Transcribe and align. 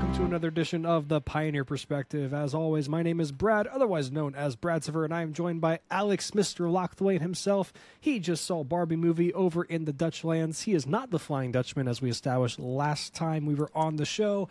welcome 0.00 0.16
to 0.16 0.24
another 0.24 0.48
edition 0.48 0.86
of 0.86 1.08
the 1.08 1.20
Pioneer 1.20 1.62
Perspective. 1.62 2.32
As 2.32 2.54
always, 2.54 2.88
my 2.88 3.02
name 3.02 3.20
is 3.20 3.32
Brad, 3.32 3.66
otherwise 3.66 4.10
known 4.10 4.34
as 4.34 4.56
Brad 4.56 4.82
Sever, 4.82 5.04
and 5.04 5.12
I 5.12 5.20
am 5.20 5.34
joined 5.34 5.60
by 5.60 5.80
Alex, 5.90 6.30
Mr. 6.30 6.70
Lockthwaite 6.72 7.20
himself. 7.20 7.70
He 8.00 8.18
just 8.18 8.46
saw 8.46 8.64
Barbie 8.64 8.96
movie 8.96 9.30
over 9.34 9.62
in 9.62 9.84
the 9.84 9.92
Dutch 9.92 10.24
lands. 10.24 10.62
He 10.62 10.72
is 10.72 10.86
not 10.86 11.10
the 11.10 11.18
Flying 11.18 11.52
Dutchman, 11.52 11.86
as 11.86 12.00
we 12.00 12.08
established 12.08 12.58
last 12.58 13.12
time 13.12 13.44
we 13.44 13.54
were 13.54 13.70
on 13.74 13.96
the 13.96 14.06
show. 14.06 14.48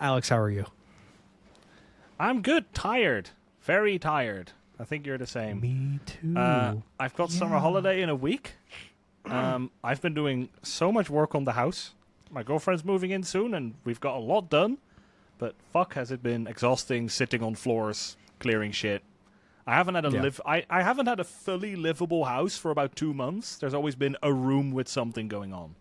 Alex, 0.00 0.30
how 0.30 0.38
are 0.38 0.48
you? 0.48 0.64
I'm 2.18 2.40
good. 2.40 2.72
Tired. 2.72 3.28
Very 3.60 3.98
tired. 3.98 4.52
I 4.80 4.84
think 4.84 5.04
you're 5.06 5.18
the 5.18 5.26
same. 5.26 5.60
Me 5.60 6.00
too. 6.06 6.34
Uh, 6.34 6.76
I've 6.98 7.14
got 7.14 7.30
summer 7.30 7.58
holiday 7.58 8.00
in 8.00 8.08
a 8.08 8.16
week. 8.16 8.52
Um, 9.26 9.70
I've 9.84 10.00
been 10.00 10.14
doing 10.14 10.48
so 10.62 10.90
much 10.90 11.10
work 11.10 11.34
on 11.34 11.44
the 11.44 11.52
house. 11.52 11.92
My 12.30 12.42
girlfriend's 12.42 12.84
moving 12.84 13.10
in 13.10 13.22
soon, 13.22 13.54
and 13.54 13.74
we've 13.84 14.00
got 14.00 14.16
a 14.16 14.20
lot 14.20 14.50
done. 14.50 14.78
But 15.38 15.54
fuck, 15.72 15.94
has 15.94 16.10
it 16.10 16.22
been 16.22 16.46
exhausting 16.46 17.08
sitting 17.08 17.42
on 17.42 17.54
floors, 17.54 18.16
clearing 18.40 18.72
shit. 18.72 19.02
I 19.66 19.74
haven't 19.74 19.94
had 19.96 20.04
a 20.06 20.10
Yeah. 20.10 20.22
live. 20.22 20.40
I, 20.46 20.64
I 20.70 20.82
haven't 20.82 21.06
had 21.06 21.20
a 21.20 21.24
fully 21.24 21.76
livable 21.76 22.24
house 22.24 22.56
for 22.56 22.70
about 22.70 22.96
two 22.96 23.12
months. 23.14 23.56
There's 23.56 23.74
always 23.74 23.94
been 23.94 24.16
a 24.22 24.32
room 24.32 24.72
with 24.72 24.88
something 24.88 25.28
going 25.28 25.52
on, 25.52 25.74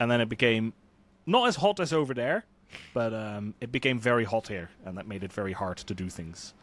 and 0.00 0.10
then 0.10 0.20
it 0.20 0.28
became 0.28 0.72
not 1.26 1.48
as 1.48 1.56
hot 1.56 1.80
as 1.80 1.92
over 1.92 2.12
there, 2.12 2.44
but 2.92 3.14
um, 3.14 3.54
it 3.60 3.70
became 3.72 3.98
very 3.98 4.24
hot 4.24 4.48
here, 4.48 4.70
and 4.84 4.98
that 4.98 5.06
made 5.06 5.22
it 5.24 5.32
very 5.32 5.52
hard 5.52 5.78
to 5.78 5.94
do 5.94 6.08
things 6.08 6.54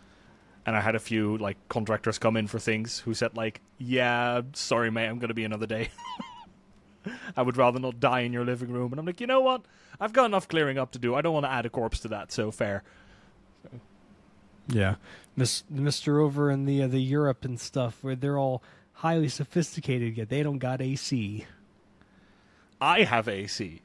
and 0.66 0.78
I 0.78 0.80
had 0.80 0.96
a 0.96 1.00
few 1.00 1.38
like 1.40 1.58
contractors 1.68 2.18
come 2.18 2.38
in 2.38 2.48
for 2.48 2.58
things 2.58 3.00
who 3.00 3.14
said 3.14 3.36
like, 3.36 3.60
"Yeah, 3.80 4.44
sorry 4.54 4.90
mate, 4.92 5.08
I'm 5.08 5.20
going 5.20 5.28
to 5.28 5.34
be 5.34 5.44
another 5.44 5.66
day. 5.68 5.90
I 7.38 7.42
would 7.42 7.58
rather 7.58 7.80
not 7.80 8.00
die 8.00 8.22
in 8.22 8.34
your 8.34 8.46
living 8.46 8.72
room." 8.72 8.92
And 8.92 9.00
I'm 9.00 9.06
like, 9.06 9.22
"You 9.22 9.28
know 9.28 9.42
what? 9.42 9.64
I've 10.00 10.14
got 10.14 10.26
enough 10.26 10.48
clearing 10.48 10.78
up 10.78 10.92
to 10.92 11.00
do. 11.00 11.16
I 11.16 11.22
don't 11.22 11.34
want 11.34 11.46
to 11.46 11.52
add 11.52 11.66
a 11.66 11.70
corpse 11.70 12.00
to 12.02 12.08
that, 12.10 12.32
so 12.32 12.52
fair." 12.52 12.84
yeah, 14.68 14.96
Miss, 15.36 15.64
Mr. 15.74 16.22
Over 16.22 16.50
in 16.50 16.66
the 16.66 16.84
uh, 16.84 16.88
the 16.88 17.02
Europe 17.02 17.46
and 17.46 17.60
stuff, 17.60 17.98
where 18.02 18.16
they're 18.16 18.38
all 18.38 18.64
highly 18.94 19.30
sophisticated, 19.30 20.18
yet 20.18 20.30
they 20.30 20.44
don't 20.44 20.60
got 20.60 20.82
AC. 20.82 21.46
I 22.80 23.04
have 23.04 23.28
AC. 23.28 23.82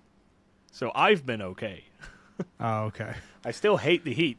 So 0.72 0.92
I've 0.94 1.25
been 1.25 1.42
okay. 1.42 1.84
Oh, 2.60 2.84
okay. 2.84 3.14
I 3.44 3.50
still 3.50 3.77
hate 3.78 4.05
the 4.05 4.14
heat. 4.14 4.38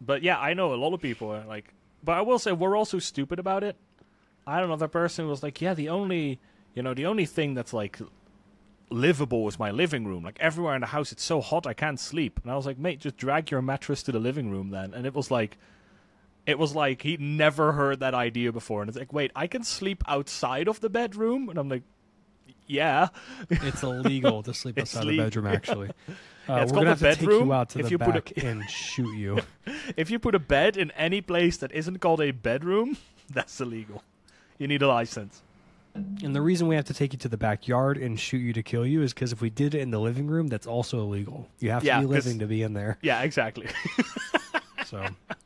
But 0.00 0.22
yeah, 0.22 0.38
I 0.38 0.54
know 0.54 0.72
a 0.72 0.76
lot 0.76 0.94
of 0.94 1.00
people 1.00 1.32
are 1.32 1.44
like 1.44 1.74
but 2.02 2.16
I 2.16 2.20
will 2.22 2.38
say 2.38 2.52
we're 2.52 2.76
also 2.76 2.98
stupid 2.98 3.38
about 3.38 3.64
it. 3.64 3.76
I 4.46 4.60
don't 4.60 4.68
know. 4.68 4.76
The 4.76 4.88
person 4.88 5.28
was 5.28 5.42
like, 5.42 5.60
"Yeah, 5.60 5.74
the 5.74 5.88
only, 5.88 6.40
you 6.78 6.82
know, 6.84 6.94
the 6.94 7.06
only 7.06 7.26
thing 7.26 7.54
that's 7.54 7.72
like 7.72 7.98
livable 8.88 9.48
is 9.48 9.58
my 9.58 9.72
living 9.72 10.04
room. 10.06 10.22
Like 10.22 10.38
everywhere 10.38 10.76
in 10.76 10.80
the 10.80 10.86
house 10.86 11.10
it's 11.10 11.24
so 11.24 11.40
hot 11.40 11.66
I 11.66 11.74
can't 11.74 11.98
sleep." 11.98 12.38
And 12.44 12.52
I 12.52 12.54
was 12.54 12.66
like, 12.66 12.78
"Mate, 12.78 13.00
just 13.00 13.16
drag 13.16 13.50
your 13.50 13.60
mattress 13.60 14.00
to 14.04 14.12
the 14.12 14.20
living 14.20 14.48
room 14.48 14.70
then." 14.70 14.94
And 14.94 15.04
it 15.04 15.12
was 15.12 15.28
like 15.28 15.58
it 16.46 16.56
was 16.56 16.76
like 16.76 17.02
he'd 17.02 17.20
never 17.20 17.72
heard 17.72 17.98
that 17.98 18.14
idea 18.14 18.52
before 18.52 18.80
and 18.80 18.88
it's 18.88 18.96
like, 18.96 19.12
"Wait, 19.12 19.32
I 19.34 19.48
can 19.48 19.64
sleep 19.64 20.04
outside 20.06 20.68
of 20.68 20.78
the 20.80 20.88
bedroom?" 20.88 21.48
And 21.48 21.58
I'm 21.58 21.68
like, 21.68 21.82
"Yeah." 22.68 23.08
It's 23.50 23.82
illegal 23.82 24.44
to 24.44 24.54
sleep 24.54 24.78
outside 24.82 25.08
the 25.08 25.18
bedroom. 25.18 25.48
Actually, 25.48 25.88
uh, 26.48 26.60
it's 26.62 26.70
we're 26.70 26.84
called 26.84 26.88
a 26.90 26.94
bedroom. 26.94 27.46
you 27.48 27.52
out 27.52 27.70
to 27.70 27.80
If 27.80 27.86
the 27.86 27.90
you 27.90 27.98
put 27.98 28.38
a- 28.38 28.46
and 28.46 28.70
shoot 28.70 29.16
you. 29.16 29.40
If 29.96 30.12
you 30.12 30.20
put 30.20 30.36
a 30.36 30.38
bed 30.38 30.76
in 30.76 30.92
any 30.92 31.22
place 31.22 31.56
that 31.56 31.72
isn't 31.72 31.98
called 31.98 32.20
a 32.20 32.30
bedroom, 32.30 32.98
that's 33.28 33.60
illegal. 33.60 34.04
You 34.58 34.68
need 34.68 34.82
a 34.82 34.86
license. 34.86 35.42
And 35.94 36.34
the 36.34 36.40
reason 36.40 36.68
we 36.68 36.76
have 36.76 36.84
to 36.86 36.94
take 36.94 37.12
you 37.12 37.18
to 37.20 37.28
the 37.28 37.36
backyard 37.36 37.98
and 37.98 38.18
shoot 38.18 38.38
you 38.38 38.52
to 38.52 38.62
kill 38.62 38.86
you 38.86 39.02
is 39.02 39.12
because 39.12 39.32
if 39.32 39.40
we 39.40 39.50
did 39.50 39.74
it 39.74 39.80
in 39.80 39.90
the 39.90 39.98
living 39.98 40.26
room, 40.28 40.46
that's 40.48 40.66
also 40.66 41.00
illegal. 41.00 41.48
You 41.58 41.70
have 41.70 41.82
to 41.82 41.86
Yeah, 41.86 42.00
be 42.00 42.06
living 42.06 42.38
to 42.40 42.46
be 42.46 42.62
in 42.62 42.72
there, 42.74 42.98
Yeah, 43.02 43.22
exactly. 43.22 43.66
so 44.86 45.04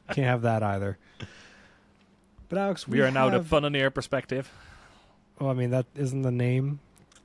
can't 0.08 0.26
have 0.26 0.42
that 0.42 0.62
either. 0.62 0.98
But 2.48 2.58
Alex, 2.58 2.86
we, 2.86 2.98
We 2.98 3.04
are 3.04 3.10
now 3.10 3.26
the 3.31 3.38
have- 3.38 3.48
Punaneer 3.48 3.91
perspective. 3.92 4.50
Well, 5.38 5.50
I 5.50 5.54
mean 5.54 5.70
that 5.70 5.86
isn't 5.97 6.22
the 6.22 6.31
name 6.31 6.81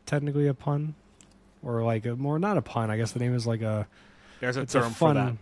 technically 0.05 0.47
a 0.47 0.53
pun, 0.53 0.95
or 1.61 1.83
like 1.83 2.05
a 2.05 2.15
more 2.15 2.39
not 2.39 2.57
a 2.57 2.61
pun. 2.61 2.89
I 2.89 2.97
guess 2.97 3.11
the 3.11 3.19
name 3.19 3.35
is 3.35 3.45
like 3.45 3.61
a 3.61 3.87
There's 4.39 4.55
a 4.57 4.65
term 4.65 4.83
a 4.83 4.89
fun. 4.89 4.95
for 4.95 5.13
that. 5.13 5.33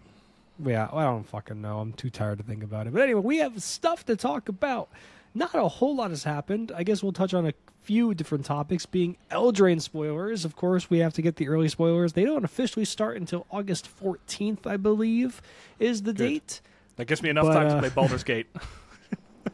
Yeah, 0.64 0.88
I 0.92 1.04
don't 1.04 1.24
fucking 1.28 1.62
know. 1.62 1.80
I'm 1.80 1.94
too 1.94 2.10
tired 2.10 2.38
to 2.38 2.44
think 2.44 2.64
about 2.64 2.88
it. 2.88 2.94
But 2.94 3.02
anyway, 3.04 3.22
we 3.22 3.38
have 3.38 3.62
stuff 3.62 4.06
to 4.06 4.16
talk 4.16 4.48
about. 4.50 4.90
Not 5.34 5.54
a 5.54 5.68
whole 5.68 5.96
lot 5.96 6.12
has 6.12 6.24
happened. 6.24 6.72
I 6.74 6.84
guess 6.84 7.04
we'll 7.04 7.12
touch 7.12 7.34
on 7.34 7.46
a 7.46 7.54
few 7.82 8.14
different 8.14 8.46
topics, 8.46 8.86
being 8.86 9.18
Eldraine 9.30 9.82
spoilers. 9.82 10.46
Of 10.46 10.56
course, 10.56 10.90
we 10.90 11.00
have 11.00 11.14
to 11.14 11.22
get 11.22 11.36
the 11.36 11.50
early 11.50 11.68
spoilers. 11.68 12.14
They 12.14 12.24
don't 12.24 12.46
officially 12.46 12.86
start 12.86 13.18
until 13.18 13.46
August 13.52 13.90
14th, 14.02 14.66
I 14.66 14.78
believe, 14.78 15.42
is 15.78 16.04
the 16.04 16.14
Good. 16.14 16.18
date. 16.28 16.62
That 16.96 17.06
gives 17.08 17.22
me 17.22 17.30
enough 17.30 17.48
But, 17.48 17.54
time 17.54 17.68
uh, 17.68 17.74
to 17.76 17.80
play 17.82 17.90
Baldur's 17.90 18.24
Gate. 18.24 18.48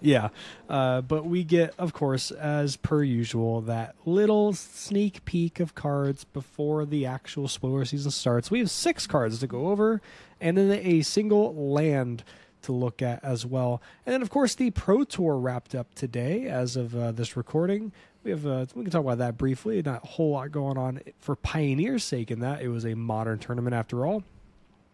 Yeah, 0.02 0.30
uh, 0.68 1.02
but 1.02 1.26
we 1.26 1.44
get, 1.44 1.76
of 1.78 1.94
course, 1.94 2.32
as 2.32 2.76
per 2.76 3.04
usual, 3.04 3.62
that 3.62 3.96
little 4.04 4.52
sneak 4.54 5.24
peek 5.26 5.60
of 5.60 5.76
cards 5.76 6.24
before 6.24 6.86
the 6.86 7.06
actual 7.06 7.48
spoiler 7.48 7.86
season 7.86 8.10
starts. 8.10 8.50
We 8.50 8.60
have 8.60 8.72
six 8.72 9.06
cards 9.06 9.40
to 9.40 9.48
go 9.48 9.68
over, 9.68 10.02
and 10.40 10.58
then 10.58 10.72
a 10.72 11.04
single 11.04 11.54
land 11.54 12.24
to 12.64 12.72
look 12.72 13.02
at 13.02 13.24
as 13.24 13.46
well. 13.46 13.82
And 14.06 14.14
then, 14.14 14.22
of 14.22 14.30
course, 14.30 14.56
the 14.56 14.72
Pro 14.72 15.04
Tour 15.04 15.38
wrapped 15.38 15.76
up 15.76 15.94
today 15.94 16.48
as 16.48 16.76
of 16.76 16.96
uh, 16.96 17.12
this 17.12 17.38
recording. 17.38 17.92
We 18.24 18.32
have 18.32 18.46
uh, 18.46 18.66
we 18.76 18.84
can 18.84 18.92
talk 18.92 19.02
about 19.02 19.20
that 19.20 19.38
briefly. 19.38 19.82
Not 19.84 20.04
a 20.04 20.08
whole 20.08 20.32
lot 20.32 20.52
going 20.52 20.78
on 20.78 21.02
for 21.20 21.36
Pioneer's 21.36 22.04
sake 22.04 22.32
in 22.32 22.40
that 22.40 22.62
it 22.62 22.70
was 22.70 22.86
a 22.86 22.96
modern 22.96 23.40
tournament 23.40 23.76
after 23.76 24.06
all. 24.06 24.24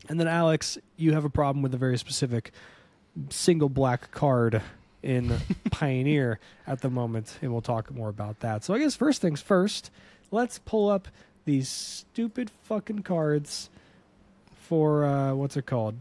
And 0.09 0.19
then, 0.19 0.27
Alex, 0.27 0.77
you 0.95 1.13
have 1.13 1.25
a 1.25 1.29
problem 1.29 1.61
with 1.61 1.73
a 1.73 1.77
very 1.77 1.97
specific 1.97 2.51
single 3.29 3.69
black 3.69 4.11
card 4.11 4.61
in 5.07 5.35
Pioneer 5.71 6.39
at 6.67 6.81
the 6.81 6.89
moment, 6.89 7.39
and 7.41 7.51
we'll 7.51 7.61
talk 7.61 7.89
more 7.91 8.09
about 8.09 8.41
that. 8.41 8.63
So 8.63 8.73
I 8.73 8.79
guess 8.79 8.95
first 8.95 9.21
things 9.21 9.41
first, 9.41 9.89
let's 10.29 10.59
pull 10.59 10.89
up 10.89 11.07
these 11.45 11.69
stupid 11.69 12.51
fucking 12.63 13.03
cards 13.03 13.69
for 14.67 15.05
uh, 15.05 15.33
what's 15.33 15.55
it 15.55 15.65
called? 15.65 15.95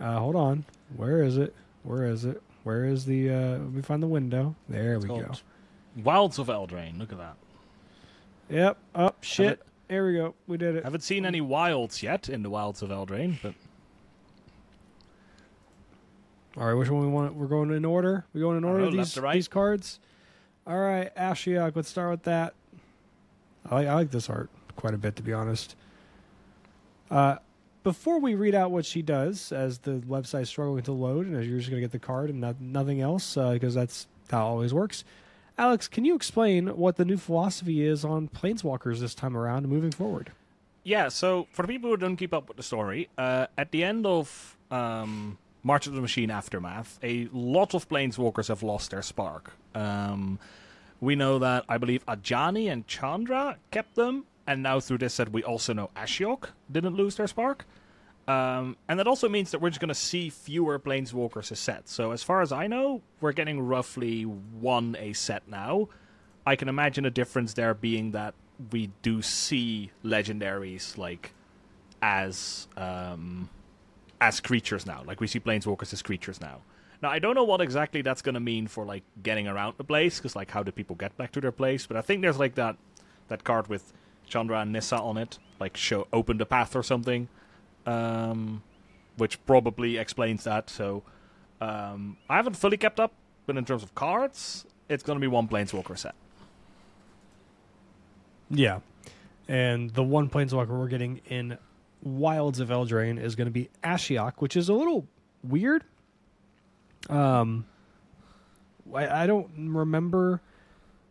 Uh, 0.00 0.18
hold 0.18 0.34
on, 0.36 0.64
where 0.96 1.22
is 1.22 1.38
it? 1.38 1.54
Where 1.84 2.04
is 2.06 2.24
it? 2.24 2.42
Where 2.64 2.84
is 2.84 3.04
the? 3.06 3.30
Uh, 3.30 3.34
let 3.58 3.72
me 3.72 3.82
find 3.82 4.02
the 4.02 4.08
window. 4.08 4.56
There 4.68 4.98
we 4.98 5.06
go. 5.06 5.30
Wilds 6.02 6.38
of 6.38 6.48
Eldraine. 6.48 6.98
Look 6.98 7.12
at 7.12 7.18
that. 7.18 7.36
Yep. 8.50 8.76
Up. 8.94 9.16
shit. 9.22 9.52
it- 9.52 9.62
There 9.88 10.04
we 10.06 10.14
go. 10.14 10.34
We 10.48 10.56
did 10.56 10.74
it. 10.76 10.84
Haven't 10.84 11.02
seen 11.04 11.24
any 11.24 11.40
wilds 11.40 12.02
yet 12.02 12.28
in 12.28 12.42
the 12.42 12.50
Wilds 12.50 12.82
of 12.82 12.90
Eldraine, 12.90 13.36
but 13.42 13.54
All 16.58 16.66
right, 16.66 16.74
which 16.74 16.88
one 16.88 17.02
we 17.02 17.08
want? 17.08 17.34
We're 17.34 17.46
going 17.46 17.70
in 17.70 17.84
order. 17.84 18.24
We 18.32 18.40
going 18.40 18.56
in 18.56 18.64
order 18.64 18.84
don't 18.84 18.96
know, 18.96 19.02
these 19.02 19.18
right. 19.18 19.34
these 19.34 19.48
cards. 19.48 20.00
All 20.66 20.78
right, 20.78 21.14
Ashiok. 21.14 21.76
Let's 21.76 21.88
start 21.88 22.10
with 22.10 22.22
that. 22.22 22.54
I 23.68 23.74
like, 23.74 23.88
I 23.88 23.94
like 23.94 24.10
this 24.10 24.30
art 24.30 24.48
quite 24.76 24.94
a 24.94 24.98
bit, 24.98 25.16
to 25.16 25.22
be 25.22 25.32
honest. 25.32 25.76
Uh, 27.10 27.36
before 27.82 28.18
we 28.18 28.34
read 28.34 28.54
out 28.54 28.70
what 28.70 28.84
she 28.84 29.02
does, 29.02 29.52
as 29.52 29.78
the 29.78 30.02
website's 30.08 30.48
struggling 30.48 30.82
to 30.84 30.92
load, 30.92 31.26
and 31.26 31.36
as 31.36 31.46
you're 31.46 31.58
just 31.58 31.70
going 31.70 31.80
to 31.80 31.84
get 31.84 31.92
the 31.92 31.98
card 31.98 32.30
and 32.30 32.40
not, 32.40 32.60
nothing 32.60 33.00
else, 33.00 33.36
uh, 33.36 33.52
because 33.52 33.74
that's 33.74 34.06
how 34.30 34.46
it 34.46 34.50
always 34.50 34.74
works. 34.74 35.04
Alex, 35.58 35.88
can 35.88 36.04
you 36.04 36.14
explain 36.14 36.68
what 36.68 36.96
the 36.96 37.04
new 37.04 37.16
philosophy 37.16 37.86
is 37.86 38.04
on 38.04 38.28
Planeswalkers 38.28 38.98
this 38.98 39.14
time 39.14 39.36
around 39.36 39.68
moving 39.68 39.90
forward? 39.90 40.32
Yeah, 40.82 41.08
so 41.08 41.46
for 41.50 41.62
the 41.62 41.68
people 41.68 41.90
who 41.90 41.96
don't 41.96 42.16
keep 42.16 42.34
up 42.34 42.48
with 42.48 42.56
the 42.56 42.62
story, 42.62 43.08
uh, 43.16 43.46
at 43.56 43.70
the 43.70 43.82
end 43.82 44.04
of 44.04 44.56
um, 44.70 45.38
March 45.66 45.88
of 45.88 45.94
the 45.94 46.00
Machine 46.00 46.30
Aftermath, 46.30 46.96
a 47.02 47.28
lot 47.32 47.74
of 47.74 47.88
Planeswalkers 47.88 48.46
have 48.46 48.62
lost 48.62 48.92
their 48.92 49.02
spark. 49.02 49.50
Um, 49.74 50.38
we 51.00 51.16
know 51.16 51.40
that, 51.40 51.64
I 51.68 51.76
believe, 51.76 52.06
Ajani 52.06 52.70
and 52.70 52.86
Chandra 52.86 53.56
kept 53.72 53.96
them, 53.96 54.26
and 54.46 54.62
now 54.62 54.78
through 54.78 54.98
this 54.98 55.14
set, 55.14 55.32
we 55.32 55.42
also 55.42 55.72
know 55.72 55.90
Ashiok 55.96 56.50
didn't 56.70 56.94
lose 56.94 57.16
their 57.16 57.26
spark. 57.26 57.66
Um, 58.28 58.76
and 58.88 59.00
that 59.00 59.08
also 59.08 59.28
means 59.28 59.50
that 59.50 59.60
we're 59.60 59.70
just 59.70 59.80
going 59.80 59.88
to 59.88 59.94
see 59.96 60.30
fewer 60.30 60.78
Planeswalkers 60.78 61.50
a 61.50 61.56
set. 61.56 61.88
So, 61.88 62.12
as 62.12 62.22
far 62.22 62.42
as 62.42 62.52
I 62.52 62.68
know, 62.68 63.02
we're 63.20 63.32
getting 63.32 63.60
roughly 63.60 64.22
one 64.22 64.96
a 65.00 65.14
set 65.14 65.48
now. 65.48 65.88
I 66.46 66.54
can 66.54 66.68
imagine 66.68 67.04
a 67.04 67.10
difference 67.10 67.54
there 67.54 67.74
being 67.74 68.12
that 68.12 68.34
we 68.70 68.92
do 69.02 69.20
see 69.20 69.90
legendaries 70.04 70.96
like 70.96 71.32
as 72.00 72.68
um, 72.76 73.48
as 74.20 74.40
creatures 74.40 74.86
now. 74.86 75.02
Like 75.06 75.20
we 75.20 75.26
see 75.26 75.40
planeswalkers 75.40 75.92
as 75.92 76.02
creatures 76.02 76.40
now. 76.40 76.60
Now 77.02 77.10
I 77.10 77.18
don't 77.18 77.34
know 77.34 77.44
what 77.44 77.60
exactly 77.60 78.02
that's 78.02 78.22
going 78.22 78.34
to 78.34 78.40
mean 78.40 78.66
for 78.66 78.84
like 78.84 79.02
getting 79.22 79.46
around 79.46 79.74
the 79.76 79.84
place 79.84 80.18
because 80.18 80.34
like 80.34 80.50
how 80.50 80.62
do 80.62 80.72
people 80.72 80.96
get 80.96 81.16
back 81.16 81.32
to 81.32 81.40
their 81.40 81.52
place? 81.52 81.86
But 81.86 81.96
I 81.96 82.00
think 82.00 82.22
there's 82.22 82.38
like 82.38 82.54
that 82.54 82.76
that 83.28 83.44
card 83.44 83.68
with 83.68 83.92
Chandra 84.26 84.60
and 84.60 84.72
Nissa 84.72 84.96
on 84.96 85.16
it, 85.16 85.38
like 85.60 85.76
show 85.76 86.06
open 86.12 86.38
the 86.38 86.46
path 86.46 86.74
or 86.74 86.82
something, 86.82 87.28
um, 87.84 88.62
which 89.16 89.44
probably 89.46 89.98
explains 89.98 90.44
that. 90.44 90.70
So 90.70 91.02
um, 91.60 92.16
I 92.28 92.36
haven't 92.36 92.56
fully 92.56 92.76
kept 92.76 93.00
up, 93.00 93.12
but 93.46 93.56
in 93.56 93.64
terms 93.64 93.82
of 93.82 93.94
cards, 93.94 94.66
it's 94.88 95.02
going 95.02 95.16
to 95.16 95.20
be 95.20 95.26
one 95.26 95.48
planeswalker 95.48 95.98
set. 95.98 96.14
Yeah. 98.50 98.80
And 99.48 99.90
the 99.90 100.02
one 100.02 100.28
planeswalker 100.28 100.68
we're 100.68 100.88
getting 100.88 101.20
in 101.26 101.58
Wilds 102.02 102.60
of 102.60 102.68
Eldraine 102.68 103.20
is 103.20 103.34
going 103.34 103.46
to 103.46 103.52
be 103.52 103.68
Ashiok, 103.82 104.34
which 104.38 104.56
is 104.56 104.68
a 104.68 104.74
little 104.74 105.06
weird. 105.42 105.84
Um, 107.08 107.66
I, 108.94 109.22
I 109.22 109.26
don't 109.26 109.50
remember 109.56 110.40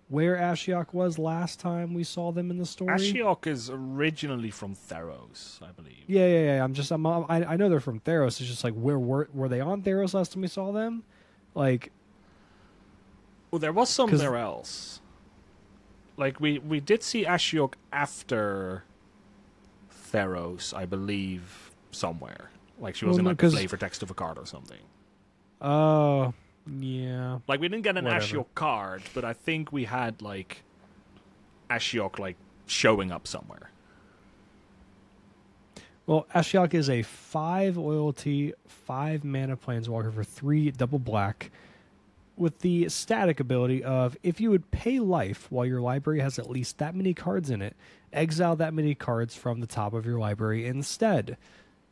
where 0.08 0.36
Ashiok 0.36 0.94
was 0.94 1.18
last 1.18 1.60
time 1.60 1.94
we 1.94 2.04
saw 2.04 2.32
them 2.32 2.52
in 2.52 2.58
the 2.58 2.66
story. 2.66 2.94
Ashiok 2.96 3.48
is 3.48 3.70
originally 3.70 4.52
from 4.52 4.76
Theros, 4.76 5.62
I 5.64 5.72
believe. 5.72 6.04
Yeah, 6.08 6.28
yeah, 6.28 6.56
yeah. 6.56 6.64
I'm 6.64 6.74
just, 6.74 6.92
I'm, 6.92 7.06
I, 7.06 7.24
I 7.30 7.56
know 7.58 7.70
they're 7.70 7.80
from 7.80 8.00
Theros. 8.02 8.40
It's 8.40 8.50
just 8.50 8.64
like, 8.64 8.74
where 8.74 9.00
were 9.00 9.28
were 9.34 9.50
they 9.50 9.62
on 9.62 9.82
Theros 9.82 10.14
last 10.14 10.34
time 10.34 10.42
we 10.42 10.48
saw 10.48 10.72
them? 10.72 11.04
Like, 11.56 11.92
Well, 13.52 13.60
there 13.60 13.74
was 13.74 13.90
somewhere 13.90 14.36
else. 14.36 15.02
Like 16.18 16.40
we 16.40 16.60
we 16.60 16.80
did 16.80 17.04
see 17.04 17.26
Ashiok 17.26 17.74
after 17.92 18.86
Theros, 20.16 20.74
I 20.74 20.86
believe, 20.86 21.72
somewhere. 21.92 22.50
Like 22.80 22.96
she 22.96 23.06
was 23.06 23.14
Well, 23.14 23.20
in 23.20 23.26
like 23.26 23.38
the 23.38 23.42
'cause- 23.44 23.54
flavor 23.54 23.78
text 23.78 24.02
of 24.04 24.10
a 24.10 24.14
card 24.14 24.38
or 24.38 24.46
something. 24.46 24.80
oh, 25.62 26.34
yeah. 26.80 27.40
Like 27.48 27.60
we 27.60 27.68
didn't 27.68 27.84
get 27.84 27.98
an 27.98 28.06
Whatever. 28.06 28.26
Ashiok 28.26 28.46
card, 28.56 29.04
but 29.14 29.24
I 29.26 29.34
think 29.34 29.72
we 29.72 29.84
had 29.86 30.22
like 30.22 30.64
Ashiok 31.70 32.18
like 32.20 32.38
showing 32.66 33.12
up 33.12 33.28
somewhere. 33.28 33.70
Well, 36.08 36.28
Ashiok 36.36 36.74
is 36.74 36.90
a 36.90 37.02
five 37.02 37.78
loyalty, 37.78 38.54
five 38.68 39.24
mana 39.24 39.58
planeswalker 39.58 40.14
for 40.14 40.24
three 40.24 40.70
double 40.72 41.00
black, 41.00 41.52
with 42.38 42.60
the 42.60 42.90
static 42.90 43.40
ability 43.40 43.84
of 43.84 44.16
if 44.22 44.40
you 44.40 44.50
would 44.52 44.70
pay 44.72 45.00
life 45.00 45.52
while 45.52 45.66
your 45.66 45.82
library 45.82 46.20
has 46.20 46.38
at 46.38 46.50
least 46.50 46.78
that 46.78 46.94
many 46.96 47.14
cards 47.14 47.50
in 47.50 47.62
it, 47.62 47.76
exile 48.16 48.56
that 48.56 48.74
many 48.74 48.96
cards 48.96 49.36
from 49.36 49.60
the 49.60 49.68
top 49.68 49.94
of 49.94 50.06
your 50.06 50.18
library 50.18 50.66
instead. 50.66 51.38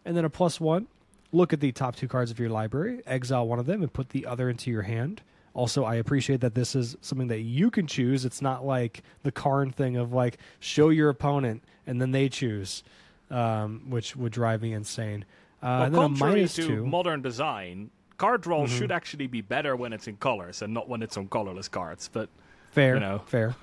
And 0.05 0.17
then 0.17 0.25
a 0.25 0.29
plus 0.29 0.59
one, 0.59 0.87
look 1.31 1.53
at 1.53 1.59
the 1.59 1.71
top 1.71 1.95
two 1.95 2.07
cards 2.07 2.31
of 2.31 2.39
your 2.39 2.49
library, 2.49 3.01
exile 3.05 3.47
one 3.47 3.59
of 3.59 3.65
them, 3.65 3.81
and 3.81 3.91
put 3.91 4.09
the 4.09 4.25
other 4.25 4.49
into 4.49 4.71
your 4.71 4.83
hand. 4.83 5.21
Also, 5.53 5.83
I 5.83 5.95
appreciate 5.95 6.41
that 6.41 6.55
this 6.55 6.75
is 6.75 6.97
something 7.01 7.27
that 7.27 7.41
you 7.41 7.69
can 7.69 7.85
choose. 7.85 8.25
It's 8.25 8.41
not 8.41 8.65
like 8.65 9.03
the 9.21 9.31
Karn 9.31 9.71
thing 9.71 9.97
of 9.97 10.11
like 10.11 10.39
show 10.59 10.89
your 10.89 11.09
opponent 11.09 11.63
and 11.85 12.01
then 12.01 12.11
they 12.11 12.27
choose, 12.27 12.83
um, 13.29 13.83
which 13.89 14.15
would 14.15 14.31
drive 14.31 14.63
me 14.63 14.73
insane. 14.73 15.25
Uh, 15.61 15.65
well, 15.65 15.83
and 15.83 15.95
then 15.95 16.01
a 16.01 16.07
contrary 16.07 16.47
to 16.47 16.55
two. 16.55 16.69
Mm-hmm. 16.77 16.89
modern 16.89 17.21
design, 17.21 17.91
card 18.17 18.41
draw 18.41 18.65
should 18.65 18.91
actually 18.91 19.27
be 19.27 19.41
better 19.41 19.75
when 19.75 19.93
it's 19.93 20.07
in 20.07 20.17
colors 20.17 20.61
and 20.61 20.73
not 20.73 20.89
when 20.89 21.03
it's 21.03 21.17
on 21.17 21.27
colorless 21.27 21.67
cards. 21.67 22.09
But 22.11 22.29
Fair, 22.71 22.95
you 22.95 22.99
know. 22.99 23.21
fair. 23.27 23.55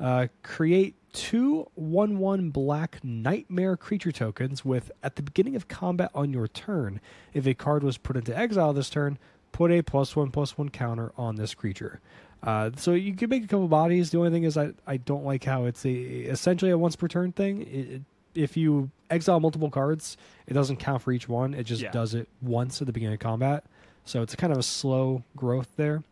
Uh, 0.00 0.26
create 0.42 0.96
two 1.12 1.68
one-one 1.74 2.50
black 2.50 2.98
nightmare 3.02 3.76
creature 3.76 4.12
tokens 4.12 4.64
with 4.64 4.90
at 5.02 5.16
the 5.16 5.22
beginning 5.22 5.56
of 5.56 5.68
combat 5.68 6.10
on 6.14 6.32
your 6.32 6.48
turn. 6.48 7.00
If 7.34 7.46
a 7.46 7.54
card 7.54 7.82
was 7.82 7.98
put 7.98 8.16
into 8.16 8.36
exile 8.36 8.72
this 8.72 8.90
turn, 8.90 9.18
put 9.52 9.70
a 9.70 9.82
plus 9.82 10.16
one 10.16 10.30
plus 10.30 10.56
one 10.56 10.70
counter 10.70 11.12
on 11.16 11.36
this 11.36 11.54
creature. 11.54 12.00
Uh, 12.42 12.70
so 12.76 12.92
you 12.92 13.14
can 13.14 13.28
make 13.30 13.44
a 13.44 13.46
couple 13.46 13.68
bodies. 13.68 14.10
The 14.10 14.18
only 14.18 14.30
thing 14.30 14.42
is, 14.44 14.56
I, 14.56 14.72
I 14.86 14.96
don't 14.96 15.24
like 15.24 15.44
how 15.44 15.66
it's 15.66 15.84
a 15.84 15.92
essentially 15.92 16.70
a 16.72 16.78
once 16.78 16.96
per 16.96 17.08
turn 17.08 17.32
thing. 17.32 17.62
It, 17.62 17.66
it- 17.90 18.02
if 18.34 18.56
you 18.56 18.90
exile 19.10 19.40
multiple 19.40 19.68
cards, 19.68 20.16
it 20.46 20.54
doesn't 20.54 20.78
count 20.78 21.02
for 21.02 21.12
each 21.12 21.28
one. 21.28 21.52
It 21.52 21.64
just 21.64 21.82
Yeah. 21.82 21.90
does 21.90 22.14
it 22.14 22.30
once 22.40 22.80
at 22.80 22.86
the 22.86 22.92
beginning 22.94 23.12
of 23.12 23.20
combat. 23.20 23.62
So 24.06 24.22
it's 24.22 24.34
kind 24.34 24.50
of 24.54 24.58
a 24.58 24.62
slow 24.62 25.22
growth 25.36 25.68
there. 25.76 26.02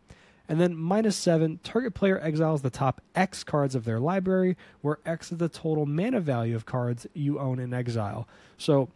And 0.51 0.59
then 0.59 0.75
minus 0.75 1.15
seven, 1.15 1.61
target 1.63 1.93
player 1.93 2.19
exiles 2.19 2.61
the 2.61 2.69
top 2.69 2.99
X 3.15 3.41
cards 3.41 3.73
of 3.73 3.85
their 3.85 4.01
library, 4.01 4.57
where 4.81 4.99
X 5.05 5.31
is 5.31 5.37
the 5.37 5.47
total 5.47 5.85
mana 5.85 6.19
value 6.19 6.57
of 6.57 6.65
cards 6.65 7.07
you 7.13 7.39
own 7.39 7.57
in 7.57 7.73
exile. 7.73 8.27
So 8.57 8.89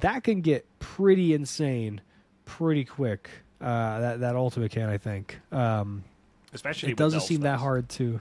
that 0.00 0.22
can 0.22 0.42
get 0.42 0.66
pretty 0.80 1.32
insane 1.32 2.02
pretty 2.44 2.84
quick. 2.84 3.30
Uh, 3.58 4.00
that 4.00 4.20
that 4.20 4.36
ultimate 4.36 4.70
can, 4.70 4.90
I 4.90 4.98
think. 4.98 5.38
Um, 5.50 6.04
especially 6.52 6.90
it 6.90 6.98
doesn't 6.98 7.22
seem 7.22 7.40
that 7.40 7.58
hard 7.58 7.88
to. 7.88 8.20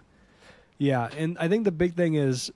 Yeah, 0.77 1.09
and 1.17 1.37
I 1.39 1.49
think 1.49 1.65
the 1.65 1.73
big 1.73 1.93
thing 1.93 2.13
is 2.13 2.53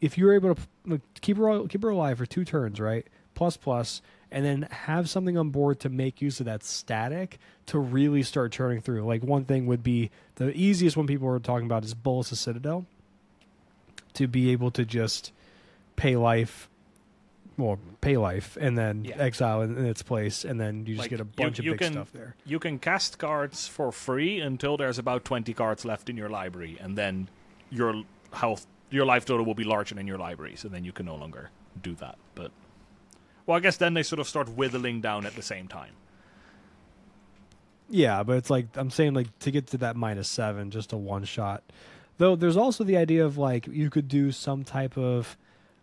if 0.00 0.16
you're 0.16 0.34
able 0.34 0.54
to 0.54 1.00
keep 1.20 1.36
her 1.36 1.66
keep 1.66 1.82
her 1.82 1.88
alive 1.88 2.18
for 2.18 2.26
two 2.26 2.44
turns, 2.44 2.78
right? 2.78 3.08
Plus 3.34 3.56
plus, 3.56 4.00
and 4.30 4.44
then 4.44 4.62
have 4.70 5.08
something 5.10 5.36
on 5.36 5.50
board 5.50 5.80
to 5.80 5.88
make 5.88 6.20
use 6.22 6.40
of 6.40 6.46
that 6.46 6.62
static 6.64 7.38
to 7.66 7.78
really 7.78 8.22
start 8.22 8.52
churning 8.52 8.80
through. 8.80 9.02
Like 9.04 9.22
one 9.22 9.44
thing 9.44 9.66
would 9.66 9.82
be 9.82 10.10
the 10.36 10.50
easiest 10.56 10.96
one 10.96 11.06
people 11.06 11.26
were 11.26 11.38
talking 11.40 11.66
about 11.66 11.84
is 11.84 11.94
Bolas's 11.94 12.40
Citadel. 12.40 12.86
To 14.14 14.28
be 14.28 14.50
able 14.50 14.70
to 14.72 14.84
just 14.84 15.32
pay 15.96 16.14
life, 16.16 16.68
well, 17.56 17.78
pay 18.00 18.16
life, 18.16 18.56
and 18.60 18.78
then 18.78 19.04
Yeah. 19.04 19.16
exile 19.18 19.62
in, 19.62 19.76
in 19.76 19.86
its 19.86 20.02
place, 20.02 20.44
and 20.44 20.60
then 20.60 20.86
you 20.86 20.94
just 20.94 20.98
Like, 21.04 21.10
get 21.10 21.20
a 21.20 21.24
you- 21.24 21.30
bunch 21.36 21.58
you 21.58 21.72
of 21.72 21.78
big 21.78 21.84
can- 21.86 21.92
stuff 21.94 22.12
there. 22.12 22.36
You 22.46 22.60
can 22.60 22.78
cast 22.78 23.18
cards 23.18 23.66
for 23.66 23.90
free 23.90 24.38
until 24.40 24.76
there's 24.76 24.98
about 24.98 25.24
20 25.24 25.52
cards 25.54 25.84
left 25.84 26.08
in 26.08 26.16
your 26.16 26.28
library, 26.28 26.76
and 26.80 26.96
then 26.96 27.28
your 27.70 28.04
health, 28.32 28.66
your 28.90 29.04
life 29.04 29.24
total 29.24 29.44
will 29.44 29.54
be 29.54 29.64
larger 29.64 29.96
than 29.96 30.06
your 30.06 30.18
library, 30.18 30.54
so 30.54 30.68
then 30.68 30.84
you 30.84 30.92
can 30.92 31.06
no 31.06 31.16
longer 31.16 31.50
do 31.82 31.94
that. 31.96 32.16
But 32.36 32.52
well, 33.46 33.56
I 33.56 33.60
guess 33.60 33.76
then 33.76 33.94
they 33.94 34.02
sort 34.02 34.20
of 34.20 34.28
start 34.28 34.48
whittling 34.48 35.00
down 35.00 35.26
at 35.26 35.34
the 35.34 35.42
same 35.42 35.68
time. 35.68 35.92
Yeah, 37.88 38.22
but 38.22 38.38
it's 38.38 38.50
like 38.50 38.66
I'm 38.74 38.90
saying 38.90 39.14
like 39.14 39.36
to 39.40 39.50
get 39.50 39.66
to 39.68 39.78
that 39.78 39.96
minus 39.96 40.28
seven, 40.28 40.70
just 40.70 40.92
a 40.92 40.96
one 40.96 41.24
shot. 41.24 41.62
Though 42.18 42.36
there's 42.36 42.56
also 42.56 42.84
the 42.84 42.96
idea 42.96 43.24
of 43.24 43.36
like 43.36 43.66
you 43.66 43.90
could 43.90 44.08
do 44.08 44.32
some 44.32 44.64
type 44.64 44.96
of 44.96 45.36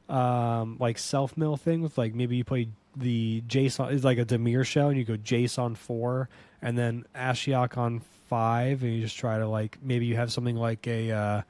um 0.10 0.78
like 0.80 0.98
self 0.98 1.38
mill 1.38 1.58
thing 1.58 1.82
with 1.82 1.98
like 1.98 2.16
maybe 2.16 2.36
you 2.38 2.44
play 2.44 2.68
the 2.96 3.44
Jason 3.48 3.90
is 3.90 4.04
like 4.04 4.18
a 4.18 4.26
Dimir 4.26 4.66
shell 4.66 4.90
and 4.90 4.98
you 4.98 5.06
go 5.06 5.16
Jace 5.16 5.58
on 5.60 5.76
four 5.76 6.28
and 6.62 6.78
then 6.78 7.06
Ashiok 7.16 7.78
on 7.78 8.02
five 8.28 8.84
and 8.84 8.94
you 8.94 9.02
just 9.02 9.18
try 9.18 9.38
to 9.38 9.48
like 9.48 9.78
maybe 9.82 10.06
you 10.06 10.16
have 10.16 10.32
something 10.32 10.56
like 10.56 10.88
a 10.88 11.12
uh 11.12 11.42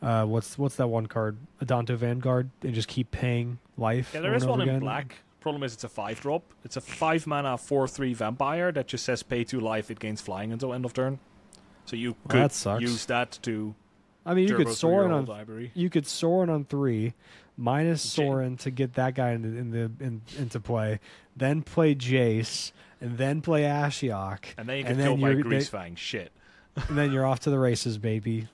uh 0.00 0.24
what's 0.24 0.56
what's 0.56 0.76
that 0.76 0.86
one 0.88 1.06
card? 1.06 1.36
Adonto 1.60 1.96
Vanguard 1.96 2.50
and 2.62 2.72
just 2.74 2.88
keep 2.88 3.10
paying 3.10 3.58
life. 3.76 4.12
Yeah, 4.14 4.20
there 4.20 4.34
is 4.34 4.36
over 4.36 4.36
is 4.36 4.42
and 4.44 4.50
one 4.50 4.60
over 4.60 4.70
in 4.70 4.76
again. 4.76 4.80
black. 4.80 5.16
Problem 5.42 5.62
is, 5.64 5.72
it's 5.74 5.84
a 5.84 5.88
five 5.88 6.20
drop. 6.20 6.42
It's 6.64 6.76
a 6.76 6.80
five 6.80 7.26
mana 7.26 7.58
four 7.58 7.86
three 7.88 8.14
vampire 8.14 8.72
that 8.72 8.86
just 8.86 9.04
says 9.04 9.22
pay 9.22 9.44
two 9.44 9.60
life. 9.60 9.90
It 9.90 9.98
gains 9.98 10.20
flying 10.20 10.52
until 10.52 10.72
end 10.72 10.84
of 10.84 10.92
turn. 10.94 11.18
So 11.84 11.96
you 11.96 12.10
Well, 12.28 12.48
could 12.48 12.50
that 12.52 12.80
use 12.80 13.06
that 13.06 13.38
to 13.42 13.74
I 14.24 14.34
mean 14.34 14.46
you 14.48 14.56
could 14.56 14.68
Sorin 14.68 15.10
on 15.10 15.24
library. 15.26 15.72
you 15.74 15.90
could 15.90 16.06
Sorin 16.06 16.48
on 16.48 16.64
three, 16.64 17.14
minus 17.56 18.02
J- 18.14 18.22
Sorin 18.22 18.56
to 18.58 18.70
get 18.70 18.94
that 18.94 19.14
guy 19.16 19.32
into 19.32 19.48
in 19.48 19.70
the 19.70 19.90
in, 20.04 20.22
into 20.38 20.60
play, 20.60 21.00
then 21.36 21.62
play 21.62 21.94
Jace, 21.96 22.70
and 23.00 23.18
then 23.18 23.40
play 23.40 23.62
Ashiok, 23.62 24.44
And 24.56 24.68
then 24.68 24.78
you 24.78 24.84
and 24.86 24.98
then 25.00 25.06
killed 25.08 25.20
by 25.20 25.30
you're- 25.30 25.42
Greasefang. 25.42 25.96
Shit. 25.96 26.30
and 26.88 26.96
then 26.96 27.10
you're 27.12 27.26
off 27.26 27.40
to 27.40 27.50
the 27.50 27.58
races, 27.58 27.98
baby. 27.98 28.46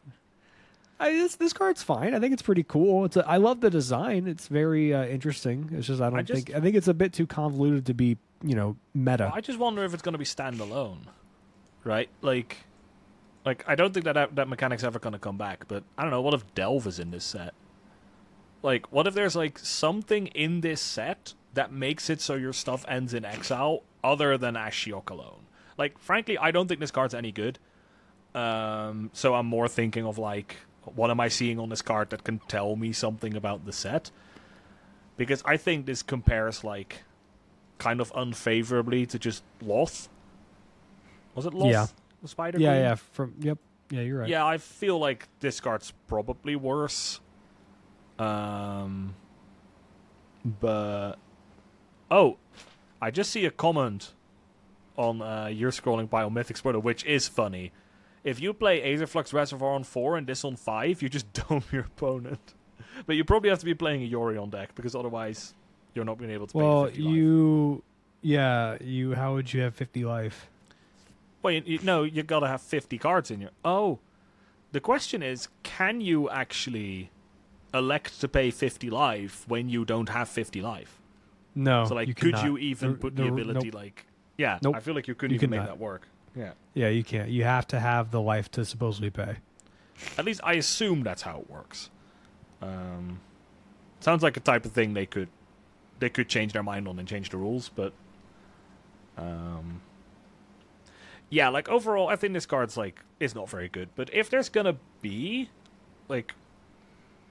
I, 1.01 1.13
this 1.13 1.37
this 1.37 1.53
card's 1.53 1.83
fine. 1.83 2.15
I 2.15 2.19
think 2.21 2.33
it's 2.33 2.43
pretty 2.43 2.65
cool. 2.65 3.05
It's 3.05 3.17
a, 3.17 3.27
I 3.27 3.37
love 3.37 3.61
the 3.61 3.71
design. 3.71 4.27
It's 4.27 4.49
very 4.49 4.93
uh, 4.93 5.05
interesting. 5.07 5.71
It's 5.73 5.87
just 5.87 6.01
I 6.01 6.11
don't 6.11 6.19
I 6.19 6.23
just- 6.23 6.47
think 6.47 6.57
I 6.57 6.61
think 6.61 6.75
it's 6.77 6.89
a 6.89 6.95
bit 6.95 7.13
too 7.13 7.27
convoluted 7.27 7.87
to 7.87 7.95
be 7.95 8.17
you 8.43 8.55
know 8.55 8.77
meta. 8.95 9.31
I 9.35 9.41
just 9.41 9.59
wonder 9.59 9.85
if 9.85 9.95
it's 9.95 10.03
going 10.03 10.13
to 10.15 10.19
be 10.19 10.25
standalone, 10.25 11.03
right? 11.85 12.09
Like, 12.21 12.59
like 13.45 13.65
I 13.69 13.75
don't 13.77 13.93
think 13.95 14.05
that 14.07 14.35
that 14.35 14.49
mechanic's 14.49 14.83
ever 14.85 14.99
going 14.99 15.13
to 15.13 15.19
come 15.19 15.37
back. 15.39 15.69
But 15.69 15.85
I 15.97 16.03
don't 16.03 16.11
know. 16.11 16.21
What 16.23 16.35
if 16.35 16.53
Delve 16.55 16.87
is 16.87 16.99
in 16.99 17.11
this 17.13 17.25
set? 17.25 17.55
Like, 18.63 18.91
what 18.93 19.07
if 19.07 19.15
there's 19.15 19.37
like 19.37 19.59
something 19.59 20.27
in 20.29 20.63
this 20.63 20.81
set 20.81 21.35
that 21.55 21.73
makes 21.73 22.11
it 22.11 22.21
so 22.21 22.35
your 22.35 22.53
stuff 22.53 22.85
ends 22.89 23.15
in 23.15 23.25
exile, 23.25 23.83
other 24.03 24.37
than 24.37 24.55
Ashiok 24.57 25.11
alone? 25.11 25.43
Like, 25.77 25.97
frankly, 25.99 26.37
I 26.37 26.51
don't 26.51 26.67
think 26.67 26.81
this 26.81 26.91
card's 26.91 27.15
any 27.15 27.31
good. 27.31 27.61
Um, 28.35 29.11
so 29.13 29.35
I'm 29.35 29.47
more 29.47 29.69
thinking 29.69 30.05
of 30.05 30.19
like, 30.19 30.57
what 30.95 31.11
am 31.11 31.21
I 31.21 31.29
seeing 31.29 31.59
on 31.59 31.69
this 31.69 31.83
card 31.83 32.11
that 32.11 32.25
can 32.25 32.41
tell 32.49 32.77
me 32.77 32.93
something 32.93 33.37
about 33.37 33.65
the 33.67 33.73
set? 33.73 34.11
Because 35.17 35.43
I 35.45 35.57
think 35.57 35.87
this 35.87 36.03
compares 36.03 36.65
like 36.65 37.03
kind 37.79 38.01
of 38.01 38.13
unfavorably 38.15 39.07
to 39.07 39.19
just 39.19 39.43
Lolth. 39.65 40.09
Was 41.35 41.47
it 41.47 41.53
Lolth? 41.53 41.73
Yeah. 41.73 41.87
The 42.23 42.29
Spider 42.29 42.59
yeah, 42.59 42.71
Queen? 42.71 42.83
yeah. 42.83 42.95
From 42.95 43.35
yep. 43.41 43.59
Yeah, 43.91 44.01
you're 44.03 44.21
right. 44.21 44.29
Yeah, 44.29 44.45
I 44.45 44.59
feel 44.59 44.99
like 44.99 45.29
this 45.41 45.61
card's 45.61 45.93
probably 46.09 46.57
worse. 46.57 47.21
Um, 48.19 49.15
but 50.45 51.15
oh, 52.11 52.37
I 53.01 53.11
just 53.11 53.31
see 53.31 53.45
a 53.47 53.51
comment 53.51 54.13
on 54.97 55.23
uh, 55.23 55.47
your 55.47 55.71
scrolling 55.71 56.09
Biomythics 56.09 56.63
Portal, 56.63 56.83
which 56.83 57.05
is 57.05 57.29
funny. 57.29 57.73
If 58.29 58.41
you 58.41 58.53
play 58.53 58.81
Aetherflux 58.83 59.33
Reservoir 59.33 59.73
on 59.75 59.85
four 59.85 60.17
and 60.17 60.27
this 60.27 60.45
on 60.45 60.57
five, 60.57 61.03
you 61.03 61.09
just 61.09 61.33
dome 61.49 61.65
your 61.73 61.83
opponent. 61.83 62.55
But 63.07 63.17
you 63.17 63.25
probably 63.25 63.51
have 63.51 63.59
to 63.61 63.65
be 63.65 63.75
playing 63.75 64.03
a 64.03 64.11
Yorion 64.11 64.51
deck 64.51 64.75
because 64.75 64.95
otherwise 64.95 65.55
you're 65.95 66.05
not 66.05 66.19
being 66.19 66.31
able 66.31 66.47
to. 66.49 66.57
Well, 66.57 66.85
50 66.87 67.03
you, 67.03 67.83
yeah, 68.23 68.77
you. 68.81 69.15
How 69.15 69.35
would 69.35 69.53
you 69.53 69.61
have 69.63 69.75
fifty 69.75 70.05
life? 70.05 70.49
Well, 71.43 71.55
you, 71.55 71.63
you, 71.65 71.79
no, 71.83 72.03
you 72.03 72.23
gotta 72.25 72.49
have 72.49 72.61
50 72.61 72.99
cards 72.99 73.31
in 73.31 73.41
your. 73.41 73.51
Oh, 73.65 74.01
the 74.73 74.81
question 74.81 75.23
is, 75.23 75.49
can 75.63 76.01
you 76.01 76.29
actually 76.29 77.11
elect 77.75 78.21
to 78.21 78.29
pay 78.29 78.51
50 78.51 78.91
life 78.91 79.45
when 79.49 79.69
you 79.69 79.85
don't 79.85 80.09
have 80.09 80.29
50 80.29 80.61
life. 80.63 80.99
No. 81.55 81.85
so, 81.85 81.95
like, 81.95 82.09
you 82.09 82.15
could 82.15 82.35
cannot. 82.35 82.45
you 82.47 82.59
even 82.59 82.93
The- 82.93 82.99
put 82.99 83.17
the- 83.17 83.23
the 83.25 83.29
ability, 83.29 83.67
nope. 83.67 83.75
like. 83.75 84.07
Yeah, 84.37 84.59
Nope. 84.63 84.77
I 84.77 84.81
feel 84.81 84.95
like 84.95 85.09
you 85.09 85.15
couldn't 85.17 85.35
You 85.35 85.39
even 85.39 85.51
make 85.51 85.65
that 85.67 85.79
work. 85.79 86.07
Yeah. 86.37 86.53
Yeah, 86.75 86.89
you 86.89 87.05
can't. 87.05 87.29
You 87.29 87.45
have 87.45 87.67
to 87.69 87.81
have 87.81 88.11
the 88.11 88.21
life 88.21 88.51
to 88.53 88.65
supposedly 88.65 89.11
pay. 89.11 89.37
At 90.17 90.25
least 90.25 90.41
I 90.45 90.55
assume 90.55 91.03
that's 91.03 91.23
how 91.23 91.41
it 91.41 91.51
works. 91.51 91.91
Um, 92.63 93.21
sounds 94.01 94.23
like 94.23 94.37
a 94.37 94.41
type 94.41 94.65
of 94.65 94.73
thing 94.73 94.95
they 94.95 95.07
could 95.07 95.29
they 95.99 96.09
could 96.09 96.29
change 96.29 96.53
their 96.53 96.63
mind 96.63 96.87
on 96.87 96.99
and 96.99 97.09
change 97.09 97.31
the 97.31 97.37
rules, 97.37 97.71
but 97.75 97.93
um, 99.17 99.81
yeah, 101.31 101.49
like 101.49 101.69
overall, 101.69 102.09
I 102.09 102.17
think 102.17 102.33
this 102.35 102.47
card's 102.47 102.77
like 102.77 103.03
is 103.19 103.35
not 103.35 103.49
very 103.49 103.69
good. 103.69 103.89
But 103.97 104.13
if 104.15 104.31
there's 104.31 104.49
gonna 104.49 104.77
be 105.03 105.51
like 106.09 106.35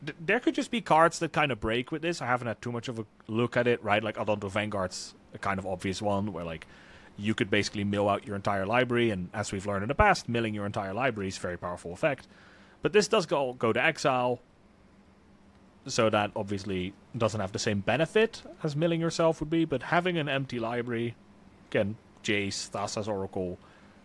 th- 0.06 0.18
there 0.20 0.40
could 0.40 0.56
just 0.56 0.72
be 0.72 0.82
cards 0.82 1.20
that 1.20 1.34
kind 1.34 1.52
of 1.52 1.60
break 1.60 1.92
with 1.92 2.02
this. 2.02 2.22
I 2.22 2.28
haven't 2.28 2.48
had 2.48 2.62
too 2.62 2.72
much 2.72 2.88
of 2.88 3.00
a 3.00 3.06
look 3.28 3.58
at 3.58 3.68
it, 3.68 3.84
right? 3.84 4.04
Like 4.04 4.18
Adonto 4.18 4.50
Vanguard's 4.50 5.14
a 5.34 5.38
kind 5.38 5.60
of 5.60 5.66
obvious 5.66 6.02
one 6.02 6.34
where 6.34 6.44
like 6.44 6.68
you 7.18 7.34
could 7.34 7.50
basically 7.50 7.84
mill 7.84 8.08
out 8.08 8.26
your 8.26 8.36
entire 8.36 8.66
library, 8.66 9.10
and 9.10 9.30
as 9.34 9.52
we've 9.52 9.66
learned 9.66 9.84
in 9.84 9.88
the 9.88 9.96
past, 9.96 10.30
milling 10.30 10.54
your 10.54 10.66
entire 10.66 10.94
library 10.94 11.28
is 11.28 11.38
a 11.38 11.40
very 11.40 11.58
powerful 11.58 11.94
effect. 11.94 12.28
But 12.82 12.94
this 12.94 13.08
does 13.08 13.26
go 13.26 13.54
go 13.54 13.74
to 13.74 13.84
exile, 13.84 14.40
so 15.88 16.10
that 16.10 16.32
obviously 16.36 16.94
doesn't 17.18 17.40
have 17.40 17.52
the 17.52 17.60
same 17.60 17.80
benefit 17.80 18.44
as 18.64 18.76
milling 18.76 19.02
yourself 19.02 19.40
would 19.40 19.50
be. 19.50 19.66
But 19.66 19.84
having 19.84 20.18
an 20.18 20.30
empty 20.30 20.60
library, 20.60 21.16
again, 21.72 21.96
Jace, 22.24 22.70
Thassa's 22.70 23.08
Oracle, 23.08 23.58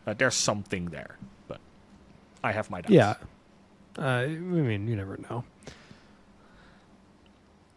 uh, 0.07 0.14
there's 0.14 0.35
something 0.35 0.87
there. 0.87 1.16
But 1.49 1.61
I 2.42 2.52
have 2.52 2.71
my 2.71 2.81
doubts. 2.81 2.92
Yeah. 2.92 3.14
Uh, 3.99 4.02
I 4.02 4.26
mean, 4.28 4.88
you 4.88 4.97
never 4.97 5.19
know. 5.19 5.45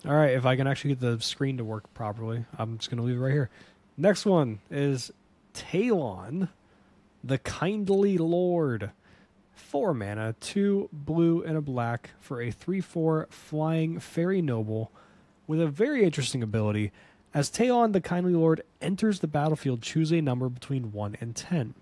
All 0.07 0.13
right, 0.13 0.33
if 0.33 0.45
I 0.45 0.55
can 0.55 0.67
actually 0.67 0.91
get 0.91 0.99
the 0.99 1.19
screen 1.19 1.57
to 1.57 1.63
work 1.63 1.91
properly, 1.95 2.45
I'm 2.57 2.77
just 2.77 2.91
going 2.91 2.99
to 2.99 3.03
leave 3.03 3.17
it 3.17 3.19
right 3.19 3.33
here. 3.33 3.49
Next 3.97 4.25
one 4.25 4.59
is 4.69 5.11
Talion, 5.55 6.50
the 7.24 7.38
Kindly 7.38 8.17
Lord. 8.17 8.91
Four 9.53 9.93
mana, 9.93 10.35
two 10.41 10.89
blue 10.91 11.41
and 11.41 11.57
a 11.57 11.62
black 11.62 12.12
for 12.19 12.41
a 12.41 12.51
3 12.51 12.81
4 12.81 13.27
flying 13.29 14.00
fairy 14.00 14.41
noble 14.41 14.91
with 15.47 15.62
a 15.62 15.67
very 15.67 16.03
interesting 16.03 16.43
ability. 16.43 16.91
As 17.33 17.50
Talion, 17.50 17.93
the 17.93 18.01
Kindly 18.01 18.33
Lord, 18.33 18.63
enters 18.81 19.19
the 19.19 19.27
battlefield, 19.27 19.81
choose 19.81 20.12
a 20.12 20.21
number 20.21 20.50
between 20.50 20.91
1 20.91 21.17
and 21.21 21.35
10. 21.35 21.74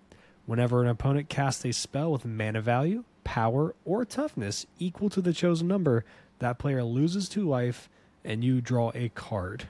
Whenever 0.46 0.82
an 0.82 0.90
opponent 0.90 1.30
casts 1.30 1.66
a 1.66 1.72
spell 1.72 2.12
with 2.12 2.26
mana 2.26 2.62
value, 2.62 3.04
power, 3.24 3.74
or 3.86 4.06
toughness 4.06 4.66
equal 4.78 5.10
to 5.10 5.22
the 5.22 5.34
chosen 5.34 5.68
number, 5.68 6.06
that 6.40 6.60
player 6.60 6.84
loses 6.84 7.28
two 7.28 7.48
life 7.48 7.90
and 8.24 8.44
you 8.44 8.62
draw 8.62 8.92
a 8.94 9.10
card. 9.10 9.68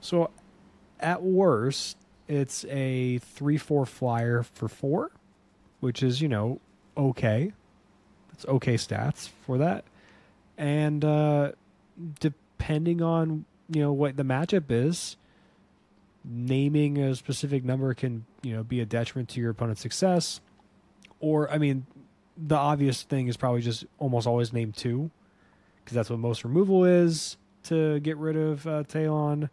So, 0.00 0.30
at 1.00 1.22
worst, 1.22 1.96
it's 2.28 2.64
a 2.66 3.18
3 3.18 3.56
4 3.56 3.86
flyer 3.86 4.42
for 4.42 4.68
4, 4.68 5.10
which 5.80 6.02
is, 6.02 6.20
you 6.20 6.28
know, 6.28 6.60
okay. 6.96 7.52
It's 8.32 8.46
okay 8.46 8.74
stats 8.74 9.28
for 9.46 9.58
that. 9.58 9.84
And 10.56 11.04
uh, 11.04 11.52
depending 12.20 13.02
on, 13.02 13.44
you 13.68 13.80
know, 13.80 13.92
what 13.92 14.16
the 14.16 14.24
matchup 14.24 14.64
is, 14.70 15.16
naming 16.24 16.98
a 16.98 17.14
specific 17.14 17.64
number 17.64 17.92
can 17.92 18.24
you 18.42 18.56
know 18.56 18.62
be 18.64 18.80
a 18.80 18.86
detriment 18.86 19.28
to 19.28 19.40
your 19.40 19.50
opponent's 19.50 19.82
success 19.82 20.40
or 21.20 21.50
i 21.50 21.58
mean 21.58 21.84
the 22.38 22.54
obvious 22.54 23.02
thing 23.02 23.28
is 23.28 23.36
probably 23.36 23.60
just 23.60 23.84
almost 23.98 24.26
always 24.26 24.50
name 24.50 24.72
two 24.72 25.10
because 25.84 25.94
that's 25.94 26.08
what 26.08 26.18
most 26.18 26.44
removal 26.44 26.84
is 26.84 27.36
to 27.64 28.00
get 28.00 28.16
rid 28.16 28.36
of 28.36 28.66
uh, 28.66 28.82
Talion. 28.84 29.50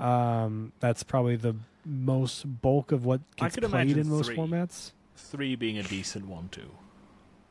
Um, 0.00 0.72
that's 0.80 1.02
probably 1.02 1.36
the 1.36 1.56
most 1.84 2.60
bulk 2.62 2.92
of 2.92 3.04
what 3.04 3.20
gets 3.36 3.56
played 3.56 3.96
in 3.96 4.08
most 4.08 4.26
three. 4.26 4.36
formats. 4.36 4.92
Three 5.16 5.56
being 5.56 5.78
a 5.78 5.82
decent 5.82 6.26
one 6.26 6.48
too. 6.48 6.70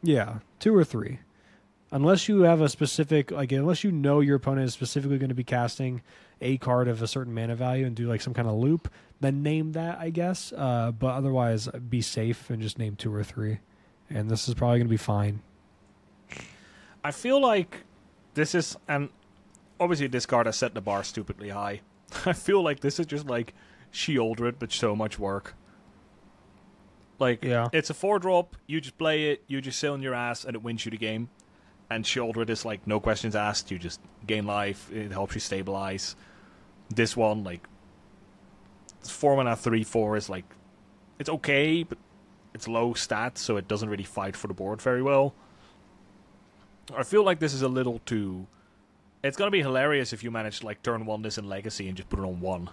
Yeah, 0.01 0.39
two 0.59 0.75
or 0.75 0.83
three. 0.83 1.19
Unless 1.91 2.27
you 2.27 2.41
have 2.41 2.59
a 2.59 2.69
specific, 2.69 3.29
like, 3.29 3.51
unless 3.51 3.83
you 3.83 3.91
know 3.91 4.19
your 4.19 4.37
opponent 4.37 4.65
is 4.65 4.73
specifically 4.73 5.19
going 5.19 5.29
to 5.29 5.35
be 5.35 5.43
casting 5.43 6.01
a 6.41 6.57
card 6.57 6.87
of 6.87 7.01
a 7.01 7.07
certain 7.07 7.33
mana 7.33 7.55
value 7.55 7.85
and 7.85 7.95
do 7.95 8.07
like 8.07 8.19
some 8.19 8.33
kind 8.33 8.47
of 8.47 8.55
loop, 8.55 8.91
then 9.19 9.43
name 9.43 9.73
that, 9.73 9.99
I 9.99 10.09
guess. 10.09 10.51
Uh, 10.53 10.91
but 10.91 11.13
otherwise, 11.13 11.67
be 11.67 12.01
safe 12.01 12.49
and 12.49 12.61
just 12.61 12.79
name 12.79 12.95
two 12.95 13.13
or 13.13 13.23
three. 13.23 13.59
And 14.09 14.29
this 14.29 14.47
is 14.47 14.55
probably 14.55 14.79
going 14.79 14.87
to 14.87 14.91
be 14.91 14.97
fine. 14.97 15.41
I 17.03 17.11
feel 17.11 17.39
like 17.39 17.83
this 18.33 18.55
is, 18.55 18.75
and 18.87 19.09
obviously 19.79 20.07
this 20.07 20.25
card 20.25 20.47
has 20.47 20.55
set 20.57 20.73
the 20.73 20.81
bar 20.81 21.03
stupidly 21.03 21.49
high. 21.49 21.81
I 22.25 22.33
feel 22.33 22.61
like 22.63 22.79
this 22.79 22.99
is 22.99 23.05
just 23.05 23.27
like 23.27 23.53
Sheoldred, 23.93 24.55
but 24.59 24.71
so 24.71 24.95
much 24.95 25.17
work. 25.19 25.55
Like, 27.19 27.43
Yeah. 27.43 27.69
it's 27.71 27.89
a 27.89 27.93
four 27.93 28.19
drop, 28.19 28.57
you 28.67 28.81
just 28.81 28.97
play 28.97 29.31
it, 29.31 29.43
you 29.47 29.61
just 29.61 29.79
sit 29.79 29.89
on 29.89 30.01
your 30.01 30.13
ass, 30.15 30.43
and 30.43 30.55
it 30.55 30.63
wins 30.63 30.83
you 30.83 30.91
the 30.91 30.97
game. 30.97 31.29
And 31.89 32.03
Sheoldred 32.03 32.49
is 32.49 32.65
like, 32.65 32.85
no 32.87 32.99
questions 32.99 33.35
asked, 33.35 33.69
you 33.71 33.77
just 33.77 34.01
gain 34.25 34.45
life, 34.45 34.91
it 34.91 35.11
helps 35.11 35.35
you 35.35 35.39
stabilize. 35.39 36.15
This 36.89 37.15
one, 37.15 37.43
like, 37.43 37.67
it's 38.99 39.09
four 39.11 39.35
mana, 39.37 39.55
three, 39.55 39.83
four 39.83 40.17
is 40.17 40.27
like, 40.29 40.45
it's 41.19 41.29
okay, 41.29 41.83
but 41.83 41.97
it's 42.53 42.67
low 42.67 42.93
stats, 42.93 43.37
so 43.37 43.57
it 43.57 43.67
doesn't 43.67 43.89
really 43.89 44.03
fight 44.03 44.35
for 44.35 44.47
the 44.47 44.53
board 44.53 44.81
very 44.81 45.01
well. 45.03 45.35
I 46.97 47.03
feel 47.03 47.23
like 47.23 47.39
this 47.39 47.53
is 47.53 47.61
a 47.61 47.67
little 47.67 47.99
too. 48.05 48.47
It's 49.23 49.37
gonna 49.37 49.51
be 49.51 49.61
hilarious 49.61 50.11
if 50.11 50.23
you 50.23 50.31
manage 50.31 50.59
to 50.59 50.65
like 50.65 50.81
turn 50.83 51.05
one 51.05 51.21
this 51.21 51.37
in 51.37 51.47
Legacy 51.47 51.87
and 51.87 51.95
just 51.95 52.09
put 52.09 52.19
it 52.19 52.23
on 52.23 52.41
one. 52.41 52.69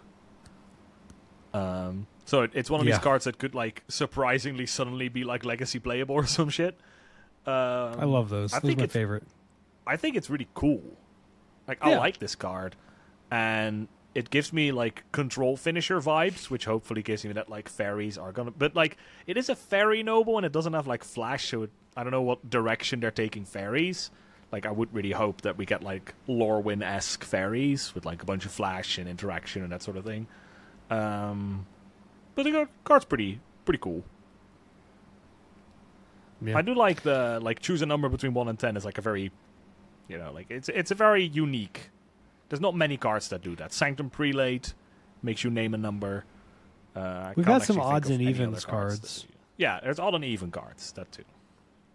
Um, 1.52 2.06
so 2.24 2.42
it, 2.42 2.52
it's 2.54 2.70
one 2.70 2.80
of 2.80 2.86
Yeah. 2.86 2.94
these 2.96 3.02
cards 3.02 3.24
that 3.24 3.38
could 3.38 3.54
like 3.54 3.82
surprisingly 3.88 4.66
suddenly 4.66 5.08
be 5.08 5.24
like 5.24 5.44
Legacy 5.44 5.78
playable 5.78 6.14
or 6.14 6.26
some 6.38 6.48
shit. 6.48 6.78
Um, 7.46 7.54
I 7.98 8.04
love 8.04 8.28
those. 8.28 8.52
I 8.52 8.58
those 8.58 8.64
are 8.64 8.66
think 8.68 8.80
my 8.80 8.86
favorite. 8.86 9.24
I 9.86 9.96
think 9.96 10.16
it's 10.16 10.30
really 10.30 10.48
cool. 10.54 10.82
Like 11.66 11.78
I 11.82 11.96
like 11.96 12.18
this 12.18 12.34
card, 12.34 12.76
and 13.30 13.88
it 14.14 14.30
gives 14.30 14.52
me 14.52 14.72
like 14.72 15.04
control 15.12 15.56
finisher 15.56 16.00
vibes, 16.00 16.50
which 16.50 16.64
hopefully 16.64 17.02
gives 17.02 17.24
me 17.24 17.32
that 17.32 17.48
like 17.48 17.68
fairies 17.68 18.18
are 18.18 18.32
gonna. 18.32 18.50
But 18.50 18.74
like 18.74 18.96
it 19.26 19.36
is 19.36 19.48
a 19.48 19.56
fairy 19.56 20.02
noble, 20.02 20.36
and 20.36 20.44
it 20.44 20.52
doesn't 20.52 20.72
have 20.72 20.86
like 20.86 21.02
flash, 21.04 21.48
so 21.48 21.62
it, 21.64 21.70
I 21.96 22.02
don't 22.02 22.12
know 22.12 22.22
what 22.22 22.48
direction 22.50 23.00
they're 23.00 23.10
taking 23.10 23.44
fairies. 23.44 24.10
Like 24.52 24.66
I 24.66 24.70
would 24.72 24.92
really 24.92 25.12
hope 25.12 25.42
that 25.42 25.56
we 25.56 25.64
get 25.64 25.82
like 25.82 26.12
Lorwyn 26.28 26.82
esque 26.84 27.24
fairies 27.24 27.94
with 27.94 28.04
like 28.04 28.22
a 28.22 28.26
bunch 28.26 28.44
of 28.44 28.50
flash 28.52 28.98
and 28.98 29.08
interaction 29.08 29.62
and 29.62 29.70
that 29.72 29.82
sort 29.82 29.96
of 29.96 30.04
thing. 30.04 30.26
Um, 30.90 31.66
but 32.34 32.44
the 32.44 32.68
card's 32.84 33.04
pretty 33.04 33.40
pretty 33.64 33.78
cool. 33.78 34.02
Yeah. 36.42 36.56
I 36.56 36.62
do 36.62 36.74
like 36.74 37.02
the 37.02 37.38
like 37.40 37.60
choose 37.60 37.82
a 37.82 37.86
number 37.86 38.08
between 38.08 38.34
one 38.34 38.48
and 38.48 38.58
ten 38.58 38.76
is 38.76 38.84
like 38.84 38.98
a 38.98 39.02
very, 39.02 39.30
you 40.08 40.18
know, 40.18 40.32
like 40.32 40.50
it's 40.50 40.68
it's 40.68 40.90
a 40.90 40.94
very 40.94 41.24
unique. 41.24 41.90
There's 42.48 42.60
not 42.60 42.74
many 42.74 42.96
cards 42.96 43.28
that 43.28 43.42
do 43.42 43.54
that. 43.56 43.72
Sanctum 43.72 44.10
Prelate 44.10 44.74
makes 45.22 45.44
you 45.44 45.50
name 45.50 45.74
a 45.74 45.78
number. 45.78 46.24
Uh, 46.96 47.32
We've 47.36 47.46
can't 47.46 47.62
some 47.62 47.78
odds 47.78 48.10
and 48.10 48.20
evens 48.20 48.64
cards. 48.64 48.98
cards. 48.98 49.22
that 49.22 49.34
Yeah, 49.58 49.78
there's 49.80 50.00
odd 50.00 50.14
and 50.14 50.24
even 50.24 50.50
cards. 50.50 50.92
That 50.92 51.12
too. 51.12 51.24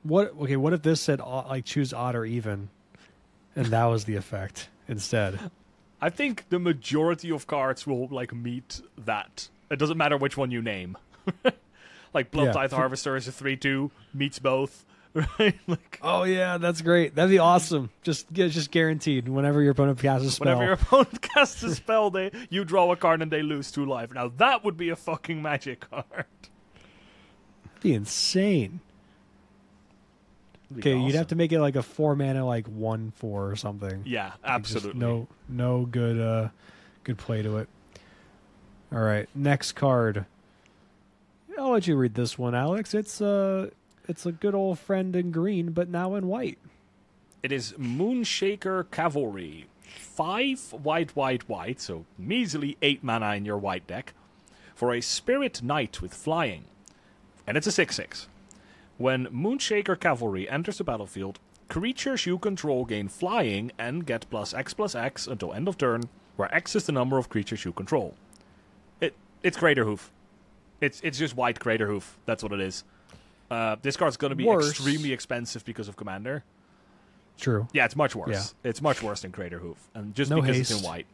What? 0.03 0.33
Okay, 0.41 0.55
what 0.55 0.71
if 0.73 0.81
this 0.83 1.01
said 1.01 1.19
like 1.19 1.65
choose 1.65 1.93
odd 1.93 2.15
or 2.15 2.23
even, 2.25 2.69
and 3.55 3.65
that 3.67 3.85
was 3.85 4.05
the 4.05 4.15
effect 4.15 4.69
instead? 4.87 5.39
I 6.01 6.09
think 6.09 6.49
the 6.49 6.59
majority 6.59 7.31
of 7.31 7.47
cards 7.47 7.87
will 7.87 8.07
like 8.07 8.33
meet 8.33 8.81
that. 8.97 9.49
It 9.71 9.79
doesn't 9.79 9.97
matter 9.97 10.17
which 10.17 10.37
one 10.37 10.51
you 10.51 10.61
name. 10.61 10.97
like 12.13 12.31
Blood 12.31 12.45
Yeah. 12.47 12.51
Tithe 12.51 12.71
Harvester 12.73 13.15
is 13.15 13.27
a 13.27 13.31
three-two 13.31 13.91
meets 14.13 14.39
both. 14.39 14.85
Right? 15.39 15.57
Like 15.65 15.97
Oh 16.01 16.23
yeah, 16.23 16.57
that's 16.57 16.81
great. 16.81 17.15
That'd 17.15 17.31
be 17.31 17.39
awesome. 17.39 17.89
Just 18.03 18.27
yeah, 18.33 18.47
just 18.47 18.69
guaranteed. 18.69 19.29
Whenever 19.29 19.61
your 19.61 19.71
opponent 19.71 19.97
casts 19.97 20.27
a 20.27 20.31
spell, 20.31 20.45
whenever 20.47 20.63
your 20.65 20.73
opponent 20.73 21.21
casts 21.21 21.63
a 21.63 21.73
spell, 21.73 22.09
they 22.11 22.31
you 22.49 22.65
draw 22.65 22.91
a 22.91 22.97
card 22.97 23.21
and 23.21 23.31
they 23.31 23.41
lose 23.41 23.71
two 23.71 23.85
life. 23.85 24.11
Now 24.13 24.27
that 24.35 24.65
would 24.65 24.75
be 24.75 24.89
a 24.89 24.95
fucking 24.97 25.41
magic 25.41 25.89
card. 25.89 26.03
that'd 27.63 27.81
be 27.81 27.93
insane. 27.93 28.81
Okay, 30.77 30.97
you'd 30.97 31.15
have 31.15 31.27
to 31.27 31.35
make 31.35 31.51
it 31.51 31.59
like 31.61 31.75
a 31.75 31.83
four 31.83 32.15
mana, 32.15 32.45
like 32.45 32.67
one 32.67 33.11
four 33.15 33.49
or 33.49 33.55
something. 33.55 34.01
Yeah, 34.05 34.25
Like, 34.25 34.33
absolutely. 34.43 34.99
no, 34.99 35.27
no 35.47 35.85
good, 35.85 36.19
uh, 36.19 36.49
good 37.03 37.17
play 37.17 37.41
to 37.43 37.57
it. 37.57 37.69
All 38.91 38.99
right, 38.99 39.27
next 39.35 39.73
card. 39.73 40.25
I'll 41.57 41.71
let 41.71 41.87
you 41.87 41.95
read 41.95 42.15
this 42.15 42.37
one, 42.37 42.55
Alex. 42.55 42.93
It's 42.93 43.21
uh, 43.21 43.69
it's 44.07 44.25
a 44.25 44.31
good 44.31 44.55
old 44.55 44.79
friend 44.79 45.15
in 45.15 45.31
green, 45.31 45.71
but 45.71 45.89
now 45.89 46.15
in 46.15 46.27
white. 46.27 46.57
It 47.43 47.51
is 47.51 47.73
Moonshaker 47.73 48.89
Cavalry. 48.91 49.67
Five 49.83 50.73
white, 50.73 51.15
white, 51.15 51.47
white, 51.47 51.79
so 51.79 52.05
measly 52.17 52.75
eight 52.81 53.03
mana 53.03 53.35
in 53.35 53.45
your 53.45 53.57
white 53.57 53.85
deck, 53.87 54.13
for 54.73 54.93
a 54.93 55.01
Spirit 55.01 55.61
Knight 55.61 56.01
with 56.01 56.13
flying. 56.13 56.65
And 57.47 57.55
it's 57.55 57.67
a 57.67 57.71
6 57.71 57.95
6. 57.95 58.27
When 58.97 59.27
Moonshaker 59.27 59.99
Cavalry 59.99 60.49
enters 60.49 60.77
the 60.77 60.83
battlefield, 60.83 61.39
creatures 61.67 62.25
you 62.25 62.37
control 62.37 62.85
gain 62.85 63.07
flying 63.09 63.71
and 63.77 64.05
get 64.05 64.29
plus 64.29 64.53
X 64.53 64.73
plus 64.73 64.95
X 64.95 65.27
until 65.27 65.53
end 65.53 65.67
of 65.67 65.77
turn, 65.77 66.03
where 66.37 66.53
X 66.53 66.75
is 66.75 66.85
the 66.85 66.91
number 66.91 67.17
of 67.17 67.29
creatures 67.29 67.65
you 67.65 67.73
control. 67.73 68.15
It 69.01 69.13
it's 69.43 69.57
Crater 69.57 69.83
Hoof. 69.83 70.11
It's 70.81 71.01
it's 71.01 71.17
just 71.17 71.35
white 71.35 71.59
Crater 71.59 71.87
Hoof. 71.87 72.17
That's 72.25 72.43
what 72.43 72.53
it 72.53 72.61
is. 72.61 72.83
Uh, 73.51 73.75
this 73.81 73.95
card's 73.97 74.17
going 74.17 74.31
to 74.31 74.35
be 74.35 74.45
Worse. 74.45 74.69
extremely 74.69 75.11
expensive 75.11 75.63
because 75.65 75.87
of 75.87 75.95
Commander. 75.95 76.43
True. 77.37 77.67
Yeah, 77.73 77.85
it's 77.85 77.95
much 77.95 78.15
worse. 78.15 78.55
Yeah. 78.63 78.69
It's 78.69 78.81
much 78.81 79.03
worse 79.03 79.21
than 79.21 79.31
Crater 79.31 79.59
Hoof, 79.59 79.89
and 79.93 80.15
just 80.15 80.31
No 80.31 80.41
because 80.41 80.57
it's 80.57 80.71
in 80.71 80.83
white. 80.83 81.05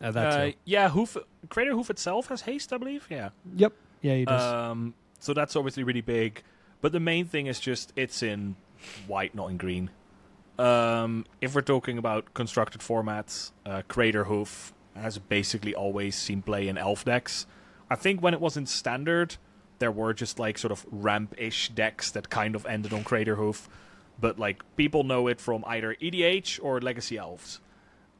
Uh, 0.00 0.10
that 0.12 0.40
Uh, 0.40 0.52
yeah, 0.64 0.90
Hoof 0.90 1.16
Crater 1.48 1.72
Hoof 1.72 1.88
itself 1.90 2.28
has 2.28 2.42
haste, 2.42 2.72
I 2.72 2.76
believe. 2.76 3.06
Yeah. 3.10 3.30
Yep. 3.56 3.72
Yeah, 4.02 4.14
he 4.14 4.24
does. 4.26 4.42
Um, 4.42 4.94
so 5.18 5.32
that's 5.32 5.56
obviously 5.56 5.82
really 5.82 6.02
big. 6.02 6.42
But 6.80 6.92
the 6.92 7.00
main 7.00 7.26
thing 7.26 7.46
is 7.46 7.60
just 7.60 7.92
it's 7.96 8.22
in 8.22 8.56
white, 9.06 9.34
not 9.34 9.50
in 9.50 9.56
green. 9.56 9.90
Um, 10.58 11.24
if 11.40 11.54
we're 11.54 11.60
talking 11.60 11.98
about 11.98 12.34
constructed 12.34 12.80
formats, 12.80 13.52
uh, 13.64 13.82
Crater 13.88 14.24
Hoof 14.24 14.72
has 14.96 15.18
basically 15.18 15.74
always 15.74 16.16
seen 16.16 16.42
play 16.42 16.68
in 16.68 16.76
elf 16.76 17.04
decks. 17.04 17.46
I 17.90 17.94
think 17.94 18.20
when 18.20 18.34
it 18.34 18.40
was 18.40 18.56
in 18.56 18.66
standard, 18.66 19.36
there 19.78 19.92
were 19.92 20.12
just 20.12 20.38
like 20.38 20.58
sort 20.58 20.72
of 20.72 20.84
ramp-ish 20.90 21.70
decks 21.70 22.10
that 22.10 22.28
kind 22.28 22.56
of 22.56 22.66
ended 22.66 22.92
on 22.92 23.04
Crater 23.04 23.36
Hoof. 23.36 23.68
But 24.20 24.38
like 24.38 24.62
people 24.76 25.04
know 25.04 25.28
it 25.28 25.40
from 25.40 25.64
either 25.66 25.94
EDH 26.02 26.58
or 26.62 26.80
Legacy 26.80 27.16
Elves. 27.16 27.60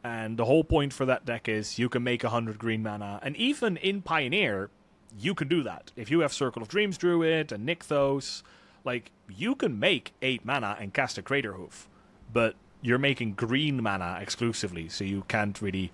And 0.05 0.39
the 0.39 0.45
whole 0.45 0.63
point 0.63 0.93
for 0.93 1.05
that 1.07 1.25
deck 1.25 1.49
is 1.49 1.79
you 1.79 1.89
can 1.89 2.05
make 2.05 2.23
100 2.23 2.59
green 2.59 2.85
mana. 2.85 3.19
And 3.21 3.37
even 3.37 3.77
in 3.79 4.01
Pioneer, 4.01 4.71
you 5.17 5.35
can 5.35 5.49
do 5.49 5.63
that. 5.63 5.93
If 5.97 6.11
you 6.11 6.21
have 6.21 6.33
Circle 6.33 6.63
of 6.63 6.69
Dreams 6.69 6.99
Druid 6.99 7.53
and 7.53 7.69
Nykthos, 7.69 8.43
like, 8.85 9.11
you 9.29 9.55
can 9.55 9.79
make 9.79 10.13
8 10.23 10.45
mana 10.45 10.77
and 10.81 10.93
cast 10.93 11.19
a 11.19 11.23
Crater 11.23 11.53
Hoof. 11.53 11.89
But 12.33 12.55
you're 12.83 12.99
making 12.99 13.35
green 13.35 13.83
mana 13.83 14.19
exclusively, 14.21 14.89
so 14.89 15.05
you 15.05 15.25
can't 15.29 15.61
really. 15.61 15.93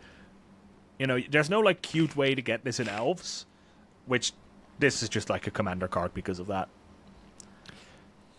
You 0.99 1.07
know, 1.07 1.19
there's 1.31 1.51
no, 1.51 1.61
like, 1.61 1.83
cute 1.83 2.17
way 2.17 2.35
to 2.35 2.43
get 2.43 2.65
this 2.65 2.79
in 2.79 2.89
Elves, 2.89 3.47
which 4.07 4.33
this 4.79 5.03
is 5.03 5.09
just 5.09 5.31
like 5.31 5.47
a 5.47 5.51
commander 5.51 5.89
card 5.89 6.15
because 6.15 6.39
of 6.39 6.47
that. 6.49 6.69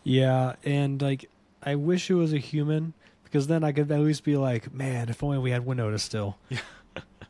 yeah, 0.03 0.55
and 0.63 1.01
like 1.01 1.29
I 1.63 1.75
wish 1.75 2.09
it 2.09 2.13
was 2.15 2.33
a 2.33 2.37
human 2.37 2.93
because 3.23 3.47
then 3.47 3.63
I 3.63 3.71
could 3.71 3.91
at 3.91 3.99
least 3.99 4.23
be 4.23 4.37
like, 4.37 4.73
man, 4.73 5.09
if 5.09 5.23
only 5.23 5.37
we 5.39 5.51
had 5.51 5.65
Winota 5.65 5.99
still. 5.99 6.37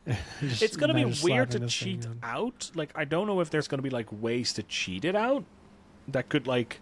It's 0.40 0.76
gonna 0.76 0.94
be 0.94 1.04
weird 1.04 1.50
to 1.50 1.58
slapping 1.58 1.60
this 1.62 1.78
thing 1.78 2.00
cheat 2.00 2.06
out. 2.22 2.70
Like 2.74 2.90
I 2.94 3.04
don't 3.04 3.26
know 3.26 3.40
if 3.40 3.50
there's 3.50 3.68
gonna 3.68 3.82
be 3.82 3.90
like 3.90 4.08
ways 4.12 4.52
to 4.54 4.62
cheat 4.62 5.04
it 5.04 5.16
out 5.16 5.44
that 6.08 6.28
could 6.28 6.46
like 6.46 6.80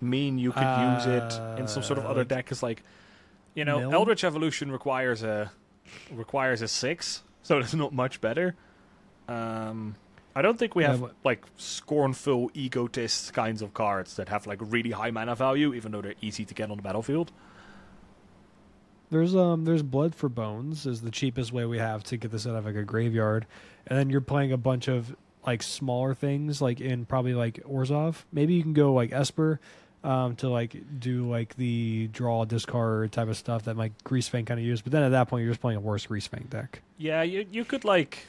mean 0.00 0.38
you 0.38 0.52
could 0.52 0.62
use 0.94 1.06
it 1.06 1.58
in 1.58 1.66
some 1.66 1.82
sort 1.82 1.98
of 1.98 2.04
Uh, 2.06 2.10
other 2.10 2.20
like 2.20 2.28
deck. 2.28 2.52
Is 2.52 2.62
like 2.62 2.82
you 3.54 3.64
know, 3.64 3.78
mill? 3.80 3.92
Eldritch 3.92 4.24
Evolution 4.24 4.70
requires 4.70 5.22
a 5.22 5.50
requires 6.12 6.62
a 6.62 6.68
six, 6.68 7.22
so 7.42 7.58
it's 7.58 7.74
not 7.74 7.92
much 7.92 8.20
better. 8.20 8.54
Um, 9.28 9.96
I 10.36 10.42
don't 10.42 10.58
think 10.58 10.74
we 10.74 10.82
Yeah, 10.82 10.90
have 10.92 11.00
but- 11.00 11.14
like 11.24 11.44
scornful 11.56 12.50
egotist 12.54 13.32
kinds 13.32 13.62
of 13.62 13.72
cards 13.74 14.16
that 14.16 14.28
have 14.28 14.46
like 14.46 14.58
really 14.60 14.90
high 14.90 15.10
mana 15.10 15.34
value, 15.34 15.72
even 15.74 15.92
though 15.92 16.02
they're 16.02 16.14
easy 16.20 16.44
to 16.44 16.54
get 16.54 16.70
on 16.70 16.76
the 16.76 16.82
battlefield. 16.82 17.32
There's 19.14 19.36
um 19.36 19.64
there's 19.64 19.84
blood 19.84 20.12
for 20.12 20.28
bones 20.28 20.86
is 20.86 21.00
the 21.00 21.10
cheapest 21.12 21.52
way 21.52 21.64
we 21.66 21.78
have 21.78 22.02
to 22.04 22.16
get 22.16 22.32
this 22.32 22.48
out 22.48 22.56
of 22.56 22.66
like 22.66 22.74
a 22.74 22.82
graveyard, 22.82 23.46
and 23.86 23.96
then 23.96 24.10
you're 24.10 24.20
playing 24.20 24.50
a 24.50 24.56
bunch 24.56 24.88
of 24.88 25.14
like 25.46 25.62
smaller 25.62 26.14
things 26.16 26.60
like 26.60 26.80
in 26.80 27.04
probably 27.04 27.32
like 27.32 27.62
Orzhov. 27.62 28.24
Maybe 28.32 28.54
you 28.54 28.62
can 28.64 28.72
go 28.72 28.92
like 28.92 29.12
Esper, 29.12 29.60
um 30.02 30.34
to 30.36 30.48
like 30.48 30.74
do 30.98 31.30
like 31.30 31.54
the 31.54 32.08
draw 32.08 32.44
discard 32.44 33.12
type 33.12 33.28
of 33.28 33.36
stuff 33.36 33.66
that 33.66 33.76
like 33.76 33.92
Greasefang 34.02 34.46
kind 34.46 34.58
of 34.58 34.66
use. 34.66 34.80
But 34.80 34.90
then 34.90 35.04
at 35.04 35.10
that 35.10 35.28
point 35.28 35.44
you're 35.44 35.52
just 35.52 35.60
playing 35.60 35.76
a 35.76 35.80
worse 35.80 36.06
Grease 36.06 36.26
Greasefang 36.26 36.50
deck. 36.50 36.82
Yeah, 36.98 37.22
you 37.22 37.46
you 37.52 37.64
could 37.64 37.84
like 37.84 38.26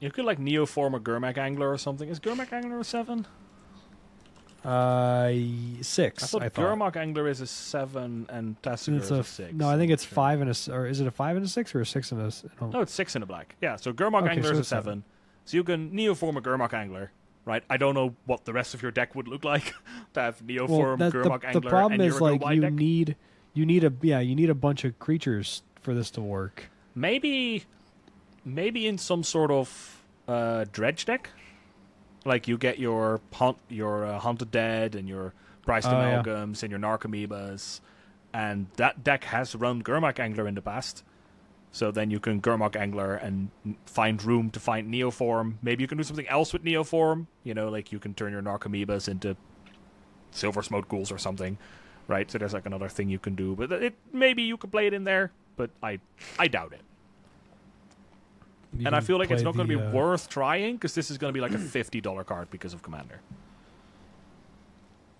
you 0.00 0.10
could 0.10 0.24
like 0.24 0.38
Neo 0.38 0.64
form 0.64 0.94
a 0.94 1.00
Gurmag 1.00 1.36
Angler 1.36 1.70
or 1.70 1.76
something. 1.76 2.08
Is 2.08 2.18
Gurmag 2.18 2.50
Angler 2.50 2.78
a 2.78 2.84
seven? 2.84 3.26
Uh, 4.64 5.32
six. 5.82 6.22
I 6.22 6.26
thought, 6.26 6.42
I 6.42 6.48
thought. 6.48 6.78
Gurmag 6.78 6.96
Angler 6.96 7.28
is 7.28 7.40
a 7.40 7.46
seven 7.46 8.26
and 8.30 8.60
Tasigur 8.62 8.96
It's 8.96 9.06
is 9.06 9.10
a 9.10 9.14
a, 9.16 9.24
six. 9.24 9.52
no, 9.52 9.68
I 9.68 9.76
think 9.76 9.92
it's 9.92 10.04
five 10.04 10.40
and 10.40 10.50
a 10.50 10.72
or 10.72 10.86
is 10.86 11.00
it 11.00 11.06
a 11.06 11.10
five 11.10 11.36
and 11.36 11.44
a 11.44 11.48
six 11.48 11.74
or 11.74 11.80
a 11.80 11.86
six 11.86 12.12
and 12.12 12.20
a? 12.20 12.32
don't- 12.58 12.72
No, 12.72 12.80
it's 12.80 12.92
six 12.92 13.14
in 13.14 13.22
a 13.22 13.26
black. 13.26 13.56
Yeah, 13.60 13.76
so 13.76 13.92
Gurmag 13.92 14.22
Okay, 14.22 14.30
Angler 14.32 14.48
so 14.48 14.52
is 14.52 14.58
a 14.60 14.64
seven. 14.64 14.84
seven. 14.84 15.04
So 15.44 15.56
you 15.58 15.64
can 15.64 15.90
Neoform 15.90 16.36
a 16.36 16.40
Gurmag 16.40 16.72
Angler, 16.72 17.10
right? 17.44 17.62
I 17.68 17.76
don't 17.76 17.94
know 17.94 18.14
what 18.24 18.46
the 18.46 18.52
rest 18.54 18.72
of 18.74 18.80
your 18.82 18.90
deck 18.90 19.14
would 19.14 19.28
look 19.28 19.44
like 19.54 19.74
to 20.14 20.20
have 20.20 20.38
Neoform 20.40 20.68
well, 20.68 20.96
that, 20.96 21.12
the, 21.12 21.18
Angler 21.46 21.60
the 21.60 21.68
problem 21.68 22.00
and 22.00 22.02
is 22.02 22.20
like 22.20 22.42
you 22.54 22.60
deck. 22.62 22.72
need 22.72 23.16
you 23.52 23.66
need 23.66 23.84
a 23.84 23.92
yeah 24.00 24.20
you 24.20 24.34
need 24.34 24.48
a 24.50 24.54
bunch 24.54 24.84
of 24.84 24.98
creatures 24.98 25.62
for 25.82 25.92
this 25.94 26.10
to 26.12 26.22
work. 26.22 26.70
Maybe, 26.94 27.64
maybe 28.44 28.86
in 28.86 28.96
some 28.98 29.22
sort 29.24 29.50
of 29.50 30.02
uh, 30.28 30.64
dredge 30.72 31.04
deck, 31.04 31.28
like 32.24 32.48
you 32.48 32.56
get 32.58 32.78
your 32.78 33.20
hunt, 33.32 33.58
your 33.68 34.04
uh, 34.06 34.18
hunted 34.18 34.50
dead 34.50 34.94
and 34.94 35.08
your 35.08 35.34
Bryce 35.64 35.86
Oh, 35.86 35.90
yeah. 35.92 36.42
and 36.42 36.70
your 36.70 36.78
narcomoebas, 36.78 37.80
and 38.34 38.66
that 38.76 39.02
deck 39.02 39.24
has 39.24 39.54
run 39.54 39.82
Gurmag 39.82 40.18
Angler 40.18 40.46
in 40.46 40.54
the 40.54 40.60
past. 40.62 41.02
So 41.72 41.90
then 41.90 42.10
you 42.10 42.20
can 42.20 42.40
Gurmag 42.40 42.76
Angler 42.76 43.14
and 43.14 43.48
find 43.86 44.22
room 44.22 44.50
to 44.50 44.60
find 44.60 44.92
Neoform. 44.92 45.54
Maybe 45.62 45.82
you 45.82 45.88
can 45.88 45.98
do 45.98 46.04
something 46.04 46.28
else 46.28 46.52
with 46.52 46.62
Neoform. 46.64 47.26
You 47.44 47.54
know, 47.54 47.68
like 47.68 47.92
you 47.92 47.98
can 47.98 48.14
turn 48.14 48.32
your 48.32 48.42
narcomoebas 48.42 49.08
into 49.08 49.36
Silversmote 50.32 50.88
ghouls 50.88 51.10
or 51.10 51.18
something, 51.18 51.58
right? 52.08 52.30
So 52.30 52.38
there's 52.38 52.52
like 52.52 52.66
another 52.66 52.88
thing 52.88 53.08
you 53.08 53.18
can 53.18 53.34
do. 53.34 53.54
But 53.56 53.72
it 53.72 53.94
maybe 54.12 54.42
you 54.42 54.56
could 54.56 54.70
play 54.70 54.86
it 54.86 54.92
in 54.94 55.04
there, 55.04 55.32
but 55.56 55.70
I 55.82 55.98
I 56.38 56.46
doubt 56.48 56.72
it. 56.74 56.82
You 58.78 58.86
and 58.86 58.96
I 58.96 59.00
feel 59.00 59.18
like 59.18 59.30
it's 59.30 59.42
not 59.42 59.54
going 59.54 59.68
to 59.68 59.76
be 59.76 59.82
uh, 59.82 59.90
worth 59.92 60.28
trying 60.28 60.74
because 60.74 60.94
this 60.94 61.10
is 61.10 61.18
going 61.18 61.32
to 61.32 61.34
be 61.34 61.40
like 61.40 61.52
a 61.52 61.58
fifty 61.58 62.00
dollar 62.00 62.24
card 62.24 62.50
because 62.50 62.74
of 62.74 62.82
Commander. 62.82 63.20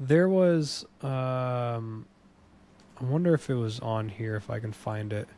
There 0.01 0.29
was 0.29 0.85
um, 1.03 2.07
I 3.01 3.05
wonder 3.05 3.35
if 3.35 3.51
it 3.51 3.55
was 3.55 3.81
on 3.81 4.09
here 4.09 4.37
if 4.37 4.51
I 4.51 4.59
can 4.59 4.73
find 4.73 5.13
it. 5.13 5.29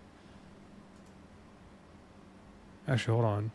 Actually, 2.88 3.20
hold 3.20 3.50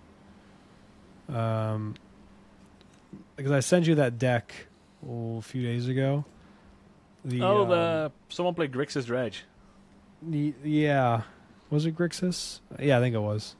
on. 1.29 1.35
Um, 1.35 1.95
because 3.35 3.51
I 3.51 3.61
sent 3.61 3.87
you 3.87 3.95
that 3.95 4.19
deck 4.19 4.53
oh, 5.07 5.37
a 5.37 5.41
few 5.41 5.63
days 5.63 5.87
ago. 5.87 6.25
The, 7.23 7.41
oh, 7.41 7.63
um, 7.63 7.69
the 7.69 8.11
someone 8.29 8.55
played 8.55 8.71
Grixis 8.71 9.05
Dredge. 9.05 9.45
the 10.21 10.53
yeah, 10.63 11.21
was 11.69 11.85
it 11.85 11.95
Grixis? 11.95 12.59
Yeah, 12.79 12.97
I 12.97 13.01
think 13.01 13.15
it 13.15 13.19
was. 13.19 13.55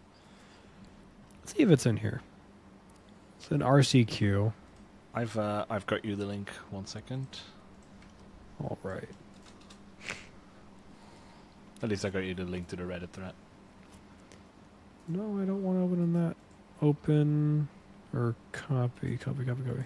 Let's 1.42 1.54
see 1.56 1.64
if 1.64 1.70
it's 1.70 1.86
in 1.86 1.98
here. 1.98 2.22
It's 3.40 3.52
an 3.52 3.62
RCQ. 3.62 4.54
I've 5.14 5.38
uh, 5.38 5.66
I've 5.70 5.86
got 5.88 6.06
you 6.06 6.16
the 6.16 6.26
link. 6.26 6.50
One 6.70 6.86
second. 6.86 7.28
All 8.64 8.78
right. 8.84 9.10
At 11.84 11.90
least 11.90 12.06
I 12.06 12.10
got 12.10 12.24
you 12.24 12.36
the 12.36 12.44
link 12.44 12.68
to 12.70 12.76
the 12.76 12.84
Reddit 12.84 13.10
thread. 13.10 13.34
No, 15.08 15.42
I 15.42 15.46
don't 15.46 15.64
want 15.64 15.80
to 15.80 15.84
open 15.84 16.14
that. 16.14 16.36
Open 16.82 17.68
or 18.14 18.36
copy, 18.52 19.18
copy, 19.18 19.44
copy, 19.44 19.64
copy. 19.64 19.84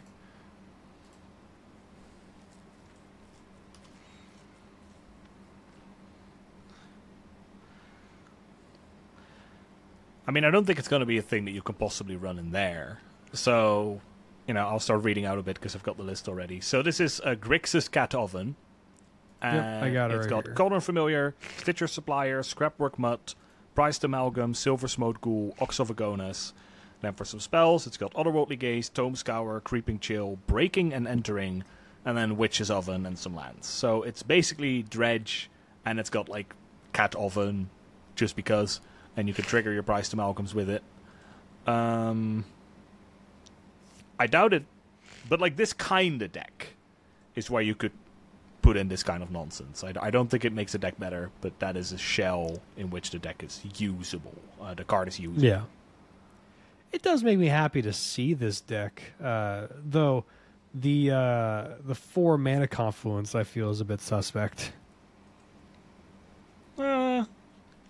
I 10.27 10.31
mean, 10.31 10.43
I 10.43 10.51
don't 10.51 10.65
think 10.65 10.79
it's 10.79 10.87
going 10.87 11.01
to 11.01 11.05
be 11.05 11.17
a 11.17 11.21
thing 11.21 11.45
that 11.45 11.51
you 11.51 11.61
can 11.61 11.75
possibly 11.75 12.15
run 12.15 12.39
in 12.39 12.51
there. 12.51 12.99
So, 13.33 14.01
you 14.47 14.53
know, 14.53 14.67
I'll 14.67 14.79
start 14.79 15.03
reading 15.03 15.25
out 15.25 15.37
a 15.37 15.43
bit 15.43 15.55
because 15.55 15.75
I've 15.75 15.83
got 15.83 15.97
the 15.97 16.03
list 16.03 16.27
already. 16.27 16.61
So 16.61 16.81
this 16.81 16.99
is 16.99 17.21
a 17.23 17.35
Grixis 17.35 17.89
Cat 17.89 18.15
Oven. 18.15 18.55
Yep, 19.43 19.83
I 19.83 19.91
got 19.91 20.09
it 20.11 20.15
It's 20.15 20.25
right 20.25 20.29
got 20.29 20.45
here. 20.45 20.55
Cauldron 20.55 20.81
Familiar, 20.81 21.35
Stitcher 21.57 21.87
Supplier, 21.87 22.41
Scrapwork 22.41 22.97
Mutt, 22.97 23.35
Prized 23.75 24.03
Amalgam, 24.03 24.53
Silver 24.55 24.87
Smote 24.87 25.21
Ghoul, 25.21 25.53
Ox 25.59 25.79
of 25.79 25.89
Agonas. 25.89 26.53
Then 27.01 27.13
for 27.13 27.25
some 27.25 27.39
spells, 27.39 27.85
it's 27.85 27.97
got 27.97 28.13
Otherworldly 28.15 28.57
Gaze, 28.57 28.89
Tome 28.89 29.15
Scour, 29.15 29.59
Creeping 29.59 29.99
Chill, 29.99 30.39
Breaking 30.47 30.93
and 30.93 31.07
Entering, 31.07 31.63
and 32.05 32.17
then 32.17 32.37
Witch's 32.37 32.71
Oven 32.71 33.05
and 33.05 33.19
some 33.19 33.35
lands. 33.35 33.67
So 33.67 34.01
it's 34.01 34.23
basically 34.23 34.81
Dredge, 34.81 35.51
and 35.85 35.99
it's 35.99 36.09
got 36.09 36.29
like 36.29 36.55
Cat 36.93 37.13
Oven, 37.15 37.69
just 38.15 38.35
because, 38.35 38.79
and 39.17 39.27
you 39.27 39.33
could 39.33 39.45
trigger 39.45 39.71
your 39.71 39.83
Prized 39.83 40.15
Amalgams 40.15 40.53
with 40.53 40.69
it. 40.69 40.83
Um, 41.67 42.45
I 44.19 44.27
doubt 44.27 44.53
it, 44.53 44.63
but 45.27 45.39
like 45.39 45.55
this 45.55 45.73
kind 45.73 46.21
of 46.21 46.31
deck 46.31 46.67
is 47.35 47.49
where 47.49 47.61
you 47.61 47.75
could 47.75 47.91
put 48.61 48.77
in 48.77 48.87
this 48.87 49.03
kind 49.03 49.21
of 49.21 49.31
nonsense. 49.31 49.83
I, 49.83 49.93
I 50.01 50.09
don't 50.09 50.29
think 50.29 50.43
it 50.43 50.53
makes 50.53 50.71
the 50.71 50.77
deck 50.77 50.99
better, 50.99 51.29
but 51.41 51.59
that 51.59 51.77
is 51.77 51.91
a 51.91 51.97
shell 51.97 52.59
in 52.77 52.89
which 52.89 53.11
the 53.11 53.19
deck 53.19 53.43
is 53.43 53.61
usable. 53.77 54.33
Uh, 54.61 54.73
the 54.73 54.83
card 54.83 55.07
is 55.07 55.19
usable. 55.19 55.43
Yeah. 55.43 55.61
It 56.91 57.01
does 57.01 57.23
make 57.23 57.37
me 57.37 57.47
happy 57.47 57.81
to 57.81 57.93
see 57.93 58.33
this 58.33 58.61
deck, 58.61 59.01
uh, 59.23 59.67
though. 59.83 60.25
The 60.73 61.11
uh, 61.11 61.67
the 61.85 61.95
four 61.95 62.37
mana 62.37 62.67
confluence 62.67 63.33
I 63.33 63.43
feel 63.43 63.69
is 63.69 63.79
a 63.79 63.85
bit 63.85 64.01
suspect. 64.01 64.73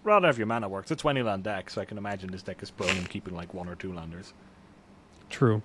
Rather 0.05 0.27
have 0.27 0.37
your 0.37 0.47
mana 0.47 0.69
work. 0.69 0.83
It's 0.83 0.91
a 0.91 0.95
20 0.95 1.21
land 1.23 1.43
deck, 1.43 1.69
so 1.69 1.81
I 1.81 1.85
can 1.85 1.97
imagine 1.97 2.31
this 2.31 2.43
deck 2.43 2.61
is 2.63 2.71
prone 2.71 2.95
in 2.95 3.05
keeping 3.05 3.35
like 3.35 3.53
one 3.53 3.67
or 3.67 3.75
two 3.75 3.91
landers. 3.91 4.33
True. 5.29 5.61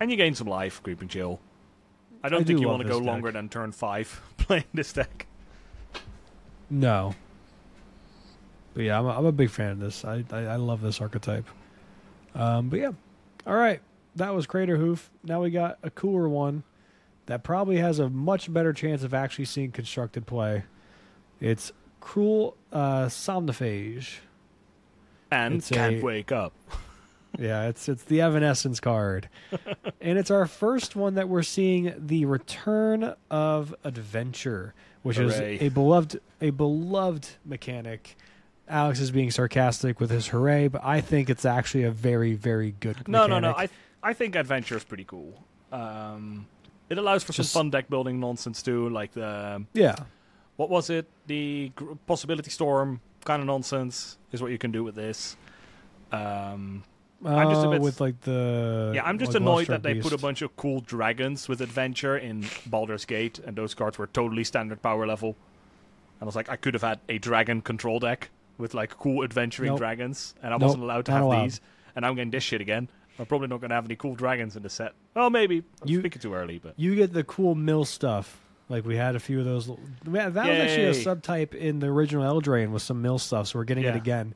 And 0.00 0.10
you 0.10 0.16
gain 0.16 0.34
some 0.34 0.48
life, 0.48 0.82
creeping 0.82 1.08
chill. 1.08 1.40
I 2.22 2.28
don't 2.28 2.42
I 2.42 2.44
think 2.44 2.58
do 2.58 2.62
you 2.62 2.68
want 2.68 2.82
to 2.82 2.88
go 2.88 2.98
this 2.98 3.06
longer 3.06 3.30
than 3.30 3.48
turn 3.48 3.72
five 3.72 4.20
playing 4.36 4.64
this 4.74 4.92
deck. 4.92 5.26
No. 6.68 7.14
But 8.74 8.82
yeah, 8.82 8.98
I'm 8.98 9.06
a, 9.06 9.10
I'm 9.10 9.24
a 9.24 9.32
big 9.32 9.50
fan 9.50 9.72
of 9.72 9.78
this. 9.80 10.04
I, 10.04 10.24
I, 10.30 10.40
I 10.40 10.56
love 10.56 10.82
this 10.82 11.00
archetype. 11.00 11.46
Um, 12.34 12.68
but 12.68 12.80
yeah. 12.80 12.92
All 13.46 13.54
right. 13.54 13.80
That 14.16 14.34
was 14.34 14.46
Crater 14.46 14.76
Hoof. 14.76 15.10
Now 15.22 15.42
we 15.42 15.50
got 15.50 15.78
a 15.82 15.90
cooler 15.90 16.28
one 16.28 16.64
that 17.26 17.44
probably 17.44 17.76
has 17.76 17.98
a 17.98 18.08
much 18.08 18.52
better 18.52 18.72
chance 18.72 19.02
of 19.04 19.14
actually 19.14 19.44
seeing 19.44 19.70
constructed 19.70 20.26
play. 20.26 20.64
It's 21.40 21.72
Cruel 22.00 22.56
uh, 22.72 23.06
Somnophage. 23.06 24.18
And 25.30 25.56
It's 25.56 25.68
can't 25.68 25.96
a- 26.00 26.04
wake 26.04 26.32
up. 26.32 26.52
Yeah, 27.38 27.68
it's 27.68 27.88
it's 27.90 28.02
the 28.04 28.22
Evanescence 28.22 28.80
card, 28.80 29.28
and 30.00 30.18
it's 30.18 30.30
our 30.30 30.46
first 30.46 30.96
one 30.96 31.14
that 31.16 31.28
we're 31.28 31.42
seeing 31.44 31.92
the 31.96 32.24
return 32.24 33.14
of 33.30 33.74
adventure, 33.84 34.74
which 35.02 35.18
Hooray. 35.18 35.56
is 35.56 35.62
a 35.62 35.68
beloved 35.68 36.18
a 36.40 36.50
beloved 36.50 37.28
mechanic. 37.44 38.16
Alex 38.66 38.98
is 38.98 39.10
being 39.12 39.30
sarcastic 39.30 40.00
with 40.00 40.10
his 40.10 40.26
hooray, 40.28 40.68
but 40.68 40.82
I 40.82 41.00
think 41.02 41.28
it's 41.30 41.44
actually 41.44 41.84
a 41.84 41.92
very 41.92 42.32
very 42.34 42.74
good. 42.80 43.06
No, 43.06 43.26
no, 43.26 43.38
mechanic. 43.38 43.42
no. 43.42 43.62
I 44.06 44.10
I 44.10 44.12
think 44.14 44.34
adventure 44.34 44.78
is 44.78 44.82
pretty 44.84 45.04
cool. 45.04 45.34
Um, 45.70 46.46
it 46.88 46.96
allows 46.98 47.22
for 47.24 47.34
Just- 47.34 47.52
some 47.52 47.60
fun 47.66 47.70
deck 47.70 47.88
building 47.90 48.18
nonsense 48.18 48.62
too, 48.62 48.88
like 48.88 49.12
the 49.12 49.64
yeah, 49.74 49.94
what 50.58 50.68
was 50.68 50.90
it? 50.90 51.06
The 51.28 51.72
possibility 52.06 52.50
storm 52.50 53.00
kind 53.24 53.40
of 53.40 53.46
nonsense 53.46 54.18
is 54.32 54.42
what 54.42 54.50
you 54.50 54.58
can 54.58 54.70
do 54.72 54.82
with 54.84 54.94
this. 54.96 55.36
Um, 56.12 56.84
I'm 57.24 57.48
just 57.50 57.64
a 57.64 57.68
Oh, 57.68 57.70
bit- 57.72 57.80
with 57.80 58.00
like 58.00 58.20
the 58.22 58.92
yeah, 58.94 59.04
I'm 59.04 59.18
just 59.18 59.32
like, 59.32 59.40
annoyed 59.40 59.66
that 59.68 59.82
they 59.82 59.94
put 60.00 60.12
a 60.12 60.18
bunch 60.18 60.42
of 60.42 60.54
cool 60.56 60.80
dragons 60.80 61.48
with 61.48 61.60
adventure 61.60 62.16
in 62.16 62.44
Baldur's 62.66 63.04
Gate, 63.04 63.38
and 63.40 63.56
those 63.56 63.74
cards 63.74 63.98
were 63.98 64.06
totally 64.08 64.44
standard 64.44 64.82
power 64.82 65.06
level. 65.06 65.30
And 66.20 66.22
I 66.22 66.26
was 66.26 66.36
like, 66.36 66.48
I 66.48 66.56
could 66.56 66.74
have 66.74 66.82
had 66.82 67.00
a 67.08 67.18
dragon 67.18 67.60
control 67.60 67.98
deck 68.00 68.30
with 68.56 68.74
like 68.74 68.96
cool 68.98 69.22
adventuring 69.24 69.70
Nope. 69.70 69.78
dragons, 69.78 70.34
and 70.42 70.52
I 70.54 70.56
Nope, 70.58 70.62
wasn't 70.62 70.82
allowed 70.84 71.04
to 71.06 71.10
not 71.12 71.16
have 71.18 71.26
allowed. 71.26 71.44
these. 71.44 71.60
And 71.96 72.04
I'm 72.06 72.14
getting 72.14 72.30
this 72.30 72.42
shit 72.44 72.60
again. 72.60 72.88
I'm 73.18 73.26
probably 73.26 73.48
not 73.48 73.60
going 73.60 73.70
to 73.70 73.74
have 73.74 73.84
any 73.84 73.96
cool 73.96 74.14
dragons 74.14 74.56
in 74.56 74.62
the 74.62 74.70
set. 74.70 74.92
Oh, 75.16 75.28
maybe. 75.28 75.64
I'm 75.82 75.88
You- 75.88 75.98
speaking 76.00 76.22
too 76.22 76.34
early, 76.34 76.58
but 76.58 76.74
You 76.76 76.94
get 76.94 77.12
the 77.12 77.24
cool 77.24 77.54
mill 77.56 77.84
stuff. 77.84 78.40
Like 78.68 78.84
we 78.84 78.96
had 78.96 79.16
a 79.16 79.20
few 79.20 79.38
of 79.38 79.44
those. 79.44 79.68
Yeah, 79.68 80.28
that 80.28 80.46
was 80.48 80.58
actually 80.58 80.84
a 80.86 80.90
subtype 80.92 81.54
in 81.54 81.78
the 81.78 81.86
original 81.86 82.22
Eldraine 82.40 82.70
with 82.70 82.82
some 82.82 83.00
mill 83.00 83.18
stuff. 83.18 83.48
So 83.48 83.58
we're 83.58 83.64
getting 83.64 83.84
it 83.84 83.96
again. 83.96 84.34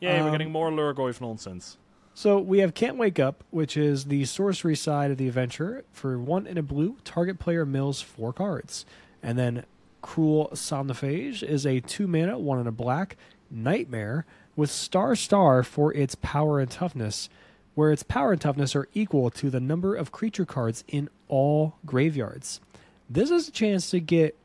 yeah, 0.00 0.20
we're 0.20 0.26
Um, 0.28 0.32
getting 0.32 0.50
more 0.50 0.70
Lhurgoyf 0.70 1.20
nonsense. 1.20 1.76
So 2.14 2.38
we 2.38 2.60
have 2.60 2.74
Can't 2.74 2.96
Wake 2.96 3.18
Up, 3.18 3.42
which 3.50 3.76
is 3.76 4.04
the 4.04 4.24
sorcery 4.24 4.76
side 4.76 5.10
of 5.10 5.16
the 5.18 5.26
adventure. 5.28 5.84
For 5.92 6.18
one 6.18 6.46
in 6.46 6.56
a 6.56 6.62
blue, 6.62 6.96
target 7.04 7.38
player 7.38 7.66
mills 7.66 8.00
four 8.00 8.32
cards. 8.32 8.86
And 9.22 9.36
then 9.38 9.64
Cruel 10.00 10.48
Somnophage 10.54 11.42
is 11.42 11.66
a 11.66 11.80
two 11.80 12.06
mana, 12.06 12.38
one 12.38 12.60
in 12.60 12.66
a 12.66 12.72
black 12.72 13.16
nightmare 13.50 14.24
with 14.56 14.70
Star 14.70 15.16
Star 15.16 15.62
for 15.62 15.92
its 15.92 16.14
power 16.14 16.60
and 16.60 16.70
toughness, 16.70 17.28
where 17.74 17.90
its 17.90 18.02
power 18.04 18.32
and 18.32 18.40
toughness 18.40 18.76
are 18.76 18.88
equal 18.94 19.28
to 19.30 19.50
the 19.50 19.60
number 19.60 19.94
of 19.96 20.12
creature 20.12 20.44
cards 20.46 20.84
in 20.88 21.08
all 21.28 21.74
graveyards. 21.84 22.60
This 23.08 23.30
is 23.30 23.48
a 23.48 23.52
chance 23.52 23.90
to 23.90 24.00
get 24.00 24.36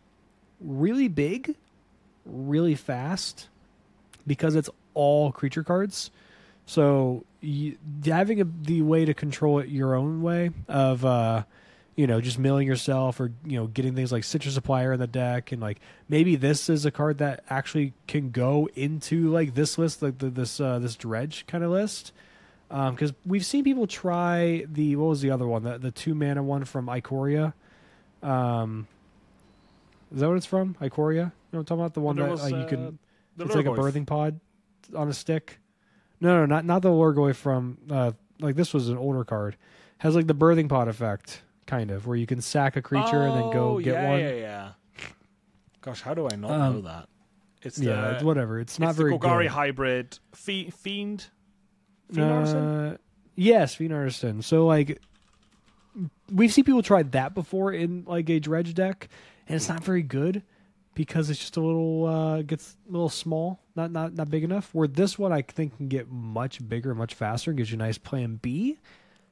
really 0.59 1.07
big, 1.07 1.55
really 2.25 2.75
fast, 2.75 3.47
because 4.27 4.55
it's 4.55 4.69
all 4.93 5.31
creature 5.31 5.63
cards. 5.63 6.11
So 6.65 7.23
you, 7.41 7.77
having 8.05 8.41
a, 8.41 8.43
the 8.43 8.81
way 8.81 9.05
to 9.05 9.13
control 9.13 9.59
it 9.59 9.69
your 9.69 9.95
own 9.95 10.21
way 10.21 10.51
of, 10.67 11.03
uh, 11.03 11.43
you 11.95 12.05
know, 12.05 12.21
just 12.21 12.37
milling 12.37 12.67
yourself 12.67 13.19
or 13.19 13.31
you 13.45 13.57
know 13.57 13.67
getting 13.67 13.95
things 13.95 14.11
like 14.11 14.23
Stitcher 14.23 14.51
Supplier 14.51 14.93
in 14.93 14.99
the 14.99 15.07
deck, 15.07 15.51
and 15.51 15.61
like 15.61 15.79
maybe 16.07 16.35
this 16.35 16.69
is 16.69 16.85
a 16.85 16.91
card 16.91 17.17
that 17.17 17.43
actually 17.49 17.93
can 18.07 18.29
go 18.29 18.69
into 18.75 19.29
like 19.29 19.55
this 19.55 19.77
list, 19.77 20.01
like 20.01 20.19
the, 20.19 20.29
this 20.29 20.59
uh, 20.59 20.79
this 20.79 20.95
dredge 20.95 21.45
kind 21.47 21.63
of 21.63 21.71
list. 21.71 22.11
Because 22.69 23.13
we've 23.25 23.45
seen 23.45 23.63
people 23.63 23.87
try 23.87 24.63
the 24.71 24.95
what 24.95 25.09
was 25.09 25.21
the 25.21 25.31
other 25.31 25.47
one, 25.47 25.63
the 25.63 25.77
the 25.77 25.91
two 25.91 26.13
mana 26.13 26.43
one 26.43 26.65
from 26.65 26.85
Ikoria. 26.85 27.53
Um, 28.23 28.87
is 30.13 30.19
that 30.19 30.27
what 30.27 30.37
it's 30.37 30.45
from? 30.45 30.75
Ikoria? 30.81 31.13
You 31.13 31.19
know 31.21 31.31
what 31.51 31.59
I'm 31.59 31.65
talking 31.65 31.79
about? 31.81 31.93
The 31.93 31.99
one 32.01 32.15
that 32.17 32.29
was, 32.29 32.43
uh, 32.43 32.47
you 32.47 32.55
uh, 32.55 32.65
can 32.67 32.99
it's 33.37 33.55
like 33.55 33.65
a 33.65 33.69
birthing 33.69 34.05
pod 34.05 34.39
on 34.95 35.07
a 35.07 35.13
stick. 35.13 35.59
No, 36.19 36.35
no, 36.39 36.45
not 36.45 36.65
not 36.65 36.81
the 36.81 36.89
Lurgoy 36.89 37.33
from 37.35 37.77
uh 37.89 38.11
like 38.39 38.55
this 38.55 38.73
was 38.73 38.89
an 38.89 38.97
older 38.97 39.23
card. 39.23 39.55
Has 39.99 40.15
like 40.15 40.27
the 40.27 40.35
birthing 40.35 40.67
pod 40.69 40.87
effect, 40.87 41.41
kind 41.65 41.91
of, 41.91 42.07
where 42.07 42.17
you 42.17 42.25
can 42.25 42.41
sack 42.41 42.75
a 42.75 42.81
creature 42.81 43.23
and 43.23 43.35
then 43.35 43.49
go 43.51 43.75
Oh, 43.75 43.79
get 43.79 43.93
yeah, 43.93 44.09
one. 44.09 44.19
Yeah, 44.19 44.31
yeah. 44.31 44.71
Gosh, 45.81 46.01
how 46.01 46.13
do 46.13 46.27
I 46.31 46.35
not 46.35 46.51
Um, 46.51 46.73
know 46.75 46.81
that? 46.81 47.07
It's 47.61 47.77
Yeah, 47.79 48.01
the, 48.01 48.15
it's 48.15 48.23
whatever. 48.23 48.59
It's 48.59 48.79
not 48.79 48.89
it's 48.91 48.97
very 48.97 49.11
the 49.11 49.17
Golgari 49.17 49.43
good. 49.43 49.51
hybrid 49.51 50.19
Fiend. 50.33 50.71
Fiend 50.73 51.27
Uh, 52.17 52.97
yes, 53.35 53.75
Fiend 53.75 53.93
Artisan. 53.93 54.41
So 54.41 54.65
like 54.65 55.01
we've 56.31 56.51
seen 56.53 56.63
people 56.65 56.81
try 56.83 57.03
that 57.03 57.33
before 57.33 57.71
in 57.73 58.03
like 58.07 58.29
a 58.29 58.39
dredge 58.39 58.73
deck, 58.73 59.07
and 59.47 59.55
it's 59.55 59.69
not 59.69 59.83
very 59.83 60.03
good 60.03 60.43
because 60.95 61.29
it's 61.29 61.39
just 61.39 61.55
a 61.57 61.61
little 61.61 62.05
uh 62.05 62.41
gets 62.41 62.75
a 62.87 62.91
little 62.91 63.09
small, 63.09 63.59
not 63.75 63.91
not 63.91 64.13
not 64.13 64.29
big 64.29 64.43
enough. 64.43 64.73
Where 64.73 64.87
this 64.87 65.17
one 65.19 65.31
I 65.31 65.41
think 65.41 65.77
can 65.77 65.87
get 65.87 66.09
much 66.09 66.65
bigger, 66.67 66.93
much 66.95 67.13
faster, 67.13 67.51
and 67.51 67.57
gives 67.57 67.71
you 67.71 67.75
a 67.75 67.79
nice 67.79 67.97
plan 67.97 68.39
B. 68.41 68.77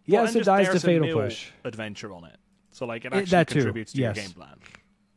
Well, 0.07 0.23
Yes, 0.25 0.35
it 0.35 0.45
dies 0.45 0.69
to 0.69 0.79
fatal 0.79 1.11
push. 1.11 1.49
adventure 1.65 2.13
on 2.13 2.23
it. 2.25 2.37
So 2.71 2.85
like 2.85 3.03
it 3.05 3.11
It- 3.13 3.15
actually 3.17 3.29
that 3.31 3.47
too, 3.47 3.53
contributes 3.55 3.91
to 3.93 3.99
yes. 3.99 4.15
your 4.15 4.25
game 4.25 4.33
plan. 4.33 4.55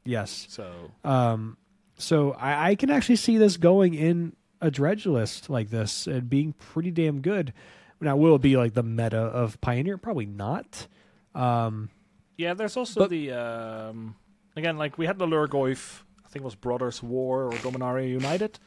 Yes. 0.04 0.46
So 0.48 0.72
Um, 1.04 1.56
so 1.96 2.32
I, 2.32 2.70
I 2.70 2.74
can 2.74 2.90
actually 2.90 3.16
see 3.16 3.36
this 3.38 3.56
going 3.56 3.94
in 3.94 4.34
a 4.60 4.70
dredge 4.70 5.06
list 5.06 5.48
like 5.50 5.70
this 5.70 6.06
and 6.06 6.28
being 6.28 6.54
pretty 6.54 6.90
damn 6.90 7.20
good. 7.20 7.52
Now, 8.00 8.16
will 8.16 8.34
it 8.36 8.42
be 8.42 8.56
like 8.56 8.72
the 8.72 8.82
meta 8.82 9.18
of 9.18 9.60
Pioneer? 9.60 9.98
Probably 9.98 10.24
not. 10.26 10.88
Um, 11.34 11.90
yeah, 12.36 12.54
there's 12.54 12.76
also 12.76 13.00
But- 13.00 13.10
the 13.10 13.32
um, 13.32 14.16
again 14.56 14.76
like 14.78 14.98
we 14.98 15.06
had 15.06 15.18
the 15.18 15.26
Lhurgoyf. 15.26 16.02
I 16.24 16.28
think 16.28 16.42
it 16.42 16.44
was 16.44 16.54
Brothers 16.54 17.02
War 17.02 17.44
or 17.46 17.50
Dominaria 17.52 18.08
United, 18.08 18.58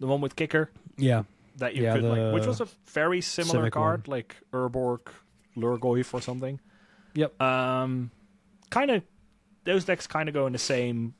the 0.00 0.06
one 0.06 0.20
with 0.22 0.34
kicker 0.34 0.70
yeah, 0.96 1.24
that 1.56 1.74
you 1.76 1.82
Yeah, 1.82 1.94
could 1.94 2.04
like, 2.04 2.34
which 2.34 2.46
was 2.46 2.60
a 2.62 2.68
very 2.86 3.20
similar 3.20 3.68
card, 3.70 4.08
like 4.08 4.36
Urborg, 4.52 5.00
Lurgoyf 5.56 6.14
or 6.14 6.22
something. 6.22 6.58
Yep. 7.14 7.40
Um, 7.40 8.10
kind 8.70 8.90
of 8.90 9.02
those 9.64 9.84
decks 9.84 10.06
kind 10.06 10.28
of 10.28 10.32
go 10.34 10.46
in 10.46 10.54
the 10.54 10.58
same 10.58 11.14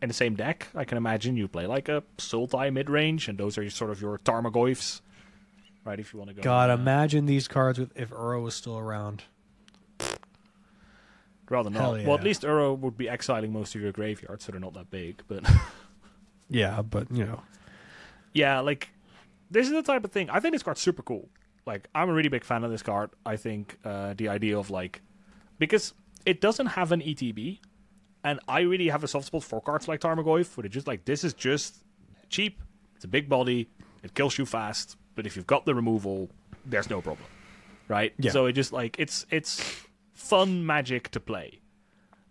in 0.00 0.08
the 0.08 0.14
same 0.14 0.34
deck. 0.34 0.68
I 0.74 0.84
can 0.84 0.96
imagine 0.98 1.36
you 1.36 1.48
play 1.48 1.66
like 1.66 1.88
a 1.90 2.02
Sultai 2.18 2.72
mid 2.72 2.88
range, 2.88 3.28
and 3.28 3.36
those 3.38 3.58
are 3.58 3.62
your, 3.62 3.70
sort 3.70 3.90
of 3.90 4.00
your 4.00 4.18
Tarmogoyfs, 4.18 5.02
right? 5.84 6.00
If 6.00 6.12
you 6.12 6.18
want 6.18 6.30
to 6.30 6.34
go. 6.34 6.42
God, 6.42 6.70
uh, 6.70 6.74
imagine 6.74 7.26
these 7.26 7.46
cards 7.46 7.78
with 7.78 7.92
if 7.94 8.10
Uro 8.10 8.42
was 8.42 8.54
still 8.54 8.78
around. 8.78 9.24
Rather 11.50 11.70
not. 11.70 11.80
hell 11.80 12.06
Well, 12.06 12.18
at 12.18 12.24
least 12.24 12.42
Uro 12.42 12.78
would 12.78 12.96
be 12.96 13.08
exiling 13.08 13.52
most 13.52 13.74
of 13.74 13.80
your 13.80 13.92
graveyard, 13.92 14.42
so 14.42 14.52
they're 14.52 14.60
not 14.60 14.74
that 14.74 14.90
big. 14.90 15.22
But 15.28 15.44
Yeah, 16.48 16.82
but 16.82 17.10
you 17.10 17.24
know, 17.24 17.42
yeah, 18.32 18.60
like 18.60 18.90
this 19.50 19.66
is 19.66 19.72
the 19.72 19.82
type 19.82 20.04
of 20.04 20.12
thing. 20.12 20.30
I 20.30 20.40
think 20.40 20.54
this 20.54 20.62
card's 20.62 20.80
super 20.80 21.02
cool. 21.02 21.28
Like 21.66 21.88
I'm 21.94 22.10
a 22.10 22.12
really 22.12 22.28
big 22.28 22.44
fan 22.44 22.64
of 22.64 22.70
this 22.70 22.82
card. 22.82 23.10
I 23.24 23.36
think 23.36 23.78
uh, 23.84 24.14
the 24.16 24.28
idea 24.28 24.58
of 24.58 24.70
like 24.70 25.00
because 25.58 25.94
it 26.26 26.40
doesn't 26.40 26.66
have 26.66 26.92
an 26.92 27.00
ETB, 27.00 27.60
and 28.22 28.40
I 28.48 28.60
really 28.60 28.88
have 28.88 29.04
a 29.04 29.08
soft 29.08 29.26
spot 29.26 29.44
for 29.44 29.60
cards 29.60 29.88
like 29.88 30.00
Tarmogoyf, 30.00 30.56
where 30.56 30.66
it's 30.66 30.74
just 30.74 30.86
like 30.86 31.04
this 31.04 31.24
is 31.24 31.34
just 31.34 31.84
cheap. 32.28 32.62
It's 32.96 33.04
a 33.04 33.08
big 33.08 33.28
body. 33.28 33.68
It 34.02 34.14
kills 34.14 34.36
you 34.36 34.44
fast, 34.44 34.96
but 35.14 35.26
if 35.26 35.36
you've 35.36 35.46
got 35.46 35.64
the 35.64 35.74
removal, 35.74 36.28
there's 36.66 36.90
no 36.90 37.00
problem, 37.00 37.26
right? 37.88 38.12
Yeah. 38.18 38.32
So 38.32 38.46
it 38.46 38.52
just 38.52 38.72
like 38.72 38.96
it's 38.98 39.24
it's 39.30 39.86
fun 40.14 40.64
magic 40.64 41.10
to 41.10 41.20
play, 41.20 41.60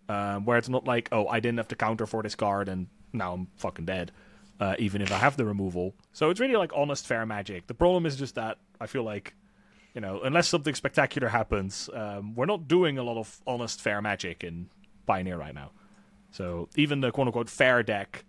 um, 0.09 0.45
where 0.45 0.57
it's 0.57 0.69
not 0.69 0.85
like 0.85 1.09
oh 1.11 1.27
I 1.27 1.39
didn't 1.39 1.57
have 1.57 1.67
to 1.69 1.75
counter 1.75 2.05
for 2.05 2.23
this 2.23 2.35
card 2.35 2.67
and 2.69 2.87
now 3.11 3.33
I'm 3.33 3.47
fucking 3.57 3.85
dead, 3.85 4.11
uh, 4.59 4.75
even 4.79 5.01
if 5.01 5.11
I 5.11 5.17
have 5.17 5.37
the 5.37 5.45
removal. 5.45 5.93
So 6.13 6.29
it's 6.29 6.39
really 6.39 6.55
like 6.55 6.71
honest 6.75 7.05
fair 7.05 7.25
magic. 7.25 7.67
The 7.67 7.73
problem 7.73 8.05
is 8.05 8.15
just 8.15 8.35
that 8.35 8.57
I 8.81 8.87
feel 8.87 9.03
like 9.03 9.35
you 9.93 10.01
know 10.01 10.21
unless 10.21 10.47
something 10.47 10.73
spectacular 10.73 11.27
happens, 11.27 11.89
um, 11.93 12.33
we're 12.35 12.45
not 12.45 12.67
doing 12.67 12.97
a 12.97 13.03
lot 13.03 13.17
of 13.17 13.41
honest 13.45 13.81
fair 13.81 14.01
magic 14.01 14.43
in 14.43 14.69
Pioneer 15.05 15.37
right 15.37 15.53
now. 15.53 15.71
So 16.31 16.67
even 16.75 17.01
the 17.01 17.11
quote 17.11 17.27
unquote 17.27 17.49
fair 17.49 17.83
deck, 17.83 18.25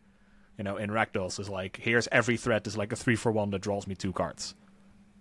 you 0.59 0.65
know, 0.65 0.77
in 0.77 0.91
Rakdos 0.91 1.41
is 1.41 1.49
like 1.49 1.79
here's 1.81 2.09
every 2.13 2.37
threat 2.37 2.67
is 2.67 2.77
like 2.77 2.93
a 2.93 2.97
three 2.97 3.17
for 3.17 3.33
one 3.33 3.51
that 3.51 3.61
draws 3.63 3.87
me 3.87 3.95
two 3.95 4.13
cards. 4.13 4.55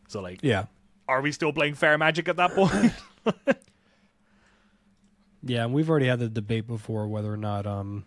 So 0.09 0.21
like, 0.21 0.39
yeah, 0.43 0.65
are 1.07 1.21
we 1.21 1.31
still 1.31 1.53
playing 1.53 1.75
fair 1.75 1.97
magic 1.97 2.27
at 2.27 2.37
that 2.37 2.53
point? 2.53 2.93
yeah. 5.43 5.63
And 5.63 5.73
we've 5.73 5.89
already 5.89 6.07
had 6.07 6.19
the 6.19 6.29
debate 6.29 6.67
before 6.67 7.07
whether 7.07 7.31
or 7.31 7.37
not 7.37 7.65
um, 7.65 8.05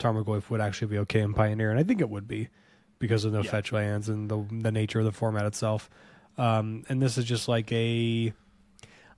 Tarmogoyf 0.00 0.50
would 0.50 0.60
actually 0.60 0.88
be 0.88 0.98
okay 0.98 1.20
in 1.20 1.34
Pioneer, 1.34 1.70
and 1.70 1.78
I 1.78 1.82
think 1.82 2.00
it 2.00 2.10
would 2.10 2.28
be 2.28 2.48
because 2.98 3.24
of 3.24 3.32
no 3.32 3.42
Yeah. 3.42 3.50
fetch 3.50 3.72
lands 3.72 4.08
and 4.08 4.28
the 4.30 4.44
the 4.50 4.72
nature 4.72 4.98
of 4.98 5.04
the 5.04 5.12
format 5.12 5.46
itself. 5.46 5.90
Um, 6.38 6.84
and 6.88 7.00
this 7.00 7.18
is 7.18 7.24
just 7.24 7.48
like 7.48 7.72
a. 7.72 8.32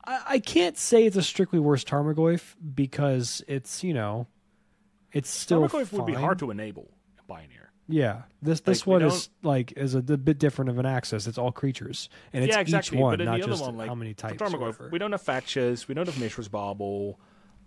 I, 0.04 0.22
I 0.26 0.38
can't 0.38 0.78
say 0.78 1.04
it's 1.04 1.16
a 1.16 1.22
strictly 1.22 1.58
worse 1.58 1.84
Tarmogoyf 1.84 2.54
because 2.74 3.42
it's 3.48 3.82
you 3.82 3.94
know, 3.94 4.26
it's 5.12 5.28
still 5.30 5.62
Tarmogoyf 5.68 5.92
would 5.92 6.06
be 6.06 6.14
hard 6.14 6.38
to 6.40 6.50
enable 6.50 6.90
in 7.18 7.24
Pioneer. 7.26 7.70
Yeah, 7.90 8.22
this 8.42 8.60
this 8.60 8.86
Like, 8.86 9.00
one 9.00 9.02
is 9.02 9.30
like 9.42 9.72
is 9.72 9.94
a, 9.94 10.02
bit 10.02 10.38
different 10.38 10.68
of 10.68 10.78
an 10.78 10.84
access. 10.84 11.26
It's 11.26 11.38
all 11.38 11.50
creatures, 11.50 12.10
and 12.34 12.44
it's 12.44 12.54
yeah, 12.54 12.60
exactly. 12.60 12.98
each 12.98 13.02
one, 13.02 13.24
not 13.24 13.40
just 13.40 13.62
one, 13.62 13.78
like 13.78 13.88
how 13.88 13.94
many 13.94 14.12
types. 14.12 14.36
Tarmogoyf, 14.36 14.90
we 14.90 14.98
don't 14.98 15.12
have 15.12 15.22
fetches. 15.22 15.88
We 15.88 15.94
don't 15.94 16.06
have 16.06 16.18
Mishra's 16.20 16.48
Bauble. 16.48 17.18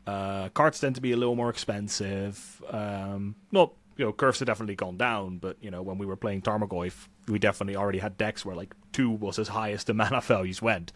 Uh, 0.08 0.50
cards 0.50 0.80
tend 0.80 0.96
to 0.96 1.02
be 1.02 1.12
a 1.12 1.18
little 1.18 1.36
more 1.36 1.50
expensive. 1.50 2.62
Um, 2.70 3.36
not 3.52 3.74
you 3.98 4.06
know, 4.06 4.14
curves 4.14 4.40
have 4.40 4.48
definitely 4.48 4.76
gone 4.76 4.98
down, 4.98 5.38
but 5.38 5.58
you 5.62 5.70
know, 5.70 5.82
when 5.82 5.98
we 5.98 6.06
were 6.06 6.16
playing 6.16 6.42
Tarmogoyf, 6.42 7.08
we 7.28 7.38
definitely 7.38 7.76
already 7.76 8.00
had 8.00 8.18
decks 8.18 8.44
where 8.44 8.56
like 8.56 8.74
two 8.94 9.12
was 9.12 9.38
as 9.38 9.50
high 9.50 9.72
as 9.72 9.84
the 9.84 9.94
mana 10.02 10.22
values 10.22 10.62
went, 10.62 10.92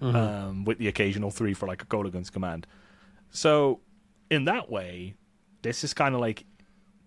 Mm-hmm. 0.00 0.14
um, 0.16 0.64
with 0.64 0.78
the 0.78 0.86
occasional 0.86 1.32
three 1.32 1.54
for 1.54 1.66
like 1.66 1.82
a 1.82 1.84
Kolaghan's 1.86 2.30
command. 2.30 2.68
So, 3.32 3.80
in 4.30 4.44
that 4.44 4.70
way, 4.70 5.14
this 5.62 5.82
is 5.82 5.92
kind 5.92 6.14
of 6.14 6.20
like 6.20 6.44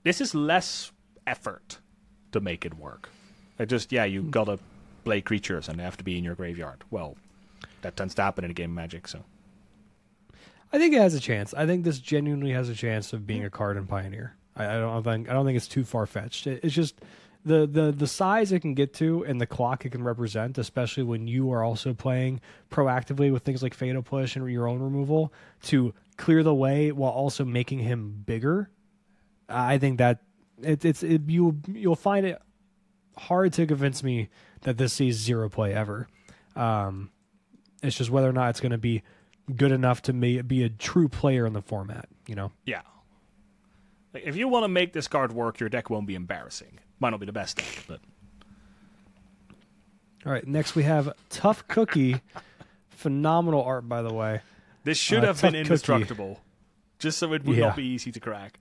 this 0.04 0.20
is 0.20 0.36
less 0.36 0.92
effort 1.26 1.80
to 2.34 2.42
make 2.42 2.66
it 2.66 2.74
work. 2.74 3.10
It 3.58 3.68
just 3.68 3.92
yeah, 3.94 4.04
you 4.04 4.24
gotta 4.24 4.60
play 5.06 5.22
creatures 5.22 5.70
and 5.70 5.80
they 5.80 5.84
have 5.84 5.98
to 5.98 6.04
be 6.04 6.18
in 6.18 6.24
your 6.26 6.36
graveyard. 6.36 6.84
Well, 6.92 7.16
that 7.82 7.96
tends 7.96 8.14
to 8.16 8.22
happen 8.24 8.44
in 8.44 8.52
a 8.52 8.54
game 8.54 8.72
of 8.72 8.76
Magic. 8.76 9.08
So 9.08 9.24
I 10.74 10.78
think 10.78 10.94
it 10.94 11.02
has 11.02 11.14
a 11.14 11.20
chance. 11.20 11.54
I 11.54 11.66
think 11.66 11.84
this 11.84 12.00
genuinely 12.00 12.52
has 12.54 12.70
a 12.70 12.76
chance 12.76 13.14
of 13.14 13.28
being 13.28 13.44
a 13.44 13.50
card 13.50 13.78
in 13.78 13.88
Pioneer. 13.88 14.36
I, 14.56 14.66
I 14.66 14.80
don't 14.80 15.04
think 15.04 15.30
I 15.30 15.34
don't 15.34 15.46
think 15.46 15.58
it's 15.58 15.68
too 15.68 15.84
far 15.84 16.06
fetched. 16.06 16.48
It, 16.48 16.62
it's 16.64 16.74
just 16.74 17.02
the, 17.44 17.68
the 17.68 17.92
the 17.92 18.08
size 18.08 18.52
it 18.52 18.62
can 18.62 18.74
get 18.74 18.94
to 18.96 19.26
and 19.26 19.42
the 19.42 19.48
clock 19.48 19.86
it 19.86 19.92
can 19.92 20.04
represent, 20.04 20.58
especially 20.58 21.04
when 21.04 21.28
you 21.28 21.52
are 21.52 21.64
also 21.64 21.94
playing 21.94 22.40
proactively 22.70 23.32
with 23.32 23.44
things 23.44 23.64
like 23.64 23.74
Fatal 23.74 24.02
Push 24.02 24.36
and 24.36 24.50
your 24.50 24.68
own 24.68 24.80
removal 24.80 25.34
to 25.64 25.94
clear 26.18 26.44
the 26.44 26.54
way 26.54 26.92
while 26.92 27.12
also 27.12 27.44
making 27.44 27.80
him 27.80 28.24
bigger. 28.26 28.70
I 29.50 29.78
think 29.78 29.98
that 29.98 30.20
it, 30.62 30.86
it's 30.86 31.04
it, 31.04 31.24
you 31.28 31.60
you'll 31.68 31.96
find 31.96 32.26
it 32.26 32.42
hard 33.18 33.54
to 33.54 33.66
convince 33.66 34.04
me 34.04 34.30
that 34.62 34.78
this 34.78 34.94
sees 34.94 35.18
zero 35.18 35.50
play 35.50 35.74
ever. 35.74 36.08
Um, 36.56 37.12
it's 37.84 37.98
just 37.98 38.10
whether 38.10 38.30
or 38.30 38.34
not 38.34 38.52
it's 38.52 38.60
going 38.60 38.72
to 38.72 38.78
be 38.78 39.02
good 39.52 39.72
enough 39.72 40.02
to 40.04 40.14
ma- 40.14 40.42
be 40.42 40.64
a 40.64 40.70
true 40.70 41.08
player 41.08 41.46
in 41.46 41.54
the 41.54 41.62
format. 41.62 42.08
You 42.28 42.36
know. 42.36 42.52
yeah, 42.66 42.82
like, 44.14 44.24
if 44.26 44.36
you 44.36 44.48
want 44.48 44.64
to 44.64 44.68
make 44.70 44.94
this 44.94 45.08
card 45.08 45.32
work, 45.34 45.60
your 45.60 45.70
deck 45.70 45.90
won't 45.90 46.08
be 46.08 46.16
embarrassing. 46.16 46.80
Might 47.00 47.10
not 47.12 47.20
be 47.20 47.26
the 47.26 47.32
best 47.34 47.58
deck, 47.58 47.84
but 47.88 48.00
All 50.26 50.32
right. 50.32 50.46
Next 50.48 50.76
we 50.76 50.84
have 50.84 51.12
Tough 51.30 51.68
Cookie. 51.68 52.22
Phenomenal 52.90 53.64
art, 53.64 53.90
by 53.90 54.02
the 54.04 54.14
way. 54.14 54.42
this 54.84 54.98
should 54.98 55.24
Uh, 55.24 55.28
have 55.28 55.42
been 55.42 55.52
Cookie. 55.54 55.60
indestructible, 55.62 56.40
just 57.00 57.18
so 57.18 57.34
it 57.34 57.44
would 57.46 57.58
Yeah. 57.58 57.68
not 57.68 57.76
be 57.76 57.84
easy 57.84 58.12
to 58.12 58.20
crack. 58.20 58.60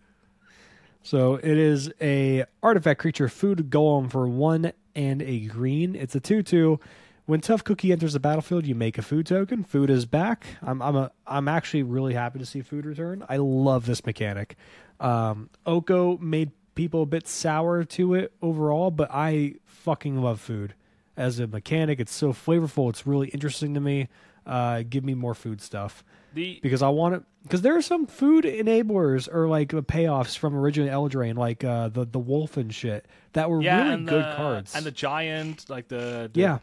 So 1.02 1.34
it 1.36 1.44
is 1.58 1.90
a 2.00 2.44
artifact 2.62 3.00
creature, 3.00 3.28
food 3.28 3.70
golem 3.70 4.10
for 4.10 4.26
one 4.28 4.72
and 4.94 5.20
a 5.22 5.40
green. 5.46 5.94
It's 5.94 6.14
a 6.14 6.20
two-two. 6.20 6.80
When 7.30 7.40
Tough 7.40 7.62
Cookie 7.62 7.92
enters 7.92 8.14
the 8.14 8.18
battlefield, 8.18 8.66
you 8.66 8.74
make 8.74 8.98
a 8.98 9.02
food 9.02 9.24
token. 9.24 9.62
Food 9.62 9.88
is 9.88 10.04
back. 10.04 10.48
I'm 10.62 10.82
I'm 10.82 10.96
a 10.96 11.12
I'm 11.28 11.46
actually 11.46 11.84
really 11.84 12.12
happy 12.12 12.40
to 12.40 12.44
see 12.44 12.60
food 12.60 12.84
return. 12.84 13.24
I 13.28 13.36
love 13.36 13.86
this 13.86 14.04
mechanic. 14.04 14.56
Um, 14.98 15.48
Oko 15.64 16.18
made 16.18 16.50
people 16.74 17.02
a 17.02 17.06
bit 17.06 17.28
sour 17.28 17.84
to 17.84 18.14
it 18.14 18.32
overall, 18.42 18.90
but 18.90 19.12
I 19.12 19.54
fucking 19.64 20.20
love 20.20 20.40
food 20.40 20.74
as 21.16 21.38
a 21.38 21.46
mechanic. 21.46 22.00
It's 22.00 22.12
so 22.12 22.32
flavorful. 22.32 22.90
It's 22.90 23.06
really 23.06 23.28
interesting 23.28 23.74
to 23.74 23.80
me. 23.80 24.08
Uh, 24.44 24.82
give 24.90 25.04
me 25.04 25.14
more 25.14 25.34
food 25.34 25.60
stuff 25.60 26.02
The 26.34 26.58
because 26.60 26.82
I 26.82 26.88
want 26.88 27.14
it. 27.14 27.22
Because 27.44 27.62
there 27.62 27.76
are 27.76 27.82
some 27.82 28.06
food 28.06 28.44
enablers 28.44 29.32
or 29.32 29.46
like 29.46 29.72
uh, 29.72 29.82
payoffs 29.82 30.36
from 30.36 30.56
original 30.56 30.88
Eldraine, 30.88 31.38
like 31.38 31.62
uh, 31.62 31.90
the 31.90 32.06
the 32.06 32.18
wolf 32.18 32.56
and 32.56 32.74
shit, 32.74 33.06
that 33.34 33.48
were 33.48 33.62
yeah, 33.62 33.84
really 33.84 34.04
good 34.04 34.24
the, 34.24 34.34
cards. 34.34 34.74
and 34.74 34.84
the 34.84 34.90
giant, 34.90 35.70
like 35.70 35.86
the, 35.86 36.28
the 36.32 36.40
yeah, 36.40 36.58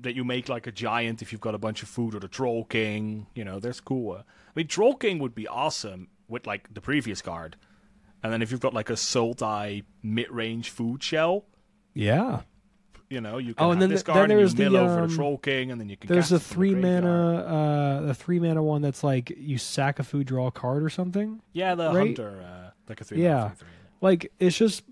that 0.00 0.14
you 0.14 0.24
make 0.24 0.48
like 0.48 0.66
a 0.66 0.72
giant 0.72 1.20
if 1.22 1.32
you've 1.32 1.40
got 1.40 1.54
a 1.54 1.58
bunch 1.58 1.82
of 1.82 1.88
food 1.88 2.14
or 2.14 2.18
the 2.20 2.28
troll 2.28 2.64
king 2.64 3.26
you 3.34 3.44
know 3.44 3.60
there's 3.60 3.80
cool 3.80 4.12
uh, 4.12 4.18
i 4.20 4.22
mean 4.56 4.66
troll 4.66 4.94
king 4.94 5.18
would 5.18 5.34
be 5.34 5.46
awesome 5.46 6.08
with 6.28 6.46
like 6.46 6.72
the 6.72 6.80
previous 6.80 7.20
card 7.20 7.56
and 8.22 8.32
then 8.32 8.40
if 8.40 8.50
you've 8.50 8.60
got 8.60 8.72
like 8.72 8.88
a 8.88 8.94
sultai 8.94 9.84
mid-range 10.02 10.70
food 10.70 11.02
shell 11.02 11.44
yeah. 11.94 12.40
you 13.10 13.20
know 13.20 13.36
you 13.36 13.52
can 13.54 13.66
Oh, 13.66 13.70
and 13.72 13.82
then 13.82 13.90
this 13.90 14.02
the- 14.02 14.06
card 14.12 14.16
then 14.16 14.30
and 14.30 14.32
you 14.32 14.36
there's 14.46 14.54
the, 14.54 14.62
mill 14.70 14.76
over 14.78 15.00
um, 15.00 15.08
the 15.10 15.14
troll 15.14 15.36
king 15.36 15.70
and 15.70 15.78
then 15.80 15.88
you 15.90 15.96
can 15.98 16.08
There's 16.08 16.32
a 16.32 16.36
it 16.36 16.42
from 16.42 16.48
the 16.48 16.54
three 16.54 16.74
mana, 16.74 17.34
uh, 17.36 18.00
the 18.06 18.14
three 18.14 18.40
mana 18.40 18.62
one 18.62 18.80
that's 18.80 19.04
like 19.04 19.30
you 19.36 19.58
sack 19.58 19.98
a 19.98 20.04
food, 20.04 20.26
draw 20.26 20.46
a 20.46 20.50
card 20.52 20.82
or 20.82 20.88
something. 20.88 21.42
yeah 21.52 21.74
the 21.74 21.88
right? 21.92 22.06
hunter 22.16 22.42
uh, 22.42 22.70
like 22.88 23.00
a 23.00 23.04
three 23.04 23.22
Yeah. 23.22 23.48
three, 23.50 23.56
three. 23.58 23.68
Like 24.00 24.32
it's 24.40 24.56
just 24.56 24.84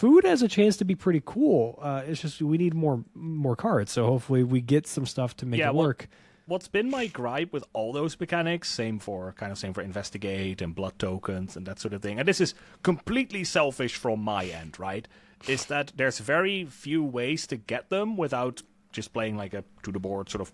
food 0.00 0.24
has 0.24 0.40
a 0.42 0.48
chance 0.48 0.76
to 0.78 0.84
be 0.84 0.94
pretty 0.94 1.22
cool. 1.24 1.78
Uh, 1.82 2.02
it's 2.06 2.20
just 2.22 2.40
we 2.42 2.56
need 2.64 2.74
more 2.74 3.04
more 3.14 3.56
cards, 3.56 3.92
so 3.92 4.06
hopefully 4.06 4.42
we 4.54 4.60
get 4.74 4.86
some 4.86 5.06
stuff 5.06 5.30
to 5.36 5.44
make 5.46 5.58
Yeah, 5.60 5.68
it 5.70 5.74
well- 5.74 5.86
work. 5.88 6.08
what's 6.46 6.68
been 6.68 6.90
my 6.90 7.06
gripe 7.06 7.52
with 7.52 7.64
all 7.72 7.92
those 7.92 8.18
mechanics, 8.18 8.68
same 8.82 8.98
for 8.98 9.32
kind 9.40 9.52
of 9.52 9.58
same 9.58 9.72
for 9.72 9.82
investigate 9.82 10.60
and 10.62 10.74
blood 10.74 10.96
tokens 10.98 11.56
and 11.56 11.64
that 11.66 11.78
sort 11.78 11.94
of 11.94 12.00
thing, 12.02 12.18
and 12.18 12.26
this 12.26 12.40
is 12.40 12.54
completely 12.82 13.44
selfish 13.44 13.94
from 13.94 14.18
my 14.20 14.42
end, 14.60 14.72
right? 14.80 15.06
Is 15.48 15.66
that 15.66 15.92
there's 15.96 16.18
very 16.18 16.64
few 16.64 17.02
ways 17.04 17.46
to 17.46 17.56
get 17.56 17.88
them 17.88 18.16
without 18.16 18.62
just 18.92 19.12
playing 19.12 19.36
like 19.42 19.54
a 19.54 19.62
to 19.84 19.92
the 19.92 20.00
board 20.00 20.28
sort 20.28 20.42
of 20.42 20.52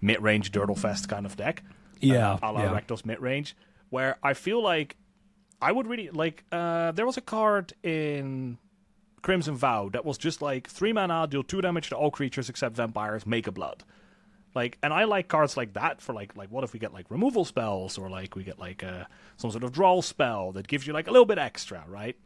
mid 0.00 0.20
range 0.22 0.50
Dirtlefest 0.50 1.08
kind 1.08 1.26
of 1.26 1.36
deck. 1.36 1.62
Yeah, 2.00 2.32
uh, 2.34 2.38
a 2.42 2.52
la 2.52 2.62
yeah. 2.62 2.72
Rakdos 2.80 3.04
mid 3.04 3.20
range, 3.20 3.54
where 3.90 4.16
I 4.22 4.32
feel 4.34 4.60
like 4.62 4.96
I 5.60 5.70
would 5.72 5.86
really 5.86 6.10
like. 6.10 6.36
Uh, 6.50 6.92
there 6.96 7.06
was 7.06 7.16
a 7.18 7.26
card 7.36 7.72
in 7.82 8.58
Crimson 9.24 9.56
Vow 9.56 9.88
that 9.88 10.04
was 10.04 10.18
just 10.18 10.40
like 10.42 10.68
three 10.68 10.92
mana, 10.92 11.26
deal 11.26 11.42
two 11.42 11.60
damage 11.62 11.88
to 11.88 11.96
all 11.96 12.10
creatures 12.10 12.48
except 12.48 12.76
vampires, 12.76 13.26
make 13.26 13.46
a 13.46 13.52
blood. 13.52 13.82
Like, 14.54 14.78
and 14.82 14.92
I 14.92 15.04
like 15.04 15.26
cards 15.26 15.56
like 15.56 15.72
that 15.72 16.00
for 16.00 16.12
like, 16.12 16.36
like 16.36 16.50
what 16.50 16.62
if 16.62 16.72
we 16.72 16.78
get 16.78 16.92
like 16.92 17.10
removal 17.10 17.44
spells 17.44 17.98
or 17.98 18.08
like 18.08 18.36
we 18.36 18.44
get 18.44 18.58
like 18.60 18.84
uh, 18.84 19.04
some 19.36 19.50
sort 19.50 19.64
of 19.64 19.72
draw 19.72 20.00
spell 20.02 20.52
that 20.52 20.68
gives 20.68 20.86
you 20.86 20.92
like 20.92 21.08
a 21.08 21.10
little 21.10 21.24
bit 21.26 21.38
extra, 21.38 21.82
right? 21.88 22.16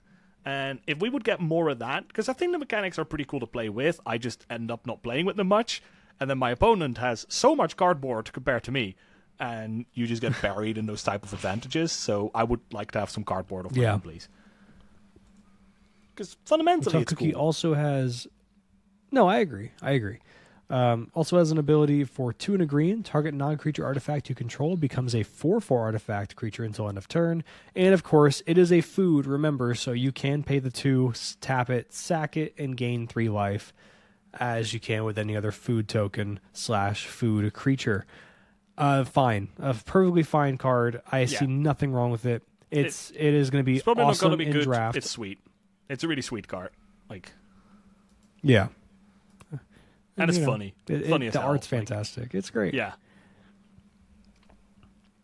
And 0.44 0.80
if 0.86 0.98
we 1.00 1.08
would 1.08 1.24
get 1.24 1.40
more 1.40 1.68
of 1.68 1.78
that, 1.78 2.08
because 2.08 2.28
I 2.28 2.32
think 2.32 2.52
the 2.52 2.58
mechanics 2.58 2.98
are 2.98 3.04
pretty 3.04 3.24
cool 3.24 3.40
to 3.40 3.46
play 3.46 3.68
with, 3.68 4.00
I 4.04 4.18
just 4.18 4.44
end 4.50 4.70
up 4.70 4.86
not 4.86 5.02
playing 5.02 5.24
with 5.24 5.36
them 5.36 5.48
much, 5.48 5.82
and 6.20 6.28
then 6.28 6.38
my 6.38 6.50
opponent 6.50 6.98
has 6.98 7.26
so 7.28 7.54
much 7.54 7.76
cardboard 7.76 8.32
compared 8.32 8.64
to 8.64 8.72
me, 8.72 8.96
and 9.38 9.86
you 9.94 10.06
just 10.06 10.20
get 10.22 10.40
buried 10.42 10.76
in 10.78 10.86
those 10.86 11.02
type 11.02 11.22
of 11.22 11.32
advantages. 11.32 11.92
So 11.92 12.30
I 12.34 12.44
would 12.44 12.60
like 12.72 12.90
to 12.92 12.98
have 12.98 13.10
some 13.10 13.24
cardboard 13.24 13.66
of 13.66 13.76
my 13.76 13.82
Yeah. 13.82 13.94
own, 13.94 14.00
please. 14.00 14.28
Because 16.18 16.36
fundamentally, 16.44 17.00
it's 17.00 17.12
Cookie 17.12 17.30
cool. 17.32 17.40
also 17.40 17.74
has. 17.74 18.26
No, 19.12 19.28
I 19.28 19.38
agree. 19.38 19.70
I 19.80 19.92
agree. 19.92 20.18
Um, 20.68 21.12
also 21.14 21.38
has 21.38 21.52
an 21.52 21.58
ability 21.58 22.02
for 22.02 22.32
two 22.32 22.54
and 22.54 22.62
a 22.62 22.66
green. 22.66 23.04
Target 23.04 23.34
non-creature 23.34 23.84
artifact 23.84 24.28
you 24.28 24.34
control 24.34 24.76
becomes 24.76 25.14
a 25.14 25.22
four-four 25.22 25.80
artifact 25.80 26.34
creature 26.34 26.64
until 26.64 26.88
end 26.88 26.98
of 26.98 27.06
turn. 27.06 27.44
And 27.76 27.94
of 27.94 28.02
course, 28.02 28.42
it 28.46 28.58
is 28.58 28.72
a 28.72 28.80
food. 28.80 29.26
Remember, 29.26 29.74
so 29.76 29.92
you 29.92 30.10
can 30.10 30.42
pay 30.42 30.58
the 30.58 30.72
two, 30.72 31.14
tap 31.40 31.70
it, 31.70 31.94
sack 31.94 32.36
it, 32.36 32.52
and 32.58 32.76
gain 32.76 33.06
three 33.06 33.28
life, 33.28 33.72
as 34.34 34.74
you 34.74 34.80
can 34.80 35.04
with 35.04 35.18
any 35.18 35.36
other 35.36 35.52
food 35.52 35.88
token 35.88 36.40
slash 36.52 37.06
food 37.06 37.52
creature. 37.54 38.06
Uh, 38.76 39.04
fine, 39.04 39.50
a 39.60 39.72
perfectly 39.72 40.24
fine 40.24 40.58
card. 40.58 41.00
I 41.10 41.26
see 41.26 41.46
nothing 41.46 41.92
wrong 41.92 42.10
with 42.10 42.26
it. 42.26 42.42
It's 42.72 43.10
it 43.12 43.34
is 43.34 43.50
going 43.50 43.64
to 43.64 43.72
be 43.72 43.80
probably 43.80 44.02
awesome 44.02 44.30
going 44.30 44.38
to 44.38 44.44
be 44.44 44.50
in 44.50 44.52
good. 44.52 44.64
draft. 44.64 44.96
It's 44.96 45.10
sweet. 45.10 45.38
It's 45.88 46.04
a 46.04 46.08
really 46.08 46.22
sweet 46.22 46.48
card. 46.48 46.70
Like, 47.08 47.32
yeah. 48.42 48.68
and 50.16 50.28
it's 50.28 50.38
know, 50.38 50.46
funny. 50.46 50.74
It- 50.88 51.02
it- 51.02 51.08
funny 51.10 51.26
as 51.28 51.32
the 51.32 51.40
hell. 51.40 51.50
art's 51.50 51.70
Like, 51.70 51.80
fantastic. 51.80 52.34
It's 52.34 52.50
great. 52.50 52.74
Yeah. 52.74 52.92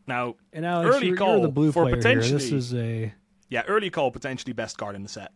Now, 0.07 0.37
And 0.53 0.67
Alex, 0.67 0.97
Early 0.97 1.09
you're, 1.09 1.17
call 1.17 1.33
you're 1.39 1.43
the 1.47 1.49
blue 1.53 1.73
for 1.73 1.85
player 1.85 2.21
here. 2.21 2.21
This 2.21 2.53
is 2.53 2.75
a. 2.75 3.13
yeah, 3.49 3.63
early 3.67 3.91
call 3.91 4.11
potentially 4.11 4.53
best 4.53 4.77
card 4.77 4.95
in 4.97 5.03
the 5.03 5.09
set. 5.09 5.33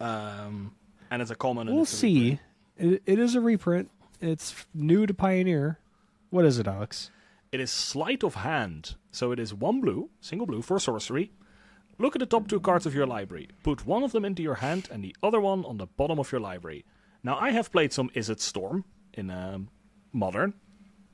Um, 0.00 0.74
and 1.10 1.22
it's 1.22 1.30
a 1.30 1.34
common. 1.34 1.68
and 1.68 1.76
We'll 1.76 1.86
see. 1.86 2.40
It, 2.76 3.02
it 3.06 3.18
is 3.18 3.34
a 3.34 3.40
reprint. 3.40 3.90
It's 4.20 4.66
new 4.74 5.06
to 5.06 5.14
Pioneer. 5.14 5.78
What 6.30 6.44
is 6.44 6.58
it, 6.58 6.66
Alex? 6.68 7.10
It 7.52 7.60
is 7.60 7.70
sleight 7.70 8.22
of 8.22 8.34
hand, 8.34 8.96
so 9.12 9.32
it 9.32 9.38
is 9.38 9.54
one 9.54 9.80
blue, 9.80 10.10
single 10.20 10.46
blue 10.46 10.60
for 10.60 10.78
sorcery. 10.78 11.30
Look 11.98 12.14
at 12.14 12.20
the 12.20 12.26
top 12.26 12.48
two 12.48 12.60
cards 12.60 12.86
of 12.86 12.94
your 12.94 13.06
library. 13.06 13.48
Put 13.62 13.86
one 13.86 14.02
of 14.02 14.12
them 14.12 14.24
into 14.24 14.42
your 14.42 14.56
hand 14.56 14.88
and 14.90 15.02
the 15.02 15.16
other 15.22 15.40
one 15.40 15.64
on 15.64 15.78
the 15.78 15.86
bottom 15.86 16.18
of 16.18 16.30
your 16.30 16.40
library. 16.40 16.84
Now, 17.22 17.38
I 17.38 17.50
have 17.50 17.72
played 17.72 17.92
some 17.92 18.10
Izzet 18.10 18.40
Storm 18.40 18.84
in 19.14 19.30
um, 19.30 19.68
Modern, 20.12 20.54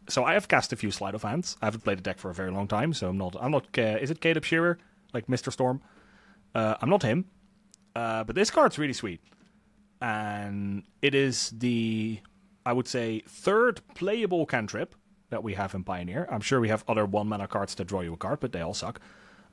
so 0.08 0.24
I 0.24 0.34
have 0.34 0.48
cast 0.48 0.72
a 0.72 0.76
few 0.76 0.90
sleight 0.90 1.14
of 1.14 1.22
hands. 1.22 1.56
I 1.62 1.66
haven't 1.66 1.84
played 1.84 1.98
the 1.98 2.02
deck 2.02 2.18
for 2.18 2.30
a 2.30 2.34
very 2.34 2.50
long 2.50 2.66
time, 2.68 2.92
so 2.92 3.08
I'm 3.08 3.18
not. 3.18 3.36
I'm 3.40 3.52
not. 3.52 3.66
Uh, 3.78 3.98
is 4.00 4.10
it 4.10 4.20
Caleb 4.20 4.44
Scherer, 4.44 4.78
like 5.14 5.28
Mister 5.28 5.50
Storm? 5.50 5.80
Uh, 6.54 6.74
I'm 6.82 6.90
not 6.90 7.02
him, 7.02 7.26
uh, 7.94 8.24
but 8.24 8.34
this 8.34 8.50
card's 8.50 8.78
really 8.78 8.92
sweet. 8.92 9.20
and 10.02 10.82
it 11.00 11.14
is 11.14 11.50
the, 11.56 12.18
I 12.66 12.72
would 12.72 12.88
say, 12.88 13.22
third 13.26 13.80
playable 13.94 14.44
cantrip 14.46 14.96
that 15.30 15.44
we 15.44 15.54
have 15.54 15.74
in 15.74 15.84
Pioneer. 15.84 16.26
I'm 16.30 16.40
sure 16.40 16.60
we 16.60 16.68
have 16.68 16.84
other 16.88 17.06
one 17.06 17.28
mana 17.28 17.46
cards 17.46 17.76
that 17.76 17.86
draw 17.86 18.00
you 18.00 18.12
a 18.12 18.16
card, 18.16 18.40
but 18.40 18.50
they 18.50 18.60
all 18.60 18.74
suck. 18.74 19.00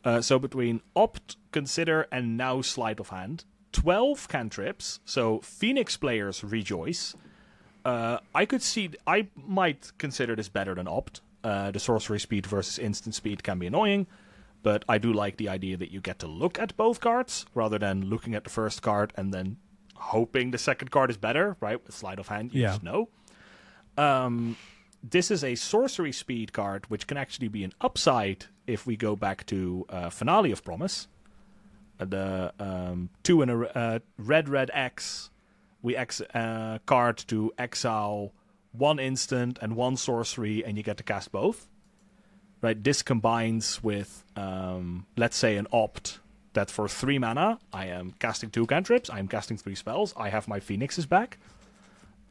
Uh, 0.03 0.21
so 0.21 0.39
between 0.39 0.81
Opt, 0.95 1.35
Consider, 1.51 2.07
and 2.11 2.37
now 2.37 2.61
Sleight 2.61 2.99
of 2.99 3.09
Hand, 3.09 3.43
12 3.73 4.27
cantrips. 4.29 4.99
So 5.05 5.39
Phoenix 5.39 5.97
players 5.97 6.43
rejoice. 6.43 7.15
Uh, 7.83 8.19
I 8.35 8.45
could 8.45 8.61
see, 8.61 8.91
I 9.07 9.27
might 9.35 9.91
consider 9.97 10.35
this 10.35 10.49
better 10.49 10.73
than 10.75 10.87
Opt. 10.87 11.21
Uh, 11.43 11.71
the 11.71 11.79
sorcery 11.79 12.19
speed 12.19 12.45
versus 12.45 12.77
instant 12.79 13.15
speed 13.15 13.43
can 13.43 13.59
be 13.59 13.67
annoying, 13.67 14.07
but 14.63 14.83
I 14.89 14.97
do 14.97 15.13
like 15.13 15.37
the 15.37 15.47
idea 15.49 15.77
that 15.77 15.89
you 15.91 16.01
get 16.01 16.19
to 16.19 16.27
look 16.27 16.59
at 16.59 16.75
both 16.75 16.99
cards 16.99 17.45
rather 17.53 17.79
than 17.79 18.09
looking 18.09 18.35
at 18.35 18.43
the 18.43 18.49
first 18.49 18.81
card 18.81 19.13
and 19.15 19.33
then 19.33 19.57
hoping 19.95 20.51
the 20.51 20.57
second 20.57 20.91
card 20.91 21.09
is 21.09 21.17
better, 21.17 21.55
right? 21.61 21.81
With 21.85 21.95
sleight 21.95 22.19
of 22.19 22.27
hand, 22.27 22.53
you 22.53 22.61
Yeah. 22.63 22.67
just 22.69 22.83
know. 22.83 23.09
Um, 23.97 24.55
this 25.03 25.31
is 25.31 25.43
a 25.43 25.55
sorcery 25.55 26.11
speed 26.11 26.53
card, 26.53 26.89
which 26.89 27.07
can 27.07 27.17
actually 27.17 27.47
be 27.47 27.63
an 27.63 27.73
upside 27.81 28.45
if 28.67 28.85
we 28.85 28.95
go 28.95 29.15
back 29.15 29.45
to 29.47 29.85
uh, 29.89 30.09
Finale 30.09 30.51
of 30.51 30.63
Promise. 30.63 31.07
Uh, 31.99 32.05
the 32.05 32.53
um, 32.59 33.09
two 33.23 33.41
in 33.41 33.49
a 33.49 33.61
uh, 33.61 33.99
red, 34.17 34.49
red 34.49 34.71
X. 34.73 35.29
We 35.81 35.95
ex 35.95 36.19
uh, 36.21 36.79
card 36.85 37.17
to 37.27 37.53
exile 37.57 38.33
one 38.73 38.99
instant 38.99 39.59
and 39.61 39.75
one 39.75 39.95
sorcery, 39.95 40.63
and 40.63 40.77
you 40.77 40.83
get 40.83 40.97
to 40.97 41.03
cast 41.03 41.31
both. 41.31 41.67
Right. 42.61 42.81
This 42.83 43.01
combines 43.01 43.81
with, 43.81 44.25
um, 44.35 45.05
let's 45.15 45.37
say, 45.37 45.55
an 45.55 45.67
opt 45.71 46.19
that 46.53 46.69
for 46.69 46.89
three 46.89 47.17
mana 47.17 47.59
I 47.71 47.85
am 47.85 48.13
casting 48.19 48.49
two 48.49 48.65
cantrips. 48.65 49.09
I 49.09 49.19
am 49.19 49.29
casting 49.29 49.57
three 49.57 49.75
spells. 49.75 50.13
I 50.17 50.27
have 50.27 50.47
my 50.47 50.59
phoenixes 50.59 51.05
back. 51.05 51.37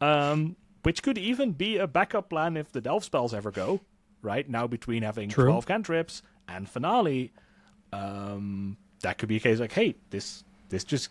Um, 0.02 0.57
which 0.88 1.03
could 1.03 1.18
even 1.18 1.53
be 1.53 1.77
a 1.77 1.87
backup 1.87 2.31
plan 2.31 2.57
if 2.57 2.72
the 2.72 2.81
delve 2.81 3.05
spells 3.05 3.35
ever 3.35 3.51
go. 3.51 3.79
Right 4.22 4.48
now, 4.48 4.66
between 4.66 5.03
having 5.03 5.29
True. 5.29 5.44
twelve 5.44 5.66
cantrips 5.66 6.22
and 6.48 6.66
finale, 6.66 7.31
um, 7.92 8.79
that 9.03 9.18
could 9.18 9.29
be 9.29 9.37
a 9.37 9.40
case 9.40 9.61
like, 9.61 9.72
hey, 9.72 9.96
this 10.09 10.44
this 10.70 10.85
just 10.85 11.11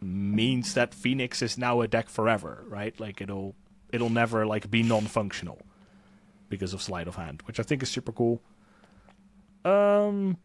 means 0.00 0.74
that 0.74 0.94
Phoenix 0.94 1.42
is 1.42 1.58
now 1.58 1.80
a 1.80 1.88
deck 1.88 2.08
forever, 2.08 2.62
right? 2.68 2.94
Like 3.00 3.20
it'll 3.20 3.56
it'll 3.92 4.10
never 4.10 4.46
like 4.46 4.70
be 4.70 4.84
non-functional 4.84 5.58
because 6.48 6.72
of 6.72 6.80
sleight 6.80 7.08
of 7.08 7.16
hand, 7.16 7.42
which 7.46 7.58
I 7.58 7.64
think 7.64 7.82
is 7.82 7.88
super 7.88 8.12
cool. 8.12 8.40
Um, 9.64 10.36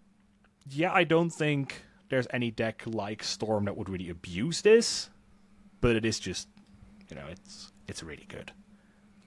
yeah, 0.72 0.92
I 0.92 1.04
don't 1.04 1.30
think 1.30 1.84
there's 2.10 2.26
any 2.34 2.50
deck 2.50 2.82
like 2.88 3.22
Storm 3.22 3.66
that 3.66 3.78
would 3.78 3.90
really 3.90 4.10
abuse 4.10 4.64
this, 4.64 5.12
but 5.82 5.96
it 5.96 6.04
is 6.04 6.20
just, 6.20 6.48
you 7.12 7.16
know, 7.16 7.28
it's 7.30 7.72
it's 7.88 8.02
really 8.02 8.26
good. 8.28 8.52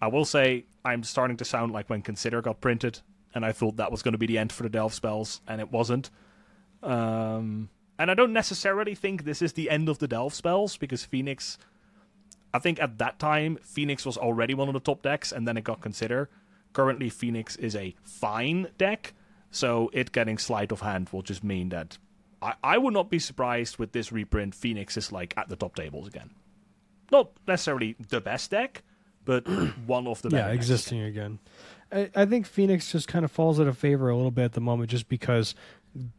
I 0.04 0.08
will 0.08 0.26
say 0.26 0.66
I'm 0.84 1.02
starting 1.02 1.38
to 1.38 1.46
sound 1.46 1.72
like 1.72 1.88
when 1.88 2.02
Consider 2.02 2.42
got 2.42 2.60
printed, 2.60 3.00
and 3.34 3.42
I 3.42 3.52
thought 3.52 3.78
that 3.78 3.90
was 3.90 4.02
going 4.02 4.12
to 4.12 4.18
be 4.18 4.26
the 4.26 4.36
end 4.36 4.52
for 4.52 4.62
the 4.62 4.68
Delve 4.68 4.92
spells, 4.92 5.40
and 5.48 5.62
it 5.62 5.72
wasn't. 5.72 6.10
Um, 6.82 7.70
and 7.98 8.10
I 8.10 8.14
don't 8.14 8.34
necessarily 8.34 8.94
think 8.94 9.24
this 9.24 9.40
is 9.40 9.54
the 9.54 9.70
end 9.70 9.88
of 9.88 10.00
the 10.00 10.06
Delve 10.06 10.34
spells 10.34 10.76
because 10.76 11.06
Phoenix. 11.06 11.56
I 12.52 12.58
think 12.58 12.82
at 12.82 12.98
that 12.98 13.18
time 13.18 13.56
Phoenix 13.62 14.04
was 14.04 14.18
already 14.18 14.52
one 14.52 14.68
of 14.68 14.74
the 14.74 14.80
top 14.80 15.00
decks, 15.00 15.32
and 15.32 15.48
then 15.48 15.56
it 15.56 15.64
got 15.64 15.80
Consider. 15.80 16.28
Currently, 16.74 17.08
Phoenix 17.08 17.56
is 17.56 17.74
a 17.74 17.94
fine 18.02 18.68
deck, 18.76 19.14
so 19.50 19.88
it 19.94 20.12
getting 20.12 20.36
sleight 20.36 20.70
of 20.70 20.82
hand 20.82 21.08
will 21.12 21.22
just 21.22 21.42
mean 21.42 21.70
that 21.70 21.96
I, 22.42 22.54
I 22.62 22.76
would 22.76 22.92
not 22.92 23.08
be 23.08 23.18
surprised 23.18 23.78
with 23.78 23.92
this 23.92 24.12
reprint. 24.12 24.54
Phoenix 24.54 24.98
is 24.98 25.12
like 25.12 25.32
at 25.38 25.48
the 25.48 25.56
top 25.56 25.74
tables 25.74 26.06
again. 26.06 26.28
Not 27.10 27.30
necessarily 27.48 27.96
the 28.10 28.20
best 28.20 28.50
deck, 28.50 28.82
but 29.24 29.46
one 29.86 30.06
of 30.06 30.22
the 30.22 30.30
yeah, 30.30 30.48
existing 30.48 31.00
again. 31.02 31.38
I, 31.92 32.10
I 32.14 32.24
think 32.26 32.46
Phoenix 32.46 32.90
just 32.92 33.08
kind 33.08 33.24
of 33.24 33.30
falls 33.30 33.60
out 33.60 33.66
of 33.66 33.78
favor 33.78 34.08
a 34.08 34.16
little 34.16 34.30
bit 34.30 34.44
at 34.44 34.52
the 34.52 34.60
moment, 34.60 34.90
just 34.90 35.08
because 35.08 35.54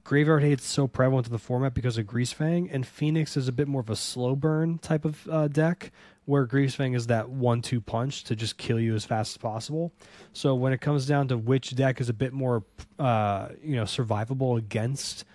Graveyard 0.04 0.42
Hate's 0.42 0.66
so 0.66 0.88
prevalent 0.88 1.26
to 1.26 1.32
the 1.32 1.40
format 1.40 1.74
because 1.74 1.98
of 1.98 2.06
Greasefang, 2.06 2.70
and 2.72 2.88
Phoenix 2.88 3.36
is 3.36 3.48
a 3.48 3.52
bit 3.52 3.68
more 3.68 3.82
of 3.82 3.90
a 3.90 3.96
slow 3.96 4.36
burn 4.36 4.78
type 4.78 5.04
of 5.04 5.28
uh, 5.30 5.48
deck, 5.48 5.92
where 6.24 6.48
Greasefang 6.48 6.96
is 6.96 7.08
that 7.08 7.30
one-two 7.30 7.82
punch 7.82 8.24
to 8.26 8.36
just 8.36 8.58
kill 8.58 8.80
you 8.80 8.96
as 8.96 9.06
fast 9.06 9.34
as 9.34 9.38
possible. 9.38 9.94
So 10.34 10.56
when 10.56 10.74
it 10.74 10.80
comes 10.80 11.06
down 11.06 11.28
to 11.28 11.38
which 11.38 11.76
deck 11.76 12.00
is 12.00 12.10
a 12.10 12.14
bit 12.14 12.34
more, 12.34 12.64
uh, 12.98 13.50
you 13.62 13.76
know, 13.76 13.84
survivable 13.84 14.58
against 14.58 15.26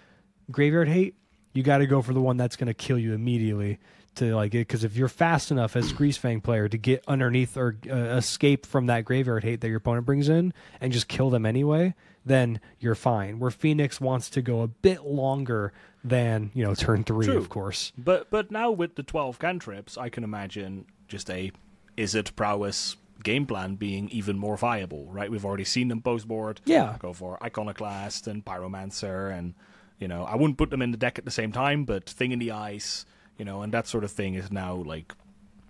Graveyard 0.50 0.88
Hate, 0.88 1.16
you 1.52 1.62
got 1.62 1.78
to 1.78 1.87
go 1.87 2.00
for 2.00 2.14
the 2.14 2.20
one 2.20 2.37
that's 2.37 2.56
going 2.56 2.68
to 2.68 2.74
kill 2.74 2.98
you 2.98 3.12
immediately 3.12 3.78
to 4.16 4.34
like 4.34 4.54
it 4.54 4.66
because 4.66 4.84
if 4.84 4.96
you're 4.96 5.08
fast 5.08 5.50
enough 5.50 5.76
as 5.76 5.92
Greasefang 5.92 6.42
player 6.42 6.68
to 6.68 6.76
get 6.78 7.04
underneath 7.06 7.56
or 7.56 7.76
uh, 7.88 7.94
escape 7.94 8.66
from 8.66 8.86
that 8.86 9.04
Graveyard 9.04 9.44
Hate 9.44 9.60
that 9.60 9.68
your 9.68 9.78
opponent 9.78 10.06
brings 10.06 10.28
in 10.28 10.52
and 10.80 10.92
just 10.92 11.08
kill 11.08 11.30
them 11.30 11.46
anyway, 11.46 11.94
then 12.24 12.60
you're 12.78 12.94
fine. 12.94 13.38
Where 13.38 13.50
Phoenix 13.50 14.00
wants 14.00 14.30
to 14.30 14.42
go 14.42 14.62
a 14.62 14.68
bit 14.68 15.04
longer 15.04 15.72
than 16.02 16.50
you 16.54 16.64
know 16.64 16.74
turn 16.74 17.04
three, 17.04 17.26
True. 17.26 17.36
of 17.36 17.48
course. 17.48 17.92
But 17.96 18.30
but 18.30 18.50
now 18.50 18.70
with 18.70 18.96
the 18.96 19.02
twelve 19.02 19.38
cantrips, 19.38 19.96
I 19.96 20.08
can 20.08 20.24
imagine 20.24 20.86
just 21.08 21.30
a 21.30 21.52
Izzet 21.96 22.34
prowess 22.36 22.96
game 23.22 23.46
plan 23.46 23.74
being 23.74 24.08
even 24.10 24.38
more 24.38 24.56
viable, 24.56 25.06
right? 25.06 25.30
We've 25.30 25.44
already 25.44 25.64
seen 25.64 25.88
them 25.88 26.00
post 26.00 26.26
board. 26.26 26.60
Yeah. 26.64 26.96
Go 26.98 27.12
for 27.12 27.42
Iconoclast 27.42 28.26
and 28.26 28.44
Pyromancer 28.44 29.36
and 29.36 29.54
you 29.98 30.08
know, 30.08 30.24
I 30.24 30.34
wouldn't 30.34 30.56
put 30.56 30.70
them 30.70 30.80
in 30.82 30.90
the 30.90 30.96
deck 30.96 31.18
at 31.18 31.26
the 31.26 31.30
same 31.30 31.52
time, 31.52 31.84
but 31.84 32.08
Thing 32.08 32.32
in 32.32 32.38
the 32.38 32.52
Ice, 32.52 33.04
you 33.40 33.44
know, 33.46 33.62
and 33.62 33.72
that 33.72 33.87
sort 33.87 34.05
of 34.05 34.11
thing 34.11 34.35
is 34.35 34.53
now 34.53 34.74
like, 34.74 35.14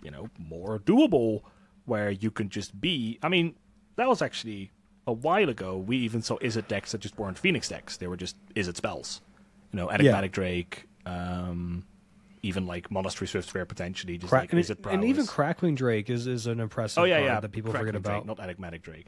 you 0.03 0.11
know, 0.11 0.27
more 0.37 0.77
doable 0.79 1.41
where 1.85 2.11
you 2.11 2.29
can 2.29 2.49
just 2.49 2.71
be 2.81 3.17
I 3.23 3.29
mean, 3.29 3.55
that 3.95 4.09
was 4.09 4.21
actually 4.21 4.71
a 5.07 5.13
while 5.13 5.47
ago 5.49 5.77
we 5.77 5.95
even 5.97 6.21
saw 6.21 6.37
Izzet 6.39 6.67
decks 6.67 6.91
that 6.91 6.99
just 6.99 7.17
weren't 7.17 7.37
Phoenix 7.39 7.69
decks. 7.69 7.95
They 7.95 8.07
were 8.07 8.17
just 8.17 8.35
Izzet 8.55 8.75
spells. 8.75 9.21
You 9.71 9.77
know, 9.77 9.87
Enigmatic 9.89 10.33
Drake, 10.33 10.87
um 11.05 11.85
even 12.43 12.65
like 12.67 12.91
Monastery 12.91 13.27
Swiftspear 13.27 13.65
potentially 13.67 14.17
just 14.17 14.31
Cra- 14.31 14.39
like 14.41 14.51
and, 14.51 14.59
Is 14.59 14.69
it 14.69 14.79
and 14.85 15.05
even. 15.05 15.25
Crackling 15.27 15.75
Drake 15.75 16.09
is, 16.09 16.27
is 16.27 16.47
an 16.47 16.59
impressive 16.59 17.01
Oh 17.01 17.05
yeah, 17.05 17.19
card 17.19 17.25
yeah. 17.29 17.39
that 17.39 17.51
people 17.53 17.71
Crackling 17.71 17.93
forget 17.93 18.03
Drake, 18.03 18.23
about. 18.23 18.37
not 18.37 18.43
enigmatic 18.43 18.81
Drake. 18.81 19.05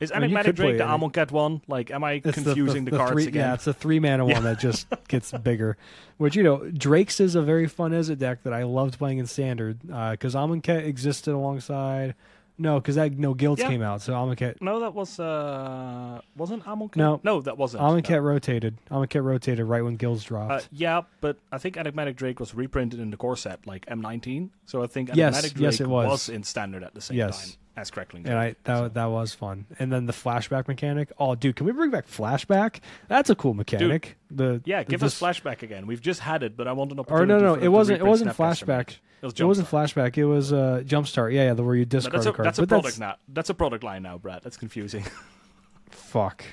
Uh, 0.00 0.04
is 0.04 0.10
I 0.12 0.16
mean, 0.16 0.24
enigmatic 0.24 0.56
Drake 0.56 0.78
the 0.78 0.84
Amonkhet 0.84 1.30
one? 1.30 1.62
Like, 1.68 1.90
am 1.90 2.02
I 2.04 2.12
It's 2.24 2.24
the- 2.24 2.32
confusing 2.32 2.84
the, 2.84 2.92
cards 2.96 3.12
three, 3.12 3.26
again? 3.26 3.48
Yeah, 3.48 3.54
it's 3.54 3.66
a 3.66 3.72
three 3.72 4.00
mana 4.00 4.24
one 4.24 4.42
that 4.44 4.58
just 4.58 4.86
gets 5.08 5.32
bigger. 5.32 5.76
Which 6.18 6.36
you 6.36 6.42
know, 6.42 6.68
Drake's 6.70 7.20
is 7.20 7.34
a 7.34 7.42
very 7.42 7.66
fun 7.66 7.92
as 7.92 8.08
a 8.08 8.16
deck 8.16 8.42
that 8.44 8.52
I 8.52 8.64
loved 8.64 8.98
playing 8.98 9.18
in 9.18 9.26
standard 9.26 9.80
because 9.82 10.34
Amonkhet 10.34 10.84
existed 10.84 11.32
alongside. 11.34 12.14
No, 12.56 12.78
because 12.78 12.94
that 12.94 13.18
no 13.18 13.34
guilds 13.34 13.60
Yeah. 13.60 13.68
came 13.68 13.82
out, 13.82 14.00
so 14.00 14.12
Amonkhet 14.12 14.60
No, 14.60 14.78
that 14.78 14.94
was 14.94 15.18
uh, 15.18 16.20
wasn't 16.36 16.62
Amonkhet. 16.64 16.94
No. 16.96 17.20
no, 17.24 17.40
that 17.40 17.58
wasn't. 17.58 17.82
Amonkhet 17.82 18.10
No. 18.10 18.18
rotated. 18.20 18.76
Amonkhet 18.92 19.24
rotated 19.24 19.66
right 19.66 19.82
when 19.82 19.96
guilds 19.96 20.22
dropped. 20.22 20.52
Uh, 20.52 20.60
yeah, 20.70 21.00
but 21.20 21.36
I 21.50 21.58
think 21.58 21.76
Enigmatic 21.76 22.14
Drake 22.14 22.38
was 22.38 22.54
reprinted 22.54 23.00
in 23.00 23.10
the 23.10 23.16
core 23.16 23.36
set, 23.36 23.66
like 23.66 23.86
M19. 23.86 24.50
So 24.66 24.84
I 24.84 24.86
think 24.86 25.10
Yes, 25.14 25.40
Drake 25.40 25.54
yes, 25.58 25.80
it 25.80 25.88
was. 25.88 26.28
in 26.28 26.44
standard 26.44 26.84
at 26.84 26.94
the 26.94 27.00
same 27.00 27.16
Yes. 27.16 27.48
time 27.50 27.56
as 27.76 27.90
Crackling 27.90 28.26
and 28.28 28.38
I 28.38 28.54
that 28.64 28.76
So- 28.78 28.88
that 28.88 29.06
was 29.06 29.34
fun. 29.34 29.66
And 29.78 29.92
then 29.92 30.06
the 30.06 30.12
flashback 30.12 30.68
mechanic. 30.68 31.10
Oh, 31.18 31.34
dude, 31.34 31.56
can 31.56 31.66
we 31.66 31.72
bring 31.72 31.90
back 31.90 32.06
flashback? 32.06 32.80
That's 33.08 33.30
a 33.30 33.34
cool 33.34 33.54
mechanic. 33.54 34.16
the 34.30 34.62
yeah, 34.64 34.82
the- 34.82 34.90
give 34.90 35.02
us 35.02 35.18
flashback 35.20 35.62
again. 35.62 35.86
We've 35.86 36.00
just 36.00 36.20
had 36.20 36.42
it, 36.42 36.56
but 36.56 36.68
I 36.68 36.72
want 36.72 36.92
an 36.92 36.98
Or 36.98 37.02
opportunity. 37.02 37.32
no, 37.42 37.54
no, 37.54 37.58
for 37.58 37.64
it 37.64 37.68
wasn't. 37.68 38.00
It 38.00 38.06
wasn't 38.06 38.30
flashback. 38.36 38.98
It 39.22 39.26
was 39.26 39.40
wasn't 39.42 39.68
flashback. 39.68 40.18
It 40.18 40.26
was 40.26 40.52
uh, 40.52 40.82
jumpstart. 40.84 41.32
Yeah, 41.32 41.44
yeah, 41.46 41.54
the 41.54 41.62
where 41.64 41.74
you 41.74 41.84
No, 41.84 41.88
discard 41.88 42.14
that's 42.14 42.26
a, 42.26 42.32
cards. 42.32 42.44
that's 42.46 42.58
a 42.58 42.66
product 42.66 42.98
now. 43.00 43.16
That's 43.28 43.48
a 43.50 43.54
product 43.54 43.82
line 43.82 44.02
now, 44.02 44.18
Brad. 44.18 44.42
That's 44.42 44.56
confusing. 44.58 45.04
Fuck. 45.90 46.44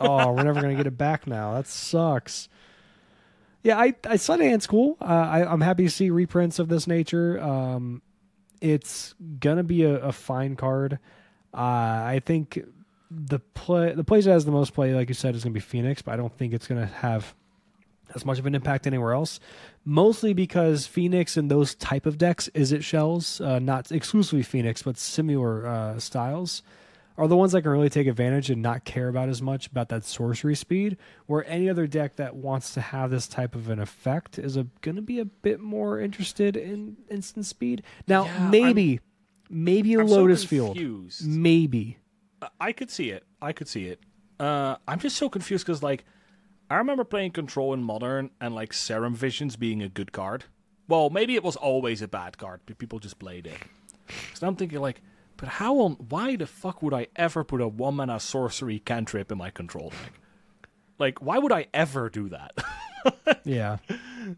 Oh, 0.00 0.32
we're 0.32 0.42
never 0.42 0.60
gonna 0.60 0.74
get 0.74 0.86
it 0.86 0.98
back 0.98 1.26
now. 1.26 1.54
That 1.54 1.66
sucks. 1.66 2.48
Yeah, 3.62 3.78
I, 3.78 3.94
I 4.04 4.14
Sunhand's 4.16 4.66
cool. 4.66 4.96
Uh, 5.00 5.04
I, 5.04 5.50
I'm 5.50 5.60
happy 5.60 5.84
to 5.84 5.90
see 5.90 6.10
reprints 6.10 6.58
of 6.58 6.68
this 6.68 6.86
nature. 6.86 7.40
Um, 7.40 8.02
it's 8.60 9.14
gonna 9.40 9.64
be 9.64 9.84
a, 9.84 9.96
a 9.96 10.12
fine 10.12 10.56
card. 10.56 10.98
Uh, 11.54 11.56
I 11.58 12.22
think 12.24 12.62
the 13.10 13.38
play 13.38 13.92
the 13.92 14.04
place 14.04 14.24
that 14.24 14.32
has 14.32 14.44
the 14.44 14.52
most 14.52 14.74
play, 14.74 14.94
like 14.94 15.08
you 15.08 15.14
said, 15.14 15.34
is 15.34 15.44
gonna 15.44 15.52
be 15.52 15.60
Phoenix, 15.60 16.02
but 16.02 16.12
I 16.12 16.16
don't 16.16 16.36
think 16.36 16.52
it's 16.52 16.66
gonna 16.66 16.86
have 16.86 17.34
as 18.14 18.24
much 18.24 18.38
of 18.38 18.46
an 18.46 18.54
impact 18.54 18.86
anywhere 18.86 19.12
else. 19.12 19.40
Mostly 19.84 20.32
because 20.32 20.86
Phoenix 20.86 21.36
and 21.36 21.50
those 21.50 21.74
type 21.74 22.06
of 22.06 22.18
decks, 22.18 22.48
Izzet 22.54 22.82
shells, 22.82 23.40
uh, 23.40 23.58
not 23.58 23.92
exclusively 23.92 24.42
Phoenix, 24.42 24.82
but 24.82 24.98
similar 24.98 25.66
uh, 25.66 25.98
styles, 25.98 26.62
are 27.18 27.26
the 27.28 27.36
ones 27.36 27.52
that 27.52 27.62
can 27.62 27.70
really 27.70 27.88
take 27.88 28.06
advantage 28.06 28.50
and 28.50 28.60
not 28.62 28.84
care 28.84 29.08
about 29.08 29.28
as 29.28 29.40
much 29.40 29.66
about 29.66 29.88
that 29.88 30.04
sorcery 30.04 30.54
speed. 30.54 30.96
Where 31.26 31.44
any 31.48 31.68
other 31.68 31.86
deck 31.86 32.16
that 32.16 32.36
wants 32.36 32.74
to 32.74 32.80
have 32.80 33.10
this 33.10 33.26
type 33.26 33.54
of 33.54 33.68
an 33.70 33.78
effect 33.78 34.38
is 34.38 34.56
going 34.80 34.96
to 34.96 35.02
be 35.02 35.18
a 35.18 35.24
bit 35.24 35.60
more 35.60 36.00
interested 36.00 36.56
in 36.56 36.96
instant 37.10 37.46
speed. 37.46 37.82
Now, 38.06 38.24
Yeah, 38.24 38.48
maybe, 38.50 39.00
maybe 39.48 39.94
a 39.94 40.00
I'm 40.00 40.08
so 40.08 40.16
Lotus 40.16 40.44
Field, 40.44 40.78
maybe. 41.24 41.98
I 42.60 42.72
could 42.72 42.90
see 42.90 43.10
it. 43.10 43.24
I 43.40 43.52
could 43.52 43.68
see 43.68 43.86
it. 43.86 44.00
Uh, 44.38 44.76
I'm 44.86 44.98
just 44.98 45.16
so 45.16 45.28
confused 45.30 45.64
because, 45.64 45.82
like, 45.82 46.04
I 46.68 46.76
remember 46.76 47.04
playing 47.04 47.30
Control 47.30 47.72
in 47.72 47.82
Modern 47.82 48.30
and 48.40 48.54
like 48.54 48.72
Serum 48.72 49.14
Visions 49.14 49.56
being 49.56 49.82
a 49.82 49.88
good 49.88 50.12
card, 50.12 50.44
well, 50.88 51.10
maybe 51.10 51.34
it 51.34 51.42
was 51.44 51.56
always 51.56 52.02
a 52.02 52.08
bad 52.08 52.38
card, 52.38 52.60
but 52.66 52.78
people 52.78 52.98
just 52.98 53.18
played 53.18 53.46
it. 53.46 53.58
So 54.34 54.46
I'm 54.46 54.56
thinking 54.56 54.80
like, 54.80 55.00
but 55.36 55.48
how 55.48 55.78
on? 55.80 55.92
Why 56.08 56.36
the 56.36 56.46
fuck 56.46 56.82
would 56.82 56.94
I 56.94 57.08
ever 57.16 57.44
put 57.44 57.60
a 57.60 57.68
one 57.68 57.96
mana 57.96 58.20
sorcery 58.20 58.78
cantrip 58.78 59.30
in 59.30 59.38
my 59.38 59.50
control 59.50 59.90
deck? 59.90 60.12
Like, 60.98 61.20
why 61.20 61.38
would 61.38 61.52
I 61.52 61.66
ever 61.74 62.08
do 62.08 62.28
that? 62.30 62.52
Yeah. 63.44 63.76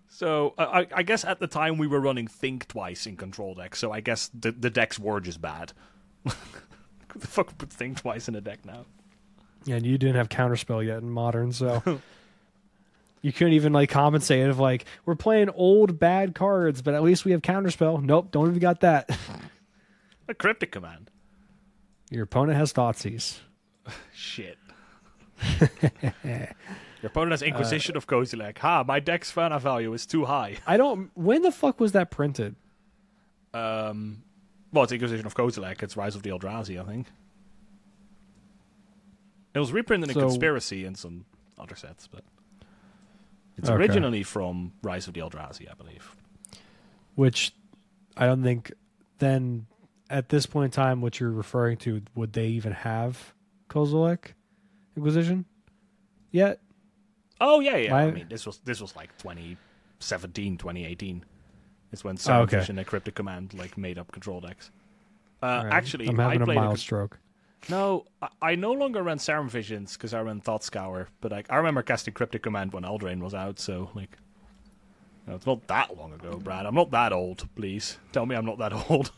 So 0.08 0.52
I, 0.58 0.86
I 0.94 1.02
guess 1.02 1.24
at 1.24 1.40
the 1.40 1.46
time 1.46 1.78
we 1.78 1.86
were 1.86 2.00
running 2.00 2.26
Think 2.26 2.68
Twice 2.68 3.06
in 3.06 3.16
control 3.16 3.54
deck, 3.54 3.74
so 3.74 3.92
I 3.92 4.00
guess 4.00 4.30
the 4.38 4.52
the 4.52 4.68
decks 4.68 4.98
were 4.98 5.20
just 5.20 5.40
bad. 5.40 5.72
Who 6.24 7.18
the 7.18 7.26
fuck 7.26 7.46
would 7.48 7.56
put 7.58 7.70
Think 7.70 7.98
Twice 7.98 8.28
in 8.28 8.34
a 8.34 8.42
deck 8.42 8.66
now? 8.66 8.84
Yeah, 9.64 9.76
And 9.76 9.86
you 9.86 9.96
didn't 9.96 10.16
have 10.16 10.28
counterspell 10.28 10.84
yet 10.84 10.98
in 10.98 11.08
modern, 11.08 11.52
so 11.52 11.82
you 13.22 13.32
couldn't 13.32 13.54
even 13.54 13.72
like 13.72 13.88
compensate 13.88 14.46
of 14.48 14.58
like 14.58 14.84
we're 15.06 15.14
playing 15.14 15.48
old 15.50 15.98
bad 15.98 16.34
cards, 16.34 16.82
but 16.82 16.92
at 16.92 17.02
least 17.02 17.24
we 17.24 17.32
have 17.32 17.40
counterspell. 17.40 18.02
Nope, 18.02 18.30
don't 18.30 18.48
even 18.48 18.58
got 18.58 18.80
that. 18.80 19.08
A 20.28 20.34
cryptic 20.34 20.72
command. 20.72 21.10
Your 22.10 22.24
opponent 22.24 22.58
has 22.58 22.72
Thoughtseize. 22.72 23.38
Shit. 24.12 24.58
Your 26.24 27.10
opponent 27.10 27.30
has 27.32 27.42
Inquisition 27.42 27.96
of 27.96 28.06
Kozilek. 28.06 28.58
Ha, 28.58 28.82
my 28.84 28.98
deck's 29.00 29.34
mana 29.34 29.58
value 29.58 29.92
is 29.92 30.04
too 30.06 30.24
high. 30.24 30.56
I 30.66 30.76
don't. 30.76 31.10
When 31.14 31.42
the 31.42 31.52
fuck 31.52 31.78
was 31.80 31.92
that 31.92 32.10
printed? 32.10 32.56
Um, 33.54 34.22
well, 34.72 34.84
it's 34.84 34.92
Inquisition 34.92 35.24
of 35.26 35.34
Kozilek. 35.34 35.82
It's 35.82 35.96
Rise 35.96 36.14
of 36.16 36.22
the 36.22 36.30
Eldrazi, 36.30 36.80
I 36.80 36.84
think. 36.84 37.06
It 39.54 39.58
was 39.60 39.72
reprinted 39.72 40.10
in 40.10 40.14
So- 40.14 40.20
Conspiracy 40.20 40.84
and 40.84 40.96
some 40.96 41.24
other 41.58 41.74
sets, 41.76 42.06
but 42.06 42.22
it's 43.56 43.68
Okay. 43.68 43.76
originally 43.76 44.22
from 44.22 44.72
Rise 44.82 45.08
of 45.08 45.14
the 45.14 45.20
Eldrazi, 45.20 45.70
I 45.70 45.74
believe. 45.74 46.14
Which 47.14 47.52
I 48.16 48.26
don't 48.26 48.42
think. 48.42 48.72
Then 49.18 49.66
at 50.10 50.28
this 50.28 50.46
point 50.46 50.66
in 50.66 50.70
time, 50.70 51.00
what 51.00 51.20
you're 51.20 51.30
referring 51.30 51.76
to, 51.78 52.02
would 52.14 52.32
they 52.32 52.46
even 52.48 52.72
have 52.72 53.34
Kozilek 53.68 54.32
Inquisition 54.96 55.44
yet? 56.30 56.60
Oh 57.40 57.60
yeah, 57.60 57.76
yeah. 57.76 57.94
I 57.94 58.10
mean, 58.10 58.26
this 58.28 58.46
was 58.46 58.58
this 58.64 58.80
was 58.80 58.96
like 58.96 59.16
2017, 59.18 60.56
2018. 60.58 61.24
It's 61.92 62.04
when 62.04 62.14
Oh, 62.14 62.18
Seven 62.18 62.42
okay. 62.42 62.58
Vision 62.58 62.78
and 62.78 62.86
Cryptic 62.86 63.14
Command 63.14 63.54
like 63.54 63.78
made 63.78 63.98
up 63.98 64.10
control 64.12 64.40
decks. 64.40 64.70
Uh, 65.42 65.62
right. 65.64 65.72
Actually, 65.72 66.08
I'm 66.08 66.18
I 66.18 66.24
having 66.24 66.42
a 66.42 66.44
played 66.44 66.56
a 66.56 66.60
mild 66.60 66.70
con- 66.72 66.76
stroke. 66.78 67.18
No, 67.68 68.04
I, 68.22 68.28
I 68.42 68.54
no 68.56 68.72
longer 68.72 69.02
run 69.02 69.18
Serum 69.18 69.48
Visions 69.48 69.96
because 69.96 70.14
I 70.14 70.22
run 70.22 70.40
Thought 70.40 70.64
Scour. 70.64 71.08
But 71.20 71.32
like, 71.32 71.46
I 71.50 71.56
remember 71.56 71.82
casting 71.82 72.14
Cryptic 72.14 72.42
Command 72.42 72.72
when 72.72 72.82
Eldraine 72.82 73.20
was 73.20 73.34
out, 73.34 73.58
so 73.58 73.90
like, 73.94 74.16
you 75.26 75.30
know, 75.30 75.36
it's 75.36 75.46
not 75.46 75.66
that 75.68 75.96
long 75.96 76.12
ago, 76.12 76.38
Brad. 76.42 76.66
I'm 76.66 76.74
not 76.74 76.90
that 76.90 77.12
old. 77.12 77.48
Please 77.56 77.98
tell 78.12 78.26
me 78.26 78.34
I'm 78.36 78.46
not 78.46 78.58
that 78.58 78.72
old. 78.90 79.12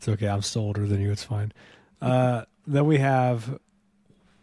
It's 0.00 0.08
okay. 0.08 0.28
I'm 0.28 0.40
still 0.42 0.62
older 0.62 0.86
than 0.86 1.00
you. 1.02 1.12
It's 1.12 1.24
fine. 1.24 1.52
Uh, 2.00 2.44
then 2.66 2.86
we 2.86 2.96
have 2.98 3.58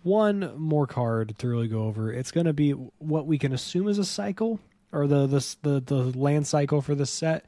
one 0.03 0.53
more 0.55 0.85
card 0.85 1.35
to 1.39 1.47
really 1.47 1.67
go 1.67 1.85
over. 1.85 2.13
It's 2.13 2.29
going 2.31 2.45
to 2.45 2.53
be 2.53 2.71
what 2.71 3.25
we 3.25 3.39
can 3.39 3.51
assume 3.53 3.87
is 3.87 3.97
a 3.97 4.05
cycle, 4.05 4.59
or 4.91 5.07
the 5.07 5.25
the 5.25 5.55
the, 5.63 5.79
the 5.81 6.17
land 6.19 6.45
cycle 6.45 6.81
for 6.83 6.93
this 6.93 7.09
set. 7.09 7.45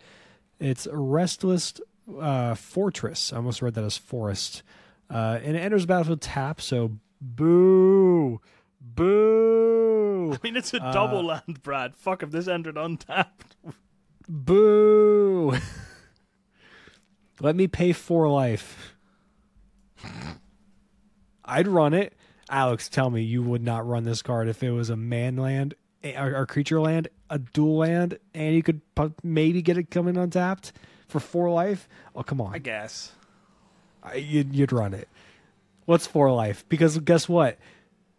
It's 0.60 0.88
Restless 0.92 1.76
uh, 2.20 2.56
Fortress. 2.56 3.32
I 3.32 3.36
almost 3.38 3.62
read 3.62 3.76
that 3.76 3.84
as 3.84 3.96
Forest. 3.96 4.64
Uh, 5.10 5.40
and 5.44 5.56
it 5.56 5.60
enters 5.60 5.84
the 5.84 5.88
battlefield 5.88 6.22
tap. 6.22 6.60
So 6.62 6.94
boo, 7.22 8.42
boo, 8.82 10.34
I 10.34 10.38
mean, 10.44 10.56
it's 10.58 10.74
a 10.74 10.84
Uh, 10.84 10.92
double 10.92 11.24
land, 11.26 11.62
Brad. 11.62 11.96
Fuck 11.96 12.24
if 12.24 12.32
this 12.32 12.48
entered 12.48 12.76
untapped. 12.78 13.56
boo. 14.28 15.54
Let 17.42 17.56
me 17.56 17.68
pay 17.68 17.94
for 17.94 18.28
life. 18.30 18.96
I'd 21.46 21.68
run 21.68 21.94
it. 21.94 22.14
Alex, 22.50 22.90
tell 22.90 23.10
me 23.10 23.22
you 23.22 23.42
would 23.44 23.64
not 23.64 23.88
run 23.88 24.04
this 24.04 24.22
card 24.22 24.48
if 24.48 24.64
it 24.64 24.72
was 24.72 24.90
a 24.90 24.96
man 24.96 25.38
land 25.38 25.76
eh, 26.04 26.20
or, 26.20 26.36
or 26.36 26.46
creature 26.46 26.80
land, 26.82 27.08
a 27.30 27.40
dual 27.40 27.78
land, 27.78 28.18
and 28.34 28.56
you 28.56 28.64
could 28.64 28.82
maybe 29.24 29.62
get 29.62 29.78
it 29.78 29.92
coming 29.92 30.18
untapped 30.18 30.72
for 31.08 31.20
four 31.20 31.50
life. 31.52 31.88
Oh, 32.16 32.24
come 32.24 32.42
on. 32.42 32.54
I 32.54 32.58
guess. 32.60 33.12
I- 34.04 34.16
you'd, 34.16 34.56
you'd 34.56 34.72
run 34.74 34.94
it. 34.94 35.08
What's 35.86 36.08
for 36.08 36.32
life? 36.32 36.66
Because 36.70 36.98
guess 37.00 37.28
what? 37.30 37.58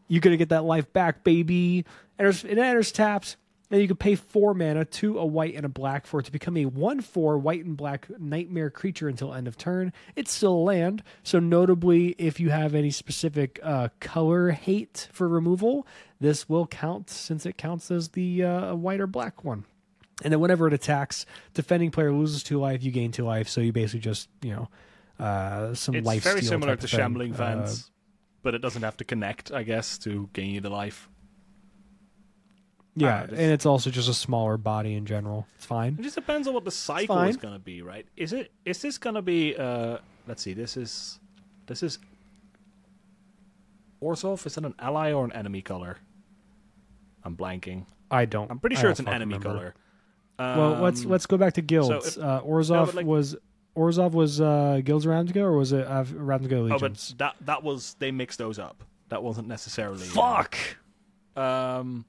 You're 0.09 0.21
gonna 0.21 0.37
get 0.37 0.49
that 0.49 0.65
life 0.65 0.93
back, 0.93 1.23
baby. 1.23 1.85
Enters, 2.19 2.45
it 2.45 2.59
enters 2.59 2.91
taps, 2.91 3.37
and 3.71 3.81
you 3.81 3.87
can 3.87 3.97
pay 3.97 4.15
four 4.17 4.53
mana, 4.55 4.85
two 4.85 5.19
a 5.19 5.25
white 5.25 5.55
and 5.55 5.65
a 5.65 5.69
black 5.69 6.07
for 6.07 6.21
it 6.21 6.25
to 6.25 6.33
become 6.33 6.57
a 6.57 6.67
one-four 6.67 7.39
white 7.39 7.65
and 7.65 7.77
black 7.77 8.09
nightmare 8.19 8.71
creature 8.71 9.09
until 9.09 9.33
end 9.33 9.47
of 9.47 9.57
turn. 9.57 9.93
It's 10.17 10.33
still 10.33 10.55
a 10.55 10.65
land, 10.65 11.03
so 11.23 11.39
notably, 11.39 12.15
if 12.19 12.41
you 12.41 12.51
have 12.51 12.75
any 12.75 12.91
specific 12.91 13.61
uh, 13.63 13.89
color 14.01 14.51
hate 14.51 15.09
for 15.13 15.29
removal, 15.29 15.87
this 16.21 16.49
will 16.49 16.67
count 16.67 17.11
since 17.11 17.47
it 17.47 17.57
counts 17.57 17.91
as 17.91 18.09
the 18.11 18.45
uh, 18.45 18.75
white 18.75 19.01
or 19.01 19.07
black 19.07 19.45
one. 19.45 19.65
And 20.23 20.33
then 20.33 20.41
whenever 20.41 20.67
it 20.67 20.75
attacks, 20.75 21.25
defending 21.55 21.91
player 21.91 22.13
loses 22.13 22.43
two 22.43 22.59
life, 22.59 22.83
you 22.83 22.91
gain 22.91 23.11
two 23.13 23.25
life. 23.25 23.49
So 23.49 23.61
you 23.61 23.73
basically 23.73 24.01
just 24.01 24.29
you 24.43 24.51
know 24.51 24.69
uh, 25.25 25.75
some 25.75 25.95
It's 25.95 26.07
life. 26.07 26.23
very 26.23 26.41
steal 26.41 26.51
similar 26.51 26.77
to 26.77 26.87
thing. 26.87 26.99
Shambling 26.99 27.35
Uh, 27.35 27.73
but 28.43 28.55
it 28.55 28.59
doesn't 28.59 28.83
have 28.83 28.97
to 28.99 29.05
connect, 29.05 29.53
I 29.53 29.63
guess, 29.63 29.99
to 29.99 30.29
gain 30.33 30.55
you 30.55 30.61
the 30.61 30.71
life. 30.71 31.09
Yeah, 33.01 33.23
Ah, 33.23 33.27
this- 33.27 33.39
and 33.39 33.51
it's 33.53 33.67
also 33.67 33.91
just 33.91 34.09
a 34.09 34.15
smaller 34.15 34.57
body 34.57 34.95
in 34.95 35.07
general. 35.07 35.47
It's 35.57 35.67
fine. 35.67 35.97
It 35.99 36.03
just 36.03 36.15
depends 36.17 36.47
on 36.49 36.55
what 36.55 36.65
the 36.65 36.71
cycle 36.71 37.21
is 37.23 37.37
going 37.37 37.55
to 37.55 37.61
be, 37.61 37.83
right? 37.83 38.07
Is 38.17 38.33
it 38.33 38.53
is 38.65 38.81
this 38.83 38.99
going 38.99 39.15
to 39.17 39.23
be? 39.23 39.57
Uh, 39.57 39.99
let's 40.27 40.43
see. 40.43 40.53
This 40.53 40.77
is 40.77 41.19
this 41.67 41.83
is 41.83 41.99
Orzhov. 44.03 44.47
Is 44.47 44.57
it 44.57 44.65
an 44.65 44.75
ally 44.79 45.13
or 45.13 45.25
an 45.25 45.33
enemy 45.33 45.63
color? 45.63 45.99
I'm 47.25 47.37
blanking. 47.37 47.85
I 48.11 48.25
don't. 48.25 48.51
I'm 48.51 48.59
pretty 48.59 48.77
sure 48.77 48.91
it's 48.91 49.01
an 49.01 49.09
enemy 49.09 49.35
remember. 49.35 49.75
color. 50.39 50.57
Well, 50.57 50.81
let's 50.83 51.05
Um, 51.05 51.11
let's 51.11 51.27
go 51.27 51.37
back 51.37 51.55
to 51.55 51.61
guilds. 51.63 52.17
if- 52.17 52.23
uh, 52.23 52.43
Orzhov 52.43 52.87
but, 52.87 52.95
like- 52.97 53.07
was 53.07 53.37
Orzhov 53.77 54.13
was 54.13 54.41
uh, 54.41 54.81
guilds 54.83 55.05
Ravnica 55.07 55.37
or 55.37 55.53
was 55.53 55.73
it 55.73 55.87
uh, 55.87 56.05
Ravnica 56.05 56.73
Oh, 56.75 56.79
but 56.79 57.15
that 57.19 57.37
that 57.43 57.63
was 57.63 57.95
they 57.99 58.11
mixed 58.11 58.39
those 58.39 58.59
up. 58.59 58.83
That 59.11 59.23
wasn't 59.23 59.49
necessarily. 59.49 60.03
uh, 60.09 60.11
Fuck. 60.11 60.57
Um, 61.37 62.05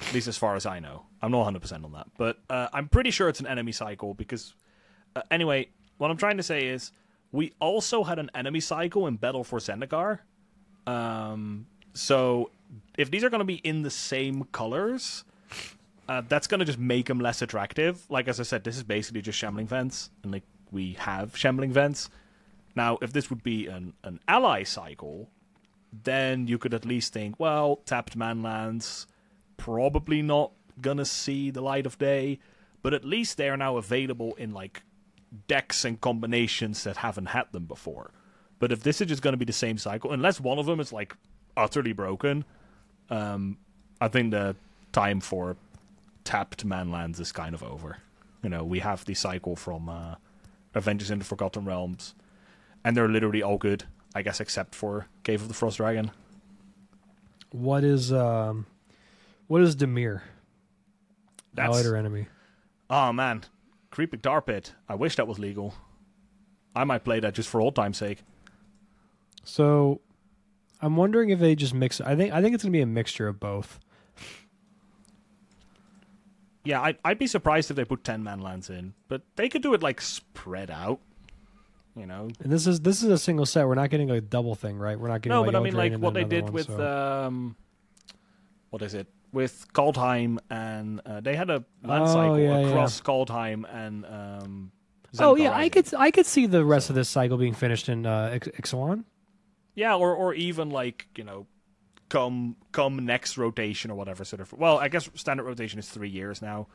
at 0.00 0.14
least 0.14 0.28
as 0.28 0.36
far 0.36 0.56
as 0.56 0.66
I 0.66 0.80
know, 0.80 1.04
I'm 1.22 1.30
not 1.30 1.38
100 1.38 1.60
percent 1.60 1.84
on 1.84 1.92
that, 1.92 2.06
but 2.16 2.38
uh, 2.48 2.68
I'm 2.72 2.88
pretty 2.88 3.10
sure 3.10 3.28
it's 3.28 3.40
an 3.40 3.46
enemy 3.46 3.72
cycle 3.72 4.14
because. 4.14 4.54
Uh, 5.16 5.22
anyway, 5.32 5.68
what 5.98 6.08
I'm 6.10 6.16
trying 6.16 6.36
to 6.36 6.42
say 6.42 6.66
is 6.68 6.92
we 7.32 7.52
also 7.60 8.04
had 8.04 8.18
an 8.18 8.30
enemy 8.34 8.60
cycle 8.60 9.06
in 9.06 9.16
Battle 9.16 9.44
for 9.44 9.58
Zendikar. 9.58 10.20
Um, 10.86 11.66
so 11.94 12.50
if 12.96 13.10
these 13.10 13.24
are 13.24 13.30
going 13.30 13.40
to 13.40 13.44
be 13.44 13.56
in 13.56 13.82
the 13.82 13.90
same 13.90 14.44
colors, 14.52 15.24
uh, 16.08 16.22
that's 16.28 16.46
going 16.46 16.60
to 16.60 16.64
just 16.64 16.78
make 16.78 17.06
them 17.06 17.20
less 17.20 17.42
attractive. 17.42 18.04
Like 18.08 18.28
as 18.28 18.40
I 18.40 18.44
said, 18.44 18.64
this 18.64 18.76
is 18.76 18.82
basically 18.82 19.22
just 19.22 19.38
shambling 19.38 19.66
vents, 19.66 20.10
and 20.22 20.32
like 20.32 20.44
we 20.70 20.94
have 20.94 21.36
shambling 21.36 21.72
vents. 21.72 22.08
Now, 22.74 22.98
if 23.02 23.12
this 23.12 23.30
would 23.30 23.42
be 23.42 23.66
an 23.66 23.94
an 24.04 24.20
ally 24.26 24.62
cycle, 24.62 25.28
then 25.92 26.46
you 26.46 26.58
could 26.58 26.74
at 26.74 26.84
least 26.84 27.12
think, 27.12 27.38
well, 27.38 27.76
tapped 27.84 28.18
manlands 28.18 29.06
probably 29.60 30.22
not 30.22 30.52
gonna 30.80 31.04
see 31.04 31.50
the 31.50 31.60
light 31.60 31.86
of 31.86 31.98
day, 31.98 32.38
but 32.82 32.94
at 32.94 33.04
least 33.04 33.36
they 33.36 33.48
are 33.48 33.56
now 33.56 33.76
available 33.76 34.34
in 34.36 34.52
like 34.52 34.82
decks 35.46 35.84
and 35.84 36.00
combinations 36.00 36.82
that 36.84 36.96
haven't 36.96 37.26
had 37.26 37.52
them 37.52 37.66
before. 37.66 38.10
But 38.58 38.72
if 38.72 38.82
this 38.82 39.00
is 39.00 39.08
just 39.08 39.22
gonna 39.22 39.36
be 39.36 39.44
the 39.44 39.52
same 39.52 39.78
cycle, 39.78 40.12
unless 40.12 40.40
one 40.40 40.58
of 40.58 40.66
them 40.66 40.80
is 40.80 40.92
like 40.92 41.14
utterly 41.56 41.92
broken, 41.92 42.44
um, 43.10 43.58
I 44.00 44.08
think 44.08 44.30
the 44.30 44.56
time 44.92 45.20
for 45.20 45.56
tapped 46.24 46.66
manlands 46.66 47.20
is 47.20 47.32
kind 47.32 47.54
of 47.54 47.62
over. 47.62 47.98
You 48.42 48.48
know, 48.48 48.64
we 48.64 48.78
have 48.78 49.04
the 49.04 49.14
cycle 49.14 49.56
from 49.56 49.88
uh, 49.88 50.14
Adventures 50.74 51.10
in 51.10 51.18
the 51.18 51.24
Forgotten 51.24 51.66
Realms, 51.66 52.14
and 52.84 52.96
they're 52.96 53.08
literally 53.08 53.42
all 53.42 53.58
good, 53.58 53.84
I 54.14 54.22
guess, 54.22 54.40
except 54.40 54.74
for 54.74 55.06
Cave 55.22 55.42
of 55.42 55.48
the 55.48 55.54
Frost 55.54 55.76
Dragon. 55.76 56.10
What 57.50 57.84
is 57.84 58.12
um, 58.12 58.66
what 59.50 59.62
is 59.62 59.74
Dimir? 59.74 60.20
That's 61.54 61.74
Allied 61.74 61.86
or 61.86 61.96
enemy? 61.96 62.28
oh 62.88 63.12
man, 63.12 63.42
Creeping 63.90 64.20
Tar 64.20 64.40
Pit. 64.40 64.74
I 64.88 64.94
wish 64.94 65.16
that 65.16 65.26
was 65.26 65.40
legal. 65.40 65.74
I 66.76 66.84
might 66.84 67.02
play 67.02 67.18
that 67.18 67.34
just 67.34 67.48
for 67.48 67.60
old 67.60 67.74
time's 67.74 67.98
sake. 67.98 68.22
So, 69.42 70.00
I'm 70.80 70.94
wondering 70.94 71.30
if 71.30 71.40
they 71.40 71.56
just 71.56 71.74
mix. 71.74 72.00
I 72.00 72.14
think 72.14 72.32
I 72.32 72.40
think 72.40 72.54
it's 72.54 72.62
gonna 72.62 72.70
be 72.70 72.80
a 72.80 72.86
mixture 72.86 73.26
of 73.26 73.40
both. 73.40 73.80
Yeah, 76.62 76.80
I'd, 76.82 76.98
I'd 77.04 77.18
be 77.18 77.26
surprised 77.26 77.72
if 77.72 77.76
they 77.76 77.84
put 77.84 78.04
ten 78.04 78.22
man 78.22 78.38
lands 78.38 78.70
in, 78.70 78.94
but 79.08 79.22
they 79.34 79.48
could 79.48 79.62
do 79.62 79.74
it 79.74 79.82
like 79.82 80.00
spread 80.00 80.70
out. 80.70 81.00
You 81.96 82.06
know, 82.06 82.28
And 82.40 82.52
this 82.52 82.68
is 82.68 82.82
this 82.82 83.02
is 83.02 83.10
a 83.10 83.18
single 83.18 83.46
set. 83.46 83.66
We're 83.66 83.74
not 83.74 83.90
getting 83.90 84.12
a 84.12 84.20
double 84.20 84.54
thing, 84.54 84.78
right? 84.78 84.96
We're 84.96 85.08
not 85.08 85.22
getting 85.22 85.32
a 85.32 85.34
no, 85.34 85.42
like 85.42 85.52
but 85.52 85.58
I 85.58 85.62
mean, 85.62 85.74
like 85.74 85.94
what 85.94 86.14
they 86.14 86.22
did 86.22 86.44
one, 86.44 86.52
with 86.52 86.68
so- 86.68 87.26
um, 87.26 87.56
what 88.68 88.82
is 88.82 88.94
it 88.94 89.08
with 89.32 89.66
Kaldheim 89.72 90.38
and 90.50 91.00
uh, 91.06 91.20
they 91.20 91.36
had 91.36 91.50
a 91.50 91.64
land 91.82 92.04
Oh, 92.04 92.06
cycle 92.06 92.38
yeah, 92.40 92.58
across 92.58 93.00
Kaldheim 93.00 93.64
and 93.72 94.04
um, 94.06 94.72
Oh 95.18 95.34
yeah, 95.34 95.52
I 95.56 95.68
could 95.68 95.92
I 95.94 96.10
could 96.10 96.26
see 96.26 96.46
the 96.46 96.64
rest 96.64 96.88
of 96.88 96.94
this 96.96 97.08
cycle 97.08 97.36
being 97.36 97.54
finished 97.54 97.88
in 97.88 98.06
uh, 98.06 98.38
Ixalan. 98.40 99.04
Yeah, 99.74 99.96
or 99.96 100.14
or 100.14 100.34
even 100.34 100.70
like 100.70 101.08
you 101.16 101.24
know, 101.24 101.46
come 102.08 102.56
come 102.72 103.04
next 103.04 103.36
rotation 103.36 103.90
or 103.90 103.96
whatever 103.96 104.24
sort 104.24 104.40
of. 104.40 104.52
Well, 104.52 104.78
I 104.78 104.88
guess 104.88 105.10
standard 105.14 105.44
rotation 105.44 105.78
is 105.78 105.88
three 105.88 106.08
years 106.08 106.42
now, 106.42 106.68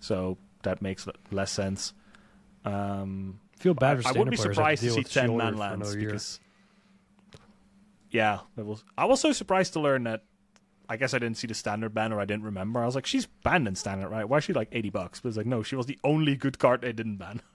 so 0.00 0.36
that 0.62 0.82
makes 0.82 1.06
less 1.30 1.50
sense. 1.50 1.94
Um, 2.64 3.40
feel 3.58 3.74
bad 3.74 4.04
I, 4.04 4.10
I 4.10 4.12
wouldn't 4.12 4.30
be 4.30 4.36
surprised 4.36 4.82
to 4.82 4.88
deal 4.88 4.96
see 4.96 5.04
ten 5.04 5.36
man 5.36 5.56
lands 5.56 5.94
because. 5.94 6.40
Yeah, 8.10 8.40
was. 8.56 8.84
I 8.96 9.04
was 9.04 9.20
so 9.20 9.32
surprised 9.32 9.74
to 9.74 9.80
learn 9.80 10.04
that. 10.04 10.24
I 10.88 10.96
guess 10.96 11.12
I 11.12 11.18
didn't 11.18 11.36
see 11.36 11.46
the 11.46 11.54
standard 11.54 11.92
ban 11.92 12.12
or 12.12 12.20
I 12.20 12.24
didn't 12.24 12.44
remember. 12.44 12.80
I 12.80 12.86
was 12.86 12.94
like, 12.94 13.06
she's 13.06 13.26
banned 13.26 13.68
in 13.68 13.74
standard, 13.74 14.08
right? 14.08 14.28
Why 14.28 14.38
is 14.38 14.44
she 14.44 14.52
like 14.52 14.68
eighty 14.72 14.90
bucks? 14.90 15.20
But 15.20 15.28
it's 15.28 15.36
like, 15.36 15.46
no, 15.46 15.62
she 15.62 15.76
was 15.76 15.86
the 15.86 15.98
only 16.02 16.34
good 16.36 16.58
card 16.58 16.80
they 16.80 16.92
didn't 16.92 17.16
ban. 17.16 17.42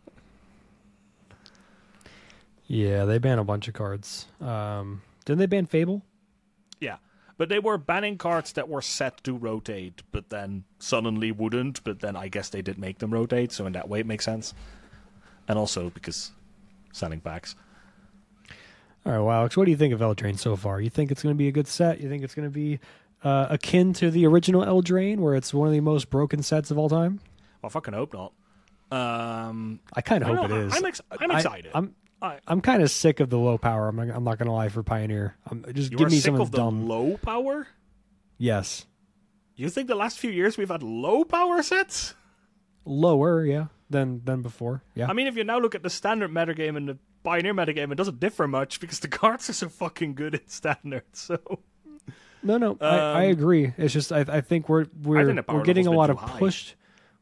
Yeah, 2.66 3.06
they 3.06 3.18
ban 3.18 3.40
a 3.40 3.44
bunch 3.44 3.68
of 3.68 3.74
cards. 3.74 4.26
Um, 4.42 5.02
didn't 5.26 5.40
they 5.40 5.46
ban 5.46 5.66
Fable? 5.66 6.02
Yeah. 6.80 6.96
But 7.38 7.50
they 7.50 7.60
were 7.60 7.78
banning 7.78 8.18
cards 8.18 8.54
that 8.54 8.70
were 8.70 8.82
set 8.82 9.24
to 9.26 9.34
rotate, 9.36 10.02
but 10.12 10.30
then 10.30 10.64
suddenly 10.80 11.32
wouldn't. 11.32 11.84
But 11.84 12.00
then 12.00 12.16
I 12.16 12.30
guess 12.30 12.50
they 12.50 12.62
did 12.62 12.78
make 12.78 13.00
them 13.00 13.12
rotate, 13.12 13.52
so 13.52 13.66
in 13.66 13.74
that 13.74 13.90
way 13.90 14.00
it 14.00 14.06
makes 14.06 14.26
sense. 14.26 14.54
And 15.48 15.60
also 15.60 15.90
because 15.90 16.32
selling 16.94 17.20
packs. 17.20 17.56
All 19.06 19.12
right, 19.12 19.20
well, 19.20 19.32
Alex, 19.32 19.58
what 19.58 19.66
do 19.66 19.72
you 19.72 19.78
think 19.78 19.94
of 19.94 20.00
Eldraine 20.00 20.40
so 20.40 20.56
far? 20.56 20.80
You 20.80 20.90
think 20.90 21.12
it's 21.12 21.22
going 21.22 21.36
to 21.36 21.38
be 21.38 21.50
a 21.50 21.52
good 21.52 21.68
set? 21.68 22.00
You 22.00 22.08
think 22.08 22.24
it's 22.24 22.34
going 22.34 22.48
to 22.48 22.54
be 22.54 22.80
uh, 23.24 23.48
akin 23.50 23.94
to 23.94 24.12
the 24.12 24.26
original 24.26 24.62
Eldraine, 24.64 25.20
where 25.20 25.36
it's 25.36 25.54
one 25.54 25.68
of 25.68 25.74
the 25.74 25.80
most 25.82 26.10
broken 26.10 26.44
sets 26.44 26.72
of 26.72 26.78
all 26.78 26.90
time? 26.90 27.20
Well, 27.62 27.68
I 27.68 27.70
fucking 27.70 27.94
hope 27.94 28.14
not. 28.14 28.34
Um, 28.92 29.80
I 29.94 30.02
kind 30.02 30.24
of 30.24 30.30
hope 30.36 30.50
know, 30.50 30.56
it 30.56 30.66
is. 30.68 30.76
I'm, 30.76 30.86
ex- 30.86 31.02
I'm 31.20 31.32
excited. 31.32 31.72
I'm 31.74 31.96
I, 32.22 32.40
I'm 32.48 32.62
kind 32.62 32.82
of 32.82 32.90
sick 32.90 33.20
of 33.20 33.30
the 33.30 33.38
low 33.38 33.58
power. 33.58 33.90
I'm 33.90 33.96
not, 33.98 34.10
I'm 34.16 34.24
not 34.24 34.38
going 34.38 34.48
to 34.48 34.54
lie 34.54 34.70
for 34.70 34.82
Pioneer. 34.82 35.36
I'm, 35.50 35.66
just 35.74 35.92
you 35.92 35.98
give 35.98 36.10
me 36.10 36.20
something 36.20 36.42
of 36.42 36.52
the 36.52 36.58
dumb. 36.58 36.88
low 36.88 37.18
power? 37.18 37.68
yes, 38.38 38.86
You 39.56 39.70
think 39.70 39.88
the 39.88 39.96
last 39.96 40.20
few 40.20 40.32
years 40.32 40.58
we've 40.58 40.70
had 40.70 40.84
low 40.84 41.24
power 41.26 41.62
sets? 41.62 42.14
lower, 42.86 43.46
yeah, 43.46 43.68
than 43.90 44.22
than 44.26 44.42
before. 44.42 44.84
Yeah, 44.96 45.08
I 45.10 45.14
mean, 45.14 45.28
if 45.28 45.36
you 45.38 45.44
now 45.44 45.60
look 45.60 45.76
at 45.76 45.84
the 45.84 45.90
standard 45.90 46.32
metagame 46.32 46.76
and 46.78 46.88
the 46.90 46.98
Pioneer 47.24 47.54
metagame, 47.54 47.92
it 47.92 47.96
doesn't 47.96 48.20
differ 48.20 48.48
much 48.48 48.80
because 48.80 49.00
the 49.00 49.08
cards 49.20 49.50
are 49.50 49.54
so 49.54 49.70
fucking 49.70 50.16
good 50.16 50.36
in 50.36 50.48
standard. 50.48 51.04
So 51.14 51.40
No, 52.44 52.58
no, 52.58 52.78
I, 52.82 52.86
I 52.88 53.26
Um, 53.26 53.32
agree. 53.32 53.74
It's 53.78 53.94
just 53.94 54.12
I, 54.12 54.20
I 54.28 54.42
think 54.42 54.68
we're 54.70 54.86
we're 55.02 55.26
think 55.34 55.48
we're 55.48 55.64
getting 55.64 55.88
a 55.88 55.92
lot 55.92 56.10
of 56.10 56.18
high. 56.18 56.38
pushed. 56.40 56.76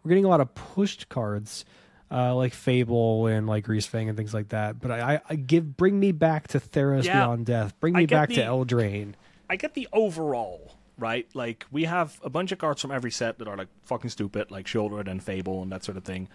We're 0.04 0.10
getting 0.10 0.26
a 0.26 0.30
lot 0.30 0.42
of 0.42 0.54
pushed 0.56 1.10
cards, 1.10 1.64
uh, 2.10 2.34
like 2.36 2.54
Fable 2.54 3.28
and 3.28 3.46
like 3.48 3.66
Greasefang 3.68 4.08
and 4.08 4.18
things 4.18 4.34
like 4.34 4.50
that. 4.50 4.80
But 4.82 4.92
I, 4.92 5.22
I, 5.30 5.36
give 5.36 5.78
bring 5.78 6.00
me 6.00 6.12
back 6.12 6.48
to 6.50 6.60
Theros 6.60 7.04
Yeah. 7.04 7.20
Beyond 7.26 7.46
Death. 7.46 7.80
Bring 7.80 7.94
me 7.94 8.08
back 8.08 8.30
to 8.30 8.36
the- 8.36 8.42
Eldraine. 8.42 9.14
I 9.50 9.58
get 9.58 9.74
the 9.76 9.88
overall, 9.94 10.72
right? 10.98 11.28
Like 11.36 11.66
we 11.72 11.84
have 11.84 12.20
a 12.24 12.30
bunch 12.32 12.52
of 12.52 12.58
cards 12.58 12.82
from 12.82 12.90
every 12.92 13.12
set 13.12 13.38
that 13.40 13.48
are 13.48 13.58
like 13.58 13.68
fucking 13.84 14.10
stupid, 14.10 14.50
like 14.50 14.66
Sheoldred 14.66 15.08
and 15.08 15.22
Fable 15.22 15.62
and 15.62 15.72
that 15.72 15.84
sort 15.84 15.98
of 15.98 16.04
thing. 16.04 16.28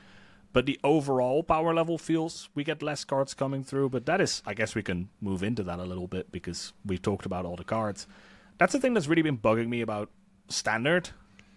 But 0.52 0.64
the 0.64 0.78
overall 0.84 1.42
power 1.42 1.74
level 1.74 1.98
feels 1.98 2.48
we 2.54 2.62
get 2.64 2.82
less 2.82 3.04
cards 3.04 3.34
coming 3.34 3.64
through. 3.64 3.88
But 3.90 4.06
that 4.06 4.20
is, 4.20 4.42
I 4.46 4.54
guess, 4.54 4.74
we 4.76 4.82
can 4.82 5.08
move 5.20 5.42
into 5.42 5.62
that 5.64 5.78
a 5.80 5.84
little 5.84 6.06
bit 6.06 6.30
because 6.30 6.72
we've 6.84 7.02
talked 7.02 7.26
about 7.26 7.44
all 7.44 7.56
the 7.56 7.64
cards. 7.64 8.06
That's 8.58 8.72
the 8.72 8.80
thing 8.80 8.94
that's 8.94 9.06
really 9.06 9.22
been 9.22 9.38
bugging 9.38 9.68
me 9.68 9.80
about 9.80 10.10
standard, 10.48 11.10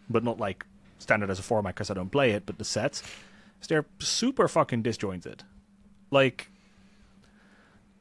but 0.10 0.24
not 0.24 0.40
like 0.40 0.66
standard 0.98 1.30
as 1.30 1.40
a 1.40 1.44
format 1.44 1.76
because 1.76 1.90
I 1.90 1.94
don't 1.94 2.12
play 2.12 2.32
it. 2.32 2.46
But 2.46 2.58
the 2.58 2.66
sets, 2.66 3.02
is 3.62 3.68
they're 3.68 3.86
super 4.00 4.48
fucking 4.48 4.82
disjointed. 4.82 5.44
Like 6.12 6.50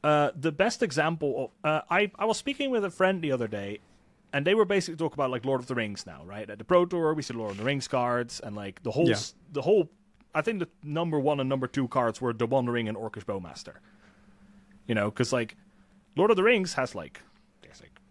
uh, 0.03 0.31
the 0.35 0.51
best 0.51 0.81
example 0.81 1.51
of 1.63 1.69
uh, 1.69 1.81
I 1.89 2.11
I 2.17 2.25
was 2.25 2.37
speaking 2.37 2.71
with 2.71 2.85
a 2.85 2.89
friend 2.89 3.21
the 3.21 3.31
other 3.31 3.47
day, 3.47 3.79
and 4.33 4.45
they 4.45 4.55
were 4.55 4.65
basically 4.65 4.97
talking 4.97 5.15
about 5.15 5.29
like 5.31 5.45
Lord 5.45 5.59
of 5.61 5.67
the 5.67 5.75
Rings 5.75 6.05
now, 6.05 6.23
right? 6.25 6.49
At 6.49 6.57
the 6.57 6.63
Pro 6.65 6.85
Tour, 6.85 7.13
we 7.13 7.21
see 7.21 7.33
Lord 7.33 7.51
of 7.51 7.57
the 7.57 7.63
Rings 7.63 7.87
cards, 7.87 8.39
and 8.39 8.55
like 8.55 8.81
the 8.83 8.91
whole 8.91 9.09
Yeah. 9.09 9.17
the 9.51 9.61
whole. 9.61 9.89
I 10.33 10.41
think 10.41 10.59
the 10.59 10.67
number 10.83 11.19
one 11.19 11.39
and 11.39 11.49
number 11.49 11.65
two 11.67 11.87
cards 11.87 12.21
were 12.21 12.33
the 12.33 12.45
One 12.45 12.67
Ring 12.69 12.87
and 12.87 12.95
Orcish 12.97 13.25
Bowmaster. 13.25 13.75
You 14.87 14.95
know, 14.95 15.09
because 15.09 15.33
like 15.33 15.55
Lord 16.15 16.31
of 16.31 16.37
the 16.37 16.43
Rings 16.43 16.73
has 16.73 16.95
like 16.95 17.21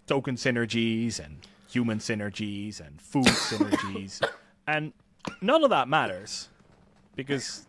token 0.08 0.34
synergies 0.36 1.20
and 1.24 1.46
human 1.70 1.98
synergies 1.98 2.80
and 2.80 3.00
food 3.00 3.26
synergies, 3.26 4.26
and 4.66 4.92
none 5.40 5.62
of 5.62 5.70
that 5.70 5.86
matters 5.88 6.48
because 7.14 7.66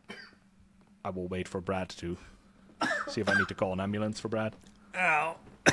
I 1.04 1.10
will 1.10 1.28
wait 1.28 1.48
for 1.48 1.62
Brad 1.62 1.90
to 1.90 2.18
see 3.08 3.22
if 3.22 3.30
I 3.30 3.38
need 3.38 3.48
to 3.50 3.54
call 3.54 3.74
an 3.74 3.80
ambulance 3.80 4.20
for 4.20 4.30
Brad. 4.30 4.56
Ow, 4.96 5.36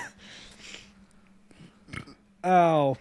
Ow. 2.45 2.97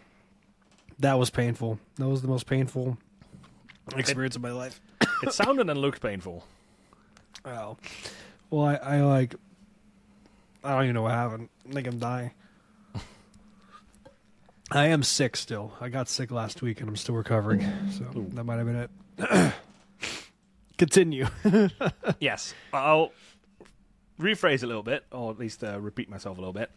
that 0.99 1.19
was 1.19 1.29
painful. 1.29 1.79
That 1.97 2.07
was 2.07 2.21
the 2.21 2.27
most 2.27 2.45
painful 2.45 2.97
experience 3.95 4.35
of 4.35 4.41
my 4.41 4.51
life. 4.51 4.79
It 5.23 5.33
sounded 5.33 5.69
and 5.69 5.79
looked 5.79 6.01
painful. 6.01 6.45
Ow. 7.45 7.77
Well, 8.49 8.65
I, 8.65 8.75
I 8.75 9.01
like. 9.01 9.35
I 10.63 10.71
don't 10.73 10.83
even 10.83 10.95
know 10.95 11.03
what 11.03 11.11
happened. 11.11 11.49
I 11.69 11.73
think 11.73 11.87
I'm 11.87 11.99
dying. 11.99 12.31
I 14.71 14.87
am 14.87 15.03
sick 15.03 15.35
still. 15.35 15.73
I 15.79 15.89
got 15.89 16.09
sick 16.09 16.31
last 16.31 16.61
week 16.61 16.79
and 16.79 16.89
I'm 16.89 16.95
still 16.95 17.15
recovering. 17.15 17.61
So 17.91 18.05
that 18.33 18.43
might 18.43 18.57
have 18.57 18.65
been 18.65 18.89
it. 19.19 19.53
Continue. 20.77 21.27
yes, 22.19 22.53
I'll 22.73 23.11
rephrase 24.19 24.63
a 24.63 24.67
little 24.67 24.83
bit, 24.83 25.05
or 25.11 25.31
at 25.31 25.39
least 25.39 25.63
uh, 25.63 25.79
repeat 25.79 26.09
myself 26.09 26.37
a 26.37 26.41
little 26.41 26.53
bit. 26.53 26.71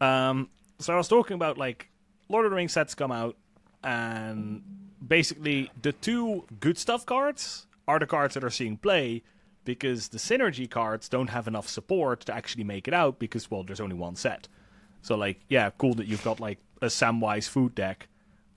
Um, 0.00 0.50
so 0.78 0.92
I 0.92 0.96
was 0.96 1.08
talking 1.08 1.34
about 1.34 1.56
like 1.56 1.88
Lord 2.28 2.44
of 2.44 2.50
the 2.50 2.56
Rings 2.56 2.72
sets 2.72 2.94
come 2.94 3.12
out, 3.12 3.36
and 3.84 4.62
basically 5.06 5.70
the 5.80 5.92
two 5.92 6.44
good 6.60 6.76
stuff 6.76 7.06
cards 7.06 7.66
are 7.88 7.98
the 7.98 8.06
cards 8.06 8.34
that 8.34 8.44
are 8.44 8.50
seeing 8.50 8.76
play 8.76 9.22
because 9.64 10.08
the 10.08 10.18
synergy 10.18 10.68
cards 10.68 11.08
don't 11.08 11.28
have 11.28 11.46
enough 11.46 11.68
support 11.68 12.22
to 12.22 12.34
actually 12.34 12.64
make 12.64 12.88
it 12.88 12.94
out 12.94 13.18
because 13.18 13.50
well, 13.50 13.62
there's 13.62 13.80
only 13.80 13.94
one 13.94 14.16
set. 14.16 14.48
So 15.02 15.16
like, 15.16 15.40
yeah, 15.48 15.70
cool 15.78 15.94
that 15.94 16.06
you've 16.06 16.24
got 16.24 16.40
like 16.40 16.58
a 16.82 16.86
Samwise 16.86 17.48
food 17.48 17.74
deck. 17.74 18.08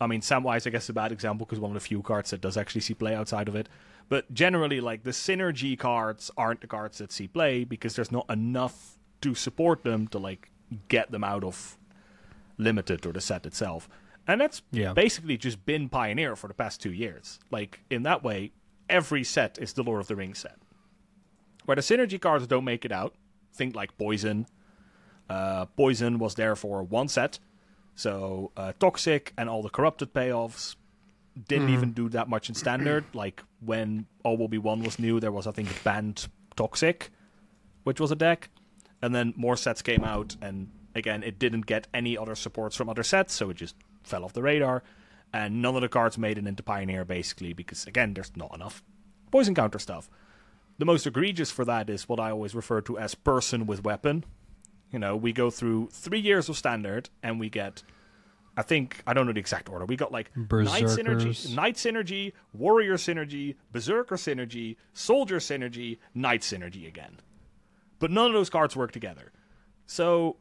I 0.02 0.08
mean, 0.08 0.20
Samwise, 0.22 0.68
I 0.68 0.72
guess, 0.72 0.84
is 0.86 0.90
a 0.90 0.94
bad 0.94 1.12
example 1.14 1.46
because 1.46 1.60
one 1.60 1.72
of 1.72 1.76
the 1.76 1.80
few 1.88 2.02
cards 2.02 2.32
that 2.32 2.42
does 2.42 2.58
actually 2.58 2.82
see 2.82 2.94
play 2.94 3.16
outside 3.16 3.48
of 3.48 3.56
it. 3.56 3.70
But 4.10 4.34
generally, 4.34 4.82
like 4.82 5.04
the 5.04 5.12
synergy 5.12 5.78
cards 5.80 6.30
aren't 6.38 6.62
the 6.62 6.68
cards 6.68 6.98
that 6.98 7.12
see 7.12 7.28
play 7.28 7.64
because 7.64 7.96
there's 7.96 8.12
not 8.12 8.26
enough 8.30 8.98
to 9.22 9.34
support 9.34 9.84
them 9.84 10.08
to 10.10 10.20
like 10.20 10.52
get 10.90 11.12
them 11.12 11.24
out 11.24 11.44
of 11.44 11.78
limited 12.58 13.06
or 13.06 13.14
the 13.14 13.22
set 13.22 13.46
itself. 13.46 13.88
And 14.28 14.42
that's 14.42 14.62
Yeah. 14.72 14.94
basically 14.94 15.38
just 15.38 15.66
been 15.66 15.88
Pioneer 15.90 16.36
for 16.36 16.48
the 16.48 16.54
past 16.54 16.82
two 16.82 16.92
years. 16.92 17.40
Like 17.52 17.80
in 17.90 18.04
that 18.04 18.24
way, 18.24 18.52
every 18.90 19.24
set 19.24 19.58
is 19.60 19.74
the 19.74 19.84
Lord 19.84 20.02
of 20.02 20.08
the 20.08 20.16
Rings 20.16 20.40
set. 20.40 20.58
Where 21.66 21.76
the 21.76 21.82
synergy 21.82 22.20
cards 22.20 22.46
don't 22.48 22.66
make 22.66 22.86
it 22.86 22.92
out, 22.92 23.16
think 23.54 23.76
like 23.76 23.98
Poison. 23.98 24.46
Uh, 25.30 25.66
Poison 25.66 26.20
was 26.20 26.36
there 26.36 26.56
for 26.56 26.84
one 26.84 27.08
set, 27.08 27.40
so 27.96 28.52
uh, 28.58 28.74
Toxic 28.80 29.34
and 29.38 29.50
all 29.50 29.64
the 29.64 29.70
corrupted 29.70 30.14
payoffs 30.14 30.76
didn't 31.48 31.70
even 31.70 31.92
do 31.92 32.10
that 32.10 32.30
much 32.30 32.50
in 32.50 32.56
standard. 32.56 33.06
like 33.14 33.44
when 33.60 34.06
All 34.24 34.38
Will 34.38 34.48
Be 34.48 34.58
One 34.58 34.84
was 34.84 35.00
new, 35.00 35.20
there 35.20 35.32
was 35.32 35.48
I 35.48 35.52
think 35.52 35.84
banned 35.84 36.28
Toxic, 36.56 37.12
which 37.84 38.00
was 38.00 38.12
a 38.12 38.16
deck, 38.16 38.50
and 39.02 39.14
then 39.14 39.34
more 39.36 39.58
sets 39.58 39.82
came 39.82 40.04
out, 40.04 40.36
and 40.42 40.70
again 40.94 41.24
it 41.24 41.40
didn't 41.40 41.66
get 41.66 41.88
any 41.94 42.18
other 42.18 42.36
supports 42.36 42.76
from 42.76 42.90
other 42.90 43.04
sets, 43.04 43.34
so 43.34 43.50
it 43.50 43.58
just 43.58 43.76
fell 44.04 44.24
off 44.24 44.34
the 44.34 44.44
radar. 44.44 44.84
And 45.34 45.62
none 45.62 45.76
of 45.76 45.82
the 45.82 45.90
cards 45.90 46.18
made 46.18 46.38
it 46.38 46.48
into 46.48 46.64
Pioneer 46.64 47.04
basically 47.04 47.52
because 47.52 47.86
again 47.86 48.14
there's 48.14 48.32
not 48.38 48.56
enough 48.56 48.84
poison 49.32 49.56
counter 49.56 49.80
stuff. 49.80 50.10
The 50.78 50.86
most 50.86 51.08
egregious 51.08 51.52
for 51.52 51.66
that 51.66 51.90
is 51.90 52.08
what 52.08 52.20
I 52.20 52.32
always 52.32 52.56
refer 52.56 52.82
to 52.82 52.98
as 52.98 53.16
person 53.16 53.66
with 53.66 53.84
weapon. 53.84 54.24
You 54.96 55.00
know, 55.00 55.18
we 55.18 55.34
go 55.34 55.50
through 55.50 55.90
three 55.92 56.22
years 56.22 56.48
of 56.48 56.56
standard 56.56 57.10
and 57.22 57.38
we 57.38 57.50
get 57.50 57.84
I 58.56 58.62
think 58.62 59.04
I 59.06 59.14
don't 59.14 59.26
know 59.26 59.34
the 59.34 59.42
exact 59.42 59.68
order. 59.68 59.84
We 59.84 59.98
got 59.98 60.14
like 60.14 60.32
Knight 60.38 60.86
Synergy, 60.86 61.54
Knight 61.54 61.76
Synergy, 61.76 62.32
Warrior 62.54 62.94
Synergy, 62.94 63.56
Berserker 63.74 64.16
Synergy, 64.16 64.78
Soldier 64.94 65.40
Synergy, 65.40 65.98
Knight 66.14 66.44
Synergy 66.44 66.88
again. 66.88 67.18
But 68.00 68.10
none 68.10 68.28
of 68.28 68.32
those 68.32 68.50
cards 68.50 68.74
work 68.74 68.94
together. 68.94 69.34
So 69.86 70.38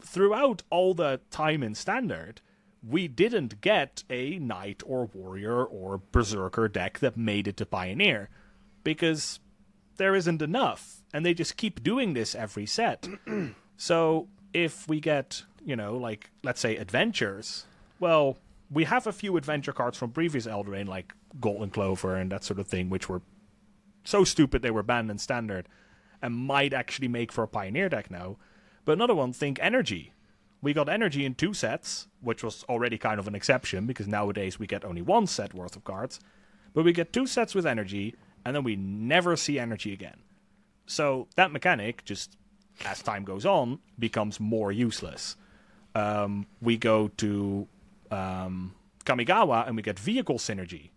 throughout 0.00 0.62
all 0.70 0.94
the 0.94 1.20
time 1.32 1.64
in 1.64 1.74
standard, 1.74 2.42
we 2.88 3.08
didn't 3.08 3.60
get 3.60 4.04
a 4.08 4.38
Knight 4.38 4.84
or 4.86 5.06
Warrior 5.06 5.64
or 5.64 6.00
Berserker 6.12 6.68
deck 6.68 7.00
that 7.00 7.16
made 7.16 7.48
it 7.48 7.56
to 7.56 7.66
Pioneer. 7.66 8.28
Because 8.84 9.40
there 9.96 10.14
isn't 10.14 10.40
enough. 10.40 11.02
And 11.12 11.26
they 11.26 11.34
just 11.34 11.56
keep 11.56 11.82
doing 11.82 12.14
this 12.14 12.36
every 12.36 12.66
set. 12.66 13.08
so 13.80 14.28
if 14.52 14.86
we 14.86 15.00
get, 15.00 15.44
you 15.64 15.74
know, 15.74 15.96
like, 15.96 16.28
let's 16.42 16.60
say 16.60 16.76
adventures, 16.76 17.64
well, 17.98 18.36
we 18.70 18.84
have 18.84 19.06
a 19.06 19.12
few 19.12 19.38
adventure 19.38 19.72
cards 19.72 19.96
from 19.96 20.10
previous 20.10 20.46
Eldraine, 20.46 20.86
like 20.86 21.14
Golden 21.40 21.70
Clover 21.70 22.14
and 22.14 22.30
that 22.30 22.44
sort 22.44 22.60
of 22.60 22.68
thing, 22.68 22.90
which 22.90 23.08
were 23.08 23.22
so 24.04 24.22
stupid 24.22 24.60
they 24.60 24.70
were 24.70 24.82
banned 24.82 25.10
in 25.10 25.16
standard 25.16 25.66
and 26.20 26.36
might 26.36 26.74
actually 26.74 27.08
make 27.08 27.32
for 27.32 27.42
a 27.42 27.48
Pioneer 27.48 27.88
deck 27.88 28.10
now. 28.10 28.36
But 28.84 28.92
another 28.92 29.14
one, 29.14 29.32
think 29.32 29.58
Energy. 29.62 30.12
We 30.60 30.74
got 30.74 30.90
Energy 30.90 31.24
in 31.24 31.34
two 31.34 31.54
sets, 31.54 32.06
which 32.20 32.44
was 32.44 32.66
already 32.68 32.98
kind 32.98 33.18
of 33.18 33.26
an 33.26 33.34
exception 33.34 33.86
because 33.86 34.06
nowadays 34.06 34.58
we 34.58 34.66
get 34.66 34.84
only 34.84 35.00
one 35.00 35.26
set 35.26 35.54
worth 35.54 35.74
of 35.74 35.84
cards. 35.84 36.20
But 36.74 36.84
we 36.84 36.92
get 36.92 37.14
two 37.14 37.26
sets 37.26 37.54
with 37.54 37.64
Energy, 37.64 38.14
and 38.44 38.54
then 38.54 38.62
we 38.62 38.76
never 38.76 39.36
see 39.36 39.58
Energy 39.58 39.94
again. 39.94 40.18
So 40.84 41.28
that 41.36 41.50
mechanic, 41.50 42.04
just 42.04 42.36
as 42.84 43.02
time 43.02 43.24
goes 43.24 43.44
on, 43.46 43.78
becomes 43.98 44.40
more 44.40 44.72
useless. 44.72 45.36
Um, 45.94 46.46
we 46.60 46.76
go 46.76 47.08
to 47.18 47.66
um, 48.10 48.74
Kamigawa 49.04 49.66
and 49.66 49.76
we 49.76 49.82
get 49.82 49.98
vehicle 49.98 50.38
synergy. 50.38 50.90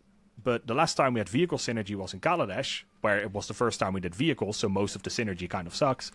But 0.43 0.67
the 0.67 0.73
last 0.73 0.95
time 0.95 1.13
we 1.13 1.19
had 1.19 1.29
vehicle 1.29 1.57
synergy 1.57 1.95
was 1.95 2.13
in 2.13 2.19
Kaladesh, 2.19 2.83
where 3.01 3.17
it 3.19 3.33
was 3.33 3.47
the 3.47 3.53
first 3.53 3.79
time 3.79 3.93
we 3.93 4.01
did 4.01 4.13
vehicles, 4.15 4.57
so 4.57 4.67
most 4.67 4.95
of 4.95 5.03
the 5.03 5.09
synergy 5.09 5.49
kind 5.49 5.67
of 5.67 5.75
sucks. 5.75 6.11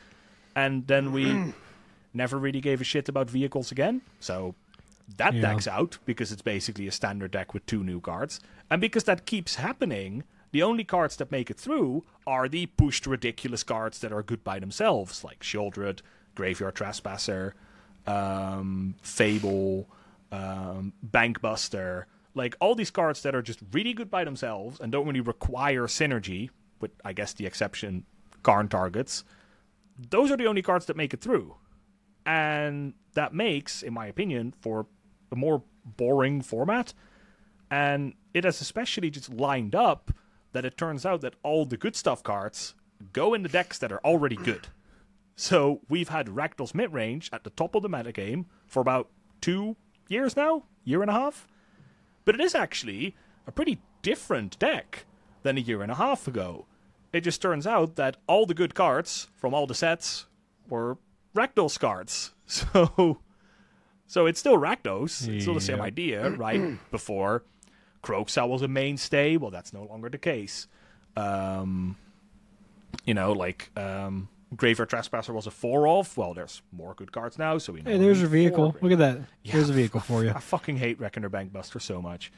And 0.54 0.86
then 0.86 1.12
we 1.12 1.54
never 2.14 2.38
really 2.38 2.60
gave 2.60 2.80
a 2.80 2.84
shit 2.84 3.08
about 3.08 3.30
vehicles 3.30 3.72
again. 3.72 4.02
So 4.20 4.54
that 5.16 5.34
Yeah. 5.34 5.40
deck's 5.42 5.66
out 5.66 5.98
because 6.04 6.30
it's 6.32 6.42
basically 6.42 6.86
a 6.86 6.92
standard 6.92 7.30
deck 7.30 7.54
with 7.54 7.64
two 7.66 7.82
new 7.82 8.00
cards. 8.00 8.40
And 8.70 8.80
because 8.80 9.04
that 9.04 9.24
keeps 9.24 9.54
happening, 9.54 10.24
the 10.50 10.62
only 10.62 10.84
cards 10.84 11.16
that 11.16 11.30
make 11.30 11.50
it 11.50 11.58
through 11.58 12.04
are 12.26 12.48
the 12.48 12.66
pushed 12.66 13.06
ridiculous 13.06 13.62
cards 13.62 13.98
that 14.00 14.12
are 14.12 14.22
good 14.22 14.42
by 14.44 14.58
themselves, 14.58 15.24
like 15.24 15.40
Sheoldred, 15.40 16.00
Graveyard 16.34 16.74
Trespasser, 16.74 17.54
um, 18.06 18.94
Fable, 19.02 19.88
um, 20.32 20.92
Bankbuster. 21.06 22.04
Like 22.34 22.56
all 22.60 22.74
these 22.74 22.90
cards 22.90 23.22
that 23.22 23.34
are 23.34 23.42
just 23.42 23.60
really 23.72 23.92
good 23.92 24.10
by 24.10 24.24
themselves 24.24 24.80
and 24.80 24.92
don't 24.92 25.06
really 25.06 25.20
require 25.20 25.86
synergy, 25.86 26.50
with 26.80 26.92
I 27.04 27.12
guess 27.12 27.32
the 27.32 27.46
exception 27.46 28.04
Karn 28.42 28.68
targets. 28.68 29.24
Those 30.10 30.30
are 30.30 30.36
the 30.36 30.46
only 30.46 30.62
cards 30.62 30.86
that 30.86 30.96
make 30.96 31.12
it 31.12 31.20
through. 31.20 31.56
And 32.24 32.94
that 33.14 33.34
makes, 33.34 33.82
in 33.82 33.92
my 33.92 34.06
opinion, 34.06 34.54
for 34.60 34.86
a 35.32 35.36
more 35.36 35.62
boring 35.84 36.40
format. 36.40 36.94
And 37.70 38.14
it 38.32 38.44
has 38.44 38.60
especially 38.60 39.10
just 39.10 39.30
lined 39.30 39.74
up 39.74 40.12
that 40.52 40.64
it 40.64 40.76
turns 40.76 41.04
out 41.04 41.20
that 41.20 41.34
all 41.42 41.64
the 41.64 41.76
good 41.76 41.96
stuff 41.96 42.22
cards 42.22 42.74
go 43.12 43.34
in 43.34 43.42
the 43.42 43.48
decks 43.48 43.78
that 43.78 43.92
are 43.92 44.04
already 44.04 44.36
good. 44.36 44.68
So 45.36 45.80
we've 45.88 46.08
had 46.08 46.26
Rakdos 46.26 46.72
midrange 46.72 47.28
at 47.32 47.44
the 47.44 47.50
top 47.50 47.74
of 47.74 47.82
the 47.82 47.88
metagame 47.88 48.46
for 48.66 48.80
about 48.80 49.08
two 49.40 49.76
years 50.08 50.36
now, 50.36 50.64
year 50.84 51.00
and 51.02 51.10
a 51.10 51.14
half. 51.14 51.46
But 52.24 52.34
it 52.34 52.40
is 52.40 52.54
actually 52.54 53.14
a 53.46 53.52
pretty 53.52 53.80
different 54.02 54.58
deck 54.58 55.06
than 55.42 55.56
a 55.56 55.60
year 55.60 55.82
and 55.82 55.92
a 55.92 55.96
half 55.96 56.26
ago. 56.26 56.66
It 57.12 57.20
just 57.20 57.40
turns 57.40 57.66
out 57.66 57.96
that 57.96 58.16
all 58.26 58.46
the 58.46 58.54
good 58.54 58.74
cards 58.74 59.28
from 59.36 59.54
all 59.54 59.66
the 59.66 59.74
sets 59.74 60.26
were 60.68 60.98
Rakdos 61.34 61.78
cards. 61.78 62.34
So 62.50 63.18
so 64.06 64.24
it's 64.24 64.40
still 64.40 64.56
Rakdos. 64.56 65.28
It's 65.28 65.44
still 65.44 65.52
the 65.52 65.60
same 65.60 65.82
idea, 65.82 66.30
right? 66.30 66.78
Before 66.90 67.44
Kroxa 68.02 68.48
was 68.48 68.62
a 68.62 68.68
mainstay. 68.68 69.36
Well, 69.36 69.50
that's 69.50 69.72
no 69.72 69.84
longer 69.84 70.08
the 70.08 70.18
case. 70.18 70.66
Um, 71.16 71.96
you 73.04 73.14
know, 73.14 73.32
like 73.32 73.70
um, 73.76 74.28
Graveyard 74.56 74.88
Trespasser 74.88 75.32
was 75.32 75.46
a 75.46 75.50
four 75.50 75.86
off. 75.86 76.16
Well, 76.16 76.34
there's 76.34 76.62
more 76.72 76.94
good 76.94 77.12
cards 77.12 77.38
now, 77.38 77.58
so 77.58 77.72
we 77.72 77.82
know. 77.82 77.90
Hey, 77.90 77.98
there's 77.98 78.20
your 78.20 78.30
vehicle. 78.30 78.76
Look 78.80 78.92
at 78.92 78.98
that. 78.98 79.18
Yeah, 79.42 79.54
There's 79.54 79.70
a 79.70 79.74
vehicle 79.74 80.00
for 80.00 80.24
you. 80.24 80.30
I 80.30 80.40
fucking 80.40 80.76
hate 80.76 81.00
Reckoner 81.00 81.28
Bankbuster 81.28 81.80
so 81.80 82.00
much. 82.00 82.32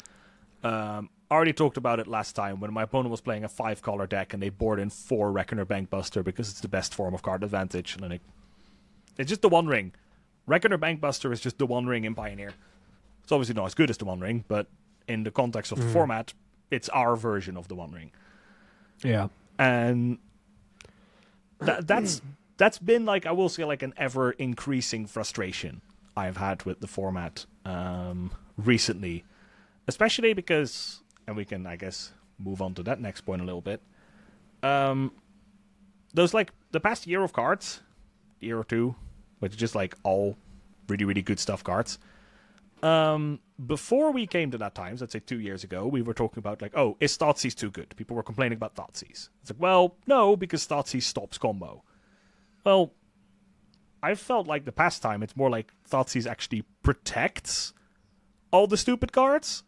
Um, 0.63 1.09
I 1.31 1.35
already 1.35 1.53
talked 1.53 1.77
about 1.77 2.01
it 2.01 2.07
last 2.07 2.35
time 2.35 2.61
when 2.61 2.73
my 2.73 2.83
opponent 2.83 3.11
was 3.11 3.21
playing 3.21 3.45
a 3.45 3.49
five 3.49 3.83
color 3.83 4.07
deck 4.07 4.35
and 4.35 4.43
they 4.43 4.49
board 4.49 4.79
in 4.81 4.91
four 4.91 5.31
Reckoner 5.31 5.65
Bankbuster 5.65 6.25
because 6.25 6.51
it's 6.51 6.61
the 6.61 6.69
best 6.69 6.95
form 6.95 7.15
of 7.15 7.23
card 7.23 7.43
advantage. 7.45 7.95
And 7.95 8.03
then 8.03 8.13
it, 8.13 8.21
it's 9.17 9.29
just 9.29 9.43
the 9.43 9.49
one 9.49 9.67
ring. 9.67 9.93
Reckoner 10.47 10.77
Bankbuster 10.77 11.33
is 11.33 11.41
just 11.41 11.59
the 11.59 11.67
one 11.67 11.87
ring 11.87 12.05
in 12.05 12.15
Pioneer. 12.15 12.53
It's 13.23 13.33
obviously 13.33 13.55
not 13.55 13.67
as 13.67 13.75
good 13.75 13.91
as 13.91 13.99
the 13.99 14.05
one 14.05 14.21
ring, 14.21 14.45
but 14.49 14.67
in 15.09 15.23
the 15.25 15.31
context 15.31 15.73
of 15.73 15.79
the 15.79 15.89
format, 15.93 16.35
it's 16.71 16.89
our 16.91 17.17
version 17.17 17.57
of 17.57 17.69
the 17.69 17.75
one 17.75 17.91
ring 17.93 18.13
Yeah. 19.03 19.29
and 19.59 20.19
that, 21.59 21.87
that's 21.87 22.23
that's 22.57 22.79
been 22.79 23.05
like 23.05 23.27
I 23.27 23.33
will 23.33 23.49
say 23.49 23.65
like 23.65 23.83
an 23.83 23.93
ever 23.97 24.33
increasing 24.33 25.07
frustration 25.07 25.83
I've 26.17 26.37
had 26.37 26.65
with 26.65 26.81
the 26.81 26.87
format 26.87 27.47
um, 27.65 28.31
recently, 28.57 29.25
especially 29.89 30.33
because 30.33 31.03
and 31.27 31.37
we 31.37 31.45
can 31.45 31.67
I 31.67 31.77
guess 31.77 32.13
move 32.39 32.63
on 32.63 32.75
to 32.75 32.83
that 32.85 33.01
next 33.01 33.23
point 33.23 33.43
a 33.43 33.45
little 33.45 33.61
bit. 33.61 33.81
Um, 34.63 35.13
those 36.15 36.35
like 36.35 36.53
the 36.71 36.81
past 36.81 37.07
year 37.07 37.23
of 37.23 37.33
cards, 37.33 37.81
year 38.41 38.59
or 38.59 38.65
two, 38.65 38.95
which 39.41 39.53
is 39.53 39.59
just 39.59 39.75
like 39.75 39.95
all 40.03 40.37
really 40.89 41.05
really 41.05 41.23
good 41.23 41.39
stuff 41.39 41.63
cards. 41.65 41.99
Um, 42.83 43.41
before 43.67 44.11
we 44.11 44.27
came 44.27 44.51
to 44.53 44.59
that 44.59 44.75
times, 44.75 45.01
let's 45.01 45.13
say 45.13 45.21
two 45.21 45.39
years 45.39 45.65
ago, 45.65 45.87
we 45.87 46.01
were 46.03 46.15
talking 46.15 46.39
about 46.39 46.63
like, 46.63 46.77
oh, 46.77 46.97
is 47.01 47.17
Thoughtseize 47.19 47.55
too 47.55 47.71
good? 47.71 47.95
People 47.97 48.17
were 48.17 48.23
complaining 48.23 48.57
about 48.57 48.75
Thoughtseize. 48.75 49.29
It's 49.43 49.51
like, 49.51 49.61
well, 49.61 49.97
no, 50.07 50.37
because 50.37 50.67
Thoughtseize 50.67 51.03
stops 51.03 51.37
combo. 51.37 51.83
Well, 52.65 52.93
I 54.03 54.15
felt 54.15 54.47
like 54.47 54.65
the 54.65 54.73
past 54.73 55.03
time 55.03 55.23
it's 55.23 55.37
more 55.37 55.51
like 55.51 55.73
Thoughtseize 55.91 56.27
actually 56.27 56.65
protects 56.83 57.75
all 58.51 58.67
the 58.67 58.79
stupid 58.79 59.13
cards, 59.13 59.63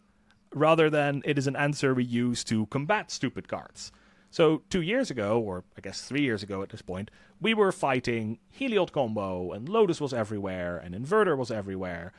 rather 0.54 0.90
than 0.90 1.22
it 1.24 1.38
is 1.38 1.46
an 1.46 1.56
answer 1.56 1.94
we 1.94 2.04
use 2.04 2.44
to 2.44 2.66
combat 2.66 3.10
stupid 3.10 3.46
cards. 3.46 3.92
So 4.30 4.62
two 4.70 4.80
years 4.80 5.10
ago, 5.10 5.38
or 5.38 5.64
I 5.76 5.82
guess 5.82 6.00
three 6.02 6.22
years 6.22 6.42
ago 6.42 6.62
at 6.62 6.70
this 6.70 6.82
point, 6.82 7.10
we 7.40 7.52
were 7.52 7.72
fighting 7.72 8.38
Heliod 8.58 8.92
combo, 8.92 9.52
and 9.52 9.68
Lotus 9.68 10.00
was 10.00 10.14
everywhere, 10.14 10.78
and 10.78 10.94
Inverter 10.94 11.36
was 11.36 11.50
everywhere. 11.50 12.14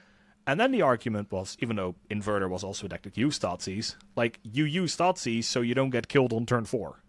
And 0.46 0.60
then 0.60 0.72
the 0.72 0.82
argument 0.82 1.32
was, 1.32 1.56
even 1.60 1.78
though 1.78 1.96
Inverter 2.10 2.50
was 2.50 2.64
also 2.64 2.86
a 2.86 2.90
deck 2.90 3.04
that 3.04 3.18
used 3.18 3.42
Thoughtseize, 3.42 3.96
like, 4.16 4.40
you 4.44 4.66
use 4.66 4.98
Thoughtseize 4.98 5.46
so 5.46 5.62
you 5.62 5.74
don't 5.74 5.90
get 5.90 6.10
killed 6.10 6.34
on 6.34 6.46
turn 6.46 6.66
four. 6.66 7.02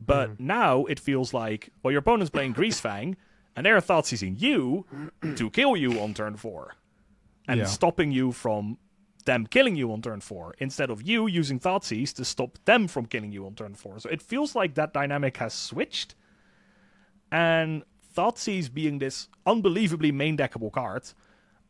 But 0.00 0.30
mm-hmm. 0.30 0.46
now 0.46 0.84
it 0.84 1.00
feels 1.00 1.32
like, 1.32 1.70
well, 1.82 1.92
your 1.92 2.00
opponent's 2.00 2.30
playing 2.30 2.54
Greasefang, 2.54 3.16
and 3.56 3.66
they're 3.66 3.80
Thoughtseizing 3.80 4.40
you 4.40 4.86
to 5.36 5.50
kill 5.50 5.76
you 5.76 6.00
on 6.00 6.14
turn 6.14 6.36
four. 6.36 6.74
And 7.48 7.60
Yeah. 7.60 7.66
stopping 7.66 8.12
you 8.12 8.32
from 8.32 8.78
them 9.24 9.46
killing 9.46 9.76
you 9.76 9.92
on 9.92 10.00
turn 10.02 10.20
four, 10.20 10.54
instead 10.58 10.90
of 10.90 11.02
you 11.02 11.26
using 11.26 11.58
Thoughtseize 11.58 12.14
to 12.14 12.24
stop 12.24 12.58
them 12.64 12.88
from 12.88 13.06
killing 13.06 13.32
you 13.32 13.46
on 13.46 13.54
turn 13.54 13.74
four. 13.74 13.98
So 13.98 14.08
it 14.08 14.22
feels 14.22 14.54
like 14.54 14.74
that 14.74 14.92
dynamic 14.92 15.36
has 15.38 15.52
switched. 15.52 16.14
And 17.30 17.82
Thoughtseize 18.16 18.72
being 18.72 18.98
this 18.98 19.28
unbelievably 19.46 20.12
main 20.12 20.36
deckable 20.36 20.72
card, 20.72 21.04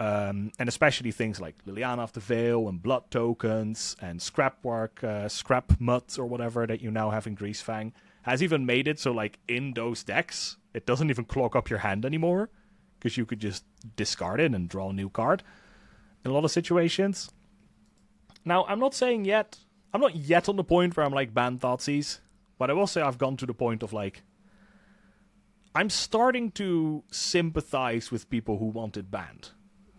um, 0.00 0.50
and 0.58 0.66
especially 0.66 1.12
things 1.12 1.40
like 1.40 1.62
Liliana 1.66 1.98
of 1.98 2.14
the 2.14 2.20
Veil 2.20 2.68
and 2.68 2.82
Blood 2.82 3.10
Tokens 3.10 3.96
and 4.00 4.20
Scrap 4.20 4.64
Work, 4.64 5.04
uh, 5.04 5.28
Scrap 5.28 5.78
Mud 5.78 6.04
or 6.18 6.24
whatever 6.24 6.66
that 6.66 6.80
you 6.80 6.90
now 6.90 7.10
have 7.10 7.26
in 7.26 7.36
Greasefang, 7.36 7.92
has 8.22 8.42
even 8.42 8.64
made 8.64 8.88
it 8.88 8.98
so 8.98 9.12
like 9.12 9.38
in 9.46 9.74
those 9.74 10.02
decks, 10.02 10.56
it 10.72 10.86
doesn't 10.86 11.10
even 11.10 11.26
clog 11.26 11.54
up 11.54 11.68
your 11.68 11.80
hand 11.80 12.06
anymore 12.06 12.48
because 12.98 13.18
you 13.18 13.26
could 13.26 13.40
just 13.40 13.64
discard 13.94 14.40
it 14.40 14.54
and 14.54 14.70
draw 14.70 14.88
a 14.88 14.92
new 14.94 15.10
card 15.10 15.42
in 16.24 16.30
a 16.30 16.34
lot 16.34 16.44
of 16.44 16.50
situations. 16.50 17.30
Now, 18.42 18.64
I'm 18.68 18.80
not 18.80 18.94
saying 18.94 19.26
yet, 19.26 19.58
I'm 19.92 20.00
not 20.00 20.16
yet 20.16 20.48
on 20.48 20.56
the 20.56 20.64
point 20.64 20.96
where 20.96 21.04
I'm 21.04 21.12
like 21.12 21.34
ban 21.34 21.58
Thoughtseize, 21.58 22.20
but 22.58 22.70
I 22.70 22.72
will 22.72 22.86
say 22.86 23.02
I've 23.02 23.18
gone 23.18 23.36
to 23.36 23.46
the 23.46 23.52
point 23.52 23.82
of 23.82 23.92
like, 23.92 24.22
I'm 25.74 25.90
starting 25.90 26.50
to 26.52 27.04
sympathize 27.10 28.10
with 28.10 28.30
people 28.30 28.58
who 28.58 28.66
want 28.66 28.96
it 28.96 29.10
banned. 29.10 29.50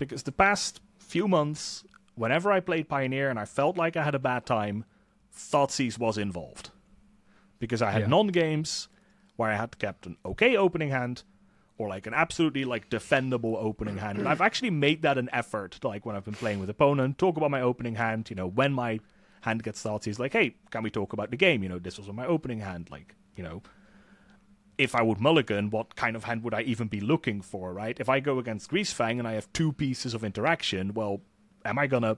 Because 0.02 0.24
the 0.24 0.32
past 0.32 0.82
few 0.97 1.28
months, 1.28 1.84
whenever 2.16 2.52
I 2.52 2.60
played 2.60 2.89
Pioneer 2.89 3.30
and 3.30 3.38
I 3.38 3.45
felt 3.45 3.78
like 3.78 3.95
I 3.95 4.04
had 4.04 4.16
a 4.16 4.20
bad 4.20 4.47
time, 4.47 4.84
Thoughtseize 5.32 5.99
was 5.99 6.18
involved. 6.18 6.72
Because 7.60 7.84
I 7.84 7.91
had 7.91 8.02
Yeah. 8.02 8.08
non 8.08 8.28
games 8.28 8.88
where 9.36 9.52
I 9.52 9.56
had 9.58 9.78
kept 9.78 10.08
an 10.08 10.18
okay 10.26 10.58
opening 10.58 10.89
hand 10.89 11.22
or 11.78 11.88
like 11.88 12.08
an 12.08 12.16
absolutely 12.16 12.66
like 12.66 12.89
defendable 12.89 13.56
opening 13.58 13.97
hand. 13.99 14.18
And 14.18 14.28
I've 14.28 14.41
actually 14.41 14.72
made 14.72 15.04
that 15.04 15.20
an 15.20 15.30
effort, 15.32 15.78
like 15.84 16.04
when 16.04 16.16
I've 16.16 16.26
been 16.26 16.34
playing 16.34 16.60
with 16.60 16.70
opponent, 16.72 17.20
talk 17.20 17.38
about 17.38 17.52
my 17.52 17.62
opening 17.62 17.95
hand, 17.95 18.32
you 18.32 18.36
know, 18.36 18.47
when 18.47 18.74
my 18.74 18.99
hand 19.41 19.62
gets 19.62 19.84
Thoughtseize, 19.84 20.18
like, 20.18 20.34
hey, 20.34 20.56
can 20.72 20.82
we 20.82 20.89
talk 20.89 21.14
about 21.14 21.30
the 21.30 21.38
game? 21.38 21.62
You 21.62 21.70
know, 21.70 21.80
this 21.80 21.99
was 21.99 22.10
on 22.10 22.16
my 22.16 22.26
opening 22.26 22.60
hand, 22.62 22.89
like, 22.89 23.16
you 23.36 23.43
know, 23.43 23.62
if 24.78 24.95
I 24.95 25.01
would 25.01 25.19
mulligan, 25.19 25.69
what 25.69 25.95
kind 25.95 26.15
of 26.15 26.24
hand 26.24 26.43
would 26.43 26.53
I 26.53 26.61
even 26.61 26.88
be 26.88 27.01
looking 27.01 27.41
for, 27.41 27.74
right? 27.74 27.99
If 27.99 28.09
I 28.09 28.19
go 28.19 28.39
against 28.39 28.72
Greasefang 28.72 29.19
and 29.19 29.28
I 29.28 29.34
have 29.34 29.51
two 29.53 29.72
pieces 29.72 30.13
of 30.13 30.24
interaction, 30.24 30.93
well, 30.93 31.22
am 31.65 31.78
I 31.78 31.88
gonna 31.88 32.17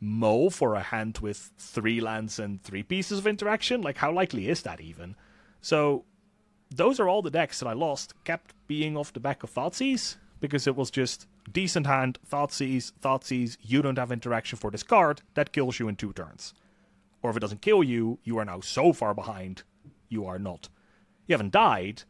mull 0.00 0.50
for 0.50 0.74
a 0.74 0.80
hand 0.80 1.18
with 1.18 1.50
three 1.58 2.00
lands 2.00 2.38
and 2.38 2.62
three 2.62 2.82
pieces 2.82 3.18
of 3.18 3.26
interaction? 3.26 3.82
Like, 3.82 3.98
how 3.98 4.12
likely 4.12 4.48
is 4.48 4.62
that 4.62 4.80
even? 4.80 5.14
So, 5.60 6.04
those 6.70 7.00
are 7.00 7.08
all 7.08 7.22
the 7.22 7.30
decks 7.30 7.58
that 7.58 7.68
I 7.68 7.72
lost, 7.72 8.14
kept 8.24 8.54
being 8.66 8.96
off 8.96 9.12
the 9.12 9.20
back 9.20 9.42
of 9.42 9.52
Thoughtseize, 9.52 10.16
because 10.38 10.66
it 10.66 10.76
was 10.76 10.90
just 10.90 11.26
decent 11.50 11.86
hand, 11.86 12.18
Thoughtseize, 12.30 12.92
Thoughtseize, 13.02 13.56
you 13.60 13.82
don't 13.82 13.98
have 13.98 14.12
interaction 14.12 14.58
for 14.58 14.70
this 14.70 14.84
card, 14.84 15.22
that 15.34 15.52
kills 15.52 15.78
you 15.78 15.88
in 15.88 15.96
two 15.96 16.12
turns. 16.12 16.54
Or 17.22 17.30
if 17.30 17.36
it 17.36 17.40
doesn't 17.40 17.60
kill 17.60 17.82
you, 17.82 18.18
you 18.24 18.38
are 18.38 18.44
now 18.44 18.60
so 18.60 18.92
far 18.92 19.14
behind, 19.14 19.64
you 20.08 20.24
are 20.24 20.38
not. 20.38 20.68
You 21.30 21.34
haven't 21.34 21.52
died, 21.52 22.02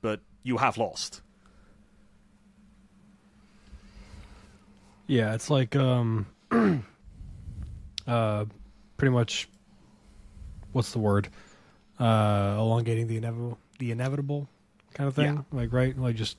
but 0.00 0.20
you 0.42 0.56
have 0.56 0.78
lost. 0.78 1.20
Yeah, 5.06 5.34
it's 5.34 5.50
like 5.50 5.76
um 5.76 6.24
uh 8.06 8.46
pretty 8.96 9.12
much 9.12 9.46
what's 10.72 10.90
the 10.92 11.00
word? 11.00 11.28
Uh 12.00 12.56
elongating 12.58 13.08
the 13.08 13.18
inevitable 13.18 13.58
the 13.78 13.90
inevitable 13.90 14.48
kind 14.94 15.06
of 15.06 15.16
thing. 15.16 15.34
Yeah. 15.34 15.42
Like 15.52 15.70
right? 15.70 15.94
Like 15.98 16.16
just 16.16 16.38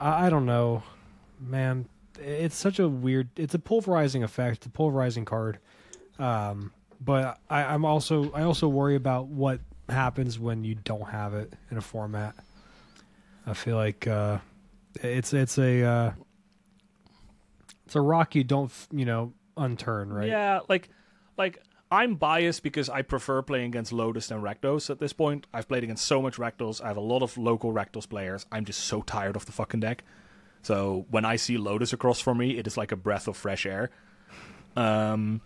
I, 0.00 0.26
I 0.26 0.28
don't 0.28 0.44
know. 0.44 0.82
Man, 1.38 1.88
it's 2.18 2.56
such 2.56 2.80
a 2.80 2.88
weird 2.88 3.28
it's 3.36 3.54
a 3.54 3.60
pulverizing 3.60 4.24
effect, 4.24 4.66
a 4.66 4.70
pulverizing 4.70 5.24
card. 5.24 5.60
Um 6.18 6.72
but 7.00 7.38
I, 7.48 7.62
I'm 7.62 7.84
also 7.84 8.32
I 8.32 8.42
also 8.42 8.66
worry 8.66 8.96
about 8.96 9.28
what 9.28 9.60
happens 9.88 10.38
when 10.38 10.64
you 10.64 10.74
don't 10.74 11.08
have 11.08 11.34
it 11.34 11.52
in 11.70 11.76
a 11.76 11.80
format. 11.80 12.34
I 13.46 13.54
feel 13.54 13.76
like 13.76 14.06
uh 14.06 14.38
it's 15.02 15.32
it's 15.32 15.58
a 15.58 15.82
uh 15.84 16.12
it's 17.84 17.94
a 17.96 18.00
rock 18.00 18.34
you 18.34 18.44
don't 18.44 18.72
you 18.90 19.04
know 19.04 19.32
unturn 19.56 20.12
right 20.12 20.28
Yeah, 20.28 20.60
like 20.68 20.88
like 21.36 21.62
I'm 21.90 22.16
biased 22.16 22.64
because 22.64 22.88
I 22.88 23.02
prefer 23.02 23.42
playing 23.42 23.66
against 23.66 23.92
Lotus 23.92 24.26
than 24.26 24.42
Rakdos 24.42 24.90
at 24.90 24.98
this 24.98 25.12
point. 25.12 25.46
I've 25.54 25.68
played 25.68 25.84
against 25.84 26.04
so 26.04 26.20
much 26.20 26.36
Rakdos. 26.36 26.82
I 26.82 26.88
have 26.88 26.96
a 26.96 27.00
lot 27.00 27.22
of 27.22 27.38
local 27.38 27.72
Rakdos 27.72 28.08
players. 28.08 28.44
I'm 28.50 28.64
just 28.64 28.80
so 28.80 29.02
tired 29.02 29.36
of 29.36 29.46
the 29.46 29.52
fucking 29.52 29.78
deck. 29.80 30.02
So 30.62 31.06
when 31.10 31.24
I 31.24 31.36
see 31.36 31.58
Lotus 31.58 31.92
across 31.92 32.18
from 32.20 32.38
me, 32.38 32.58
it 32.58 32.66
is 32.66 32.76
like 32.76 32.90
a 32.90 32.96
breath 32.96 33.28
of 33.28 33.36
fresh 33.36 33.64
air. 33.66 33.90
Um, 34.74 35.40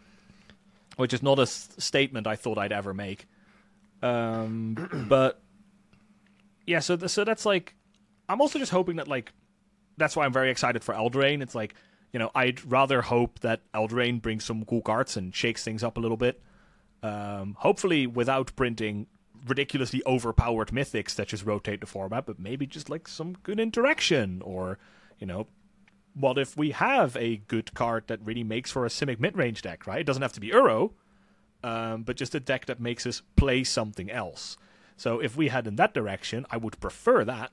which 0.96 1.12
is 1.12 1.22
not 1.22 1.38
a 1.38 1.42
s- 1.42 1.68
statement 1.78 2.26
I 2.26 2.36
thought 2.36 2.56
I'd 2.56 2.72
ever 2.72 2.94
make. 2.94 3.26
Um, 4.02 5.06
but 5.08 5.40
yeah, 6.66 6.78
so 6.80 6.96
so 6.96 7.24
that's 7.24 7.44
like 7.44 7.74
I'm 8.28 8.40
also 8.40 8.58
just 8.58 8.72
hoping 8.72 8.96
that 8.96 9.08
like 9.08 9.32
that's 9.96 10.16
why 10.16 10.24
I'm 10.24 10.32
very 10.32 10.50
excited 10.50 10.82
for 10.84 10.94
Eldraine. 10.94 11.42
It's 11.42 11.54
like 11.54 11.74
you 12.12 12.18
know 12.18 12.30
I'd 12.34 12.64
rather 12.64 13.02
hope 13.02 13.40
that 13.40 13.60
Eldraine 13.72 14.22
brings 14.22 14.44
some 14.44 14.64
cool 14.64 14.82
cards 14.82 15.16
and 15.16 15.34
shakes 15.34 15.64
things 15.64 15.82
up 15.82 15.96
a 15.96 16.00
little 16.00 16.16
bit. 16.16 16.42
Um, 17.02 17.56
hopefully 17.58 18.06
without 18.06 18.54
printing 18.56 19.06
ridiculously 19.46 20.02
overpowered 20.06 20.68
mythics 20.68 21.14
that 21.14 21.28
just 21.28 21.46
rotate 21.46 21.80
the 21.80 21.86
format, 21.86 22.26
but 22.26 22.38
maybe 22.38 22.66
just 22.66 22.90
like 22.90 23.08
some 23.08 23.36
good 23.42 23.60
interaction 23.60 24.42
or 24.42 24.78
you 25.18 25.26
know. 25.26 25.46
What 26.12 26.38
if 26.38 26.56
we 26.56 26.72
have 26.72 27.16
a 27.16 27.36
good 27.36 27.72
card 27.72 28.08
that 28.08 28.18
really 28.24 28.42
makes 28.42 28.72
for 28.72 28.84
a 28.84 28.88
Simic 28.88 29.20
mid-range 29.20 29.62
deck, 29.62 29.86
right? 29.86 30.00
It 30.00 30.06
doesn't 30.06 30.22
have 30.22 30.32
to 30.32 30.40
be 30.40 30.50
Uro, 30.50 30.90
um, 31.62 32.02
but 32.02 32.16
just 32.16 32.34
a 32.34 32.40
deck 32.40 32.66
that 32.66 32.80
makes 32.80 33.06
us 33.06 33.22
play 33.36 33.64
something 33.64 34.10
else. 34.10 34.56
So 34.96 35.18
if 35.18 35.36
we 35.36 35.48
head 35.48 35.66
in 35.66 35.76
that 35.76 35.94
direction, 35.94 36.46
I 36.50 36.56
would 36.56 36.78
prefer 36.80 37.24
that. 37.24 37.52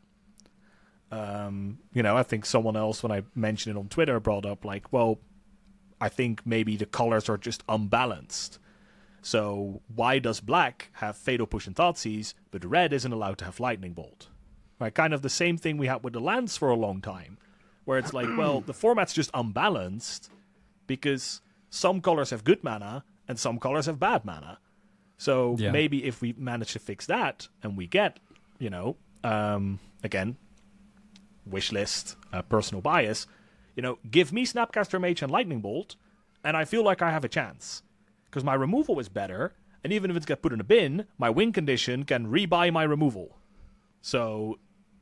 Um, 1.12 1.80
you 1.93 2.03
know, 2.03 2.18
I 2.18 2.24
think 2.24 2.45
someone 2.45 2.76
else, 2.76 3.01
when 3.01 3.12
I 3.12 3.24
mentioned 3.36 3.76
it 3.76 3.80
on 3.80 3.88
Twitter, 3.88 4.20
brought 4.20 4.45
up 4.45 4.66
like, 4.66 4.91
well, 4.91 5.20
I 5.99 6.10
think 6.10 6.45
maybe 6.45 6.76
the 6.76 6.86
colors 6.86 7.30
are 7.30 7.38
just 7.38 7.64
unbalanced. 7.70 8.60
So 9.22 9.82
why 9.93 10.20
does 10.20 10.39
black 10.39 10.89
have 10.93 11.18
Fatal 11.18 11.47
Push 11.47 11.68
and 11.68 11.76
Thoughtseize, 11.76 12.34
but 12.51 12.64
red 12.64 12.93
isn't 12.93 13.12
allowed 13.12 13.38
to 13.39 13.45
have 13.45 13.60
Lightning 13.60 13.93
Bolt? 13.93 14.28
Right, 14.80 14.93
kind 14.93 15.14
of 15.14 15.24
the 15.24 15.30
same 15.30 15.58
thing 15.58 15.78
we 15.78 15.88
had 15.88 16.03
with 16.03 16.14
the 16.14 16.20
lands 16.20 16.55
for 16.55 16.70
a 16.70 16.76
long 16.76 17.01
time, 17.01 17.39
where 17.86 17.97
it's 17.97 18.14
like, 18.14 18.28
well, 18.38 18.62
the 18.62 18.76
format's 18.76 19.14
just 19.14 19.32
unbalanced 19.34 20.30
because 20.86 21.41
some 21.70 21.99
colors 21.99 22.30
have 22.30 22.43
good 22.43 22.64
mana 22.64 23.03
and 23.28 23.40
some 23.40 23.60
colors 23.60 23.86
have 23.86 24.00
bad 24.00 24.26
mana. 24.26 24.60
So 25.18 25.56
Yeah. 25.58 25.72
maybe 25.72 26.06
if 26.06 26.22
we 26.22 26.34
manage 26.38 26.74
to 26.74 26.80
fix 26.80 27.06
that 27.08 27.48
and 27.64 27.76
we 27.78 27.88
get, 27.88 28.20
you 28.60 28.70
know, 28.70 28.98
um, 29.24 29.80
again, 30.04 30.38
wish 31.46 31.72
list, 31.72 32.16
uh, 32.32 32.42
personal 32.44 32.82
bias, 32.82 33.28
you 33.76 33.82
know, 33.82 34.00
give 34.10 34.32
me 34.34 34.46
Snapcaster 34.46 35.00
Mage 35.00 35.22
and 35.22 35.32
Lightning 35.32 35.62
Bolt, 35.62 35.96
and 36.44 36.58
I 36.58 36.66
feel 36.66 36.84
like 36.84 37.02
I 37.02 37.12
have 37.12 37.24
a 37.24 37.30
chance. 37.30 37.84
Because 38.26 38.44
my 38.44 38.54
removal 38.54 39.00
is 39.00 39.10
better, 39.10 39.54
and 39.84 39.94
even 39.94 40.12
if 40.12 40.18
it's 40.18 40.26
get 40.26 40.42
put 40.42 40.52
in 40.54 40.60
a 40.60 40.64
bin, 40.64 41.06
my 41.18 41.30
win 41.30 41.54
condition 41.54 42.04
can 42.04 42.28
rebuy 42.28 42.72
my 42.72 42.84
removal. 42.84 43.38
So, 44.02 44.60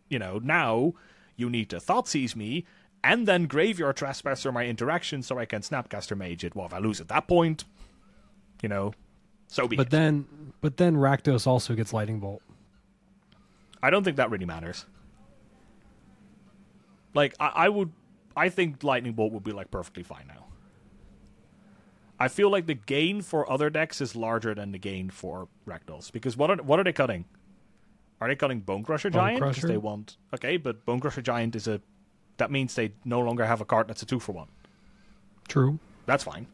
you 0.09 0.19
know, 0.19 0.39
now 0.39 0.93
you 1.35 1.49
need 1.49 1.69
to 1.71 1.77
Thoughtseize 1.77 2.35
me, 2.35 2.65
and 3.03 3.27
then 3.27 3.47
Graveyard 3.47 3.97
Trespasser 3.97 4.51
my 4.51 4.65
interaction 4.65 5.21
so 5.23 5.37
I 5.37 5.45
can 5.45 5.61
Snapcaster 5.61 6.17
Mage 6.17 6.43
it. 6.43 6.55
Well, 6.55 6.67
if 6.67 6.73
I 6.73 6.79
lose 6.79 7.01
at 7.01 7.07
that 7.09 7.27
point, 7.27 7.65
you 8.65 8.69
know, 8.69 8.93
so 9.47 9.67
be 9.67 9.75
but 9.75 9.87
it. 9.87 9.89
then 9.91 10.25
but 10.61 10.77
then 10.77 10.95
Rakdos 10.95 11.45
also 11.45 11.75
gets 11.75 11.93
lightning 11.93 12.19
bolt 12.19 12.41
I 13.85 13.91
don't 13.91 14.03
think 14.03 14.17
that 14.17 14.31
really 14.31 14.47
matters. 14.47 14.87
Like 17.13 17.35
I, 17.39 17.51
I 17.65 17.69
would, 17.69 17.91
I 18.35 18.49
think 18.49 18.83
lightning 18.83 19.13
bolt 19.13 19.31
would 19.31 19.43
be 19.43 19.51
like 19.51 19.69
perfectly 19.69 20.01
fine 20.01 20.25
now. 20.27 20.47
I 22.19 22.27
feel 22.29 22.49
like 22.49 22.65
the 22.65 22.73
gain 22.73 23.21
for 23.21 23.47
other 23.51 23.69
decks 23.69 24.01
is 24.01 24.15
larger 24.15 24.55
than 24.55 24.71
the 24.71 24.79
gain 24.79 25.11
for 25.11 25.47
Rakdos 25.67 26.11
because 26.11 26.35
what 26.35 26.49
are 26.49 26.55
what 26.63 26.79
are 26.79 26.83
they 26.83 26.93
cutting? 26.93 27.25
Are 28.19 28.27
they 28.27 28.35
cutting 28.35 28.61
Bone 28.61 28.83
Crusher 28.83 29.11
Bone 29.11 29.21
Giant 29.21 29.39
because 29.39 29.55
Crusher? 29.57 29.67
they 29.67 29.77
want 29.77 30.17
okay, 30.33 30.57
but 30.57 30.83
Bone 30.83 30.99
Crusher 30.99 31.21
Giant 31.21 31.55
is 31.55 31.67
a 31.67 31.79
that 32.37 32.49
means 32.49 32.73
they 32.73 32.93
no 33.03 33.19
longer 33.19 33.45
have 33.45 33.61
a 33.61 33.65
card 33.65 33.87
that's 33.87 34.01
a 34.01 34.07
two 34.07 34.19
for 34.19 34.31
one. 34.31 34.47
true 35.47 35.77
That's 36.07 36.23
fine, 36.23 36.47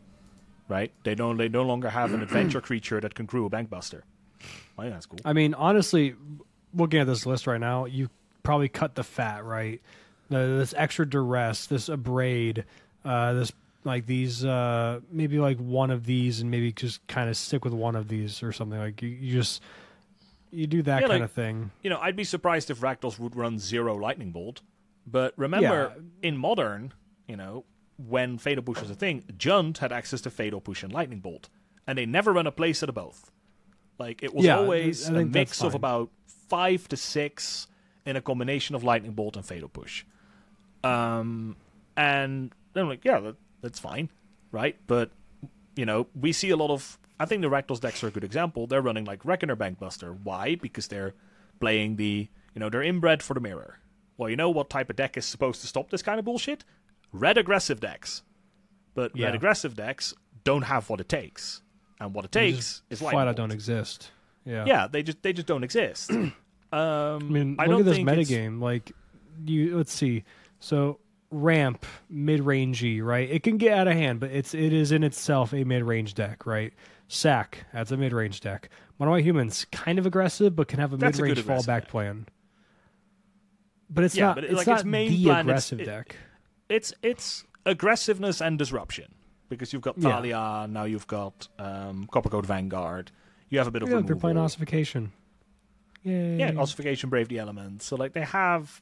right? 0.71 0.91
They 1.03 1.13
don't 1.13 1.37
they 1.37 1.49
no 1.49 1.61
longer 1.63 1.89
have 1.89 2.13
an 2.13 2.23
adventure 2.23 2.61
creature 2.69 2.99
that 2.99 3.13
can 3.13 3.27
crew 3.27 3.45
a 3.45 3.49
Bankbuster. 3.49 4.01
I 4.77 4.83
think 4.83 4.93
that's 4.93 5.05
cool. 5.05 5.19
I 5.23 5.33
mean, 5.33 5.53
honestly, 5.53 6.15
looking 6.73 6.99
at 6.99 7.05
this 7.05 7.25
list 7.27 7.45
right 7.45 7.59
now, 7.59 7.85
you 7.85 8.09
probably 8.41 8.69
cut 8.69 8.95
the 8.95 9.03
fat, 9.03 9.45
right? 9.45 9.79
The, 10.29 10.37
this 10.59 10.73
extra 10.75 11.07
duress, 11.07 11.67
this 11.67 11.89
abrade, 11.89 12.63
uh, 13.05 13.33
this 13.33 13.51
like 13.83 14.05
these, 14.05 14.45
uh, 14.45 15.01
maybe 15.11 15.37
like 15.39 15.57
one 15.59 15.91
of 15.91 16.05
these, 16.05 16.39
and 16.41 16.49
maybe 16.49 16.71
just 16.71 17.05
kind 17.07 17.29
of 17.29 17.35
stick 17.37 17.63
with 17.65 17.73
one 17.73 17.95
of 17.95 18.07
these 18.07 18.41
or 18.41 18.51
something. 18.51 18.79
Like 18.79 19.01
you, 19.01 19.09
you 19.09 19.33
just 19.33 19.61
you 20.51 20.65
do 20.67 20.81
that 20.83 21.01
Yeah, 21.01 21.07
kind 21.07 21.19
like- 21.21 21.29
of 21.29 21.31
thing. 21.31 21.71
you 21.83 21.89
know, 21.89 21.99
I'd 21.99 22.15
be 22.15 22.23
surprised 22.23 22.69
if 22.71 22.79
Rakdos 22.79 23.19
would 23.19 23.35
run 23.35 23.59
zero 23.59 23.95
Lightning 23.95 24.31
Bolt. 24.31 24.61
But 25.07 25.33
remember, 25.35 25.93
in 26.21 26.37
Modern, 26.37 26.93
you 27.27 27.35
know, 27.35 27.65
when 28.07 28.37
Fatal 28.37 28.63
Push 28.63 28.81
was 28.81 28.89
a 28.89 28.95
thing, 28.95 29.23
Jund 29.37 29.77
had 29.79 29.91
access 29.91 30.21
to 30.21 30.29
Fatal 30.29 30.61
Push 30.61 30.83
and 30.83 30.91
Lightning 30.93 31.19
Bolt. 31.19 31.49
And 31.87 31.97
they 31.97 32.05
never 32.05 32.31
run 32.33 32.47
a 32.47 32.51
playset 32.51 32.89
of 32.89 32.95
both. 32.95 33.31
Like, 33.97 34.23
it 34.23 34.33
was 34.33 34.45
Yeah, 34.45 34.57
always 34.57 35.07
a 35.07 35.25
mix 35.25 35.63
of 35.63 35.75
about 35.75 36.09
five 36.49 36.87
to 36.89 36.97
six 36.97 37.67
in 38.05 38.15
a 38.15 38.21
combination 38.21 38.75
of 38.75 38.83
Lightning 38.83 39.13
Bolt 39.13 39.35
and 39.35 39.45
Fatal 39.45 39.69
Push. 39.69 40.05
Um, 40.83 41.55
and 41.95 42.53
then 42.73 42.83
I'm 42.83 42.89
like, 42.89 43.05
yeah, 43.05 43.19
that, 43.19 43.35
that's 43.61 43.79
fine, 43.79 44.09
right? 44.51 44.75
But, 44.87 45.11
you 45.75 45.85
know, 45.85 46.07
we 46.19 46.31
see 46.31 46.49
a 46.49 46.57
lot 46.57 46.71
of. 46.71 46.97
I 47.19 47.25
think 47.25 47.43
the 47.43 47.49
Rakdos 47.49 47.79
decks 47.79 48.03
are 48.03 48.07
a 48.07 48.11
good 48.11 48.23
example. 48.23 48.65
They're 48.65 48.81
running 48.81 49.05
like 49.05 49.23
Reckoner 49.23 49.55
Bankbuster. 49.55 50.17
Why? 50.23 50.55
Because 50.55 50.87
they're 50.87 51.13
playing 51.59 51.97
the. 51.97 52.27
You 52.55 52.59
know, 52.59 52.69
they're 52.69 52.81
inbred 52.81 53.21
for 53.23 53.33
the 53.33 53.39
mirror. 53.39 53.79
Well, 54.17 54.29
you 54.29 54.35
know 54.35 54.49
what 54.49 54.69
type 54.69 54.89
of 54.89 54.95
deck 54.95 55.17
is 55.17 55.25
supposed 55.25 55.61
to 55.61 55.67
stop 55.67 55.89
this 55.89 56.01
kind 56.01 56.19
of 56.19 56.25
bullshit? 56.25 56.65
Red 57.11 57.37
aggressive 57.37 57.79
decks. 57.79 58.23
But 58.93 59.15
Yeah. 59.15 59.27
red 59.27 59.35
aggressive 59.35 59.75
decks 59.75 60.13
don't 60.43 60.63
have 60.63 60.89
what 60.89 60.99
it 60.99 61.09
takes. 61.09 61.61
And 61.99 62.13
what 62.13 62.25
it 62.25 62.31
takes 62.31 62.81
is 62.89 62.99
flat 62.99 63.13
Lightning 63.13 63.29
out 63.29 63.35
don't 63.35 63.51
exist. 63.51 64.11
Yeah. 64.43 64.65
Yeah, 64.65 64.87
they 64.87 65.03
just 65.03 65.21
they 65.21 65.33
just 65.33 65.47
don't 65.47 65.63
exist. 65.63 66.09
um, 66.11 66.33
I 66.73 67.17
mean, 67.19 67.55
I 67.59 67.65
look 67.65 67.71
don't 67.71 67.79
at 67.81 67.85
this 67.85 67.97
it's- 67.99 68.17
metagame. 68.29 68.59
Like, 68.61 68.91
you 69.45 69.77
let's 69.77 69.93
see. 69.93 70.23
So 70.59 70.99
ramp 71.29 71.85
mid 72.09 72.41
rangey, 72.41 73.01
right? 73.03 73.29
It 73.29 73.43
can 73.43 73.57
get 73.57 73.77
out 73.77 73.87
of 73.87 73.93
hand, 73.93 74.19
but 74.19 74.31
it's 74.31 74.53
it 74.53 74.73
is 74.73 74.91
in 74.91 75.03
itself 75.03 75.53
a 75.53 75.63
mid 75.63 75.83
range 75.83 76.13
deck, 76.15 76.45
right? 76.45 76.73
Sack 77.07 77.65
that's 77.73 77.91
a 77.91 77.97
mid 77.97 78.13
range 78.13 78.39
deck. 78.41 78.69
Mono 78.99 79.11
White 79.11 79.23
Humans 79.23 79.65
kind 79.71 79.99
of 79.99 80.05
aggressive, 80.05 80.55
but 80.55 80.67
can 80.67 80.79
have 80.79 80.91
a 80.93 80.95
mid 80.97 81.01
That's 81.01 81.19
a 81.19 81.21
good 81.21 81.37
range 81.37 81.45
fallback 81.47 81.81
deck. 81.81 81.87
plan. 81.89 82.25
But 83.89 84.05
it's 84.05 84.15
Yeah, 84.15 84.27
not. 84.27 84.35
but 84.35 84.43
it- 84.45 84.51
it's 84.51 84.57
like, 84.57 84.67
not 84.67 84.79
its 84.79 84.85
main 84.85 85.11
the 85.11 85.23
plan 85.25 85.41
aggressive 85.41 85.81
it- 85.81 85.85
deck. 85.85 86.15
It's 86.71 86.93
it's 87.01 87.45
aggressiveness 87.65 88.41
and 88.41 88.57
disruption 88.57 89.13
because 89.49 89.73
you've 89.73 89.81
got 89.81 89.97
Yeah. 89.97 90.09
Thalia 90.15 90.67
now 90.69 90.85
you've 90.85 91.07
got 91.07 91.47
um, 91.59 92.07
Coppercoat 92.11 92.45
Vanguard. 92.45 93.11
You 93.49 93.57
have 93.57 93.67
a 93.67 93.71
bit 93.71 93.83
of 93.83 93.89
Yeah, 93.89 94.01
they're 94.01 94.15
playing 94.15 94.37
ossification. 94.37 95.11
Yay. 96.03 96.37
Yeah, 96.37 96.53
ossification, 96.57 97.09
brave 97.09 97.27
the 97.27 97.37
elements. 97.37 97.85
So 97.85 97.95
like 97.95 98.13
they 98.13 98.23
have, 98.23 98.81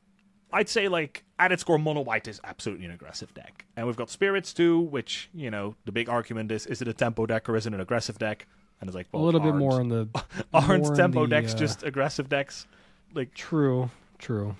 I'd 0.53 0.69
say 0.69 0.87
like 0.87 1.23
at 1.37 1.51
its 1.51 1.63
core, 1.63 1.77
mono 1.79 2.01
white 2.01 2.27
is 2.27 2.39
absolutely 2.43 2.85
an 2.85 2.91
aggressive 2.91 3.33
deck, 3.33 3.65
and 3.75 3.87
we've 3.87 3.97
got 3.97 4.09
spirits 4.09 4.53
too, 4.53 4.79
which 4.79 5.29
you 5.33 5.51
know 5.51 5.75
the 5.85 5.91
big 5.91 6.07
argument 6.07 6.51
is: 6.51 6.65
is 6.65 6.81
it 6.81 6.87
a 6.87 6.93
tempo 6.93 7.25
deck 7.25 7.49
or 7.49 7.55
is 7.57 7.65
it 7.65 7.73
an 7.73 7.81
aggressive 7.81 8.17
deck? 8.17 8.47
And 8.79 8.87
it's 8.87 8.95
like 8.95 9.07
a 9.13 9.17
little 9.17 9.41
bit 9.41 9.55
more 9.55 9.73
on 9.73 9.89
the 9.89 10.07
aren't 10.53 10.95
tempo 10.95 11.23
the, 11.23 11.27
decks 11.27 11.53
uh, 11.53 11.57
just 11.57 11.83
aggressive 11.83 12.29
decks? 12.29 12.65
Like 13.13 13.33
True, 13.33 13.89
true. 14.19 14.55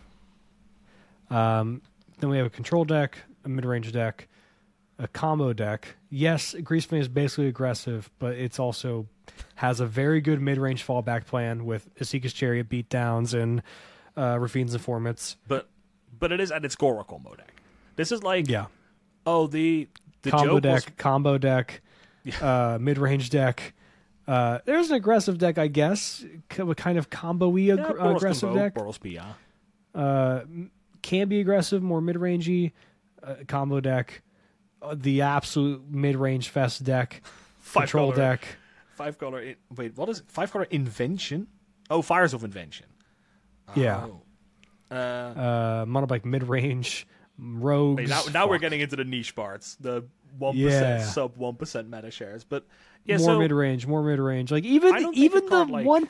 Um, 1.30 1.82
then 2.20 2.30
we 2.30 2.38
have 2.38 2.46
a 2.46 2.50
control 2.52 2.86
deck, 2.86 3.18
a 3.46 3.50
mid 3.50 3.66
range 3.66 3.92
deck, 3.92 4.28
a 4.98 5.08
combo 5.08 5.54
deck. 5.54 5.96
Yes, 6.10 6.54
Greasefang 6.60 7.00
is 7.00 7.08
basically 7.08 7.48
aggressive, 7.48 8.10
but 8.20 8.34
it's 8.34 8.60
also 8.60 9.08
has 9.56 9.80
a 9.80 9.86
very 9.86 10.22
good 10.22 10.42
mid 10.42 10.58
range 10.58 10.86
fallback 10.86 11.26
plan 11.26 11.66
with 11.66 11.94
Esika's 11.96 12.34
Chariot 12.34 12.70
beatdowns 12.70 13.34
and 13.40 13.62
uh, 14.18 14.38
Raffine's 14.40 14.74
Informants. 14.74 15.38
But 15.48 15.70
but 16.20 16.32
it 16.32 16.40
is 16.40 16.52
at 16.52 16.66
its 16.66 16.76
a 16.76 16.78
combo 16.78 17.36
deck. 17.36 17.62
This 17.96 18.12
is 18.12 18.24
like 18.24 18.50
Yeah. 18.50 18.66
oh 19.26 19.48
the 19.48 19.88
the 20.24 20.32
combo 20.32 20.60
deck, 20.60 20.74
was 20.86 20.86
combo 20.98 21.38
deck, 21.38 21.82
uh, 22.42 22.78
mid 22.82 22.98
range 22.98 23.30
deck. 23.30 23.74
Uh, 24.28 24.60
there's 24.66 24.90
an 24.92 24.96
aggressive 24.96 25.38
deck, 25.40 25.58
I 25.58 25.68
guess, 25.68 26.24
a 26.58 26.76
kind 26.76 27.00
of 27.00 27.10
combo-y 27.10 27.62
ag- 27.72 27.80
yeah, 27.80 28.12
aggressive 28.16 28.50
Convoke, 28.50 28.74
deck. 28.76 28.76
Boros 28.76 29.00
Pia. 29.00 29.36
uh, 29.96 30.42
can 31.02 31.28
be 31.28 31.40
aggressive, 31.40 31.82
more 31.84 32.02
mid 32.02 32.16
rangey 32.16 32.72
uh, 33.24 33.36
combo 33.48 33.80
deck. 33.80 34.22
Uh, 34.82 34.96
the 34.98 35.22
absolute 35.22 35.84
mid 35.90 36.16
range 36.16 36.50
fest 36.50 36.84
deck, 36.84 37.22
Five 37.60 37.84
control 37.84 38.12
color, 38.14 38.16
deck. 38.36 38.48
Five 38.96 39.18
color. 39.18 39.42
In, 39.42 39.56
wait, 39.76 39.98
what 39.98 40.10
is 40.10 40.20
it? 40.20 40.26
Five 40.30 40.52
color 40.52 40.66
invention? 40.70 41.48
Oh, 41.90 42.02
Fires 42.02 42.34
of 42.34 42.44
Invention. 42.44 42.86
Yeah. 43.76 44.06
Oh. 44.06 44.22
Uh, 44.92 44.96
Uh, 44.96 45.86
mono 45.88 46.06
black 46.08 46.26
mid 46.26 46.44
range 46.44 47.08
rogues. 47.38 47.98
wait, 47.98 48.10
now, 48.10 48.22
now 48.34 48.48
we're 48.48 48.58
getting 48.58 48.80
into 48.82 48.96
the 48.96 49.04
niche 49.04 49.36
parts, 49.36 49.76
the 49.80 50.06
one 50.38 50.56
Yeah. 50.56 51.02
sub 51.04 51.36
one 51.38 51.56
percent 51.56 51.90
meta 51.90 52.10
shares. 52.12 52.44
But 52.44 52.66
yeah, 53.10 53.18
more 53.18 53.26
so 53.26 53.40
mid 53.40 53.52
range, 53.52 53.86
more 53.88 54.04
mid 54.04 54.20
range. 54.20 54.52
Like 54.52 54.64
even 54.64 55.14
even 55.14 55.44
the 55.46 55.50
card, 55.50 55.70
like- 55.70 55.86
one 55.86 56.08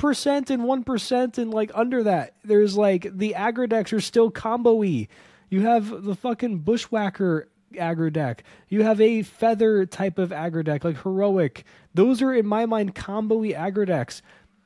and 0.50 0.64
one 0.64 0.84
percent 0.84 1.38
and 1.38 1.52
like 1.52 1.72
under 1.74 2.04
that, 2.04 2.34
there's 2.44 2.78
like 2.78 3.08
the 3.18 3.34
aggro 3.38 3.68
decks 3.68 3.92
are 3.94 4.02
still 4.02 4.30
combo-y. 4.30 5.08
You 5.50 5.62
have 5.62 6.04
the 6.04 6.16
fucking 6.16 6.60
bushwhacker 6.60 7.48
aggro 7.74 8.12
deck. 8.12 8.44
You 8.68 8.84
have 8.84 9.00
a 9.02 9.24
feather 9.24 9.86
type 9.86 10.18
of 10.20 10.30
aggro 10.30 10.64
deck 10.64 10.84
like 10.84 11.02
heroic. 11.02 11.64
Those 11.94 12.22
are 12.22 12.34
in 12.34 12.46
my 12.46 12.66
mind 12.66 12.96
combo-y 12.96 13.50
aggro 13.54 13.86
decks. 13.88 14.22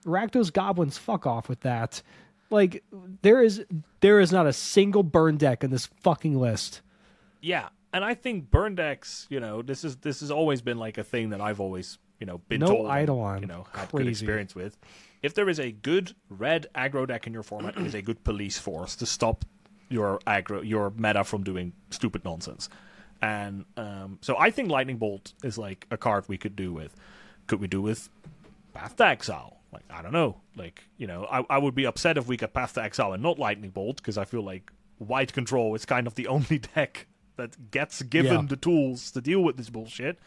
Rakdos 0.06 0.52
goblins, 0.52 0.98
fuck 0.98 1.26
off 1.26 1.48
with 1.48 1.62
that. 1.62 2.02
Like 2.50 2.84
there 3.22 3.42
is 3.42 3.64
there 4.02 4.20
is 4.20 4.32
not 4.32 4.46
a 4.46 4.54
single 4.54 5.04
burn 5.04 5.38
deck 5.38 5.64
in 5.64 5.72
this 5.72 5.88
fucking 6.02 6.38
list. 6.40 6.82
yeah, 7.42 7.70
and 7.94 8.04
I 8.04 8.14
think 8.14 8.52
burn 8.52 8.76
decks. 8.76 9.26
You 9.30 9.40
know, 9.40 9.62
this 9.62 9.84
is 9.84 9.98
this 9.98 10.20
has 10.20 10.30
always 10.30 10.62
been 10.62 10.78
like 10.78 10.98
a 10.98 11.04
thing 11.04 11.30
that 11.30 11.42
I've 11.42 11.60
always 11.60 11.98
you 12.20 12.26
know 12.26 12.38
been 12.50 12.60
No 12.62 12.68
told. 12.68 12.90
Eidolon. 12.92 13.42
You 13.42 13.48
know, 13.48 13.66
had 13.74 13.92
good 13.92 14.08
experience 14.08 14.56
with. 14.56 14.78
If 15.22 15.34
there 15.36 15.48
is 15.48 15.60
a 15.60 15.72
good 15.72 16.14
red 16.30 16.68
aggro 16.76 17.08
deck 17.08 17.28
in 17.28 17.34
your 17.34 17.44
format, 17.44 17.78
it 17.78 17.86
is 17.86 17.94
a 17.94 18.02
good 18.02 18.24
police 18.24 18.58
force 18.58 18.96
to 18.98 19.06
stop 19.06 19.46
your 19.90 20.20
aggro 20.28 20.68
your 20.68 20.92
meta 20.98 21.24
from 21.24 21.44
doing 21.44 21.74
stupid 21.92 22.26
nonsense. 22.26 22.68
And 23.22 23.64
um, 23.78 24.18
so 24.22 24.36
I 24.38 24.52
think 24.52 24.70
Lightning 24.70 24.98
Bolt 24.98 25.34
is 25.44 25.58
like 25.58 25.88
a 25.92 25.98
card 25.98 26.26
we 26.28 26.38
could 26.38 26.56
do 26.58 26.74
with. 26.74 26.94
Could 27.48 27.62
we 27.62 27.68
do 27.68 27.82
with 27.82 28.10
Path 28.74 28.98
to 28.98 29.06
Exile? 29.08 29.58
Like 29.72 29.84
I 29.90 30.02
don't 30.02 30.12
know. 30.12 30.42
Like 30.58 30.84
you 30.98 31.08
know, 31.08 31.26
I 31.32 31.46
I 31.50 31.58
would 31.58 31.74
be 31.76 31.86
upset 31.86 32.18
if 32.18 32.28
we 32.28 32.36
got 32.38 32.54
Path 32.54 32.74
to 32.74 32.84
Exile 32.84 33.14
and 33.14 33.24
not 33.24 33.40
Lightning 33.40 33.70
Bolt 33.70 33.98
because 33.98 34.18
I 34.18 34.26
feel 34.26 34.42
like 34.44 34.72
White 34.98 35.32
Control 35.34 35.74
is 35.76 35.86
kind 35.86 36.06
of 36.06 36.16
the 36.16 36.28
only 36.36 36.60
deck 36.60 37.08
that 37.38 37.72
gets 37.72 38.02
given 38.02 38.34
Yeah. 38.42 38.46
the 38.48 38.58
tools 38.58 39.10
to 39.12 39.22
deal 39.22 39.42
with 39.42 39.56
this 39.58 39.70
bullshit. 39.70 40.20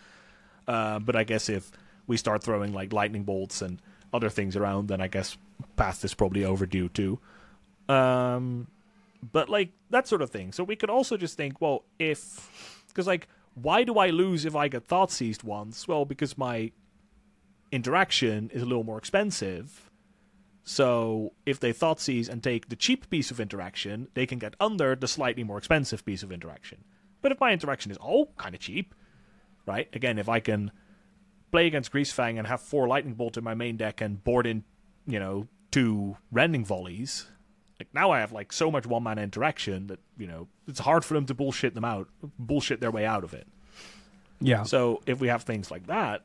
Uh, 0.66 0.98
but 0.98 1.16
I 1.16 1.24
guess 1.24 1.48
if 1.48 1.70
we 2.06 2.16
start 2.16 2.42
throwing 2.42 2.72
like 2.72 2.92
lightning 2.92 3.24
bolts 3.24 3.62
and 3.62 3.80
other 4.12 4.30
things 4.30 4.56
around, 4.56 4.88
then 4.88 5.00
I 5.00 5.08
guess 5.08 5.36
Path 5.76 6.04
is 6.04 6.14
probably 6.14 6.44
overdue 6.44 6.88
too. 6.88 7.18
Um, 7.88 8.68
but 9.32 9.48
like 9.48 9.72
that 9.90 10.08
sort 10.08 10.22
of 10.22 10.30
thing. 10.30 10.52
So 10.52 10.64
we 10.64 10.76
could 10.76 10.90
also 10.90 11.16
just 11.16 11.36
think, 11.36 11.60
well, 11.60 11.84
if 11.98 12.84
because 12.88 13.06
like, 13.06 13.28
why 13.54 13.84
do 13.84 13.98
I 13.98 14.10
lose 14.10 14.44
if 14.44 14.54
I 14.54 14.68
get 14.68 14.86
thought 14.86 15.10
seized 15.10 15.42
once? 15.42 15.88
Well, 15.88 16.04
because 16.04 16.36
my 16.36 16.72
interaction 17.72 18.50
is 18.52 18.62
a 18.62 18.66
little 18.66 18.84
more 18.84 18.98
expensive. 18.98 19.90
So 20.64 21.32
if 21.44 21.60
they 21.60 21.72
thought 21.72 22.00
seize 22.00 22.28
and 22.28 22.42
take 22.42 22.68
the 22.68 22.76
cheap 22.76 23.08
piece 23.08 23.30
of 23.30 23.38
interaction, 23.38 24.08
they 24.14 24.26
can 24.26 24.38
get 24.38 24.54
under 24.58 24.96
the 24.96 25.06
slightly 25.06 25.44
more 25.44 25.58
expensive 25.58 26.04
piece 26.04 26.22
of 26.24 26.32
interaction. 26.32 26.84
But 27.22 27.32
if 27.32 27.40
my 27.40 27.52
interaction 27.52 27.92
is 27.92 27.96
all 27.98 28.32
kind 28.36 28.54
of 28.54 28.60
cheap, 28.60 28.94
right? 29.66 29.88
Again, 29.92 30.18
if 30.18 30.28
I 30.28 30.40
can 30.40 30.70
play 31.50 31.66
against 31.66 31.92
Greasefang 31.92 32.38
and 32.38 32.46
have 32.46 32.60
four 32.60 32.88
Lightning 32.88 33.14
Bolt 33.14 33.36
in 33.36 33.44
my 33.44 33.54
main 33.54 33.76
deck 33.76 34.00
and 34.00 34.22
board 34.22 34.46
in, 34.46 34.64
you 35.06 35.18
know, 35.18 35.48
two 35.70 36.16
Rending 36.32 36.64
Volleys, 36.64 37.26
like 37.78 37.88
now 37.92 38.10
I 38.10 38.20
have 38.20 38.32
like 38.32 38.52
so 38.52 38.70
much 38.70 38.86
one 38.86 39.02
mana 39.02 39.22
interaction 39.22 39.88
that 39.88 39.98
you 40.16 40.26
know 40.26 40.48
it's 40.66 40.80
hard 40.80 41.04
for 41.04 41.14
them 41.14 41.26
to 41.26 41.34
bullshit 41.34 41.74
them 41.74 41.84
out, 41.84 42.08
bullshit 42.38 42.80
their 42.80 42.90
way 42.90 43.04
out 43.04 43.24
of 43.24 43.34
it. 43.34 43.46
Yeah. 44.40 44.62
So 44.62 45.02
if 45.06 45.20
we 45.20 45.28
have 45.28 45.42
things 45.42 45.70
like 45.70 45.86
that, 45.86 46.22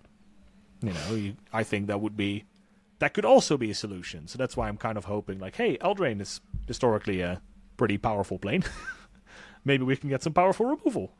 you 0.82 0.94
know, 0.94 1.16
you, 1.16 1.36
I 1.52 1.64
think 1.64 1.88
that 1.88 2.02
would 2.02 2.18
be 2.18 2.46
that 3.00 3.14
could 3.14 3.26
also 3.26 3.58
be 3.58 3.72
a 3.72 3.76
solution. 3.76 4.28
So 4.28 4.38
that's 4.38 4.56
why 4.56 4.68
I'm 4.68 4.78
kind 4.78 4.98
of 4.98 5.06
hoping, 5.06 5.40
like, 5.40 5.56
hey, 5.56 5.78
Eldraine 5.80 6.22
is 6.22 6.40
historically 6.68 7.22
a 7.22 7.42
pretty 7.76 7.98
powerful 7.98 8.38
plane. 8.38 8.64
Maybe 9.66 9.84
we 9.84 9.96
can 9.98 10.10
get 10.10 10.22
some 10.22 10.34
powerful 10.34 10.68
removal. 10.68 11.12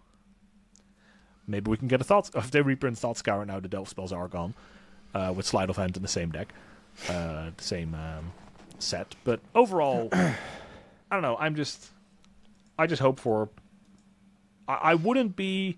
Maybe 1.52 1.70
we 1.70 1.78
can 1.78 1.88
get 1.88 2.02
a 2.02 2.04
thought. 2.04 2.32
If 2.34 2.52
they 2.52 2.62
reprint 2.62 2.98
Thought 2.98 3.18
Scour 3.18 3.46
now, 3.46 3.60
the 3.60 3.68
Delve 3.68 3.90
spells 3.90 4.12
are 4.12 4.28
gone 4.28 4.54
uh, 5.14 5.34
with 5.36 5.46
Sleight 5.46 5.70
of 5.70 5.78
Hand 5.78 5.96
in 5.96 6.02
the 6.02 6.08
same 6.08 6.32
deck, 6.32 6.54
uh, 7.10 7.52
the 7.56 7.64
same 7.64 7.94
um, 7.94 8.32
set. 8.80 9.16
But 9.24 9.42
overall, 9.54 10.10
I 10.14 10.36
don't 11.12 11.22
know. 11.22 11.38
I'm 11.38 11.56
just, 11.56 11.90
I 12.80 12.88
just 12.88 13.02
hope 13.02 13.20
for. 13.20 13.50
I, 14.68 14.74
I 14.74 14.96
wouldn't 14.96 15.36
be 15.36 15.78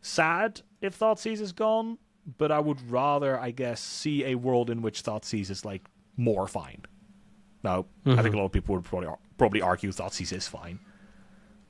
sad 0.00 0.62
if 0.80 0.98
Thoughtseize 0.98 1.40
is 1.40 1.52
gone, 1.52 1.98
but 2.38 2.50
I 2.50 2.58
would 2.58 2.90
rather, 2.90 3.38
I 3.38 3.50
guess, 3.50 3.80
see 3.80 4.24
a 4.24 4.34
world 4.34 4.70
in 4.70 4.82
which 4.82 5.02
Thoughtseize 5.02 5.50
is 5.50 5.64
like 5.64 5.82
more 6.16 6.48
fine. 6.48 6.82
Now, 7.62 7.86
I 8.06 8.22
think 8.22 8.34
a 8.34 8.38
lot 8.38 8.46
of 8.46 8.52
people 8.52 8.74
would 8.74 8.84
probably 8.84 9.08
probably 9.36 9.60
argue 9.60 9.90
Thoughtseize 9.90 10.32
is 10.32 10.48
fine. 10.48 10.78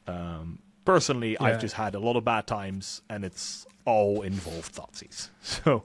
Um, 0.07 0.61
personally, 0.85 1.33
Yeah. 1.33 1.45
I've 1.45 1.61
just 1.61 1.75
had 1.75 1.95
a 1.95 1.99
lot 2.01 2.17
of 2.17 2.25
bad 2.25 2.47
times, 2.47 3.03
and 3.09 3.25
it's 3.25 3.67
all 3.85 4.23
involved 4.23 4.75
Thoughtseize. 4.75 5.31
So 5.43 5.85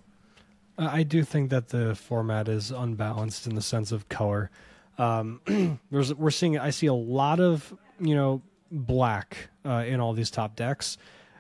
I 0.78 1.04
do 1.04 1.24
think 1.24 1.52
that 1.52 1.70
the 1.70 1.96
format 1.96 2.48
is 2.50 2.72
unbalanced 2.72 3.48
in 3.48 3.56
the 3.56 3.62
sense 3.62 3.92
of 3.92 4.10
color. 4.10 4.52
Um, 4.98 5.40
there's, 5.92 6.14
we're 6.14 6.32
seeing, 6.32 6.58
I 6.60 6.70
see 6.72 6.88
a 6.88 6.94
lot 6.94 7.40
of, 7.40 7.74
you 8.00 8.16
know, 8.16 8.42
black 8.72 9.50
uh, 9.66 9.84
in 9.88 10.00
all 10.02 10.14
these 10.14 10.30
top 10.32 10.56
decks. 10.56 10.98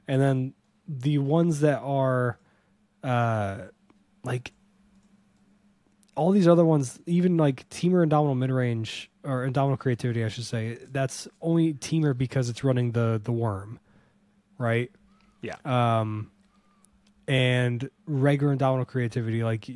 And 0.07 0.21
then 0.21 0.53
the 0.87 1.17
ones 1.17 1.61
that 1.61 1.79
are 1.79 2.37
uh, 3.03 3.57
like 4.23 4.51
all 6.15 6.31
these 6.31 6.47
other 6.47 6.65
ones, 6.65 6.99
even 7.05 7.37
like 7.37 7.67
Temur 7.69 8.03
Indomitable 8.03 8.35
Midrange 8.35 9.07
or 9.23 9.43
Indomitable 9.45 9.77
Creativity, 9.77 10.23
I 10.23 10.29
should 10.29 10.45
say, 10.45 10.77
that's 10.91 11.27
only 11.41 11.73
Temur 11.73 12.17
because 12.17 12.49
it's 12.49 12.63
running 12.63 12.91
the, 12.91 13.19
the 13.23 13.31
worm, 13.31 13.79
right? 14.57 14.89
yeah, 15.41 15.55
um, 15.65 16.31
and 17.27 17.89
regular 18.07 18.53
indomitable 18.53 18.85
creativity. 18.85 19.43
Like 19.43 19.67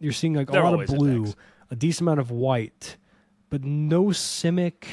you're 0.00 0.12
seeing 0.12 0.34
like 0.34 0.50
They're 0.50 0.62
a 0.62 0.70
lot 0.70 0.80
of 0.80 0.86
blue, 0.86 1.22
attacks. 1.24 1.36
a 1.70 1.76
decent 1.76 2.02
amount 2.02 2.20
of 2.20 2.30
white, 2.30 2.96
but 3.50 3.62
no 3.64 4.06
simic, 4.06 4.84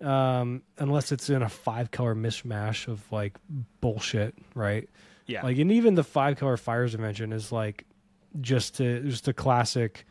um, 0.00 0.62
unless 0.78 1.12
it's 1.12 1.28
in 1.30 1.42
a 1.42 1.48
five 1.48 1.90
color 1.90 2.14
mishmash 2.14 2.88
of 2.88 3.00
like 3.12 3.36
bullshit, 3.80 4.34
right? 4.54 4.88
yeah, 5.26 5.42
Like, 5.42 5.58
and 5.58 5.70
even 5.70 5.94
the 5.94 6.04
five 6.04 6.36
color 6.36 6.56
fires 6.56 6.92
dimension 6.92 7.32
is 7.32 7.52
like 7.52 7.84
just 8.40 8.76
to 8.76 9.02
just 9.02 9.28
a 9.28 9.32
classic, 9.32 10.06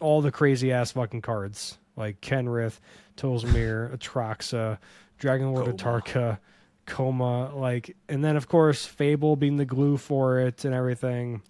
all 0.00 0.20
the 0.20 0.30
crazy 0.30 0.72
ass 0.72 0.92
fucking 0.92 1.22
cards 1.22 1.78
like 1.98 2.20
Kenrith, 2.20 2.78
Tolsimir, 3.16 3.94
Atraxa, 3.96 4.78
Dragon 5.18 5.52
Lord 5.52 5.76
Atarka, 5.76 6.38
Koma, 6.86 7.54
like, 7.54 7.96
and 8.08 8.24
then 8.24 8.36
of 8.36 8.48
course 8.48 8.86
Fable 8.86 9.36
being 9.36 9.56
the 9.56 9.64
glue 9.66 9.96
for 9.96 10.38
it 10.38 10.64
and 10.64 10.72
everything. 10.72 11.42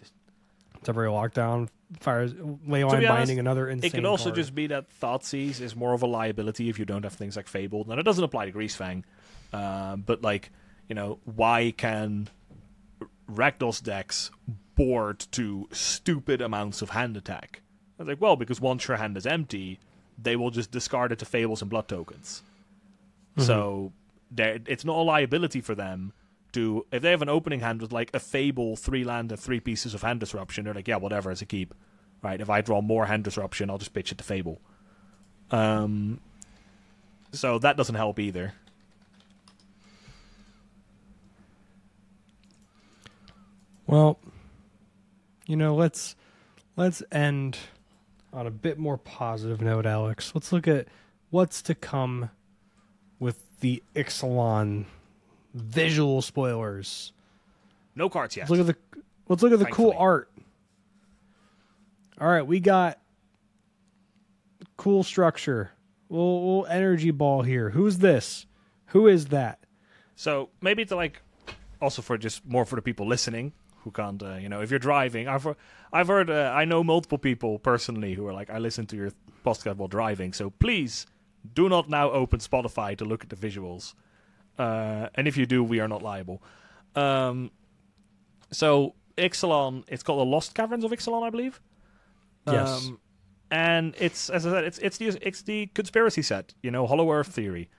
Temporary 0.83 1.11
lockdown, 1.11 1.69
fires, 2.01 2.33
Leyline 2.33 2.89
honest, 2.89 3.09
binding, 3.09 3.39
another 3.39 3.69
insane. 3.69 3.89
it 3.89 3.95
could 3.95 4.05
also 4.05 4.27
card. 4.27 4.37
just 4.37 4.55
be 4.55 4.69
that 4.69 4.87
Thoughtseize 5.01 5.61
is 5.61 5.75
more 5.77 5.93
of 5.93 6.03
a 6.03 6.07
liability 6.07 6.69
if 6.69 6.79
you 6.79 6.85
don't 6.85 7.03
have 7.03 7.15
things 7.15 7.37
like 7.37 7.49
Fable. 7.49 7.85
Now, 7.85 7.99
it 7.99 8.05
doesn't 8.05 8.23
apply 8.23 8.47
to 8.47 8.53
Greasefang, 8.53 9.03
uh, 9.53 9.97
but 9.97 10.23
like, 10.23 10.51
you 10.89 10.95
know, 10.95 11.19
why 11.25 11.75
can 11.77 12.29
Rakdos 13.31 13.83
decks 13.83 14.31
bored 14.79 15.19
to 15.33 15.69
stupid 15.73 16.41
amounts 16.41 16.81
of 16.81 16.91
hand 16.91 17.17
attack. 17.17 17.61
I 17.99 18.03
was 18.03 18.09
like, 18.09 18.21
well, 18.21 18.37
because 18.37 18.61
once 18.61 18.87
your 18.87 18.97
hand 18.97 19.17
is 19.17 19.27
empty, 19.27 19.81
they 20.17 20.37
will 20.37 20.51
just 20.51 20.71
discard 20.71 21.11
it 21.13 21.19
to 21.19 21.25
fables 21.25 21.61
and 21.61 21.71
blood 21.71 21.89
tokens. 21.89 22.43
Mm-hmm. 23.37 23.47
So 23.47 23.93
it's 24.37 24.85
not 24.85 24.97
a 24.97 25.03
liability 25.03 25.61
for 25.61 25.75
them 25.75 26.13
to 26.53 26.87
if 26.93 27.03
they 27.03 27.11
have 27.11 27.23
an 27.23 27.29
opening 27.29 27.61
hand 27.61 27.83
with 27.83 27.93
like 27.93 28.11
a 28.15 28.21
fable, 28.21 28.77
three 28.77 29.05
land, 29.05 29.33
and 29.33 29.41
three 29.41 29.61
pieces 29.61 29.95
of 29.95 30.03
hand 30.03 30.21
disruption. 30.21 30.65
They're 30.65 30.75
like, 30.75 30.89
yeah, 30.89 30.97
whatever, 30.97 31.31
it's 31.31 31.43
a 31.43 31.47
keep. 31.47 31.75
Right? 32.23 32.41
If 32.41 32.49
I 32.49 32.61
draw 32.61 32.81
more 32.81 33.07
hand 33.07 33.25
disruption, 33.25 33.71
I'll 33.71 33.79
just 33.79 33.93
pitch 33.93 34.13
it 34.13 34.19
to 34.19 34.25
fable. 34.25 34.61
Um, 35.51 36.21
so 37.33 37.59
that 37.59 37.77
doesn't 37.77 37.95
help 37.97 38.19
either. 38.19 38.55
Well, 43.87 44.19
you 45.49 45.57
know, 45.57 45.75
let's 45.75 46.15
let's 46.77 47.03
end 47.11 47.59
on 48.33 48.47
a 48.47 48.51
bit 48.51 48.79
more 48.79 48.99
positive 48.99 49.61
note, 49.61 49.87
Alex. 49.87 50.31
Let's 50.35 50.53
look 50.53 50.69
at 50.69 50.87
what's 51.31 51.63
to 51.63 51.75
come 51.75 52.31
with 53.19 53.41
the 53.61 53.83
Ixalan 53.97 54.85
visual 55.55 56.23
spoilers. 56.23 57.13
No 57.97 58.09
cards 58.09 58.37
yet. 58.37 58.49
Let's 58.49 58.61
look 58.61 58.69
at 58.69 58.77
the 58.93 59.03
let's 59.29 59.43
look 59.43 59.53
at 59.53 59.59
the 59.59 59.65
cool 59.65 59.95
art. 59.97 60.31
All 62.21 62.29
right, 62.29 62.47
we 62.47 62.61
got 62.61 62.99
cool 64.77 65.03
structure. 65.03 65.73
Little, 66.11 66.41
little 66.41 66.67
energy 66.67 67.11
ball 67.11 67.43
here. 67.43 67.71
Who's 67.71 67.99
this? 67.99 68.47
Who 68.87 69.07
is 69.07 69.27
that? 69.27 69.61
So 70.17 70.49
maybe 70.61 70.85
to 70.87 70.97
like, 70.97 71.23
also 71.81 72.03
for 72.03 72.19
just 72.19 72.45
more 72.47 72.65
for 72.65 72.77
the 72.77 72.83
people 72.83 73.07
listening 73.07 73.53
who 73.89 73.93
can't, 73.93 74.23
uh, 74.23 74.37
you 74.37 74.49
know, 74.49 74.61
if 74.61 74.71
you're 74.71 74.79
driving, 74.79 75.29
I've 75.29 75.47
I've 75.93 76.09
heard, 76.09 76.29
uh, 76.31 76.53
I 76.55 76.65
know 76.67 76.85
multiple 76.85 77.19
people 77.19 77.59
personally 77.59 78.15
who 78.15 78.27
are 78.27 78.35
like, 78.35 78.51
I 78.51 78.59
listen 78.59 78.87
to 78.87 78.97
your 78.97 79.11
podcast 79.45 79.77
while 79.77 79.89
driving, 79.89 80.35
so 80.35 80.51
please 80.51 81.07
do 81.55 81.69
not 81.69 81.89
now 81.89 82.11
open 82.11 82.41
Spotify 82.41 82.97
to 82.99 83.05
look 83.05 83.23
at 83.25 83.31
the 83.31 83.37
visuals, 83.37 83.95
uh, 84.59 85.09
and 85.15 85.27
if 85.27 85.37
you 85.37 85.47
do, 85.47 85.65
we 85.65 85.81
are 85.81 85.89
not 85.89 86.03
liable. 86.03 86.43
Um, 86.95 87.51
so 88.53 88.95
Ixalan, 89.17 89.85
it's 89.89 90.03
called 90.03 90.21
the 90.21 90.31
Lost 90.31 90.55
Caverns 90.55 90.85
of 90.85 90.91
Ixalan, 90.91 91.23
I 91.23 91.31
believe. 91.31 91.61
Yes. 92.47 92.87
Um, 92.87 93.01
and 93.51 93.95
it's 93.99 94.29
as 94.29 94.47
I 94.47 94.51
said, 94.51 94.65
it's 94.65 94.79
it's 94.79 94.99
the 94.99 95.19
it's 95.27 95.43
the 95.43 95.67
conspiracy 95.69 96.21
set, 96.21 96.53
you 96.63 96.71
know, 96.71 96.87
Hollow 96.87 97.11
Earth 97.11 97.29
theory. 97.29 97.71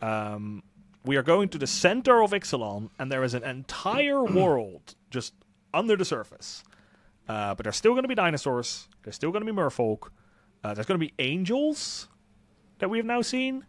Um, 0.00 0.62
we 1.04 1.16
are 1.16 1.22
going 1.22 1.48
to 1.48 1.58
the 1.58 1.66
center 1.66 2.22
of 2.22 2.30
Ixalan, 2.30 2.90
and 2.98 3.10
there 3.10 3.24
is 3.24 3.34
an 3.34 3.42
entire 3.42 4.22
world 4.40 4.94
just 5.12 5.34
under 5.72 5.96
the 5.96 6.04
surface. 6.04 6.64
Uh, 7.28 7.54
but 7.54 7.64
there's 7.64 7.76
still 7.76 7.92
going 7.92 8.02
to 8.02 8.08
be 8.08 8.14
dinosaurs. 8.14 8.88
There's 9.04 9.14
still 9.14 9.30
going 9.30 9.46
to 9.46 9.52
be 9.52 9.56
merfolk. 9.56 10.08
Uh, 10.64 10.74
there's 10.74 10.86
going 10.86 10.98
to 10.98 11.06
be 11.06 11.14
angels 11.18 12.08
that 12.78 12.90
we 12.90 12.98
have 12.98 13.06
now 13.06 13.22
seen. 13.22 13.64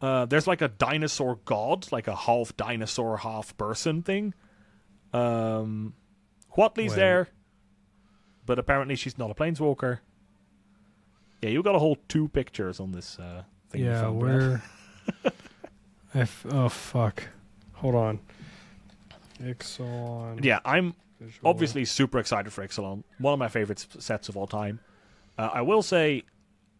Uh, 0.00 0.24
there's 0.26 0.46
like 0.46 0.62
a 0.62 0.68
dinosaur 0.68 1.38
god, 1.44 1.90
like 1.92 2.08
a 2.08 2.16
half 2.16 2.56
dinosaur, 2.56 3.18
half 3.18 3.56
person 3.56 4.02
thing. 4.02 4.34
Um, 5.12 5.94
Huatli's 6.56 6.90
Wait. 6.90 6.96
there, 6.96 7.28
but 8.44 8.58
apparently 8.58 8.96
she's 8.96 9.18
not 9.18 9.30
a 9.30 9.34
planeswalker. 9.34 10.00
Yeah, 11.40 11.50
you 11.50 11.62
got 11.62 11.74
a 11.74 11.78
whole 11.78 11.98
two 12.08 12.28
pictures 12.28 12.80
on 12.80 12.92
this 12.92 13.18
uh, 13.18 13.44
thing. 13.70 13.84
yeah, 13.84 14.00
found, 14.00 14.20
Brad. 14.20 14.62
I 16.14 16.20
f- 16.20 16.46
oh 16.50 16.68
fuck! 16.68 17.24
Hold 17.74 17.94
on. 17.94 18.20
Yeah, 20.42 20.60
I'm 20.64 20.94
visual. 21.20 21.48
obviously 21.48 21.84
super 21.84 22.18
excited 22.18 22.52
for 22.52 22.66
Ixalan. 22.66 23.02
One 23.18 23.32
of 23.32 23.38
my 23.38 23.48
favorite 23.48 23.86
sets 23.98 24.28
of 24.28 24.36
all 24.36 24.46
time. 24.46 24.80
Uh, 25.38 25.50
I 25.52 25.62
will 25.62 25.82
say, 25.82 26.22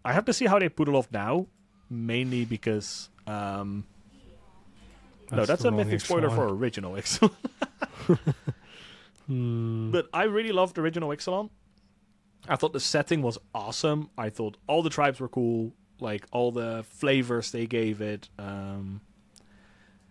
I 0.05 0.13
have 0.13 0.25
to 0.27 0.33
see 0.33 0.47
how 0.47 0.59
they 0.59 0.69
put 0.69 0.89
it 0.89 0.95
off 0.95 1.11
now, 1.13 1.47
mainly 1.91 2.45
because. 2.45 3.09
Um, 3.27 3.85
no, 5.31 5.45
that's 5.47 5.65
a 5.65 5.71
mythic 5.71 6.01
spoiler 6.01 6.31
for 6.31 6.49
original 6.49 6.93
Ixalan. 6.93 7.33
Hmm. 9.27 9.91
but 9.91 10.07
I 10.13 10.25
really 10.25 10.53
loved 10.53 10.77
original 10.77 11.09
Ixalan. 11.09 11.49
I 12.47 12.57
thought 12.57 12.75
the 12.75 12.81
setting 12.81 13.23
was 13.23 13.39
awesome. 13.55 14.11
I 14.19 14.29
thought 14.29 14.59
all 14.67 14.83
the 14.83 14.91
tribes 14.91 15.19
were 15.19 15.29
cool, 15.29 15.73
like 15.99 16.27
all 16.31 16.53
the 16.53 16.85
flavors 16.91 17.51
they 17.51 17.67
gave 17.67 18.03
it. 18.03 18.29
Um, 18.39 19.01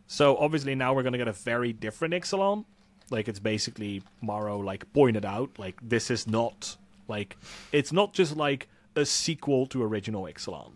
so 0.07 0.37
obviously 0.37 0.75
now 0.75 0.93
we're 0.93 1.03
gonna 1.03 1.17
get 1.17 1.27
a 1.27 1.33
very 1.33 1.73
different 1.73 2.13
Ixalan. 2.13 2.65
Like 3.09 3.27
it's 3.27 3.39
basically 3.39 4.01
Maro 4.21 4.59
like 4.59 4.91
pointed 4.93 5.25
out, 5.25 5.51
like 5.57 5.77
this 5.81 6.09
is 6.09 6.27
not 6.27 6.77
like 7.07 7.37
it's 7.71 7.91
not 7.91 8.13
just 8.13 8.35
like 8.37 8.67
a 8.95 9.05
sequel 9.05 9.65
to 9.67 9.83
original 9.83 10.23
Ixalan, 10.23 10.73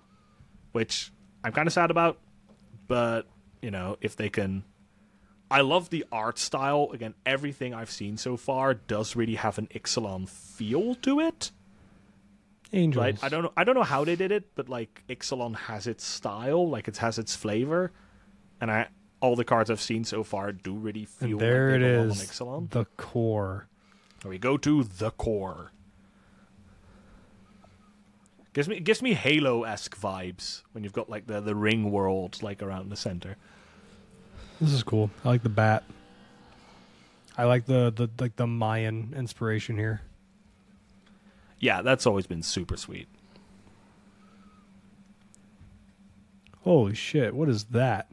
which 0.71 1.11
I'm 1.43 1.51
kind 1.51 1.67
of 1.67 1.73
sad 1.73 1.91
about. 1.91 2.19
But 2.87 3.27
you 3.61 3.71
know, 3.71 3.97
if 4.01 4.15
they 4.15 4.29
can 4.29 4.63
I 5.49 5.61
love 5.61 5.89
the 5.89 6.05
art 6.11 6.37
style. 6.37 6.89
Again, 6.93 7.13
everything 7.25 7.73
I've 7.73 7.91
seen 7.91 8.17
so 8.17 8.37
far 8.37 8.73
does 8.73 9.15
really 9.15 9.35
have 9.35 9.57
an 9.57 9.67
Ixalan 9.67 10.27
feel 10.27 10.95
to 10.95 11.19
it. 11.21 11.51
Angels. 12.73 13.01
Right? 13.01 13.23
I 13.23 13.29
don't 13.29 13.43
know 13.43 13.53
I 13.55 13.63
don't 13.63 13.75
know 13.75 13.83
how 13.83 14.03
they 14.03 14.15
did 14.15 14.31
it, 14.31 14.49
but 14.55 14.67
like 14.67 15.03
Ixalan 15.07 15.55
has 15.55 15.87
its 15.87 16.03
style, 16.03 16.69
like 16.69 16.87
it 16.87 16.97
has 16.97 17.17
its 17.17 17.35
flavor. 17.35 17.91
And 18.59 18.69
I 18.69 18.87
all 19.19 19.35
the 19.35 19.43
cards 19.43 19.69
I've 19.69 19.81
seen 19.81 20.03
so 20.03 20.23
far 20.23 20.51
do 20.51 20.73
really 20.73 21.05
feel 21.05 21.31
And 21.31 21.39
there 21.39 21.71
like 21.71 21.75
it 21.75 21.81
is. 21.81 22.39
The 22.69 22.85
core. 22.97 23.67
Here 24.21 24.29
we 24.29 24.37
go 24.37 24.57
to 24.57 24.83
the 24.83 25.11
core. 25.11 25.71
Gives 28.53 28.67
me 28.67 28.79
gives 28.79 29.01
me 29.01 29.13
Halo 29.13 29.63
esque 29.63 29.99
vibes 29.99 30.63
when 30.71 30.83
you've 30.83 30.93
got 30.93 31.09
like 31.09 31.27
the, 31.27 31.41
the 31.41 31.55
ring 31.55 31.91
world 31.91 32.41
like 32.41 32.63
around 32.63 32.89
the 32.89 32.95
center. 32.95 33.37
This 34.59 34.73
is 34.73 34.81
cool. 34.81 35.11
I 35.23 35.29
like 35.29 35.43
the 35.43 35.49
bat. 35.49 35.83
I 37.37 37.43
like 37.43 37.65
the, 37.65 37.93
the 37.95 38.09
like 38.19 38.35
the 38.35 38.47
Mayan 38.47 39.13
inspiration 39.15 39.77
here. 39.77 40.01
Yeah, 41.59 41.83
that's 41.83 42.07
always 42.07 42.25
been 42.25 42.41
super 42.41 42.77
sweet. 42.77 43.07
Holy 46.63 46.95
shit! 46.95 47.35
What 47.35 47.47
is 47.47 47.65
that? 47.65 48.11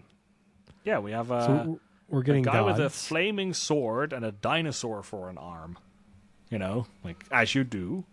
Yeah, 0.85 0.99
we 0.99 1.13
have 1.13 1.33
uh, 1.33 1.47
so 1.47 1.53
we're- 1.53 1.79
we're 2.09 2.21
a 2.21 2.25
getting 2.25 2.43
guy 2.43 2.53
gods. 2.53 2.79
with 2.79 2.87
a 2.87 2.91
flaming 2.91 3.55
sword 3.55 4.13
and 4.13 4.25
a 4.25 4.31
dinosaur 4.33 5.03
for 5.03 5.29
an 5.31 5.39
arm. 5.39 5.79
You 6.51 6.59
know, 6.59 6.87
like 7.03 7.25
as 7.33 7.55
you 7.55 7.65
do. 7.65 8.05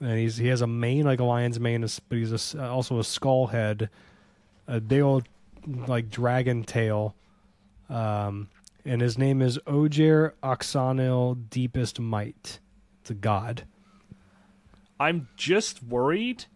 and 0.00 0.18
he's 0.18 0.36
he 0.38 0.48
has 0.48 0.60
a 0.62 0.66
mane 0.66 1.04
like 1.04 1.20
a 1.20 1.24
lion's 1.24 1.60
mane, 1.60 1.82
but 2.08 2.16
he's 2.18 2.54
a 2.54 2.62
uh, 2.64 2.68
also 2.70 2.98
a 2.98 3.04
skull 3.04 3.48
head, 3.48 3.90
a 4.66 4.80
big 4.80 5.02
old 5.02 5.28
like 5.86 6.08
dragon 6.10 6.64
tail, 6.64 7.14
um, 7.90 8.48
and 8.84 9.00
his 9.00 9.18
name 9.18 9.42
is 9.42 9.58
Ojer 9.66 10.32
Axonil 10.42 11.48
Deepest 11.50 12.00
Might. 12.00 12.58
It's 13.02 13.10
a 13.10 13.14
god. 13.14 13.64
I'm 14.98 15.28
just 15.36 15.82
worried 15.82 16.46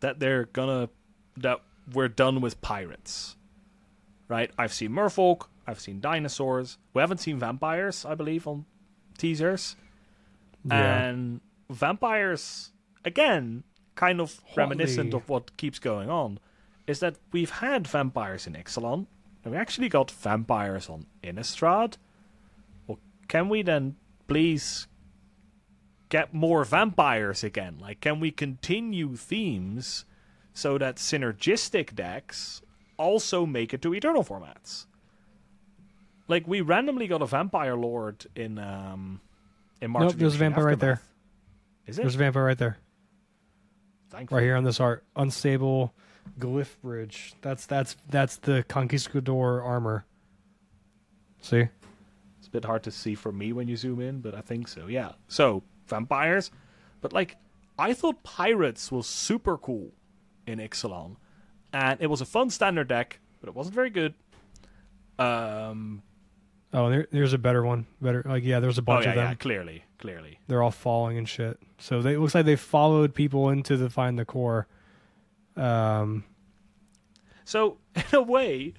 that 0.00 0.20
they're 0.20 0.44
gonna 0.46 0.88
that 1.36 1.60
we're 1.92 2.08
done 2.08 2.40
with 2.40 2.60
pirates. 2.60 3.36
Right? 4.30 4.52
I've 4.56 4.72
seen 4.72 4.92
merfolk, 4.92 5.48
I've 5.66 5.80
seen 5.80 6.00
dinosaurs. 6.00 6.78
We 6.94 7.00
haven't 7.00 7.18
seen 7.18 7.40
vampires, 7.40 8.04
I 8.04 8.14
believe, 8.14 8.46
on 8.46 8.64
teasers. 9.18 9.74
Yeah. 10.64 11.08
And 11.08 11.40
vampires 11.68 12.70
again, 13.04 13.64
kind 13.96 14.20
of 14.20 14.40
reminiscent 14.56 15.14
of 15.14 15.28
what 15.28 15.56
keeps 15.56 15.80
going 15.80 16.08
on, 16.08 16.38
is 16.86 17.00
that 17.00 17.16
we've 17.32 17.50
had 17.50 17.88
vampires 17.88 18.46
in 18.46 18.52
Ixalan, 18.54 19.06
and 19.42 19.52
we 19.52 19.58
actually 19.58 19.88
got 19.88 20.12
vampires 20.12 20.88
on 20.88 21.06
Innistrad. 21.24 21.96
Well, 22.86 23.00
can 23.26 23.48
we 23.48 23.62
then 23.62 23.96
please 24.28 24.86
get 26.08 26.32
more 26.32 26.64
vampires 26.64 27.42
again? 27.42 27.78
Like, 27.80 28.00
can 28.00 28.20
we 28.20 28.30
continue 28.30 29.16
themes 29.16 30.04
so 30.52 30.78
that 30.78 30.96
synergistic 30.96 31.96
decks 31.96 32.62
also 33.00 33.46
make 33.46 33.72
it 33.74 33.82
to 33.82 33.94
eternal 33.94 34.22
formats? 34.22 34.86
Like, 36.28 36.46
we 36.46 36.60
randomly 36.60 37.06
got 37.08 37.22
a 37.22 37.26
vampire 37.26 37.74
lord 37.76 38.26
in 38.36 38.58
um 38.58 39.20
in 39.80 39.90
March. 39.90 40.04
Nope, 40.10 40.14
there's 40.16 40.34
a 40.34 40.38
vampire 40.38 40.64
right 40.66 40.78
there. 40.78 40.92
Aftermath. 40.92 41.08
Is 41.86 41.98
it? 41.98 42.02
There's 42.02 42.14
a 42.14 42.18
vampire 42.18 42.44
right 42.44 42.58
there, 42.58 42.76
Thankfully. 44.10 44.40
right 44.42 44.46
here 44.46 44.56
on 44.56 44.64
this 44.64 44.78
art. 44.80 45.04
Unstable 45.16 45.92
glyph 46.38 46.76
bridge. 46.82 47.34
That's 47.42 47.66
that's 47.66 47.96
that's 48.08 48.36
the 48.36 48.64
conquistador 48.68 49.62
armor. 49.62 50.04
See? 51.40 51.66
It's 52.38 52.46
a 52.46 52.50
bit 52.50 52.64
hard 52.64 52.82
to 52.84 52.90
see 52.90 53.14
for 53.14 53.32
me 53.32 53.52
when 53.52 53.66
you 53.68 53.76
zoom 53.76 54.00
in, 54.00 54.20
but 54.20 54.34
I 54.34 54.40
think 54.40 54.68
so. 54.68 54.86
Yeah. 54.86 55.12
So 55.28 55.62
vampires, 55.88 56.50
but 57.00 57.12
like 57.12 57.36
I 57.78 57.92
thought 57.94 58.22
pirates 58.22 58.92
was 58.92 59.06
super 59.06 59.56
cool 59.58 59.92
in 60.46 60.58
Ixalan, 60.58 61.16
and 61.72 62.00
it 62.00 62.06
was 62.08 62.20
a 62.20 62.24
fun 62.26 62.50
standard 62.50 62.88
deck, 62.88 63.18
but 63.40 63.48
it 63.48 63.54
wasn't 63.54 63.74
very 63.74 63.90
good. 63.90 64.14
Um. 65.18 66.02
Oh, 66.72 66.88
there, 66.88 67.08
there's 67.10 67.32
a 67.32 67.38
better 67.38 67.64
one. 67.64 67.86
Better, 68.00 68.22
like 68.24 68.44
yeah, 68.44 68.60
there's 68.60 68.78
a 68.78 68.82
Oh 68.82 68.84
bunch 68.84 69.04
yeah, 69.04 69.10
of 69.10 69.16
them. 69.16 69.28
yeah. 69.28 69.34
Clearly, 69.34 69.84
clearly. 69.98 70.38
They're 70.46 70.62
all 70.62 70.70
falling 70.70 71.18
and 71.18 71.28
shit. 71.28 71.58
So 71.78 72.00
they, 72.00 72.14
it 72.14 72.20
looks 72.20 72.34
like 72.34 72.46
they 72.46 72.54
followed 72.56 73.12
people 73.14 73.48
into 73.50 73.76
the 73.76 73.90
find 73.90 74.18
the 74.18 74.24
core. 74.24 74.68
Um, 75.56 76.24
So 77.44 77.78
in 77.96 78.02
a 78.12 78.22
way, 78.22 78.74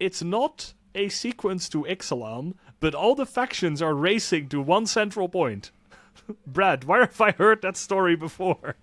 it's 0.00 0.22
not 0.22 0.72
a 0.94 1.10
sequence 1.10 1.68
to 1.68 1.82
Ixalan, 1.84 2.54
but 2.80 2.94
all 2.94 3.14
the 3.14 3.26
factions 3.26 3.82
are 3.82 3.94
racing 3.94 4.48
to 4.48 4.62
one 4.62 4.86
central 4.86 5.28
point. 5.28 5.70
Brad, 6.46 6.84
where 6.84 7.00
have 7.02 7.20
I 7.20 7.32
heard 7.32 7.60
that 7.62 7.76
story 7.76 8.16
before? 8.16 8.76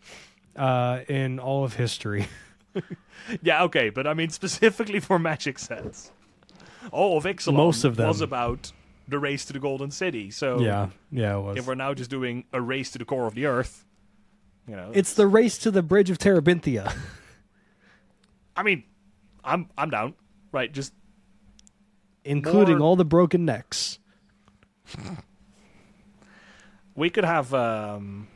uh, 0.56 1.00
in 1.08 1.40
all 1.40 1.64
of 1.64 1.74
history. 1.74 2.28
Yeah, 3.42 3.64
okay, 3.64 3.90
but 3.90 4.06
I 4.06 4.14
mean 4.14 4.30
specifically 4.30 5.00
for 5.00 5.18
Magic 5.18 5.58
sets. 5.58 6.12
All 6.92 7.18
of 7.18 7.24
Ixalan 7.24 7.54
Most 7.54 7.84
of 7.84 7.96
them. 7.96 8.08
was 8.08 8.20
about 8.20 8.72
the 9.06 9.18
race 9.18 9.44
to 9.46 9.52
the 9.52 9.58
golden 9.58 9.90
city. 9.90 10.30
So 10.30 10.60
Yeah, 10.60 10.88
yeah, 11.10 11.36
it 11.36 11.40
was. 11.40 11.56
if 11.58 11.66
we're 11.66 11.74
now 11.74 11.94
just 11.94 12.10
doing 12.10 12.44
a 12.52 12.60
race 12.60 12.90
to 12.92 12.98
the 12.98 13.04
core 13.04 13.26
of 13.26 13.34
the 13.34 13.46
earth, 13.46 13.84
you 14.66 14.76
know, 14.76 14.90
It's 14.94 15.14
the 15.14 15.26
race 15.26 15.58
to 15.58 15.70
the 15.70 15.82
bridge 15.82 16.10
of 16.10 16.18
Terabithia. 16.18 16.94
I 18.56 18.62
mean, 18.62 18.84
I'm 19.44 19.68
I'm 19.76 19.90
down. 19.90 20.14
Right, 20.52 20.72
just 20.72 20.92
including 22.24 22.78
More- 22.78 22.88
all 22.88 22.96
the 22.96 23.04
broken 23.04 23.44
necks. 23.44 23.98
we 26.94 27.10
could 27.10 27.24
have. 27.24 27.52
Um, 27.54 28.28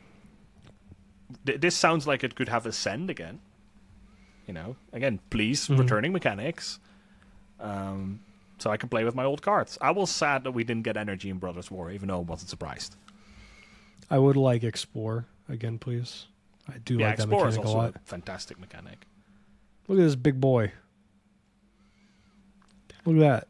th- 1.45 1.59
this 1.61 1.75
sounds 1.75 2.07
like 2.07 2.23
it 2.23 2.35
could 2.35 2.49
have 2.49 2.65
ascend 2.65 3.09
again. 3.09 3.39
You 4.53 4.59
know, 4.61 4.75
again, 4.91 5.19
please 5.31 5.67
Mhm. 5.67 5.79
returning 5.79 6.13
mechanics. 6.13 6.79
Um, 7.59 8.19
so 8.59 8.69
I 8.69 8.77
can 8.77 8.87
play 8.87 9.03
with 9.03 9.15
my 9.15 9.23
old 9.23 9.41
cards. 9.41 9.79
I 9.81 9.89
was 9.89 10.11
sad 10.11 10.43
that 10.43 10.51
we 10.51 10.63
didn't 10.63 10.83
get 10.83 10.95
energy 10.95 11.31
in 11.31 11.39
Brothers 11.39 11.71
War, 11.71 11.89
even 11.89 12.07
though 12.09 12.17
I 12.19 12.21
wasn't 12.21 12.51
surprised. 12.51 12.95
I 14.11 14.19
would 14.19 14.37
like 14.37 14.63
explore 14.63 15.25
again, 15.49 15.79
please. 15.79 16.27
I 16.69 16.77
do 16.77 16.99
yeah, 16.99 17.07
like 17.07 17.17
that 17.17 17.23
Explorer 17.23 17.47
is 17.49 17.57
mechanic 17.57 17.73
a 17.75 17.77
lot. 17.77 17.95
a 17.95 17.99
fantastic 18.05 18.59
mechanic. 18.59 19.07
Look 19.87 19.97
at 19.97 20.03
this 20.03 20.15
big 20.15 20.39
boy. 20.39 20.71
Look 23.05 23.15
at 23.15 23.19
that. 23.21 23.47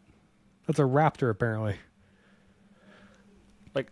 That's 0.67 0.79
a 0.79 0.83
raptor, 0.83 1.29
apparently. 1.29 1.75
Like, 3.75 3.89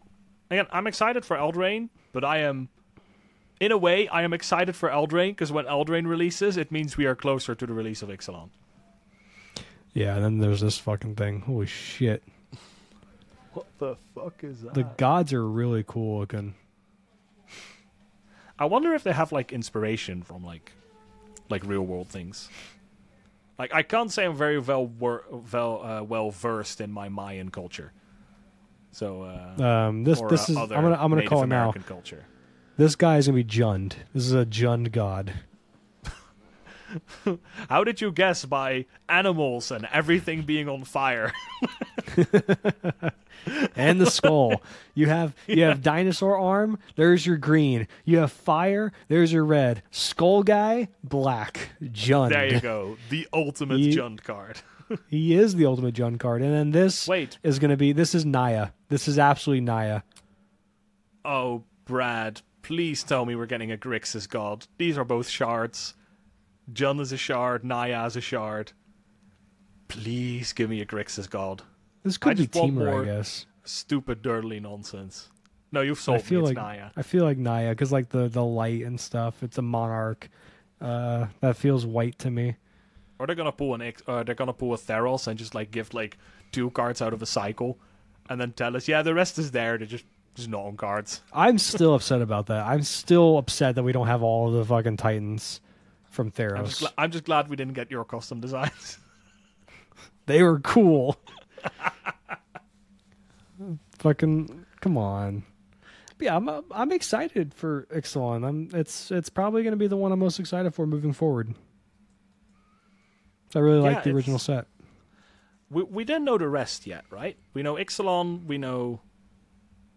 again, 0.49 0.67
I'm 0.71 0.87
excited 0.87 1.25
for 1.25 1.35
Eldraine, 1.35 1.89
but 2.13 2.23
I 2.23 2.37
am, 2.37 2.69
in 3.61 3.71
a 3.71 3.77
way, 3.77 4.07
I 4.07 4.23
am 4.23 4.33
excited 4.33 4.75
for 4.75 4.89
Eldraine 4.89 5.29
because 5.29 5.51
when 5.51 5.65
Eldraine 5.65 6.07
releases, 6.07 6.57
it 6.57 6.71
means 6.71 6.97
we 6.97 7.05
are 7.05 7.15
closer 7.15 7.53
to 7.53 7.65
the 7.65 7.73
release 7.73 8.01
of 8.01 8.09
Ixalan. 8.09 8.49
Yeah, 9.93 10.15
and 10.15 10.25
then 10.25 10.37
there's 10.39 10.61
this 10.61 10.79
fucking 10.79 11.15
thing. 11.15 11.41
Holy 11.41 11.67
shit. 11.67 12.23
What 13.53 13.67
the 13.77 13.95
fuck 14.15 14.43
is 14.43 14.61
that? 14.61 14.73
The 14.73 14.83
gods 14.97 15.31
are 15.31 15.47
really 15.47 15.83
cool 15.85 16.19
looking. 16.19 16.55
I 18.57 18.65
wonder 18.65 18.93
if 18.93 19.03
they 19.03 19.11
have 19.13 19.31
like 19.31 19.53
inspiration 19.53 20.23
from 20.23 20.43
like, 20.43 20.71
like 21.49 21.63
real 21.63 21.81
world 21.83 22.07
things. 22.07 22.49
Like 23.59 23.75
I 23.75 23.83
can't 23.83 24.11
say 24.11 24.25
I'm 24.25 24.35
very 24.35 24.57
well 24.57 24.87
wor- 24.87 25.25
well 25.51 25.83
uh, 25.83 26.03
well 26.03 26.31
versed 26.31 26.81
in 26.81 26.91
my 26.91 27.09
Mayan 27.09 27.51
culture. 27.51 27.91
So 28.91 29.23
uh, 29.23 29.63
Um, 29.63 30.03
this 30.03 30.19
or, 30.19 30.29
this 30.29 30.49
uh, 30.49 30.53
is 30.53 30.57
I'm 30.57 30.67
gonna 30.67 30.93
I'm 30.93 31.09
gonna 31.11 31.15
Native 31.17 31.29
call 31.29 31.43
it 31.43 31.47
now. 31.47 31.69
American 31.69 31.83
culture. 31.83 32.25
This 32.81 32.95
guy 32.95 33.17
is 33.17 33.27
gonna 33.27 33.35
be 33.35 33.43
Jund. 33.43 33.93
This 34.11 34.25
is 34.25 34.33
a 34.33 34.43
Jund 34.43 34.91
god. 34.91 35.33
How 37.69 37.83
did 37.83 38.01
you 38.01 38.11
guess 38.11 38.43
by 38.43 38.87
animals 39.07 39.69
and 39.69 39.87
everything 39.93 40.41
being 40.41 40.67
on 40.67 40.83
fire? 40.85 41.31
and 43.75 44.01
the 44.01 44.09
skull. 44.09 44.63
You 44.95 45.09
have 45.09 45.35
you 45.45 45.61
have 45.61 45.83
dinosaur 45.83 46.35
arm. 46.39 46.79
There's 46.95 47.23
your 47.23 47.37
green. 47.37 47.87
You 48.03 48.17
have 48.17 48.31
fire. 48.31 48.91
There's 49.09 49.31
your 49.31 49.45
red. 49.45 49.83
Skull 49.91 50.41
guy, 50.41 50.87
black. 51.03 51.69
Jund. 51.83 52.29
there 52.29 52.51
you 52.51 52.61
go, 52.61 52.97
the 53.11 53.27
ultimate 53.31 53.77
Ye- 53.77 53.95
Jund 53.95 54.23
card. 54.23 54.59
He 55.07 55.35
is 55.35 55.53
the 55.53 55.67
ultimate 55.67 55.93
Jund 55.93 56.19
card. 56.19 56.41
And 56.41 56.51
then 56.51 56.71
this 56.71 57.07
Wait, 57.07 57.37
is 57.43 57.59
going 57.59 57.69
to 57.69 57.77
be. 57.77 57.93
This 57.93 58.15
is 58.15 58.25
Naya. 58.25 58.69
This 58.89 59.07
is 59.07 59.19
absolutely 59.19 59.61
Naya. 59.61 60.01
oh 61.23 61.63
Brad, 61.85 62.41
please 62.61 63.03
tell 63.03 63.25
me 63.25 63.35
we're 63.35 63.45
getting 63.45 63.71
a 63.71 63.77
Grixis 63.77 64.27
god. 64.29 64.67
These 64.77 64.97
are 64.97 65.03
both 65.03 65.27
shards. 65.27 65.93
Jund 66.71 66.99
is 67.01 67.11
a 67.11 67.17
shard, 67.17 67.63
Naya 67.63 68.05
is 68.05 68.15
a 68.15 68.21
shard. 68.21 68.71
Please 69.87 70.53
give 70.53 70.69
me 70.69 70.81
a 70.81 70.85
Grixis 70.85 71.29
god. 71.29 71.63
This 72.03 72.17
could 72.17 72.37
be 72.37 72.47
just 72.47 72.55
want 72.55 72.75
Temur, 72.75 73.01
I 73.01 73.05
guess. 73.05 73.45
Stupid 73.63 74.21
dirtly 74.21 74.61
nonsense. 74.61 75.29
No, 75.71 75.81
you've 75.81 75.99
I 75.99 76.01
sold 76.01 76.17
me. 76.19 76.23
feel 76.23 76.39
It's 76.41 76.47
like 76.49 76.57
Naya. 76.57 76.89
I 76.95 77.01
feel 77.01 77.23
like 77.23 77.37
Naya 77.37 77.69
because 77.69 77.91
like 77.91 78.09
the 78.09 78.27
the 78.27 78.43
light 78.43 78.83
and 78.83 78.99
stuff. 78.99 79.43
It's 79.43 79.57
a 79.57 79.61
monarch. 79.61 80.29
Uh, 80.79 81.27
that 81.41 81.55
feels 81.57 81.85
white 81.85 82.17
to 82.19 82.31
me. 82.31 82.55
Or 83.19 83.27
they're 83.27 83.35
gonna 83.35 83.51
pull 83.51 83.75
an 83.75 83.81
ex- 83.81 84.01
uh, 84.07 84.23
they're 84.23 84.35
gonna 84.35 84.53
pull 84.53 84.73
a 84.73 84.77
Theros 84.77 85.27
and 85.27 85.37
just 85.37 85.53
like 85.53 85.71
give 85.71 85.93
like 85.93 86.17
two 86.51 86.71
cards 86.71 87.01
out 87.01 87.13
of 87.13 87.21
a 87.21 87.25
cycle, 87.25 87.77
and 88.29 88.41
then 88.41 88.51
tell 88.53 88.75
us, 88.75 88.87
yeah, 88.87 89.01
the 89.01 89.13
rest 89.13 89.37
is 89.37 89.51
there. 89.51 89.77
They're 89.77 89.87
just 89.87 90.05
just 90.35 90.49
not 90.49 90.61
on 90.65 90.77
cards. 90.77 91.21
I'm 91.33 91.57
still 91.57 91.93
upset 91.95 92.21
about 92.21 92.47
that. 92.47 92.65
I'm 92.65 92.83
still 92.83 93.37
upset 93.37 93.75
that 93.75 93.83
we 93.83 93.91
don't 93.91 94.07
have 94.07 94.23
all 94.23 94.47
of 94.47 94.53
the 94.53 94.65
fucking 94.65 94.97
Titans 94.97 95.61
from 96.09 96.27
I'm 96.27 96.31
Theros. 96.31 96.65
just, 96.67 96.79
gla- 96.81 96.93
I'm 96.97 97.11
just 97.11 97.23
glad 97.25 97.49
we 97.49 97.55
didn't 97.55 97.73
get 97.73 97.89
your 97.91 98.03
custom 98.05 98.39
designs. 98.41 98.97
They 100.27 100.43
were 100.43 100.59
cool. 100.59 101.17
Fucking 103.99 104.65
come 104.79 104.97
on. 104.97 105.43
But 106.17 106.25
yeah, 106.25 106.35
I'm 106.35 106.49
I'm 106.71 106.91
excited 106.91 107.53
for 107.53 107.87
Ixalan. 107.93 108.47
I'm 108.47 108.69
it's 108.73 109.11
it's 109.11 109.29
probably 109.29 109.63
going 109.63 109.71
to 109.73 109.77
be 109.77 109.87
the 109.87 109.97
one 109.97 110.11
I'm 110.11 110.19
most 110.19 110.39
excited 110.39 110.73
for 110.73 110.85
moving 110.87 111.13
forward. 111.13 111.53
I 113.55 113.59
really 113.59 113.83
Yeah, 113.83 113.95
like 113.95 114.03
the 114.03 114.11
original 114.11 114.39
set. 114.39 114.67
we 115.69 115.83
we 115.83 116.03
didn't 116.05 116.23
know 116.25 116.37
the 116.37 116.47
rest 116.47 116.87
yet, 116.87 117.03
right? 117.09 117.35
We 117.53 117.63
know 117.63 117.75
Ixalan, 117.75 118.45
we 118.45 118.57
know 118.57 119.01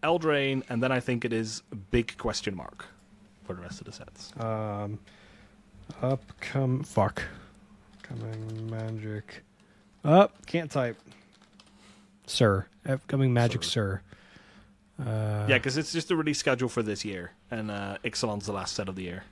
Eldraine, 0.05 0.63
and 0.69 0.81
then 0.81 0.91
I 0.91 0.99
think 0.99 1.25
it 1.25 1.33
is 1.33 1.63
a 1.71 1.75
big 1.75 2.17
question 2.17 2.55
mark 2.55 2.85
for 3.43 3.53
the 3.53 3.61
rest 3.61 3.79
of 3.79 3.85
the 3.85 3.91
sets. 3.91 4.31
Um, 4.39 4.99
up 6.01 6.21
come 6.39 6.83
fuck, 6.83 7.23
coming 8.03 8.69
magic. 8.69 9.43
Up 10.03 10.45
can't 10.45 10.69
type. 10.69 10.97
Sir, 12.27 12.67
upcoming 12.87 13.33
magic, 13.33 13.63
sir. 13.63 14.01
Uh, 14.99 15.45
yeah, 15.49 15.57
because 15.57 15.77
it's 15.77 15.91
just 15.91 16.07
the 16.07 16.15
release 16.15 16.39
schedule 16.39 16.69
for 16.69 16.81
this 16.81 17.03
year, 17.03 17.31
and 17.51 17.69
uh, 17.69 17.97
Ixalan's 18.03 18.45
the 18.45 18.53
last 18.53 18.75
set 18.75 18.87
of 18.87 18.95
the 18.95 19.03
year. 19.03 19.23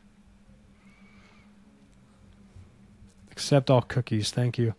Accept 3.31 3.69
all 3.69 3.81
cookies, 3.81 4.31
thank 4.31 4.57
you. 4.57 4.75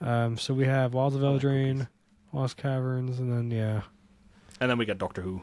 Um, 0.00 0.36
so 0.36 0.52
we 0.52 0.66
have 0.66 0.92
Wilds 0.92 1.16
of 1.16 1.22
Eldraine, 1.22 1.88
Lost 2.32 2.56
Caverns, 2.56 3.18
and 3.18 3.32
then 3.32 3.50
yeah, 3.50 3.82
And 4.64 4.70
then 4.70 4.78
we 4.78 4.86
get 4.86 4.96
Doctor 4.96 5.20
Who. 5.20 5.42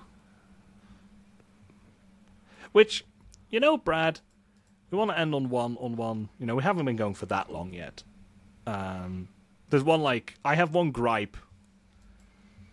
Which, 2.71 3.05
you 3.51 3.59
know, 3.59 3.77
Brad, 3.77 4.19
we 4.89 4.97
want 4.97 5.11
to 5.11 5.19
end 5.19 5.35
on 5.35 5.49
one 5.49 5.77
on 5.77 5.95
one. 5.95 6.29
You 6.39 6.47
know, 6.47 6.55
we 6.55 6.63
haven't 6.63 6.85
been 6.85 6.95
going 6.95 7.13
for 7.13 7.27
that 7.27 7.51
long 7.51 7.71
yet. 7.71 8.01
Um, 8.65 9.27
there's 9.69 9.83
one 9.83 10.01
like 10.01 10.33
I 10.43 10.55
have 10.55 10.73
one 10.73 10.89
gripe 10.89 11.37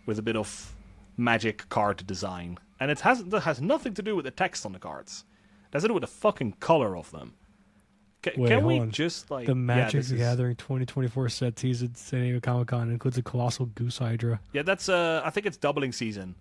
with 0.07 0.17
a 0.17 0.23
bit 0.23 0.35
of 0.35 0.73
magic 1.17 1.69
card 1.69 2.07
design, 2.07 2.57
and 2.79 2.89
it 2.89 3.01
has 3.01 3.23
that 3.25 3.41
has 3.41 3.61
nothing 3.61 3.93
to 3.93 4.01
do 4.01 4.15
with 4.15 4.25
the 4.25 4.31
text 4.31 4.65
on 4.65 4.73
the 4.73 4.79
cards. 4.79 5.25
It 5.67 5.73
has 5.73 5.83
to 5.83 5.89
do 5.89 5.93
with 5.93 6.01
the 6.01 6.07
fucking 6.07 6.53
color 6.53 6.97
of 6.97 7.11
them. 7.11 7.35
Ca- 8.21 8.31
Wait, 8.35 8.49
can 8.49 8.65
we 8.65 8.79
on. 8.79 8.91
just 8.91 9.31
like 9.31 9.45
the 9.45 9.53
yeah, 9.53 9.55
Magic 9.55 9.99
this 10.01 10.09
the 10.09 10.15
is- 10.15 10.21
Gathering 10.21 10.55
2024 10.57 11.29
set 11.29 11.55
teased 11.55 11.83
at 11.83 11.95
San 11.97 12.21
Diego 12.21 12.39
Comic 12.41 12.67
Con 12.67 12.89
includes 12.91 13.17
a 13.17 13.21
colossal 13.23 13.67
goose 13.67 13.97
hydra. 13.97 14.39
Yeah, 14.53 14.63
that's 14.63 14.89
uh 14.89 15.21
I 15.23 15.29
think 15.29 15.45
it's 15.45 15.57
doubling 15.57 15.91
season 15.93 16.35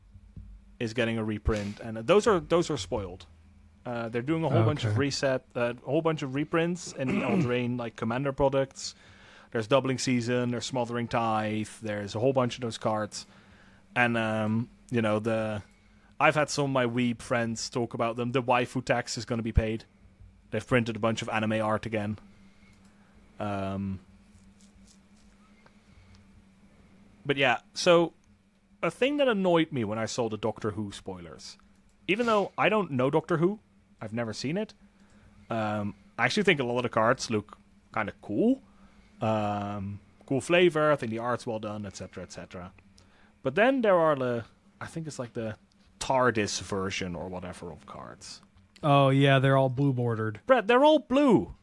is 0.80 0.92
getting 0.94 1.18
a 1.18 1.24
reprint 1.24 1.80
and 1.80 1.98
uh, 1.98 2.02
those 2.02 2.26
are 2.26 2.40
those 2.40 2.68
are 2.70 2.76
spoiled. 2.76 3.26
Uh, 3.86 4.08
they're 4.08 4.22
doing 4.22 4.44
a 4.44 4.48
whole 4.50 4.64
bunch 4.64 4.84
of 4.84 4.90
Okay. 4.90 4.98
reset, 4.98 5.44
uh, 5.56 5.72
a 5.74 5.90
whole 5.90 6.02
bunch 6.02 6.22
of 6.22 6.34
reprints 6.34 6.92
in 6.98 7.08
the 7.08 7.14
Eldraine 7.26 7.78
like 7.78 7.96
commander 7.96 8.32
products. 8.32 8.94
There's 9.50 9.66
doubling 9.66 9.96
season, 9.98 10.50
there's 10.50 10.66
smothering 10.66 11.08
tithe, 11.08 11.68
there's 11.80 12.14
a 12.14 12.18
whole 12.18 12.34
bunch 12.34 12.56
of 12.56 12.60
those 12.60 12.76
cards, 12.76 13.24
and 13.96 14.18
um, 14.18 14.68
you 14.90 15.00
know 15.00 15.20
the. 15.20 15.62
I've 16.20 16.34
had 16.34 16.50
some 16.50 16.64
of 16.66 16.70
my 16.70 16.84
weeb 16.84 17.22
friends 17.22 17.70
talk 17.70 17.94
about 17.94 18.16
them. 18.16 18.32
The 18.32 18.42
waifu 18.42 18.84
tax 18.84 19.16
is 19.16 19.24
going 19.24 19.38
to 19.38 19.42
be 19.44 19.52
paid. 19.52 19.84
They've 20.50 20.66
printed 20.66 20.96
a 20.96 20.98
bunch 20.98 21.22
of 21.22 21.28
anime 21.28 21.60
art 21.62 21.86
again. 21.86 22.18
Um, 23.38 24.00
but 27.24 27.36
yeah, 27.36 27.58
so 27.74 28.14
a 28.82 28.90
thing 28.90 29.18
that 29.18 29.28
annoyed 29.28 29.72
me 29.72 29.84
when 29.84 29.98
I 29.98 30.06
saw 30.06 30.28
the 30.28 30.36
Doctor 30.36 30.72
Who 30.72 30.92
spoilers, 30.92 31.56
even 32.06 32.26
though 32.26 32.52
I 32.56 32.68
don't 32.68 32.90
know 32.90 33.10
Doctor 33.10 33.36
Who, 33.36 33.60
I've 34.00 34.12
never 34.12 34.32
seen 34.32 34.56
it. 34.56 34.74
Um, 35.50 35.94
I 36.18 36.24
actually 36.24 36.44
think 36.44 36.60
a 36.60 36.64
lot 36.64 36.78
of 36.78 36.82
the 36.84 36.88
cards 36.88 37.30
look 37.30 37.58
kind 37.92 38.08
of 38.08 38.20
cool, 38.22 38.62
um, 39.20 40.00
cool 40.26 40.40
flavor. 40.40 40.92
I 40.92 40.96
think 40.96 41.10
the 41.10 41.18
art's 41.18 41.46
well 41.46 41.58
done, 41.58 41.86
etc., 41.86 42.22
etc. 42.22 42.72
But 43.42 43.54
then 43.54 43.82
there 43.82 43.96
are 43.96 44.16
the, 44.16 44.44
I 44.80 44.86
think 44.86 45.06
it's 45.06 45.18
like 45.18 45.34
the 45.34 45.56
TARDIS 46.00 46.60
version 46.62 47.14
or 47.14 47.28
whatever 47.28 47.70
of 47.70 47.86
cards. 47.86 48.40
Oh 48.82 49.08
yeah, 49.10 49.38
they're 49.38 49.56
all 49.56 49.68
blue 49.68 49.92
bordered. 49.92 50.40
Brad, 50.46 50.68
they're 50.68 50.84
all 50.84 50.98
blue. 51.00 51.54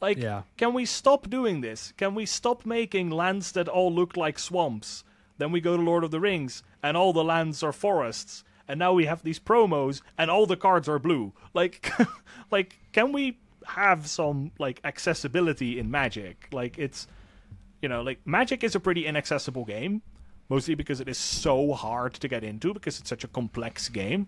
Like, 0.00 0.18
Yeah. 0.18 0.42
can 0.56 0.74
we 0.74 0.84
stop 0.84 1.30
doing 1.30 1.60
this? 1.60 1.92
Can 1.96 2.14
we 2.14 2.26
stop 2.26 2.66
making 2.66 3.10
lands 3.10 3.52
that 3.52 3.68
all 3.68 3.92
look 3.92 4.16
like 4.16 4.38
swamps? 4.38 5.04
Then 5.38 5.52
we 5.52 5.60
go 5.60 5.76
to 5.76 5.82
Lord 5.82 6.02
of 6.04 6.10
the 6.10 6.20
Rings, 6.20 6.62
and 6.82 6.96
all 6.96 7.12
the 7.12 7.22
lands 7.24 7.62
are 7.62 7.72
forests, 7.72 8.42
and 8.66 8.78
now 8.78 8.92
we 8.92 9.04
have 9.06 9.22
these 9.22 9.38
promos, 9.38 10.02
and 10.18 10.30
all 10.30 10.46
the 10.46 10.56
cards 10.56 10.88
are 10.88 10.98
blue. 10.98 11.32
Like, 11.54 11.92
like, 12.50 12.78
can 12.92 13.12
we 13.12 13.38
have 13.66 14.08
some 14.08 14.50
like 14.58 14.80
accessibility 14.82 15.78
in 15.78 15.90
Magic? 15.90 16.48
Like, 16.52 16.78
it's, 16.78 17.06
you 17.80 17.88
know, 17.88 18.02
like 18.02 18.18
Magic 18.24 18.64
is 18.64 18.74
a 18.74 18.80
pretty 18.80 19.06
inaccessible 19.06 19.64
game, 19.64 20.02
mostly 20.48 20.74
because 20.74 21.00
it 21.00 21.08
is 21.08 21.18
so 21.18 21.72
hard 21.74 22.14
to 22.14 22.26
get 22.28 22.42
into 22.42 22.74
because 22.74 22.98
it's 22.98 23.08
such 23.08 23.22
a 23.24 23.28
complex 23.28 23.88
game. 23.88 24.26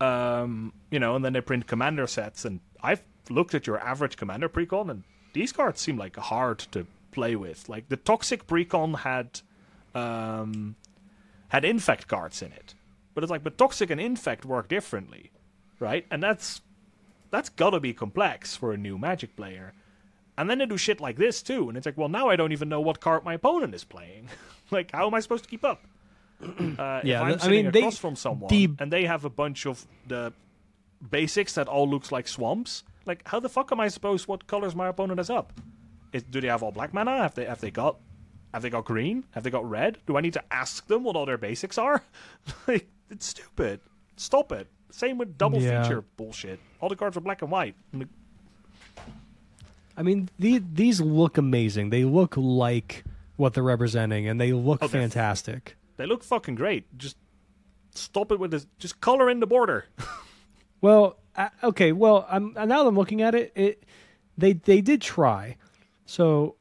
Um, 0.00 0.72
you 0.90 0.98
know, 0.98 1.16
and 1.16 1.24
then 1.24 1.32
they 1.32 1.40
print 1.40 1.66
commander 1.66 2.06
sets, 2.06 2.44
and 2.44 2.60
I've 2.82 3.02
looked 3.30 3.54
at 3.54 3.66
your 3.66 3.78
average 3.78 4.16
commander 4.16 4.48
precon, 4.48 4.90
and 4.90 5.04
these 5.32 5.52
cards 5.52 5.80
seem 5.80 5.96
like 5.96 6.16
hard 6.16 6.58
to 6.72 6.86
play 7.12 7.36
with. 7.36 7.68
Like 7.68 7.88
the 7.88 7.96
toxic 7.96 8.46
precon 8.46 8.98
had 8.98 9.40
um, 9.94 10.76
had 11.48 11.64
infect 11.64 12.08
cards 12.08 12.42
in 12.42 12.52
it, 12.52 12.74
but 13.14 13.22
it's 13.22 13.30
like, 13.30 13.44
but 13.44 13.56
toxic 13.56 13.90
and 13.90 14.00
infect 14.00 14.44
work 14.44 14.68
differently, 14.68 15.30
right? 15.78 16.06
And 16.10 16.22
that's 16.22 16.60
that's 17.30 17.48
gotta 17.48 17.80
be 17.80 17.92
complex 17.92 18.56
for 18.56 18.72
a 18.72 18.76
new 18.76 18.98
Magic 18.98 19.36
player. 19.36 19.72
And 20.36 20.50
then 20.50 20.58
they 20.58 20.66
do 20.66 20.76
shit 20.76 21.00
like 21.00 21.16
this 21.16 21.42
too, 21.42 21.68
and 21.68 21.78
it's 21.78 21.86
like, 21.86 21.96
well, 21.96 22.08
now 22.08 22.28
I 22.28 22.36
don't 22.36 22.52
even 22.52 22.68
know 22.68 22.80
what 22.80 23.00
card 23.00 23.24
my 23.24 23.34
opponent 23.34 23.74
is 23.74 23.84
playing. 23.84 24.28
like, 24.70 24.90
how 24.92 25.06
am 25.06 25.14
I 25.14 25.20
supposed 25.20 25.44
to 25.44 25.50
keep 25.50 25.64
up? 25.64 25.84
Uh, 26.42 26.46
Yeah, 27.04 27.16
if 27.18 27.22
I'm 27.22 27.28
th- 27.28 27.40
I 27.40 27.42
sitting 27.44 27.62
mean, 27.64 27.72
they- 27.72 27.78
across 27.80 27.98
from 27.98 28.16
someone 28.16 28.48
the- 28.50 28.70
and 28.78 28.92
they 28.92 29.04
have 29.04 29.24
a 29.24 29.30
bunch 29.30 29.66
of 29.66 29.86
the 30.06 30.32
basics 31.10 31.54
that 31.54 31.68
all 31.68 31.88
looks 31.88 32.10
like 32.12 32.26
swamps, 32.28 32.82
like 33.06 33.26
how 33.28 33.40
the 33.40 33.48
fuck 33.48 33.70
am 33.72 33.80
I 33.80 33.88
supposed 33.88 34.26
what 34.28 34.46
colors 34.46 34.74
my 34.74 34.88
opponent 34.88 35.20
is 35.20 35.30
up? 35.30 35.52
Is, 36.12 36.22
do 36.22 36.40
they 36.40 36.48
have 36.48 36.62
all 36.62 36.72
black 36.72 36.94
mana? 36.94 37.18
Have 37.18 37.34
they 37.34 37.44
have 37.44 37.60
they 37.60 37.70
got 37.70 37.96
have 38.52 38.62
they 38.62 38.70
got 38.70 38.84
green? 38.84 39.24
Have 39.32 39.42
they 39.42 39.50
got 39.50 39.68
red? 39.68 39.98
Do 40.06 40.16
I 40.16 40.20
need 40.20 40.32
to 40.34 40.44
ask 40.52 40.86
them 40.86 41.02
what 41.04 41.16
all 41.16 41.26
their 41.26 41.38
basics 41.38 41.76
are? 41.76 42.02
like 42.68 42.86
it's 43.10 43.26
stupid. 43.26 43.80
Stop 44.16 44.52
it. 44.52 44.68
Same 44.90 45.18
with 45.18 45.36
double 45.36 45.60
Yeah. 45.60 45.82
feature 45.82 46.04
bullshit. 46.16 46.60
All 46.80 46.88
the 46.88 46.94
cards 46.96 47.16
are 47.16 47.20
black 47.20 47.42
and 47.42 47.50
white. 47.50 47.74
I 49.96 50.02
mean, 50.02 50.28
the, 50.38 50.58
these 50.72 51.00
look 51.00 51.38
amazing. 51.38 51.90
They 51.90 52.04
look 52.04 52.36
like 52.36 53.04
what 53.36 53.54
they're 53.54 53.62
representing, 53.64 54.28
and 54.28 54.40
they 54.40 54.52
look 54.52 54.82
Oh, 54.82 54.88
fantastic. 54.88 55.76
They 55.96 56.06
look 56.06 56.24
fucking 56.24 56.54
great. 56.56 56.96
Just 56.98 57.16
stop 57.94 58.32
it 58.32 58.38
with 58.38 58.50
this. 58.50 58.66
Just 58.78 59.00
color 59.00 59.30
in 59.30 59.40
the 59.40 59.46
border. 59.46 59.86
Well, 60.80 61.16
uh, 61.34 61.48
okay. 61.62 61.92
Well, 61.92 62.26
I'm 62.28 62.52
now 62.52 62.66
that 62.66 62.86
I'm 62.86 62.94
looking 62.94 63.22
at 63.22 63.34
it. 63.34 63.52
It 63.54 63.84
they 64.36 64.52
they 64.52 64.82
did 64.82 65.00
try. 65.00 65.56
So 66.04 66.56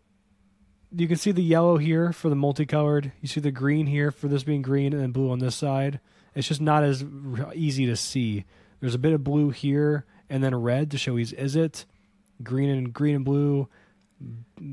you 0.96 1.10
can 1.10 1.18
see 1.18 1.34
the 1.34 1.44
yellow 1.44 1.76
here 1.76 2.14
for 2.14 2.30
the 2.30 2.36
multicolored. 2.38 3.12
You 3.20 3.28
see 3.28 3.42
the 3.42 3.52
green 3.52 3.86
here 3.86 4.12
for 4.12 4.30
this 4.30 4.44
being 4.46 4.62
green, 4.62 4.94
and 4.94 5.02
then 5.02 5.12
blue 5.12 5.30
on 5.30 5.40
this 5.40 5.56
side. 5.56 6.00
It's 6.36 6.48
just 6.48 6.62
not 6.62 6.86
as 6.86 7.04
easy 7.54 7.86
to 7.88 7.98
see. 7.98 8.46
There's 8.80 8.96
a 8.96 9.00
bit 9.00 9.12
of 9.12 9.26
blue 9.26 9.50
here, 9.50 10.06
and 10.30 10.42
then 10.42 10.56
red 10.56 10.90
to 10.92 10.98
show 10.98 11.18
he's 11.18 11.34
is 11.34 11.58
it 11.58 11.86
green 12.42 12.70
and 12.70 12.94
green 12.94 13.16
and 13.16 13.26
blue, 13.26 13.68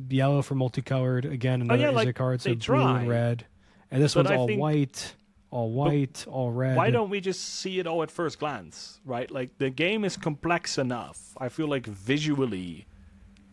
yellow 0.09 0.43
for 0.43 0.55
multicolored. 0.55 1.25
Again, 1.25 1.63
another 1.63 1.81
Oh, 1.81 1.91
yeah, 1.91 1.99
is 2.01 2.07
like, 2.07 2.15
card. 2.15 2.41
So 2.41 2.55
blue 2.55 2.77
and 2.77 3.09
red, 3.09 3.47
and 3.91 4.03
this 4.03 4.15
But 4.15 4.27
one's 4.27 4.31
I 4.33 4.37
all 4.37 4.57
white, 4.57 5.15
all 5.51 5.71
white, 5.71 6.27
all 6.29 6.51
red. 6.53 6.77
Why 6.77 6.91
don't 6.91 7.11
we 7.11 7.21
just 7.21 7.43
see 7.61 7.79
it 7.79 7.87
all 7.87 8.03
at 8.03 8.11
first 8.11 8.39
glance, 8.39 9.01
right? 9.05 9.31
Like 9.31 9.59
the 9.59 9.71
game 9.71 10.05
is 10.05 10.17
complex 10.17 10.79
enough. 10.79 11.37
I 11.39 11.49
feel 11.49 11.67
like 11.69 11.87
visually, 11.87 12.87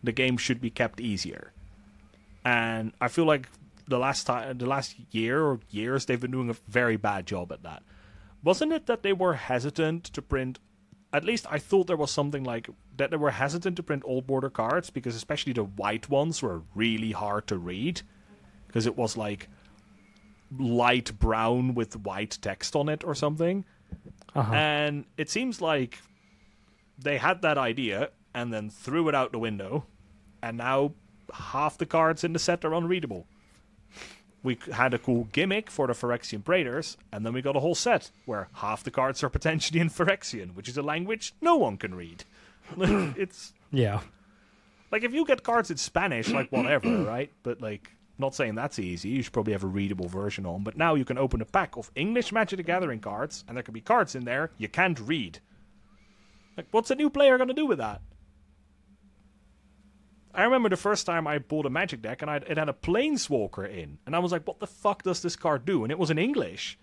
the 0.02 0.12
game 0.12 0.36
should 0.36 0.60
be 0.60 0.70
kept 0.70 1.00
easier, 1.00 1.52
and 2.44 2.92
I 3.00 3.08
feel 3.08 3.24
like 3.24 3.48
the 3.88 3.98
last 3.98 4.24
time, 4.24 4.58
the 4.58 4.66
last 4.66 4.96
year 5.10 5.42
or 5.42 5.60
years, 5.70 6.06
they've 6.06 6.20
been 6.20 6.30
doing 6.30 6.50
a 6.50 6.56
very 6.68 6.96
bad 6.96 7.26
job 7.26 7.50
at 7.52 7.62
that. 7.62 7.82
Wasn't 8.44 8.72
it 8.72 8.86
that 8.86 9.02
they 9.02 9.12
were 9.12 9.34
hesitant 9.34 10.04
to 10.04 10.22
print? 10.22 10.58
At 11.12 11.24
least 11.24 11.46
I 11.50 11.58
thought 11.58 11.86
there 11.86 11.96
was 11.96 12.10
something 12.10 12.44
like 12.44 12.68
that. 12.96 13.10
They 13.10 13.16
were 13.16 13.30
hesitant 13.30 13.76
to 13.76 13.82
print 13.82 14.02
old 14.06 14.26
border 14.26 14.50
cards 14.50 14.90
because, 14.90 15.16
especially 15.16 15.54
the 15.54 15.64
white 15.64 16.08
ones, 16.08 16.42
were 16.42 16.62
really 16.74 17.12
hard 17.12 17.46
to 17.48 17.56
read 17.56 18.02
because 18.66 18.86
it 18.86 18.96
was 18.96 19.16
like 19.16 19.48
light 20.56 21.18
brown 21.18 21.74
with 21.74 21.96
white 21.96 22.38
text 22.40 22.74
on 22.74 22.88
it 22.88 23.04
or 23.04 23.14
something. 23.14 23.64
Uh-huh. 24.34 24.54
And 24.54 25.04
it 25.16 25.30
seems 25.30 25.60
like 25.60 25.98
they 26.98 27.18
had 27.18 27.42
that 27.42 27.58
idea 27.58 28.10
and 28.34 28.52
then 28.52 28.70
threw 28.70 29.08
it 29.08 29.14
out 29.14 29.32
the 29.32 29.38
window, 29.38 29.84
and 30.42 30.58
now 30.58 30.92
half 31.32 31.78
the 31.78 31.86
cards 31.86 32.24
in 32.24 32.32
the 32.32 32.38
set 32.38 32.64
are 32.64 32.74
unreadable. 32.74 33.26
We 34.42 34.58
had 34.72 34.94
a 34.94 34.98
cool 34.98 35.24
gimmick 35.32 35.70
for 35.70 35.88
the 35.88 35.92
Phyrexian 35.92 36.44
Praetors, 36.44 36.96
and 37.10 37.26
then 37.26 37.32
we 37.32 37.42
got 37.42 37.56
a 37.56 37.60
whole 37.60 37.74
set 37.74 38.10
where 38.24 38.48
half 38.54 38.84
the 38.84 38.90
cards 38.90 39.22
are 39.24 39.28
potentially 39.38 39.80
in 39.80 39.90
Phyrexian, 39.90 40.54
which 40.54 40.68
is 40.68 40.76
a 40.76 40.82
language 40.82 41.34
no 41.40 41.56
one 41.56 41.76
can 41.76 41.94
read. 41.94 42.24
it's 42.78 43.52
yeah. 43.72 44.00
like 44.92 45.02
if 45.02 45.12
you 45.12 45.24
get 45.24 45.42
cards 45.42 45.70
in 45.70 45.76
Spanish, 45.76 46.28
like 46.28 46.52
whatever, 46.52 47.02
right? 47.04 47.32
But 47.42 47.60
like, 47.60 47.90
not 48.18 48.34
saying 48.34 48.54
that's 48.56 48.78
easy. 48.78 49.08
You 49.10 49.22
should 49.22 49.32
probably 49.32 49.52
have 49.52 49.64
a 49.64 49.68
readable 49.68 50.08
version 50.08 50.44
on. 50.46 50.62
But 50.64 50.76
now 50.76 50.94
you 50.94 51.04
can 51.04 51.18
open 51.18 51.40
a 51.40 51.44
pack 51.44 51.76
of 51.76 51.90
English 51.94 52.32
Magic 52.32 52.56
the 52.56 52.62
Gathering 52.62 53.00
cards, 53.00 53.44
and 53.46 53.56
there 53.56 53.62
can 53.62 53.74
be 53.74 53.80
cards 53.80 54.14
in 54.14 54.24
there 54.24 54.50
you 54.58 54.68
can't 54.68 54.98
read. 54.98 55.40
Like, 56.56 56.66
what's 56.72 56.90
a 56.90 56.94
new 56.96 57.10
player 57.10 57.38
gonna 57.38 57.54
do 57.54 57.66
with 57.66 57.78
that? 57.78 58.00
I 60.34 60.44
remember 60.44 60.68
the 60.68 60.76
first 60.76 61.06
time 61.06 61.26
I 61.26 61.38
bought 61.38 61.66
a 61.66 61.70
Magic 61.70 62.02
deck, 62.02 62.22
and 62.22 62.30
I, 62.30 62.36
it 62.36 62.58
had 62.58 62.68
a 62.68 62.72
Planeswalker 62.72 63.68
in, 63.68 63.98
and 64.06 64.14
I 64.14 64.18
was 64.18 64.30
like, 64.30 64.46
"What 64.46 64.60
the 64.60 64.66
fuck 64.66 65.02
does 65.02 65.22
this 65.22 65.36
card 65.36 65.64
do?" 65.64 65.82
And 65.84 65.90
it 65.90 65.98
was 65.98 66.10
in 66.10 66.18
English, 66.18 66.78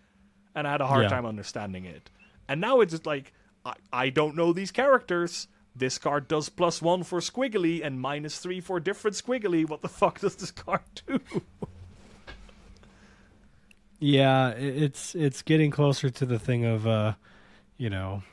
and 0.55 0.67
I 0.67 0.71
had 0.71 0.81
a 0.81 0.87
hard 0.87 1.03
Yeah. 1.03 1.09
time 1.09 1.25
understanding 1.25 1.85
it. 1.85 2.09
And 2.47 2.59
now 2.59 2.81
it's 2.81 2.91
just 2.91 3.05
like, 3.05 3.33
I, 3.63 3.73
I 3.93 4.09
don't 4.09 4.35
know 4.35 4.51
these 4.53 4.71
characters. 4.71 5.47
This 5.75 5.97
card 5.97 6.27
does 6.29 6.47
plus 6.49 6.81
one 6.81 7.03
for 7.03 7.19
squiggly 7.19 7.83
and 7.85 7.99
minus 7.99 8.39
three 8.39 8.61
for 8.61 8.79
different 8.79 9.17
squiggly. 9.17 9.67
What 9.67 9.81
the 9.81 9.89
fuck 9.89 10.19
does 10.19 10.35
this 10.37 10.51
card 10.51 10.81
do? 11.05 11.19
Yeah, 13.99 14.49
it's 14.49 15.15
it's 15.15 15.41
getting 15.41 15.71
closer 15.71 16.09
to 16.09 16.25
the 16.25 16.37
thing 16.37 16.65
of 16.65 16.85
uh, 16.85 17.13
you 17.77 17.89
know, 17.89 18.23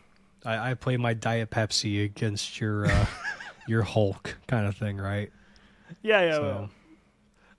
I, 0.45 0.71
I 0.73 0.75
play 0.75 0.97
my 0.97 1.15
Diet 1.15 1.51
Pepsi 1.51 2.05
against 2.05 2.61
your 2.61 2.87
uh, 2.87 3.07
your 3.69 3.83
Hulk 3.83 4.37
kind 4.49 4.67
of 4.67 4.77
thing, 4.77 4.99
right? 4.99 5.31
yeah, 6.03 6.23
yeah. 6.23 6.33
So- 6.35 6.43
well, 6.43 6.71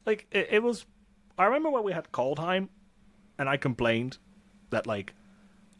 like 0.05 0.27
it, 0.31 0.47
it 0.51 0.63
was. 0.63 0.85
I 1.37 1.45
remember 1.45 1.69
when 1.71 1.83
we 1.83 1.93
had 1.93 2.11
Kaldheim, 2.11 2.67
and 3.39 3.47
I 3.49 3.57
complained 3.57 4.17
that 4.69 4.85
like 4.85 5.13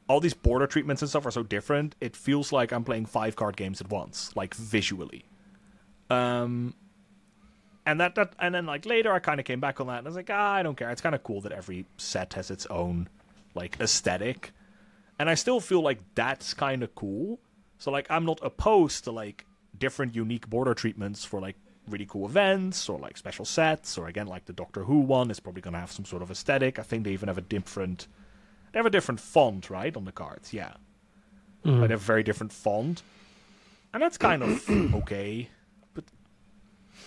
all 0.08 0.20
these 0.20 0.34
border 0.34 0.68
treatments 0.68 1.02
and 1.02 1.10
stuff 1.10 1.26
are 1.26 1.32
so 1.32 1.44
different. 1.44 1.96
It 2.02 2.16
feels 2.16 2.52
like 2.52 2.72
I'm 2.72 2.84
playing 2.84 3.06
five 3.06 3.36
card 3.36 3.56
games 3.56 3.82
at 3.82 3.90
once, 3.90 4.32
like 4.36 4.54
visually. 4.54 5.26
Um, 6.10 6.76
and 7.86 8.00
that 8.00 8.16
that 8.16 8.34
and 8.40 8.54
then 8.54 8.66
like 8.66 8.86
later 8.86 9.14
I 9.14 9.20
kind 9.20 9.40
of 9.40 9.46
came 9.46 9.60
back 9.60 9.80
on 9.82 9.88
that 9.88 10.00
and 10.00 10.08
I 10.08 10.10
was 10.10 10.16
like, 10.16 10.30
ah, 10.32 10.54
I 10.54 10.64
don't 10.64 10.76
care. 10.76 10.90
It's 10.90 11.02
kind 11.02 11.16
of 11.16 11.24
cool 11.24 11.42
that 11.42 11.52
every 11.52 11.86
set 11.98 12.34
has 12.34 12.52
its 12.52 12.66
own 12.68 13.10
like 13.56 13.78
aesthetic, 13.80 14.52
and 15.20 15.30
I 15.30 15.36
still 15.36 15.60
feel 15.60 15.82
like 15.82 16.00
that's 16.16 16.54
kind 16.54 16.84
of 16.84 16.94
cool. 16.96 17.40
So 17.78 17.92
like 17.92 18.08
I'm 18.10 18.26
not 18.26 18.40
opposed 18.42 19.06
to 19.06 19.12
like 19.12 19.46
different 19.78 20.16
unique 20.16 20.50
border 20.50 20.74
treatments 20.74 21.26
for 21.26 21.42
like 21.42 21.56
really 21.90 22.06
cool 22.06 22.26
events 22.26 22.88
or 22.88 22.98
like 23.00 23.18
special 23.18 23.44
sets 23.44 23.98
or 23.98 24.08
again 24.08 24.28
like 24.28 24.46
the 24.46 24.54
Doctor 24.54 24.84
Who 24.84 25.00
one 25.00 25.30
is 25.32 25.40
probably 25.40 25.62
gonna 25.62 25.80
have 25.80 25.92
some 25.92 26.06
sort 26.06 26.22
of 26.22 26.32
aesthetic. 26.32 26.80
I 26.80 26.84
think 26.84 27.04
they 27.04 27.12
even 27.12 27.28
have 27.28 27.38
a 27.38 27.42
different 27.42 28.08
they 28.74 28.80
have 28.80 28.86
a 28.86 28.90
different 28.90 29.20
font 29.20 29.70
right 29.70 29.96
on 29.96 30.04
the 30.04 30.12
cards, 30.12 30.52
yeah. 30.52 30.74
Mm. 31.64 31.80
Like 31.80 31.90
they 31.90 31.94
have 31.94 32.02
a 32.02 32.06
very 32.06 32.24
different 32.24 32.52
font, 32.52 33.04
and 33.94 34.04
that's 34.04 34.18
kind 34.18 34.44
of 34.44 34.70
okay. 34.96 35.48
But 35.94 36.04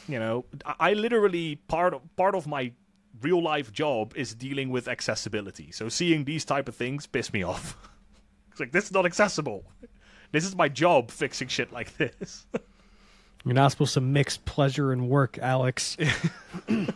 you 0.09 0.19
know, 0.19 0.47
I, 0.65 0.75
I 0.79 0.93
literally 0.95 1.57
part 1.69 1.93
of, 1.93 2.17
part 2.17 2.35
of 2.35 2.47
my 2.47 2.73
real 3.21 3.43
life 3.43 3.73
job 3.73 4.13
is 4.17 4.35
dealing 4.35 4.71
with 4.71 4.89
accessibility. 4.89 5.73
So 5.73 5.89
seeing 5.89 6.25
these 6.25 6.45
type 6.45 6.69
of 6.69 6.77
things 6.77 7.07
piss 7.07 7.33
me 7.33 7.43
off. 7.43 7.77
it's 8.51 8.61
like 8.61 8.73
this 8.73 8.85
is 8.87 8.93
not 8.93 9.05
accessible. 9.05 9.65
This 10.33 10.45
is 10.45 10.55
my 10.55 10.69
job 10.69 11.11
fixing 11.11 11.49
shit 11.49 11.73
like 11.73 11.97
this. 11.97 12.47
You're 13.45 13.55
not 13.55 13.71
supposed 13.71 13.95
to 13.95 14.01
mix 14.01 14.37
pleasure 14.39 14.93
and 14.93 15.09
work, 15.09 15.39
Alex. 15.39 15.97
you 16.69 16.87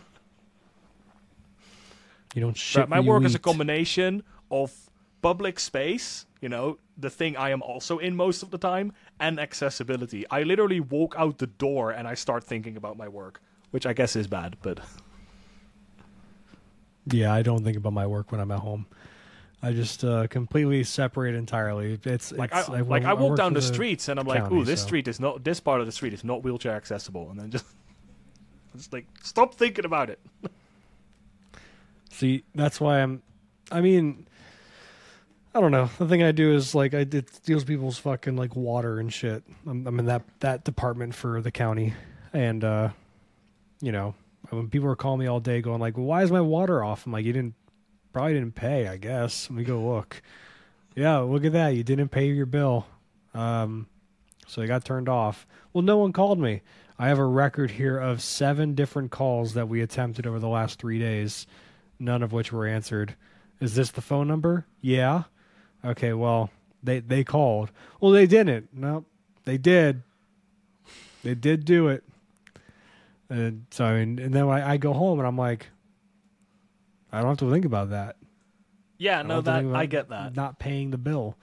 don't 2.35 2.57
shit. 2.57 2.81
But 2.81 2.89
my 2.89 2.99
work 2.99 3.23
is 3.23 3.35
a 3.35 3.39
combination 3.39 4.23
of 4.51 4.89
public 5.21 5.59
space, 5.59 6.25
you 6.41 6.49
know, 6.49 6.77
the 6.97 7.09
thing 7.09 7.37
I 7.37 7.49
am 7.51 7.61
also 7.61 7.97
in 7.97 8.15
most 8.15 8.43
of 8.43 8.51
the 8.51 8.57
time, 8.57 8.93
and 9.19 9.39
accessibility. 9.39 10.25
I 10.29 10.43
literally 10.43 10.79
walk 10.79 11.15
out 11.17 11.37
the 11.37 11.47
door 11.47 11.91
and 11.91 12.07
I 12.07 12.13
start 12.15 12.43
thinking 12.43 12.77
about 12.77 12.97
my 12.97 13.07
work, 13.07 13.41
which 13.71 13.85
I 13.85 13.93
guess 13.93 14.15
is 14.15 14.27
bad, 14.27 14.57
but 14.61 14.79
Yeah, 17.07 17.33
I 17.33 17.41
don't 17.41 17.63
think 17.63 17.77
about 17.77 17.93
my 17.93 18.05
work 18.05 18.31
when 18.31 18.39
I'm 18.41 18.51
at 18.51 18.59
home. 18.59 18.85
I 19.63 19.73
just 19.73 20.03
uh, 20.03 20.25
completely 20.27 20.83
separate 20.83 21.35
entirely. 21.35 21.99
It's 22.03 22.31
like 22.31 22.51
it's, 22.53 22.67
I, 22.67 22.81
like 22.81 23.05
I 23.05 23.13
walk 23.13 23.37
down 23.37 23.53
for 23.53 23.59
the 23.59 23.65
streets 23.65 24.07
and 24.07 24.19
I'm 24.19 24.25
like, 24.25 24.43
county, 24.43 24.57
ooh, 24.57 24.65
this 24.65 24.81
so- 24.81 24.87
street 24.87 25.07
is 25.07 25.19
not 25.19 25.43
this 25.43 25.59
part 25.59 25.81
of 25.81 25.85
the 25.85 25.91
street 25.91 26.13
is 26.13 26.23
not 26.23 26.43
wheelchair 26.43 26.73
accessible, 26.73 27.29
and 27.29 27.39
then 27.39 27.51
just 27.51 27.65
just 28.75 28.91
like 28.91 29.05
stop 29.21 29.53
thinking 29.53 29.85
about 29.85 30.09
it. 30.09 30.19
See, 32.09 32.43
that's 32.55 32.81
why 32.81 33.01
I'm. 33.01 33.21
I 33.71 33.81
mean, 33.81 34.27
I 35.53 35.59
don't 35.59 35.71
know. 35.71 35.89
The 35.97 36.07
thing 36.07 36.23
I 36.23 36.31
do 36.31 36.53
is 36.53 36.73
like 36.73 36.93
I 36.93 36.99
it 36.99 37.29
with 37.47 37.67
people's 37.67 37.97
fucking 37.97 38.37
like 38.37 38.55
water 38.55 38.99
and 38.99 39.11
shit. 39.11 39.43
I'm, 39.67 39.85
I'm 39.85 39.99
in 39.99 40.05
that 40.05 40.23
that 40.39 40.63
department 40.63 41.13
for 41.13 41.41
the 41.41 41.51
county, 41.51 41.93
and 42.31 42.63
uh, 42.63 42.89
you 43.81 43.91
know, 43.91 44.15
when 44.49 44.69
people 44.69 44.89
are 44.89 44.95
calling 44.95 45.19
me 45.19 45.27
all 45.27 45.41
day, 45.41 45.61
going 45.61 45.81
like, 45.81 45.95
"Why 45.95 46.23
is 46.23 46.31
my 46.31 46.41
water 46.41 46.83
off?" 46.83 47.05
I'm 47.05 47.11
like, 47.11 47.25
"You 47.25 47.33
didn't 47.33 47.55
probably 48.13 48.33
didn't 48.33 48.55
pay. 48.55 48.87
I 48.87 48.97
guess. 48.97 49.49
Let 49.49 49.57
me 49.57 49.63
go 49.63 49.81
look. 49.81 50.21
Yeah, 50.95 51.17
look 51.19 51.43
at 51.43 51.53
that. 51.53 51.69
You 51.69 51.83
didn't 51.83 52.09
pay 52.09 52.27
your 52.27 52.45
bill, 52.45 52.85
um, 53.33 53.87
so 54.47 54.61
it 54.61 54.67
got 54.67 54.85
turned 54.85 55.09
off. 55.09 55.47
Well, 55.73 55.81
no 55.83 55.97
one 55.97 56.13
called 56.13 56.39
me. 56.39 56.61
I 56.97 57.07
have 57.07 57.19
a 57.19 57.25
record 57.25 57.71
here 57.71 57.97
of 57.97 58.21
seven 58.21 58.75
different 58.75 59.11
calls 59.11 59.53
that 59.55 59.67
we 59.67 59.81
attempted 59.81 60.27
over 60.27 60.39
the 60.39 60.47
last 60.47 60.79
three 60.79 60.99
days, 60.99 61.47
none 61.97 62.23
of 62.23 62.31
which 62.31 62.51
were 62.53 62.67
answered. 62.67 63.15
Is 63.59 63.75
this 63.75 63.91
the 63.91 64.01
phone 64.01 64.27
number? 64.27 64.65
Yeah. 64.81 65.23
Okay. 65.83 66.13
Well, 66.13 66.49
they 66.83 66.99
they 66.99 67.23
called. 67.23 67.71
Well, 67.99 68.11
they 68.11 68.27
didn't. 68.27 68.69
No, 68.73 69.05
they 69.45 69.57
did. 69.57 70.03
They 71.23 71.35
did 71.35 71.65
do 71.65 71.87
it. 71.87 72.03
And 73.29 73.65
so 73.71 73.85
I 73.85 73.99
mean, 73.99 74.19
and 74.19 74.33
then 74.33 74.47
I, 74.49 74.71
I 74.71 74.77
go 74.77 74.93
home 74.93 75.19
and 75.19 75.27
I'm 75.27 75.37
like, 75.37 75.67
I 77.11 77.19
don't 77.19 77.29
have 77.29 77.37
to 77.37 77.51
think 77.51 77.65
about 77.65 77.91
that. 77.91 78.17
Yeah, 78.97 79.21
no, 79.21 79.35
have 79.35 79.45
to 79.45 79.51
that 79.51 79.75
I 79.75 79.85
get 79.85 80.09
that. 80.09 80.35
Not 80.35 80.59
paying 80.59 80.91
the 80.91 80.97
bill. 80.97 81.37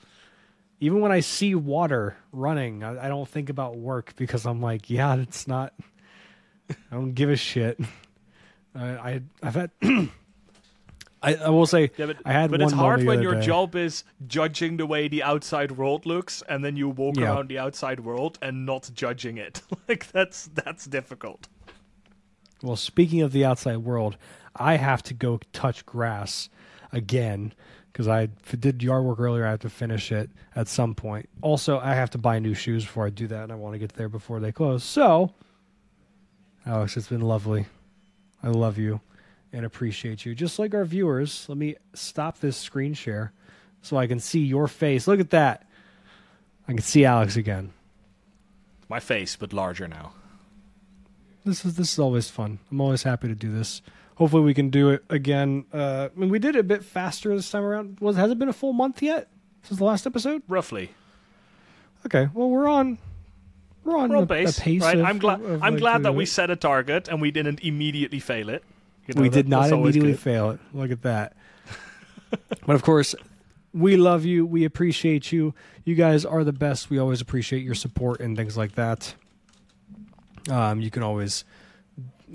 Even 0.80 1.00
when 1.00 1.10
I 1.10 1.20
see 1.20 1.54
water 1.54 2.16
running, 2.30 2.84
I, 2.84 3.06
I 3.06 3.08
don't 3.08 3.28
think 3.28 3.50
about 3.50 3.76
work 3.76 4.14
because 4.16 4.46
I'm 4.46 4.60
like, 4.60 4.90
yeah, 4.90 5.16
it's 5.16 5.48
not. 5.48 5.74
I 6.70 6.74
don't 6.92 7.14
give 7.14 7.30
a 7.30 7.36
shit. 7.36 7.80
I, 8.74 8.86
I 8.86 9.22
I've 9.42 9.54
had. 9.54 9.70
I, 11.22 11.34
I 11.34 11.48
will 11.48 11.66
say 11.66 11.90
Yeah, 11.96 12.06
but, 12.06 12.16
I 12.24 12.32
had 12.32 12.50
but 12.50 12.60
it's 12.60 12.72
hard 12.72 13.04
when 13.04 13.22
your 13.22 13.34
day. 13.34 13.40
job 13.46 13.74
is 13.74 14.04
judging 14.26 14.76
the 14.76 14.86
way 14.86 15.08
the 15.08 15.22
outside 15.22 15.72
world 15.72 16.06
looks, 16.06 16.42
and 16.48 16.64
then 16.64 16.76
you 16.76 16.88
walk 16.88 17.16
Yeah. 17.16 17.32
around 17.34 17.48
the 17.48 17.58
outside 17.58 18.00
world 18.00 18.38
and 18.40 18.64
not 18.64 18.90
judging 18.94 19.36
it. 19.36 19.62
like 19.88 20.10
that's 20.12 20.46
that's 20.54 20.84
difficult. 20.84 21.48
Well, 22.62 22.76
speaking 22.76 23.22
of 23.22 23.32
the 23.32 23.44
outside 23.44 23.78
world, 23.78 24.16
I 24.54 24.76
have 24.76 25.02
to 25.04 25.14
go 25.14 25.40
touch 25.52 25.84
grass 25.86 26.48
again 26.92 27.52
because 27.92 28.06
I 28.08 28.26
did 28.58 28.82
yard 28.82 29.04
work 29.04 29.18
earlier. 29.18 29.44
I 29.46 29.50
have 29.50 29.60
to 29.60 29.70
finish 29.70 30.12
it 30.12 30.30
at 30.54 30.68
some 30.68 30.94
point. 30.94 31.28
Also, 31.40 31.80
I 31.80 31.94
have 31.94 32.10
to 32.10 32.18
buy 32.18 32.38
new 32.38 32.54
shoes 32.54 32.84
before 32.84 33.06
I 33.06 33.10
do 33.10 33.26
that, 33.28 33.42
and 33.44 33.52
I 33.52 33.56
want 33.56 33.74
to 33.74 33.78
get 33.78 33.94
there 33.94 34.08
before 34.08 34.38
they 34.38 34.52
close. 34.52 34.84
So, 34.84 35.32
Alex, 36.64 36.96
it's 36.96 37.08
been 37.08 37.20
lovely. 37.22 37.66
I 38.42 38.48
love 38.48 38.78
you 38.78 39.00
and 39.52 39.64
appreciate 39.64 40.24
you. 40.26 40.34
Just 40.34 40.58
like 40.58 40.74
our 40.74 40.84
viewers, 40.84 41.46
let 41.48 41.58
me 41.58 41.76
stop 41.94 42.40
this 42.40 42.56
screen 42.56 42.94
share 42.94 43.32
so 43.82 43.96
I 43.96 44.06
can 44.06 44.20
see 44.20 44.40
your 44.40 44.68
face. 44.68 45.06
Look 45.06 45.20
at 45.20 45.30
that. 45.30 45.66
I 46.66 46.72
can 46.72 46.82
see 46.82 47.04
Alex 47.04 47.36
again. 47.36 47.72
My 48.88 49.00
face, 49.00 49.36
but 49.36 49.52
larger 49.52 49.88
now. 49.88 50.12
this 51.44 51.64
is 51.64 51.76
this 51.76 51.92
is 51.92 51.98
always 51.98 52.28
fun. 52.30 52.58
I'm 52.70 52.80
always 52.80 53.02
happy 53.02 53.28
to 53.28 53.34
do 53.34 53.52
this. 53.52 53.82
Hopefully, 54.16 54.42
we 54.42 54.52
can 54.54 54.68
do 54.70 54.90
it 54.90 55.04
again. 55.10 55.64
Uh, 55.72 56.08
I 56.14 56.18
mean, 56.18 56.28
we 56.28 56.38
did 56.38 56.56
it 56.56 56.60
a 56.60 56.62
bit 56.64 56.82
faster 56.84 57.34
this 57.36 57.50
time 57.50 57.62
around. 57.64 57.98
Was 58.00 58.16
has 58.16 58.30
it 58.30 58.38
been 58.38 58.48
a 58.48 58.52
full 58.54 58.72
month 58.72 59.00
yet 59.02 59.28
since 59.62 59.78
the 59.78 59.84
last 59.84 60.06
episode? 60.06 60.42
Roughly. 60.48 60.90
Okay, 62.06 62.28
well 62.34 62.48
we're 62.50 62.68
on 62.68 62.98
we're 63.84 63.96
on 63.96 64.10
We're 64.10 64.16
on 64.18 64.22
a, 64.24 64.26
pace, 64.26 64.58
a 64.58 64.60
pace. 64.60 64.82
right? 64.82 64.98
of- 64.98 65.04
I'm 65.06 65.18
glad. 65.18 65.40
I'm 65.62 65.76
glad 65.76 66.02
that 66.02 66.14
we 66.14 66.26
set 66.26 66.50
a 66.50 66.56
target 66.56 67.08
and 67.08 67.20
we 67.20 67.30
didn't 67.30 67.60
immediately 67.60 68.20
fail 68.20 68.48
it. 68.48 68.64
You 69.08 69.14
know, 69.14 69.22
we 69.22 69.28
that- 69.28 69.34
did 69.34 69.48
not 69.48 69.70
immediately 69.72 70.12
good. 70.12 70.20
fail 70.20 70.50
it. 70.50 70.60
Look 70.72 70.90
at 70.92 71.02
that. 71.02 71.34
but 72.66 72.76
of 72.76 72.82
course, 72.82 73.14
we 73.72 73.96
love 73.96 74.24
you. 74.24 74.46
We 74.46 74.64
appreciate 74.64 75.32
you. 75.32 75.54
You 75.84 75.94
guys 75.94 76.24
are 76.24 76.44
the 76.44 76.52
best. 76.52 76.90
We 76.90 76.98
always 76.98 77.20
appreciate 77.20 77.62
your 77.64 77.74
support 77.74 78.20
and 78.20 78.36
things 78.36 78.56
like 78.56 78.72
that. 78.76 79.14
Um, 80.50 80.80
you 80.80 80.90
can 80.90 81.02
always 81.02 81.44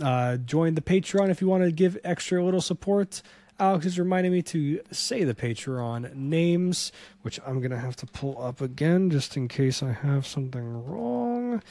uh, 0.02 0.38
join 0.38 0.76
the 0.76 0.82
Patreon 0.82 1.30
if 1.30 1.42
you 1.42 1.48
want 1.48 1.64
to 1.64 1.72
give 1.72 1.98
extra 2.04 2.44
little 2.44 2.62
support. 2.62 3.22
Alex 3.60 3.86
is 3.86 4.00
reminding 4.00 4.32
me 4.32 4.42
to 4.42 4.82
say 4.92 5.24
the 5.24 5.36
Patreon 5.36 6.16
names, 6.16 6.92
which 7.22 7.40
I'm 7.46 7.62
gonna 7.62 7.78
have 7.80 7.96
to 7.98 8.08
pull 8.08 8.42
up 8.42 8.62
again 8.62 9.10
just 9.12 9.38
in 9.38 9.48
case 9.48 9.84
I 9.84 9.92
have 9.92 10.26
something 10.26 10.84
wrong. 10.86 11.62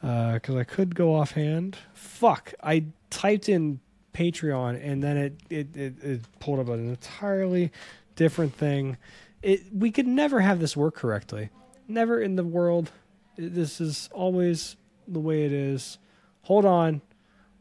Because 0.00 0.56
I 0.56 0.64
could 0.64 0.94
go 0.96 1.14
offhand. 1.14 1.76
Fuck! 1.94 2.54
I 2.62 2.86
typed 3.10 3.48
in 3.48 3.80
Patreon 4.12 4.80
and 4.82 5.02
then 5.02 5.16
it 5.16 5.40
it, 5.48 5.76
it, 5.76 6.04
it 6.04 6.20
pulled 6.40 6.60
up 6.60 6.68
an 6.68 6.88
entirely 6.88 7.72
different 8.16 8.54
thing. 8.54 8.96
It 9.42 9.62
we 9.72 9.90
could 9.90 10.06
never 10.06 10.40
have 10.40 10.60
this 10.60 10.76
work 10.76 10.94
correctly. 10.94 11.50
Never 11.88 12.20
in 12.20 12.36
the 12.36 12.44
world. 12.44 12.90
This 13.36 13.80
is 13.80 14.08
always 14.12 14.76
the 15.08 15.20
way 15.20 15.44
it 15.44 15.52
is. 15.52 15.98
Hold 16.42 16.64
on. 16.64 17.00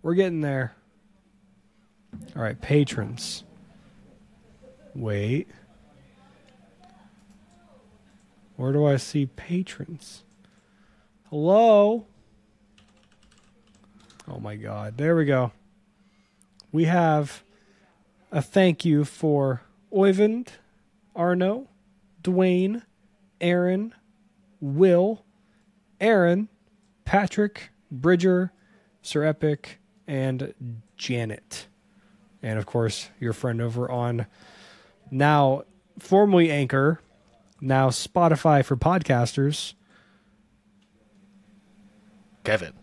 We're 0.02 0.16
getting 0.16 0.42
there. 0.42 0.76
All 2.36 2.42
right, 2.42 2.60
patrons. 2.60 3.44
Wait. 4.94 5.48
Where 8.58 8.74
do 8.74 8.86
I 8.86 8.98
see 8.98 9.26
patrons? 9.26 10.24
Hello? 11.30 12.06
Oh 14.28 14.40
my 14.40 14.56
god. 14.56 14.98
There 14.98 15.16
we 15.16 15.26
go. 15.26 15.52
We 16.72 16.86
have 16.86 17.44
a 18.32 18.42
thank 18.42 18.86
you 18.86 19.04
for 19.04 19.62
Oyvind, 19.94 20.48
Arno, 21.16 21.68
Dwayne, 22.24 22.84
Aaron, 23.42 23.94
Will, 24.62 25.26
Aaron, 26.00 26.48
Patrick, 27.04 27.72
Bridger, 27.92 28.54
Sir 29.02 29.26
Epic, 29.26 29.80
and 30.08 30.54
Janet. 30.96 31.68
And 32.42 32.58
of 32.58 32.66
course, 32.66 33.10
your 33.20 33.34
friend 33.34 33.62
over 33.62 33.92
on 33.92 34.28
now 35.10 35.64
formerly 36.00 36.50
Anchor, 36.50 37.02
now 37.60 37.90
Spotify 37.90 38.64
for 38.64 38.78
podcasters. 38.78 39.74
Kevin. 42.44 42.81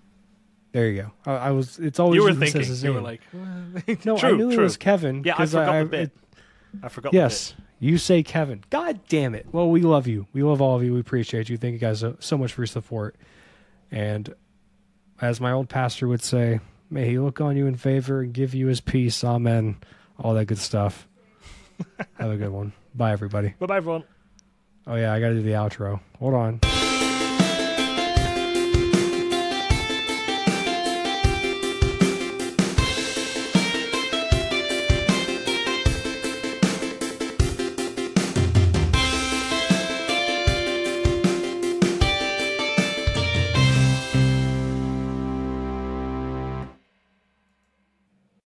There 0.78 0.88
you 0.90 1.02
go. 1.02 1.12
I, 1.32 1.48
I 1.48 1.50
was. 1.50 1.80
It's 1.80 1.98
always 1.98 2.14
You 2.18 2.22
were 2.22 2.30
even 2.30 2.40
says 2.42 2.52
thinking. 2.52 2.68
his 2.70 2.84
You 2.84 2.92
were 2.94 3.00
like, 3.00 3.20
no, 4.04 4.14
I 4.16 4.20
true, 4.20 4.36
knew 4.36 4.50
it 4.52 4.58
was 4.60 4.76
Kevin. 4.76 5.24
yeah, 5.24 5.34
I 5.34 5.36
'cause 5.38 5.50
forgot 5.50 5.68
I, 5.74 5.78
the 5.82 5.84
bit. 5.88 6.00
it- 6.02 6.18
I 6.84 6.88
forgot. 6.88 7.12
yes, 7.12 7.54
you 7.80 7.98
say 7.98 8.22
Kevin. 8.22 8.62
God 8.70 9.00
damn 9.08 9.34
it. 9.34 9.46
Well, 9.50 9.68
we 9.70 9.80
love 9.80 10.06
you. 10.06 10.28
We 10.32 10.44
love 10.44 10.60
all 10.62 10.76
of 10.76 10.84
you. 10.84 10.94
We 10.94 11.00
appreciate 11.00 11.48
you. 11.48 11.56
Thank 11.56 11.72
you 11.72 11.78
guys 11.80 11.98
so, 11.98 12.16
so 12.20 12.38
much 12.38 12.52
for 12.52 12.60
your 12.60 12.66
support. 12.68 13.16
And 13.90 14.32
as 15.20 15.40
my 15.40 15.50
old 15.50 15.68
pastor 15.68 16.06
would 16.06 16.22
say, 16.22 16.60
may 16.90 17.08
he 17.08 17.18
look 17.18 17.40
on 17.40 17.56
you 17.56 17.66
in 17.66 17.74
favor 17.74 18.20
and 18.20 18.32
give 18.32 18.54
you 18.54 18.68
his 18.68 18.80
peace. 18.80 19.24
Amen. 19.24 19.78
All 20.20 20.32
that 20.34 20.44
good 20.44 20.58
stuff. 20.58 21.08
Have 22.18 22.30
a 22.30 22.36
good 22.36 22.50
one. 22.50 22.72
Bye, 22.94 23.10
everybody. 23.10 23.54
Bye 23.58 23.66
bye, 23.66 23.76
everyone. 23.78 24.04
Oh, 24.86 24.94
yeah, 24.94 25.12
I 25.12 25.18
got 25.18 25.30
to 25.30 25.34
do 25.34 25.42
the 25.42 25.52
outro. 25.52 25.98
Hold 26.20 26.34
on. 26.34 26.60